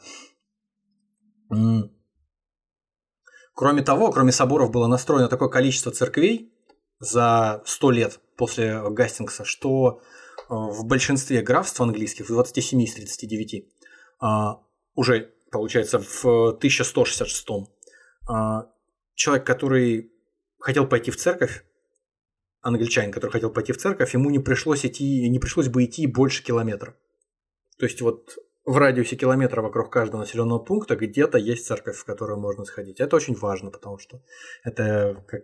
Кроме 3.54 3.82
того, 3.82 4.10
кроме 4.10 4.32
соборов 4.32 4.70
было 4.70 4.86
настроено 4.86 5.28
такое 5.28 5.50
количество 5.50 5.92
церквей 5.92 6.54
за 6.98 7.62
100 7.66 7.90
лет 7.90 8.20
после 8.38 8.80
Гастингса, 8.90 9.44
что 9.44 10.00
э, 10.38 10.44
в 10.48 10.86
большинстве 10.86 11.42
графств 11.42 11.78
английских, 11.80 12.24
в 12.24 12.28
27 12.28 12.80
из 12.82 12.94
39, 12.94 13.66
а, 14.20 14.60
уже, 14.94 15.32
получается, 15.50 15.98
в 15.98 16.24
1166 16.24 17.46
а, 17.50 17.66
человек, 19.14 19.46
который 19.46 20.12
хотел 20.58 20.86
пойти 20.86 21.10
в 21.10 21.16
церковь, 21.16 21.64
англичанин, 22.60 23.12
который 23.12 23.32
хотел 23.32 23.50
пойти 23.50 23.72
в 23.72 23.78
церковь, 23.78 24.14
ему 24.14 24.30
не 24.30 24.38
пришлось 24.38 24.86
идти, 24.86 25.28
не 25.28 25.38
пришлось 25.38 25.68
бы 25.68 25.84
идти 25.84 26.06
больше 26.06 26.44
километра. 26.44 26.96
То 27.78 27.86
есть 27.86 28.00
вот 28.00 28.36
в 28.64 28.76
радиусе 28.76 29.16
километра 29.16 29.60
вокруг 29.60 29.92
каждого 29.92 30.20
населенного 30.20 30.60
пункта 30.60 30.94
где-то 30.94 31.38
есть 31.38 31.66
церковь, 31.66 31.96
в 31.96 32.04
которую 32.04 32.38
можно 32.38 32.64
сходить. 32.64 33.00
Это 33.00 33.16
очень 33.16 33.34
важно, 33.34 33.70
потому 33.70 33.98
что 33.98 34.22
это 34.62 35.24
как, 35.26 35.42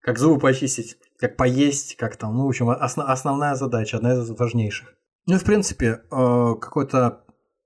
как 0.00 0.18
зубы 0.18 0.40
почистить, 0.40 0.96
как 1.18 1.36
поесть, 1.36 1.96
как 1.96 2.16
там, 2.16 2.36
ну, 2.36 2.44
в 2.44 2.48
общем, 2.48 2.70
основ, 2.70 3.08
основная 3.08 3.56
задача, 3.56 3.96
одна 3.96 4.14
из 4.14 4.30
важнейших. 4.30 4.94
Ну, 5.26 5.38
в 5.38 5.44
принципе, 5.44 5.86
э, 5.86 6.00
какой-то 6.10 7.23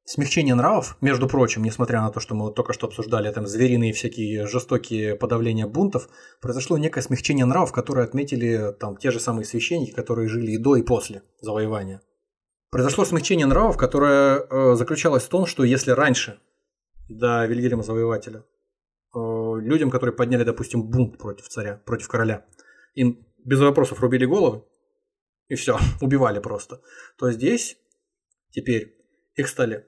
смягчение 0.09 0.55
нравов, 0.55 0.97
между 1.03 1.29
прочим, 1.29 1.63
несмотря 1.63 2.01
на 2.01 2.11
то, 2.11 2.19
что 2.19 2.35
мы 2.35 2.47
вот 2.47 2.55
только 2.55 2.73
что 2.73 2.87
обсуждали 2.87 3.31
там 3.31 3.47
звериные 3.47 3.93
всякие 3.93 4.47
жестокие 4.47 5.17
подавления 5.17 5.67
бунтов, 5.67 6.09
произошло 6.41 6.79
некое 6.79 7.03
смягчение 7.03 7.45
нравов, 7.45 7.73
которое 7.73 8.07
отметили 8.07 8.73
там 8.81 8.97
те 8.97 9.11
же 9.11 9.21
самые 9.21 9.45
священники, 9.45 9.93
которые 9.93 10.29
жили 10.29 10.53
и 10.53 10.59
до, 10.59 10.77
и 10.77 10.83
после 10.83 11.23
завоевания. 11.43 12.01
Произошло 12.71 13.05
смягчение 13.05 13.45
нравов, 13.45 13.77
которое 13.77 14.41
э, 14.41 14.75
заключалось 14.77 15.25
в 15.25 15.29
том, 15.29 15.45
что 15.45 15.63
если 15.63 15.91
раньше, 15.91 16.41
до 17.11 17.45
Вильгельма 17.45 17.83
Завоевателя, 17.83 18.45
э, 19.15 19.19
людям, 19.61 19.91
которые 19.91 20.17
подняли, 20.17 20.45
допустим, 20.45 20.85
бунт 20.85 21.19
против 21.19 21.49
царя, 21.49 21.83
против 21.85 22.09
короля, 22.09 22.47
им 22.95 23.27
без 23.45 23.61
вопросов 23.61 24.01
рубили 24.01 24.25
головы, 24.25 24.65
и 25.49 25.55
все, 25.55 25.79
убивали 26.01 26.39
просто, 26.41 26.81
то 27.19 27.31
здесь 27.31 27.77
теперь 28.51 28.97
их 29.35 29.49
стали 29.49 29.87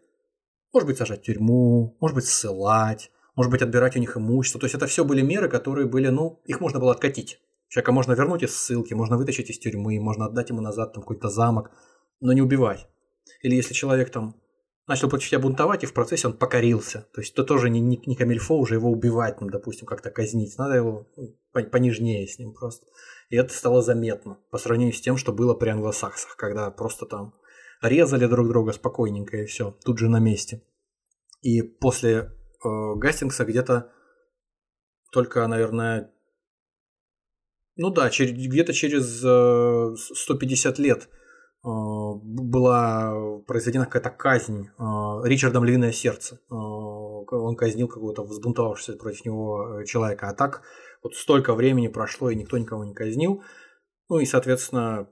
может 0.73 0.87
быть, 0.87 0.99
сажать 0.99 1.21
в 1.21 1.25
тюрьму, 1.25 1.97
может 2.01 2.15
быть, 2.15 2.27
ссылать, 2.27 3.11
может 3.37 3.51
быть, 3.51 3.63
отбирать 3.63 3.97
у 3.97 4.01
них 4.01 4.17
имущество. 4.17 4.61
То 4.61 4.67
есть 4.67 4.75
это 4.75 4.87
все 4.87 5.05
были 5.05 5.23
меры, 5.23 5.49
которые 5.49 5.87
были, 5.87 6.09
ну, 6.09 6.41
их 6.45 6.61
можно 6.61 6.79
было 6.79 6.93
откатить. 6.93 7.41
Человека 7.69 7.93
можно 7.93 8.13
вернуть 8.13 8.43
из 8.43 8.57
ссылки, 8.57 8.95
можно 8.95 9.17
вытащить 9.17 9.51
из 9.51 9.59
тюрьмы, 9.59 10.01
можно 10.01 10.27
отдать 10.27 10.51
ему 10.51 10.61
назад 10.61 10.93
там 10.93 11.03
какой-то 11.03 11.29
замок, 11.29 11.71
но 12.21 12.33
не 12.33 12.43
убивать. 12.43 12.89
Или 13.43 13.55
если 13.55 13.75
человек 13.75 14.11
там 14.11 14.35
начал 14.87 15.09
против 15.09 15.29
тебя 15.29 15.39
бунтовать, 15.39 15.85
и 15.85 15.87
в 15.87 15.95
процессе 15.95 16.27
он 16.27 16.37
покорился. 16.37 17.07
То 17.15 17.21
есть 17.21 17.33
это 17.33 17.45
тоже 17.45 17.71
не, 17.71 17.81
не, 17.81 18.03
не 18.07 18.17
камильфо 18.17 18.59
уже 18.59 18.75
его 18.75 18.91
убивать, 18.91 19.41
ну, 19.41 19.49
допустим, 19.49 19.87
как-то 19.87 20.11
казнить. 20.11 20.59
Надо 20.59 20.75
его 20.75 21.07
ну, 21.17 21.37
понежнее 21.71 22.27
с 22.27 22.39
ним 22.41 22.53
просто. 22.53 22.87
И 23.29 23.37
это 23.37 23.55
стало 23.55 23.83
заметно 23.83 24.39
по 24.51 24.59
сравнению 24.59 24.93
с 24.93 25.01
тем, 25.01 25.17
что 25.17 25.33
было 25.33 25.55
при 25.55 25.69
англосаксах, 25.69 26.37
когда 26.37 26.71
просто 26.73 27.07
там 27.07 27.35
резали 27.83 28.27
друг 28.27 28.49
друга 28.49 28.73
спокойненько 28.73 29.39
и 29.39 29.47
все, 29.47 29.77
тут 29.85 29.99
же 29.99 30.09
на 30.09 30.19
месте. 30.19 30.63
И 31.43 31.63
после 31.63 32.13
э, 32.65 32.95
Гастингса 32.97 33.45
где-то 33.45 33.93
только, 35.13 35.47
наверное, 35.47 36.13
ну 37.77 37.91
да, 37.91 38.11
через, 38.11 38.33
где-то 38.33 38.73
через 38.73 39.23
э, 39.25 39.95
150 39.97 40.79
лет 40.79 41.09
э, 41.09 41.09
была 41.65 43.41
произведена 43.47 43.87
какая-то 43.87 44.11
казнь 44.11 44.69
э, 44.69 44.83
Ричардом 45.25 45.65
Львиное 45.65 45.93
Сердце. 45.93 46.41
Э, 46.51 46.55
он 46.55 47.57
казнил 47.57 47.89
какого-то 47.89 48.25
взбунтовавшегося 48.25 48.99
против 48.99 49.25
него 49.25 49.81
э, 49.81 49.85
человека. 49.87 50.29
А 50.29 50.35
так 50.35 50.63
вот 51.03 51.15
столько 51.15 51.55
времени 51.55 51.89
прошло, 51.89 52.31
и 52.31 52.37
никто 52.37 52.59
никого 52.59 52.85
не 52.85 52.93
казнил. 52.93 53.43
Ну 54.11 54.19
и, 54.19 54.27
соответственно, 54.27 55.09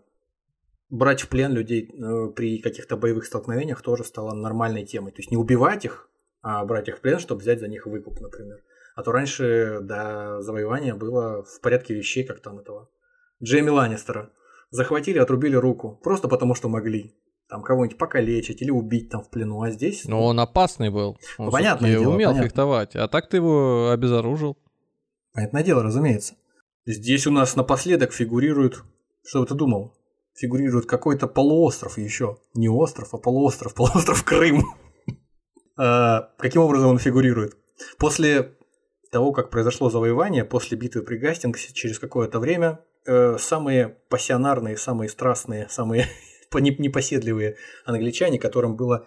брать 0.91 1.23
в 1.23 1.29
плен 1.29 1.53
людей 1.53 1.91
э, 1.91 2.31
при 2.35 2.59
каких-то 2.59 2.97
боевых 2.97 3.27
столкновениях 3.27 3.83
тоже 3.83 4.05
стало 4.05 4.35
нормальной 4.35 4.85
темой. 4.85 5.13
То 5.13 5.19
есть 5.19 5.31
не 5.31 5.37
убивать 5.37 5.85
их, 5.85 6.09
а 6.43 6.65
брать 6.65 6.89
их 6.89 6.99
в 6.99 7.01
плен, 7.01 7.19
чтобы 7.19 7.41
взять 7.41 7.61
за 7.61 7.69
них 7.69 7.87
выкуп, 7.87 8.21
например. 8.21 8.63
А 8.95 9.03
то 9.03 9.13
раньше 9.13 9.79
до 9.83 10.41
завоевания 10.41 10.95
было 10.95 11.45
в 11.45 11.61
порядке 11.61 11.95
вещей, 11.95 12.25
как 12.25 12.41
там 12.41 12.59
этого 12.59 12.89
Джейми 13.43 13.71
Ланнистера. 13.71 14.33
Захватили, 14.71 15.19
отрубили 15.19 15.57
руку, 15.57 15.99
просто 16.03 16.29
потому 16.29 16.55
что 16.55 16.69
могли. 16.69 17.15
Там 17.49 17.63
кого-нибудь 17.63 17.97
покалечить 17.97 18.61
или 18.61 18.71
убить 18.71 19.09
там 19.09 19.23
в 19.23 19.31
плену, 19.31 19.63
а 19.63 19.71
здесь... 19.71 20.05
Но 20.05 20.19
ну, 20.19 20.25
он 20.25 20.41
опасный 20.41 20.91
был. 20.91 21.17
Он 21.39 21.47
ну, 21.47 21.51
понятное 21.51 21.93
дело, 21.93 22.13
умел 22.13 22.31
понятно. 22.31 22.49
фехтовать, 22.49 22.97
а 22.97 23.09
так 23.09 23.29
ты 23.31 23.39
его 23.39 23.91
обезоружил. 23.91 24.59
Понятное 25.33 25.63
дело, 25.63 25.83
разумеется. 25.83 26.35
Здесь 26.85 27.27
у 27.27 27.31
нас 27.31 27.57
напоследок 27.57 28.13
фигурирует... 28.13 28.83
Что 29.25 29.41
бы 29.41 29.47
ты 29.47 29.55
думал? 29.55 29.98
Фигурирует 30.39 30.87
какой-то 30.87 31.27
полуостров 31.27 31.99
еще. 31.99 32.39
Не 32.55 32.69
остров, 32.69 33.13
а 33.13 33.19
полуостров. 33.19 33.75
Полуостров 33.77 34.25
Крым. 34.25 34.63
А, 35.77 36.33
каким 36.39 36.63
образом 36.63 36.91
он 36.91 36.99
фигурирует? 36.99 37.57
После 37.99 38.57
того, 39.11 39.33
как 39.33 39.51
произошло 39.51 39.91
завоевание, 39.91 40.45
после 40.45 40.79
битвы 40.79 41.03
при 41.03 41.17
Гастингсе, 41.17 41.73
через 41.73 41.99
какое-то 41.99 42.39
время, 42.39 42.85
э, 43.07 43.37
самые 43.39 43.97
пассионарные, 44.11 44.77
самые 44.77 45.09
страстные, 45.09 45.69
самые 45.69 46.07
непоседливые 46.53 47.57
англичане, 47.85 48.39
которым 48.39 48.77
было 48.77 49.07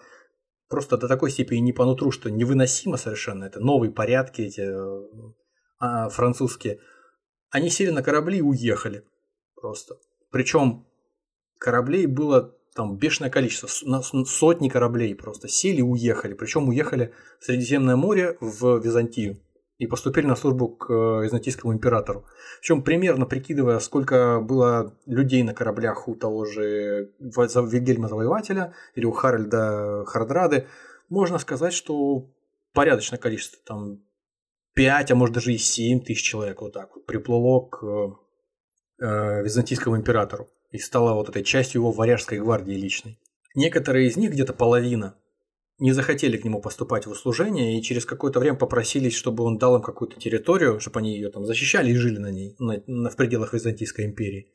просто 0.69 0.97
до 0.97 1.07
такой 1.07 1.31
степени 1.31 1.59
не 1.59 1.73
по 1.73 1.85
нутру, 1.85 2.11
что 2.11 2.29
невыносимо 2.29 2.97
совершенно, 2.97 3.43
это 3.43 3.59
новые 3.59 3.91
порядки 3.91 4.41
эти 4.41 4.65
а, 5.79 6.09
французские, 6.09 6.79
они 7.49 7.69
сели 7.69 7.89
на 7.89 8.01
корабли 8.01 8.37
и 8.37 8.41
уехали 8.41 9.03
просто. 9.55 9.95
Причем 10.31 10.87
кораблей 11.61 12.07
было 12.07 12.55
там 12.75 12.97
бешеное 12.97 13.29
количество, 13.29 13.67
сотни 14.25 14.67
кораблей 14.67 15.13
просто 15.13 15.47
сели 15.47 15.77
и 15.77 15.83
уехали. 15.83 16.33
Причем 16.33 16.69
уехали 16.69 17.13
в 17.39 17.45
Средиземное 17.45 17.95
море 17.95 18.37
в 18.39 18.79
Византию 18.79 19.37
и 19.77 19.87
поступили 19.87 20.25
на 20.25 20.35
службу 20.35 20.69
к 20.69 20.91
э, 20.91 21.23
византийскому 21.23 21.73
императору. 21.73 22.25
Причем 22.59 22.83
примерно 22.83 23.25
прикидывая, 23.25 23.79
сколько 23.79 24.39
было 24.39 24.95
людей 25.05 25.43
на 25.43 25.53
кораблях 25.53 26.07
у 26.07 26.15
того 26.15 26.45
же 26.45 27.11
Вильгельма 27.19 28.07
Завоевателя 28.07 28.73
или 28.95 29.05
у 29.05 29.11
Харальда 29.11 30.03
Хардрады, 30.05 30.67
можно 31.09 31.39
сказать, 31.39 31.73
что 31.73 32.29
порядочное 32.73 33.19
количество, 33.19 33.59
там 33.65 34.03
5, 34.75 35.11
а 35.11 35.15
может 35.15 35.35
даже 35.35 35.53
и 35.53 35.57
7 35.57 36.01
тысяч 36.01 36.23
человек 36.23 36.61
вот 36.61 36.73
так 36.73 36.95
вот 36.95 37.05
приплыло 37.05 37.67
к 37.67 37.83
э, 38.99 39.43
византийскому 39.43 39.97
императору 39.97 40.47
и 40.71 40.77
стала 40.77 41.13
вот 41.13 41.29
этой 41.29 41.43
частью 41.43 41.81
его 41.81 41.91
варяжской 41.91 42.39
гвардии 42.39 42.73
личной. 42.73 43.19
Некоторые 43.55 44.07
из 44.07 44.17
них, 44.17 44.31
где-то 44.31 44.53
половина, 44.53 45.15
не 45.81 45.91
захотели 45.93 46.37
к 46.37 46.45
нему 46.45 46.61
поступать 46.61 47.07
в 47.07 47.11
услужение 47.11 47.77
и 47.77 47.81
через 47.81 48.05
какое-то 48.05 48.39
время 48.39 48.57
попросились, 48.57 49.15
чтобы 49.15 49.43
он 49.43 49.57
дал 49.57 49.75
им 49.75 49.81
какую-то 49.81 50.19
территорию, 50.19 50.79
чтобы 50.79 50.99
они 50.99 51.15
ее 51.15 51.29
там 51.29 51.43
защищали 51.43 51.89
и 51.89 51.95
жили 51.95 52.19
на 52.19 52.31
ней, 52.31 52.55
на, 52.59 52.81
на, 52.85 53.09
в 53.09 53.15
пределах 53.15 53.53
Византийской 53.53 54.05
империи. 54.05 54.51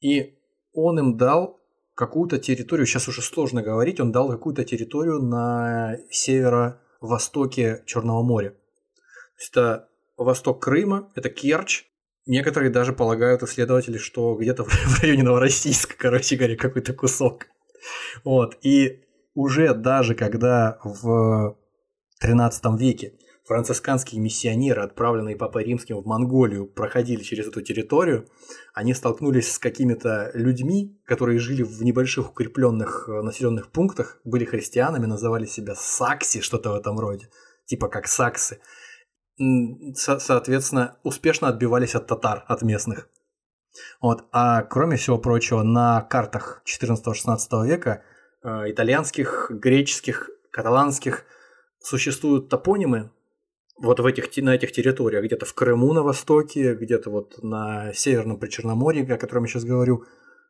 И 0.00 0.38
он 0.72 0.98
им 0.98 1.16
дал 1.18 1.60
какую-то 1.94 2.38
территорию, 2.38 2.86
сейчас 2.86 3.06
уже 3.06 3.22
сложно 3.22 3.62
говорить, 3.62 4.00
он 4.00 4.12
дал 4.12 4.30
какую-то 4.30 4.64
территорию 4.64 5.20
на 5.20 5.98
северо-востоке 6.10 7.82
Черного 7.86 8.22
моря. 8.22 8.50
То 8.50 9.40
есть 9.40 9.50
это 9.50 9.88
восток 10.16 10.62
Крыма, 10.62 11.10
это 11.14 11.28
Керчь. 11.28 11.84
Некоторые 12.26 12.70
даже 12.70 12.92
полагают, 12.92 13.42
исследователи, 13.42 13.98
что 13.98 14.34
где-то 14.34 14.64
в 14.64 15.02
районе 15.02 15.22
Новороссийска, 15.22 15.94
короче 15.96 16.36
говоря, 16.36 16.56
какой-то 16.56 16.92
кусок. 16.92 17.46
Вот. 18.24 18.58
И 18.62 19.04
уже 19.34 19.72
даже 19.74 20.14
когда 20.14 20.78
в 20.82 21.56
XIII 22.22 22.76
веке 22.76 23.14
францисканские 23.46 24.20
миссионеры, 24.20 24.82
отправленные 24.82 25.36
Папой 25.36 25.64
Римским 25.64 25.98
в 25.98 26.06
Монголию, 26.06 26.66
проходили 26.66 27.22
через 27.22 27.46
эту 27.46 27.62
территорию, 27.62 28.28
они 28.74 28.92
столкнулись 28.92 29.52
с 29.52 29.58
какими-то 29.58 30.32
людьми, 30.34 31.00
которые 31.04 31.38
жили 31.38 31.62
в 31.62 31.82
небольших 31.84 32.30
укрепленных 32.30 33.08
э, 33.08 33.22
населенных 33.22 33.70
пунктах, 33.70 34.20
были 34.24 34.44
христианами, 34.44 35.06
называли 35.06 35.46
себя 35.46 35.76
сакси, 35.76 36.40
что-то 36.40 36.70
в 36.72 36.74
этом 36.74 36.98
роде, 36.98 37.28
типа 37.66 37.88
как 37.88 38.08
саксы. 38.08 38.58
Со- 39.38 40.18
соответственно, 40.18 40.96
успешно 41.02 41.48
отбивались 41.48 41.94
от 41.94 42.06
татар, 42.06 42.44
от 42.46 42.62
местных. 42.62 43.08
Вот. 44.00 44.24
А 44.32 44.62
кроме 44.62 44.96
всего 44.96 45.18
прочего, 45.18 45.62
на 45.62 46.02
картах 46.02 46.62
14-16 46.66 47.66
века 47.66 48.02
э, 48.42 48.70
итальянских, 48.70 49.50
греческих, 49.50 50.30
каталанских 50.50 51.24
существуют 51.80 52.48
топонимы, 52.48 53.10
вот 53.78 54.00
в 54.00 54.06
этих, 54.06 54.34
на 54.42 54.54
этих 54.54 54.72
территориях, 54.72 55.24
где-то 55.24 55.44
в 55.44 55.52
Крыму 55.54 55.92
на 55.92 56.02
востоке, 56.02 56.74
где-то 56.74 57.10
вот 57.10 57.42
на 57.42 57.92
Северном 57.92 58.38
Причерноморье, 58.38 59.04
о 59.04 59.18
котором 59.18 59.44
я 59.44 59.48
сейчас 59.50 59.64
говорю, 59.64 60.04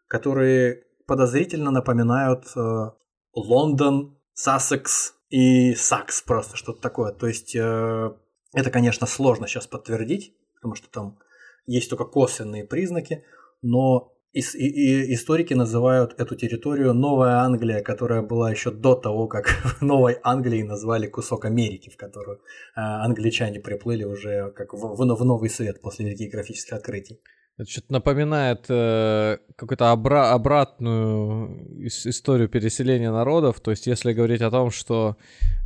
которые 0.06 0.84
подозрительно 1.06 1.70
напоминают 1.70 2.44
э, 2.56 2.90
Лондон, 3.34 4.16
Сассекс 4.34 5.14
и 5.28 5.74
Сакс 5.74 6.22
просто 6.22 6.56
что-то 6.56 6.80
такое. 6.80 7.12
То 7.12 7.26
есть 7.26 7.56
э, 7.56 8.10
это, 8.52 8.70
конечно, 8.70 9.06
сложно 9.06 9.46
сейчас 9.46 9.66
подтвердить, 9.66 10.34
потому 10.54 10.74
что 10.74 10.88
там 10.88 11.18
есть 11.66 11.90
только 11.90 12.04
косвенные 12.04 12.64
признаки, 12.64 13.24
но 13.62 14.12
и, 14.32 14.40
и, 14.40 15.14
историки 15.14 15.54
называют 15.54 16.14
эту 16.20 16.36
территорию 16.36 16.92
Новая 16.92 17.38
Англия, 17.38 17.82
которая 17.82 18.20
была 18.20 18.50
еще 18.50 18.70
до 18.70 18.94
того, 18.94 19.28
как 19.28 19.46
в 19.80 19.82
Новой 19.82 20.18
Англии 20.22 20.62
назвали 20.62 21.06
кусок 21.06 21.46
Америки, 21.46 21.90
в 21.90 21.96
которую 21.96 22.36
э, 22.36 22.80
англичане 22.80 23.60
приплыли 23.60 24.04
уже 24.04 24.50
как 24.50 24.74
в, 24.74 24.78
в, 24.78 25.16
в 25.16 25.24
новый 25.24 25.48
свет 25.48 25.80
после 25.80 26.06
великих 26.06 26.32
графических 26.32 26.74
открытий. 26.74 27.20
Это 27.58 27.70
что-то 27.70 27.94
напоминает 27.94 28.66
э, 28.68 29.38
какую-то 29.56 29.86
обра- 29.86 30.30
обратную 30.32 31.86
историю 31.86 32.50
переселения 32.50 33.10
народов. 33.10 33.60
То 33.60 33.70
есть, 33.70 33.86
если 33.86 34.12
говорить 34.12 34.42
о 34.42 34.50
том, 34.50 34.70
что 34.70 35.16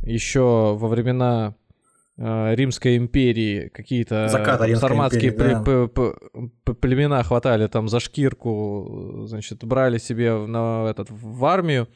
еще 0.01 0.77
во 0.77 0.87
времена 0.87 1.55
Римской 2.21 2.97
империи 2.97 3.69
какие-то 3.69 4.27
сарматские 4.29 5.31
империи, 5.31 5.87
да. 6.65 6.73
племена 6.73 7.23
хватали 7.23 7.65
там 7.67 7.89
за 7.89 7.99
шкирку, 7.99 9.23
значит, 9.25 9.63
брали 9.63 9.97
себе 9.97 10.45
на 10.45 10.87
этот, 10.87 11.07
в 11.09 11.43
армию, 11.45 11.87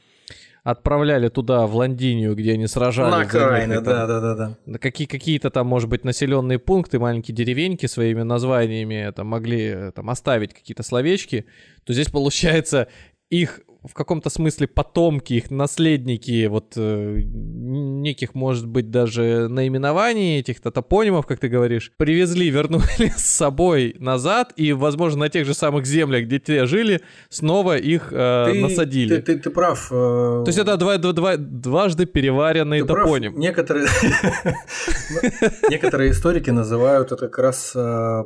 отправляли 0.63 1.29
туда, 1.29 1.67
в 1.67 1.75
Лондинию, 1.75 2.33
где 2.35 2.53
они 2.53 2.65
сражались. 2.65 3.11
На 3.11 3.21
окраины, 3.21 3.81
да, 3.81 4.07
да, 4.07 4.19
да, 4.19 4.57
да. 4.65 4.77
Какие, 4.79 5.07
какие-то 5.07 5.51
там, 5.51 5.67
может 5.67 5.89
быть, 5.89 6.03
населенные 6.03 6.57
пункты, 6.57 6.97
маленькие 6.97 7.35
деревеньки 7.35 7.85
своими 7.85 8.23
названиями 8.23 9.13
там 9.15 9.27
могли 9.27 9.91
там 9.93 10.09
оставить 10.09 10.55
какие-то 10.55 10.81
словечки, 10.81 11.45
то 11.83 11.93
здесь, 11.93 12.07
получается, 12.11 12.87
их 13.29 13.61
в 13.87 13.93
каком-то 13.93 14.29
смысле 14.29 14.67
потомки, 14.67 15.33
их 15.33 15.51
наследники 15.51 16.45
вот 16.47 16.73
э, 16.75 17.21
неких, 17.25 18.35
может 18.35 18.67
быть, 18.67 18.91
даже 18.91 19.47
наименований 19.49 20.39
этих 20.39 20.59
топонимов, 20.61 21.25
как 21.25 21.39
ты 21.39 21.47
говоришь, 21.47 21.91
привезли, 21.97 22.49
вернули 22.51 23.11
с 23.15 23.25
собой 23.25 23.95
назад 23.99 24.53
и, 24.55 24.73
возможно, 24.73 25.21
на 25.21 25.29
тех 25.29 25.45
же 25.45 25.53
самых 25.53 25.85
землях, 25.85 26.25
где 26.25 26.39
те 26.39 26.65
жили, 26.65 27.01
снова 27.29 27.77
их 27.77 28.09
э, 28.11 28.51
ты, 28.51 28.59
насадили. 28.59 29.15
Ты, 29.15 29.21
ты, 29.21 29.39
ты 29.39 29.49
прав. 29.49 29.87
Э... 29.91 30.43
То 30.43 30.47
есть 30.47 30.59
это 30.59 30.77
два, 30.77 30.97
два, 30.97 31.13
два, 31.13 31.37
дважды 31.37 32.05
переваренный 32.05 32.81
ты 32.81 32.87
топоним. 32.87 33.31
Прав. 33.33 33.41
Некоторые, 33.41 33.87
некоторые 35.69 36.11
историки 36.11 36.49
называют 36.49 37.11
это 37.11 37.17
как 37.17 37.37
раз 37.39 37.73
э, 37.75 38.23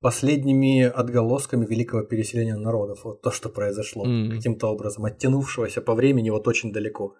последними 0.00 0.82
отголосками 0.82 1.66
великого 1.66 2.02
переселения 2.02 2.56
народов. 2.56 3.04
Вот 3.04 3.22
то, 3.22 3.30
что 3.30 3.48
произошло 3.48 4.06
mm. 4.06 4.36
каким-то 4.36 4.68
образом, 4.68 5.04
оттянувшегося 5.04 5.80
по 5.80 5.94
времени 5.94 6.30
вот 6.30 6.46
очень 6.46 6.72
далеко. 6.72 7.16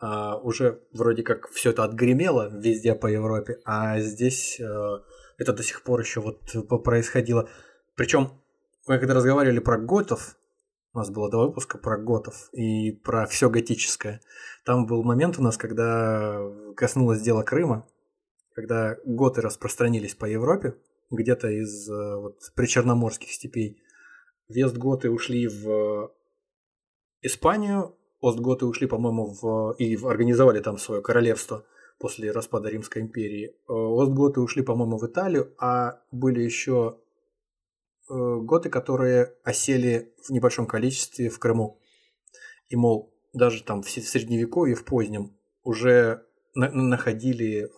А, 0.00 0.36
уже 0.38 0.80
вроде 0.92 1.22
как 1.22 1.48
все 1.50 1.70
это 1.70 1.84
отгремело 1.84 2.50
везде 2.52 2.94
по 2.94 3.06
Европе, 3.06 3.60
а 3.64 4.00
здесь 4.00 4.60
а, 4.60 5.02
это 5.38 5.52
до 5.52 5.62
сих 5.62 5.82
пор 5.82 6.00
еще 6.00 6.20
вот 6.20 6.40
происходило. 6.82 7.48
Причем 7.94 8.32
мы 8.86 8.98
когда 8.98 9.14
разговаривали 9.14 9.60
про 9.60 9.78
готов, 9.78 10.36
у 10.92 10.98
нас 10.98 11.10
было 11.10 11.30
два 11.30 11.46
выпуска 11.46 11.78
про 11.78 11.98
готов 11.98 12.48
и 12.52 12.92
про 12.92 13.26
все 13.26 13.50
готическое. 13.50 14.20
Там 14.64 14.86
был 14.86 15.02
момент 15.02 15.38
у 15.38 15.42
нас, 15.42 15.56
когда 15.56 16.40
коснулось 16.76 17.20
дела 17.20 17.42
Крыма, 17.42 17.86
когда 18.54 18.96
готы 19.04 19.40
распространились 19.40 20.14
по 20.14 20.26
Европе, 20.26 20.74
где-то 21.14 21.48
из 21.48 21.88
э, 21.88 22.16
вот, 22.16 22.38
причерноморских 22.54 23.30
степей. 23.30 23.82
Вестготы 24.48 25.10
ушли 25.10 25.48
в 25.48 26.12
Испанию, 27.22 27.96
Остготы 28.20 28.64
ушли, 28.64 28.86
по-моему, 28.86 29.34
в... 29.34 29.74
и 29.78 29.96
организовали 29.96 30.60
там 30.60 30.78
свое 30.78 31.02
королевство 31.02 31.66
после 31.98 32.30
распада 32.30 32.70
Римской 32.70 33.02
империи. 33.02 33.54
Э, 33.68 34.02
Остготы 34.02 34.40
ушли, 34.40 34.62
по-моему, 34.62 34.98
в 34.98 35.06
Италию, 35.06 35.54
а 35.58 36.00
были 36.10 36.40
еще 36.40 36.98
э, 38.08 38.14
готы, 38.14 38.70
которые 38.70 39.34
осели 39.42 40.14
в 40.26 40.30
небольшом 40.30 40.66
количестве 40.66 41.28
в 41.28 41.38
Крыму. 41.38 41.78
И, 42.68 42.76
мол, 42.76 43.14
даже 43.34 43.62
там 43.62 43.82
в 43.82 43.90
средневековье, 43.90 44.74
в 44.74 44.84
позднем, 44.84 45.36
уже 45.62 46.24
находили 46.54 47.68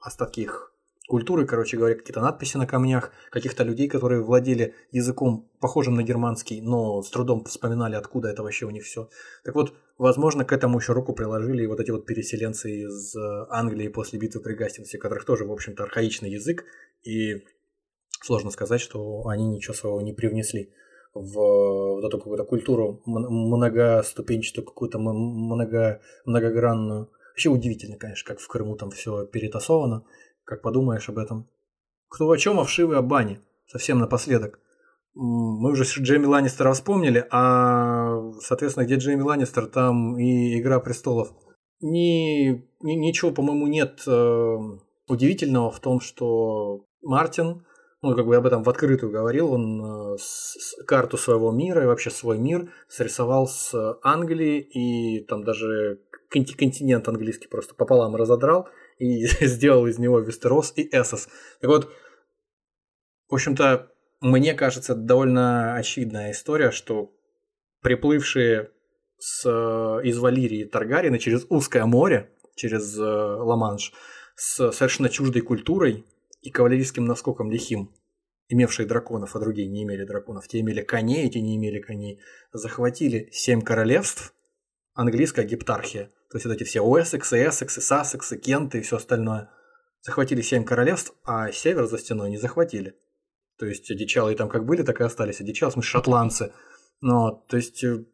остатки 0.00 0.40
их 0.40 0.69
культуры, 1.10 1.44
короче 1.44 1.76
говоря, 1.76 1.96
какие-то 1.96 2.20
надписи 2.20 2.56
на 2.56 2.66
камнях, 2.66 3.10
каких-то 3.30 3.64
людей, 3.64 3.88
которые 3.88 4.22
владели 4.22 4.74
языком, 4.92 5.50
похожим 5.60 5.96
на 5.96 6.02
германский, 6.02 6.62
но 6.62 7.02
с 7.02 7.10
трудом 7.10 7.44
вспоминали, 7.44 7.96
откуда 7.96 8.28
это 8.28 8.44
вообще 8.44 8.66
у 8.66 8.70
них 8.70 8.84
все. 8.84 9.08
Так 9.44 9.56
вот, 9.56 9.74
возможно, 9.98 10.44
к 10.44 10.52
этому 10.52 10.78
еще 10.78 10.92
руку 10.92 11.12
приложили 11.12 11.64
и 11.64 11.66
вот 11.66 11.80
эти 11.80 11.90
вот 11.90 12.06
переселенцы 12.06 12.84
из 12.84 13.16
э, 13.16 13.46
Англии 13.50 13.88
после 13.88 14.20
битвы 14.20 14.40
при 14.40 14.54
Гастингсе, 14.54 14.98
у 14.98 15.00
которых 15.00 15.24
тоже, 15.24 15.44
в 15.44 15.52
общем-то, 15.52 15.82
архаичный 15.82 16.30
язык, 16.30 16.64
и 17.02 17.42
сложно 18.22 18.50
сказать, 18.50 18.80
что 18.80 19.26
они 19.26 19.48
ничего 19.48 19.74
своего 19.74 20.00
не 20.00 20.12
привнесли 20.12 20.72
в 21.12 21.34
вот 21.34 22.04
эту 22.04 22.18
какую-то 22.18 22.44
культуру 22.44 23.02
многоступенчатую, 23.04 24.64
какую-то 24.64 25.00
много, 25.00 26.00
многогранную. 26.24 27.10
Вообще 27.32 27.48
удивительно, 27.48 27.96
конечно, 27.96 28.28
как 28.28 28.40
в 28.40 28.46
Крыму 28.46 28.76
там 28.76 28.90
все 28.90 29.26
перетасовано 29.26 30.04
как 30.50 30.62
подумаешь 30.62 31.08
об 31.08 31.18
этом. 31.18 31.48
Кто 32.08 32.30
о 32.30 32.36
чем, 32.36 32.58
а 32.58 32.64
вшивы 32.64 32.96
о 32.96 33.02
бане. 33.02 33.40
Совсем 33.66 34.00
напоследок. 34.00 34.58
Мы 35.14 35.72
уже 35.72 35.84
Джейми 35.84 36.26
Ланнистера 36.26 36.72
вспомнили, 36.72 37.26
а, 37.30 38.32
соответственно, 38.40 38.84
где 38.84 38.96
Джейми 38.96 39.22
Ланнистер, 39.22 39.66
там 39.66 40.18
и 40.18 40.60
«Игра 40.60 40.80
престолов». 40.80 41.32
Ни, 41.80 42.68
ни, 42.80 42.92
ничего, 42.92 43.30
по-моему, 43.30 43.66
нет 43.66 44.02
э, 44.06 44.56
удивительного 45.08 45.70
в 45.70 45.80
том, 45.80 46.00
что 46.00 46.84
Мартин, 47.02 47.64
ну, 48.02 48.14
как 48.14 48.26
бы 48.26 48.36
об 48.36 48.46
этом 48.46 48.62
в 48.62 48.68
открытую 48.68 49.10
говорил, 49.10 49.52
он 49.52 50.14
э, 50.14 50.18
с, 50.18 50.56
с, 50.58 50.84
карту 50.84 51.16
своего 51.16 51.50
мира 51.52 51.82
и 51.82 51.86
вообще 51.86 52.10
свой 52.10 52.38
мир 52.38 52.70
срисовал 52.88 53.46
с 53.46 53.72
Англии 54.02 54.60
и 54.60 55.24
там 55.24 55.42
даже 55.42 56.00
континент 56.28 57.08
английский 57.08 57.48
просто 57.48 57.74
пополам 57.74 58.14
разодрал 58.14 58.68
и 59.00 59.26
сделал 59.46 59.86
из 59.86 59.98
него 59.98 60.20
Вестерос 60.20 60.72
и 60.76 60.88
Эссос. 60.92 61.28
Так 61.60 61.70
вот, 61.70 61.90
в 63.28 63.34
общем-то, 63.34 63.90
мне 64.20 64.54
кажется, 64.54 64.94
довольно 64.94 65.74
очевидная 65.74 66.32
история, 66.32 66.70
что 66.70 67.12
приплывшие 67.80 68.70
с, 69.18 69.48
из 70.04 70.18
Валирии 70.18 70.64
Таргарины 70.64 71.18
через 71.18 71.46
узкое 71.48 71.86
море, 71.86 72.30
через 72.54 72.96
э, 72.98 73.02
Ла-Манш, 73.02 73.92
с 74.36 74.70
совершенно 74.72 75.08
чуждой 75.08 75.42
культурой 75.42 76.04
и 76.42 76.50
кавалерийским 76.50 77.04
наскоком 77.06 77.50
лихим, 77.50 77.94
имевшие 78.48 78.86
драконов, 78.86 79.34
а 79.34 79.40
другие 79.40 79.68
не 79.68 79.84
имели 79.84 80.04
драконов, 80.04 80.48
те 80.48 80.60
имели 80.60 80.82
коней, 80.82 81.26
эти 81.26 81.38
не 81.38 81.56
имели 81.56 81.80
коней, 81.80 82.20
захватили 82.52 83.30
семь 83.32 83.62
королевств, 83.62 84.34
английская 84.92 85.46
гептархия, 85.46 86.10
то 86.30 86.36
есть 86.36 86.46
вот 86.46 86.54
эти 86.54 86.62
все 86.62 86.80
Уэссексы, 86.80 87.44
Эссексы, 87.48 87.80
Сассексы, 87.80 88.38
Кенты 88.38 88.78
и 88.78 88.82
все 88.82 88.96
остальное, 88.96 89.50
захватили 90.00 90.42
семь 90.42 90.64
королевств, 90.64 91.12
а 91.24 91.50
север 91.50 91.86
за 91.86 91.98
стеной 91.98 92.30
не 92.30 92.38
захватили. 92.38 92.96
То 93.58 93.66
есть 93.66 93.90
одичалые 93.90 94.36
там 94.36 94.48
как 94.48 94.64
были, 94.64 94.82
так 94.82 95.00
и 95.00 95.04
остались. 95.04 95.40
Одичалые, 95.40 95.70
в 95.70 95.74
смысле, 95.74 95.90
шотландцы. 95.90 96.52
Но, 97.00 97.44
то 97.48 97.56
есть, 97.56 97.82
э, 97.82 98.04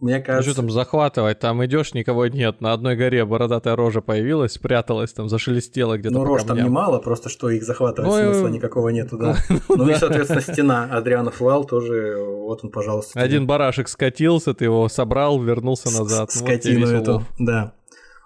мне 0.00 0.20
кажется... 0.20 0.48
Ну 0.48 0.52
что 0.52 0.62
там 0.62 0.70
захватывать? 0.70 1.38
Там 1.38 1.64
идешь, 1.64 1.94
никого 1.94 2.26
нет. 2.26 2.60
На 2.60 2.72
одной 2.72 2.96
горе 2.96 3.24
бородатая 3.24 3.76
рожа 3.76 4.00
появилась, 4.00 4.52
спряталась, 4.52 5.12
там 5.12 5.28
зашелестела 5.28 5.96
где-то 5.96 6.14
Ну, 6.14 6.24
рож 6.24 6.42
там 6.42 6.58
немало, 6.58 6.98
просто 6.98 7.28
что 7.28 7.48
их 7.50 7.62
захватывать 7.62 8.10
ну, 8.10 8.32
смысла 8.32 8.48
никакого 8.48 8.88
нету, 8.88 9.16
да. 9.16 9.36
Ну 9.68 9.88
и, 9.88 9.94
соответственно, 9.94 10.40
стена 10.40 10.84
Адрианов 10.90 11.40
вал 11.40 11.64
тоже, 11.64 12.16
вот 12.18 12.64
он, 12.64 12.70
пожалуйста. 12.70 13.20
Один 13.20 13.46
барашек 13.46 13.88
скатился, 13.88 14.52
ты 14.52 14.64
его 14.64 14.88
собрал, 14.88 15.40
вернулся 15.40 15.90
назад. 15.96 16.32
Скотину 16.32 16.86
эту, 16.88 17.24
да. 17.38 17.74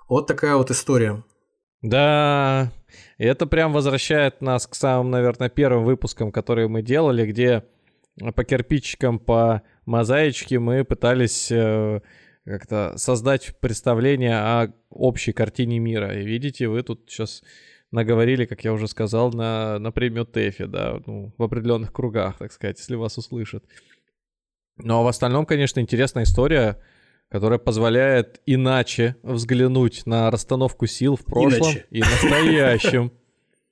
Вот 0.08 0.26
такая 0.26 0.56
вот 0.56 0.70
история. 0.70 1.22
Да, 1.82 2.72
и 3.18 3.24
это 3.24 3.46
прям 3.46 3.72
возвращает 3.72 4.40
нас 4.40 4.66
к 4.66 4.74
самым, 4.74 5.10
наверное, 5.10 5.48
первым 5.48 5.84
выпускам, 5.84 6.32
которые 6.32 6.66
мы 6.68 6.82
делали, 6.82 7.26
где 7.26 7.64
по 8.34 8.44
кирпичикам, 8.44 9.18
по 9.18 9.62
мозаичке 9.88 10.58
мы 10.58 10.84
пытались 10.84 11.50
э, 11.50 12.00
как-то 12.44 12.94
создать 12.96 13.56
представление 13.60 14.36
о 14.36 14.72
общей 14.90 15.32
картине 15.32 15.78
мира. 15.78 16.18
И 16.18 16.24
видите, 16.24 16.68
вы 16.68 16.82
тут 16.82 17.04
сейчас 17.08 17.42
наговорили, 17.90 18.44
как 18.44 18.64
я 18.64 18.72
уже 18.72 18.86
сказал, 18.86 19.32
на, 19.32 19.78
на 19.78 19.90
премию 19.92 20.26
ТЭФИ, 20.26 20.66
да, 20.66 21.00
ну, 21.06 21.34
в 21.36 21.42
определенных 21.42 21.92
кругах, 21.92 22.38
так 22.38 22.52
сказать, 22.52 22.78
если 22.78 22.94
вас 22.94 23.18
услышат. 23.18 23.64
Но 24.76 25.02
в 25.02 25.08
остальном, 25.08 25.46
конечно, 25.46 25.80
интересная 25.80 26.24
история 26.24 26.78
которая 27.28 27.58
позволяет 27.58 28.40
иначе 28.46 29.16
взглянуть 29.22 30.06
на 30.06 30.30
расстановку 30.30 30.86
сил 30.86 31.16
в 31.16 31.24
прошлом 31.24 31.72
иначе. 31.72 31.86
и 31.90 32.00
настоящем. 32.00 33.12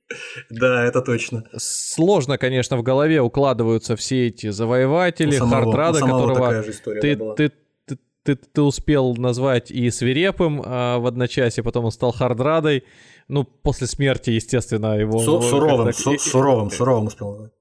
Да, 0.50 0.84
это 0.84 1.02
точно. 1.02 1.44
Сложно, 1.56 2.38
конечно, 2.38 2.76
в 2.76 2.82
голове 2.82 3.20
укладываются 3.20 3.96
все 3.96 4.28
эти 4.28 4.50
завоеватели, 4.50 5.36
Хардрада, 5.38 6.00
которого 6.00 6.62
ты, 7.00 7.16
ты, 7.16 7.52
ты, 7.86 7.98
ты, 8.22 8.36
ты 8.36 8.62
успел 8.62 9.14
назвать 9.16 9.70
и 9.70 9.90
свирепым 9.90 10.62
а, 10.64 10.98
в 10.98 11.06
одночасье, 11.06 11.62
потом 11.64 11.86
он 11.86 11.92
стал 11.92 12.12
Хардрадой. 12.12 12.84
Ну, 13.28 13.44
после 13.44 13.88
смерти, 13.88 14.30
естественно, 14.30 14.96
его... 14.96 15.18
Су- 15.18 15.42
суровым, 15.42 15.92
су- 15.92 16.18
суровым, 16.18 16.70
суровым 16.70 17.06
успел 17.06 17.30
назвать. 17.30 17.52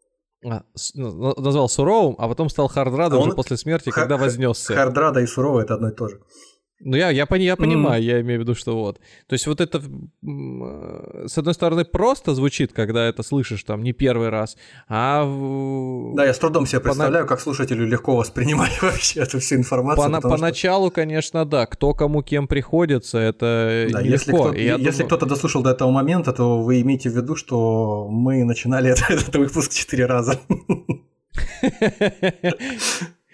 А, 0.48 0.64
ну, 0.94 1.34
назвал 1.42 1.68
суровым, 1.68 2.16
а 2.20 2.28
потом 2.28 2.50
стал 2.50 2.68
Хардрадом 2.68 3.20
а 3.20 3.22
уже 3.24 3.32
после 3.32 3.58
смерти, 3.58 3.90
х- 3.90 4.00
когда 4.00 4.18
вознесся. 4.18 4.76
Хардрада 4.76 5.22
и 5.22 5.26
суровый 5.26 5.64
это 5.64 5.74
одно 5.74 5.90
и 5.90 5.92
то 5.92 6.08
же. 6.08 6.20
Ну, 6.82 6.98
я, 6.98 7.10
я, 7.10 7.26
я 7.32 7.56
понимаю, 7.56 8.04
mm. 8.04 8.06
я 8.06 8.22
имею 8.22 8.40
в 8.40 8.44
виду, 8.44 8.54
что 8.54 8.76
вот. 8.76 9.00
То 9.28 9.34
есть 9.34 9.48
вот 9.48 9.62
это, 9.62 9.78
э, 9.80 11.26
с 11.28 11.38
одной 11.38 11.54
стороны, 11.54 11.86
просто 11.86 12.36
звучит, 12.36 12.74
когда 12.74 13.08
это 13.08 13.24
слышишь 13.24 13.64
там 13.64 13.82
не 13.82 13.94
первый 13.94 14.30
раз, 14.30 14.58
а... 14.90 15.24
Да, 16.16 16.26
я 16.26 16.34
с 16.34 16.38
трудом 16.40 16.66
себе 16.66 16.82
представляю, 16.82 17.26
как 17.28 17.40
слушателю 17.40 17.88
легко 17.88 18.18
воспринимать 18.18 18.78
вообще 18.82 19.22
эту 19.22 19.40
всю 19.40 19.56
информацию. 19.56 20.22
По, 20.22 20.30
поначалу, 20.30 20.88
что... 20.88 20.96
конечно, 20.96 21.46
да, 21.46 21.66
кто 21.66 21.94
кому 21.94 22.22
кем 22.24 22.48
приходится, 22.48 23.20
это 23.20 23.88
да, 23.92 24.02
если 24.02 24.32
легко. 24.32 24.50
Кто, 24.50 24.54
если 24.56 24.78
думаю... 24.78 25.06
кто-то 25.08 25.26
дослушал 25.26 25.64
до 25.64 25.72
этого 25.72 25.92
момента, 25.92 26.34
то 26.34 26.62
вы 26.62 26.82
имеете 26.82 27.10
в 27.10 27.16
виду, 27.16 27.36
что 27.38 28.08
мы 28.10 28.44
начинали 28.44 28.90
этот, 28.92 29.10
этот 29.10 29.36
выпуск 29.36 29.72
четыре 29.72 30.08
раза. 30.08 30.40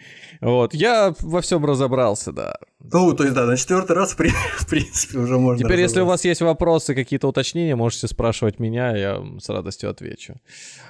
Вот, 0.42 0.74
я 0.74 1.14
во 1.20 1.42
всем 1.42 1.64
разобрался, 1.66 2.32
да. 2.32 2.56
Ну, 2.80 3.14
то 3.14 3.24
есть, 3.24 3.36
да, 3.36 3.46
на 3.46 3.56
четвертый 3.56 3.96
раз, 3.96 4.14
в 4.58 4.68
принципе, 4.68 5.20
уже 5.20 5.38
можно 5.38 5.64
Теперь, 5.64 5.80
если 5.80 6.02
у 6.02 6.06
вас 6.06 6.26
есть 6.26 6.42
вопросы, 6.42 6.96
какие-то 6.96 7.28
уточнения, 7.28 7.76
можете 7.76 8.08
спрашивать 8.08 8.60
меня, 8.60 8.96
я 8.98 9.24
с 9.40 9.48
радостью 9.50 9.92
отвечу. 9.92 10.36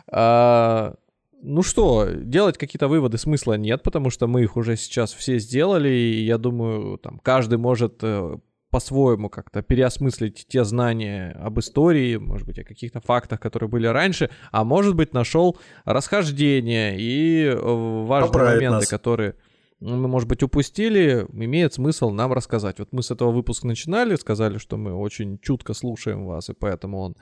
А, 0.08 0.96
ну 1.42 1.64
что, 1.64 2.08
делать 2.12 2.58
какие-то 2.58 2.88
выводы 2.88 3.18
смысла 3.18 3.56
нет, 3.56 3.84
потому 3.84 4.10
что 4.10 4.28
мы 4.28 4.44
их 4.44 4.56
уже 4.56 4.78
сейчас 4.78 5.14
все 5.14 5.38
сделали, 5.38 5.90
и 5.90 6.24
я 6.24 6.38
думаю, 6.38 6.98
там 6.98 7.20
каждый 7.20 7.58
может 7.58 8.00
э, 8.04 8.38
по-своему 8.72 9.30
как-то 9.30 9.62
переосмыслить 9.62 10.46
те 10.48 10.64
знания 10.64 11.38
об 11.40 11.60
истории, 11.60 12.16
может 12.16 12.48
быть, 12.48 12.58
о 12.58 12.64
каких-то 12.64 13.02
фактах, 13.02 13.40
которые 13.40 13.70
были 13.70 13.88
раньше, 13.88 14.30
а 14.52 14.64
может 14.64 14.96
быть, 14.96 15.14
нашел 15.14 15.58
расхождение 15.86 16.98
и 16.98 17.44
э, 17.44 17.56
важные 17.56 18.32
Поправить 18.32 18.56
моменты, 18.56 18.80
нас. 18.80 18.88
которые 18.88 19.36
мы, 19.82 20.08
может 20.08 20.30
быть, 20.30 20.44
упустили, 20.44 21.26
имеет 21.34 21.74
смысл 21.74 22.12
нам 22.12 22.32
рассказать. 22.32 22.78
Вот 22.78 22.90
мы 22.92 23.02
с 23.02 23.10
этого 23.10 23.32
выпуска 23.32 23.66
начинали, 23.66 24.16
сказали, 24.16 24.60
что 24.60 24.78
мы 24.78 24.94
очень 24.94 25.40
чутко 25.40 25.74
слушаем 25.74 26.26
вас, 26.26 26.50
и 26.50 26.54
поэтому 26.54 27.00
он 27.00 27.16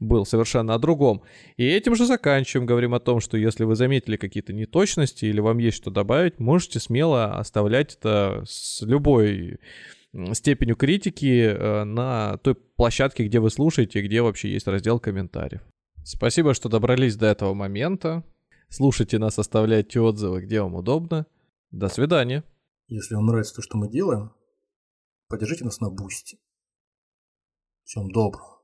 был 0.00 0.24
совершенно 0.24 0.74
о 0.74 0.78
другом. 0.78 1.22
И 1.58 1.66
этим 1.66 1.94
же 1.94 2.06
заканчиваем, 2.06 2.66
говорим 2.66 2.94
о 2.94 3.00
том, 3.00 3.20
что 3.20 3.36
если 3.36 3.64
вы 3.64 3.76
заметили 3.76 4.16
какие-то 4.16 4.54
неточности 4.54 5.26
или 5.26 5.40
вам 5.40 5.58
есть 5.58 5.76
что 5.76 5.90
добавить, 5.90 6.40
можете 6.40 6.80
смело 6.80 7.36
оставлять 7.36 7.94
это 7.96 8.42
с 8.46 8.80
любой 8.80 9.58
степенью 10.34 10.76
критики 10.76 11.46
э, 11.46 11.84
на 11.84 12.38
той 12.38 12.54
площадке, 12.54 13.26
где 13.26 13.40
вы 13.40 13.50
слушаете, 13.50 14.02
где 14.02 14.22
вообще 14.22 14.50
есть 14.50 14.66
раздел 14.66 14.98
комментариев. 14.98 15.62
Спасибо, 16.04 16.54
что 16.54 16.68
добрались 16.68 17.16
до 17.16 17.26
этого 17.26 17.54
момента. 17.54 18.24
Слушайте 18.68 19.18
нас, 19.18 19.38
оставляйте 19.38 20.00
отзывы, 20.00 20.42
где 20.42 20.60
вам 20.62 20.74
удобно. 20.74 21.26
До 21.70 21.88
свидания. 21.88 22.44
Если 22.88 23.14
вам 23.14 23.26
нравится 23.26 23.56
то, 23.56 23.62
что 23.62 23.76
мы 23.76 23.88
делаем, 23.88 24.32
поддержите 25.28 25.64
нас 25.64 25.80
на 25.80 25.90
бусте. 25.90 26.38
Всем 27.84 28.10
доброго. 28.10 28.55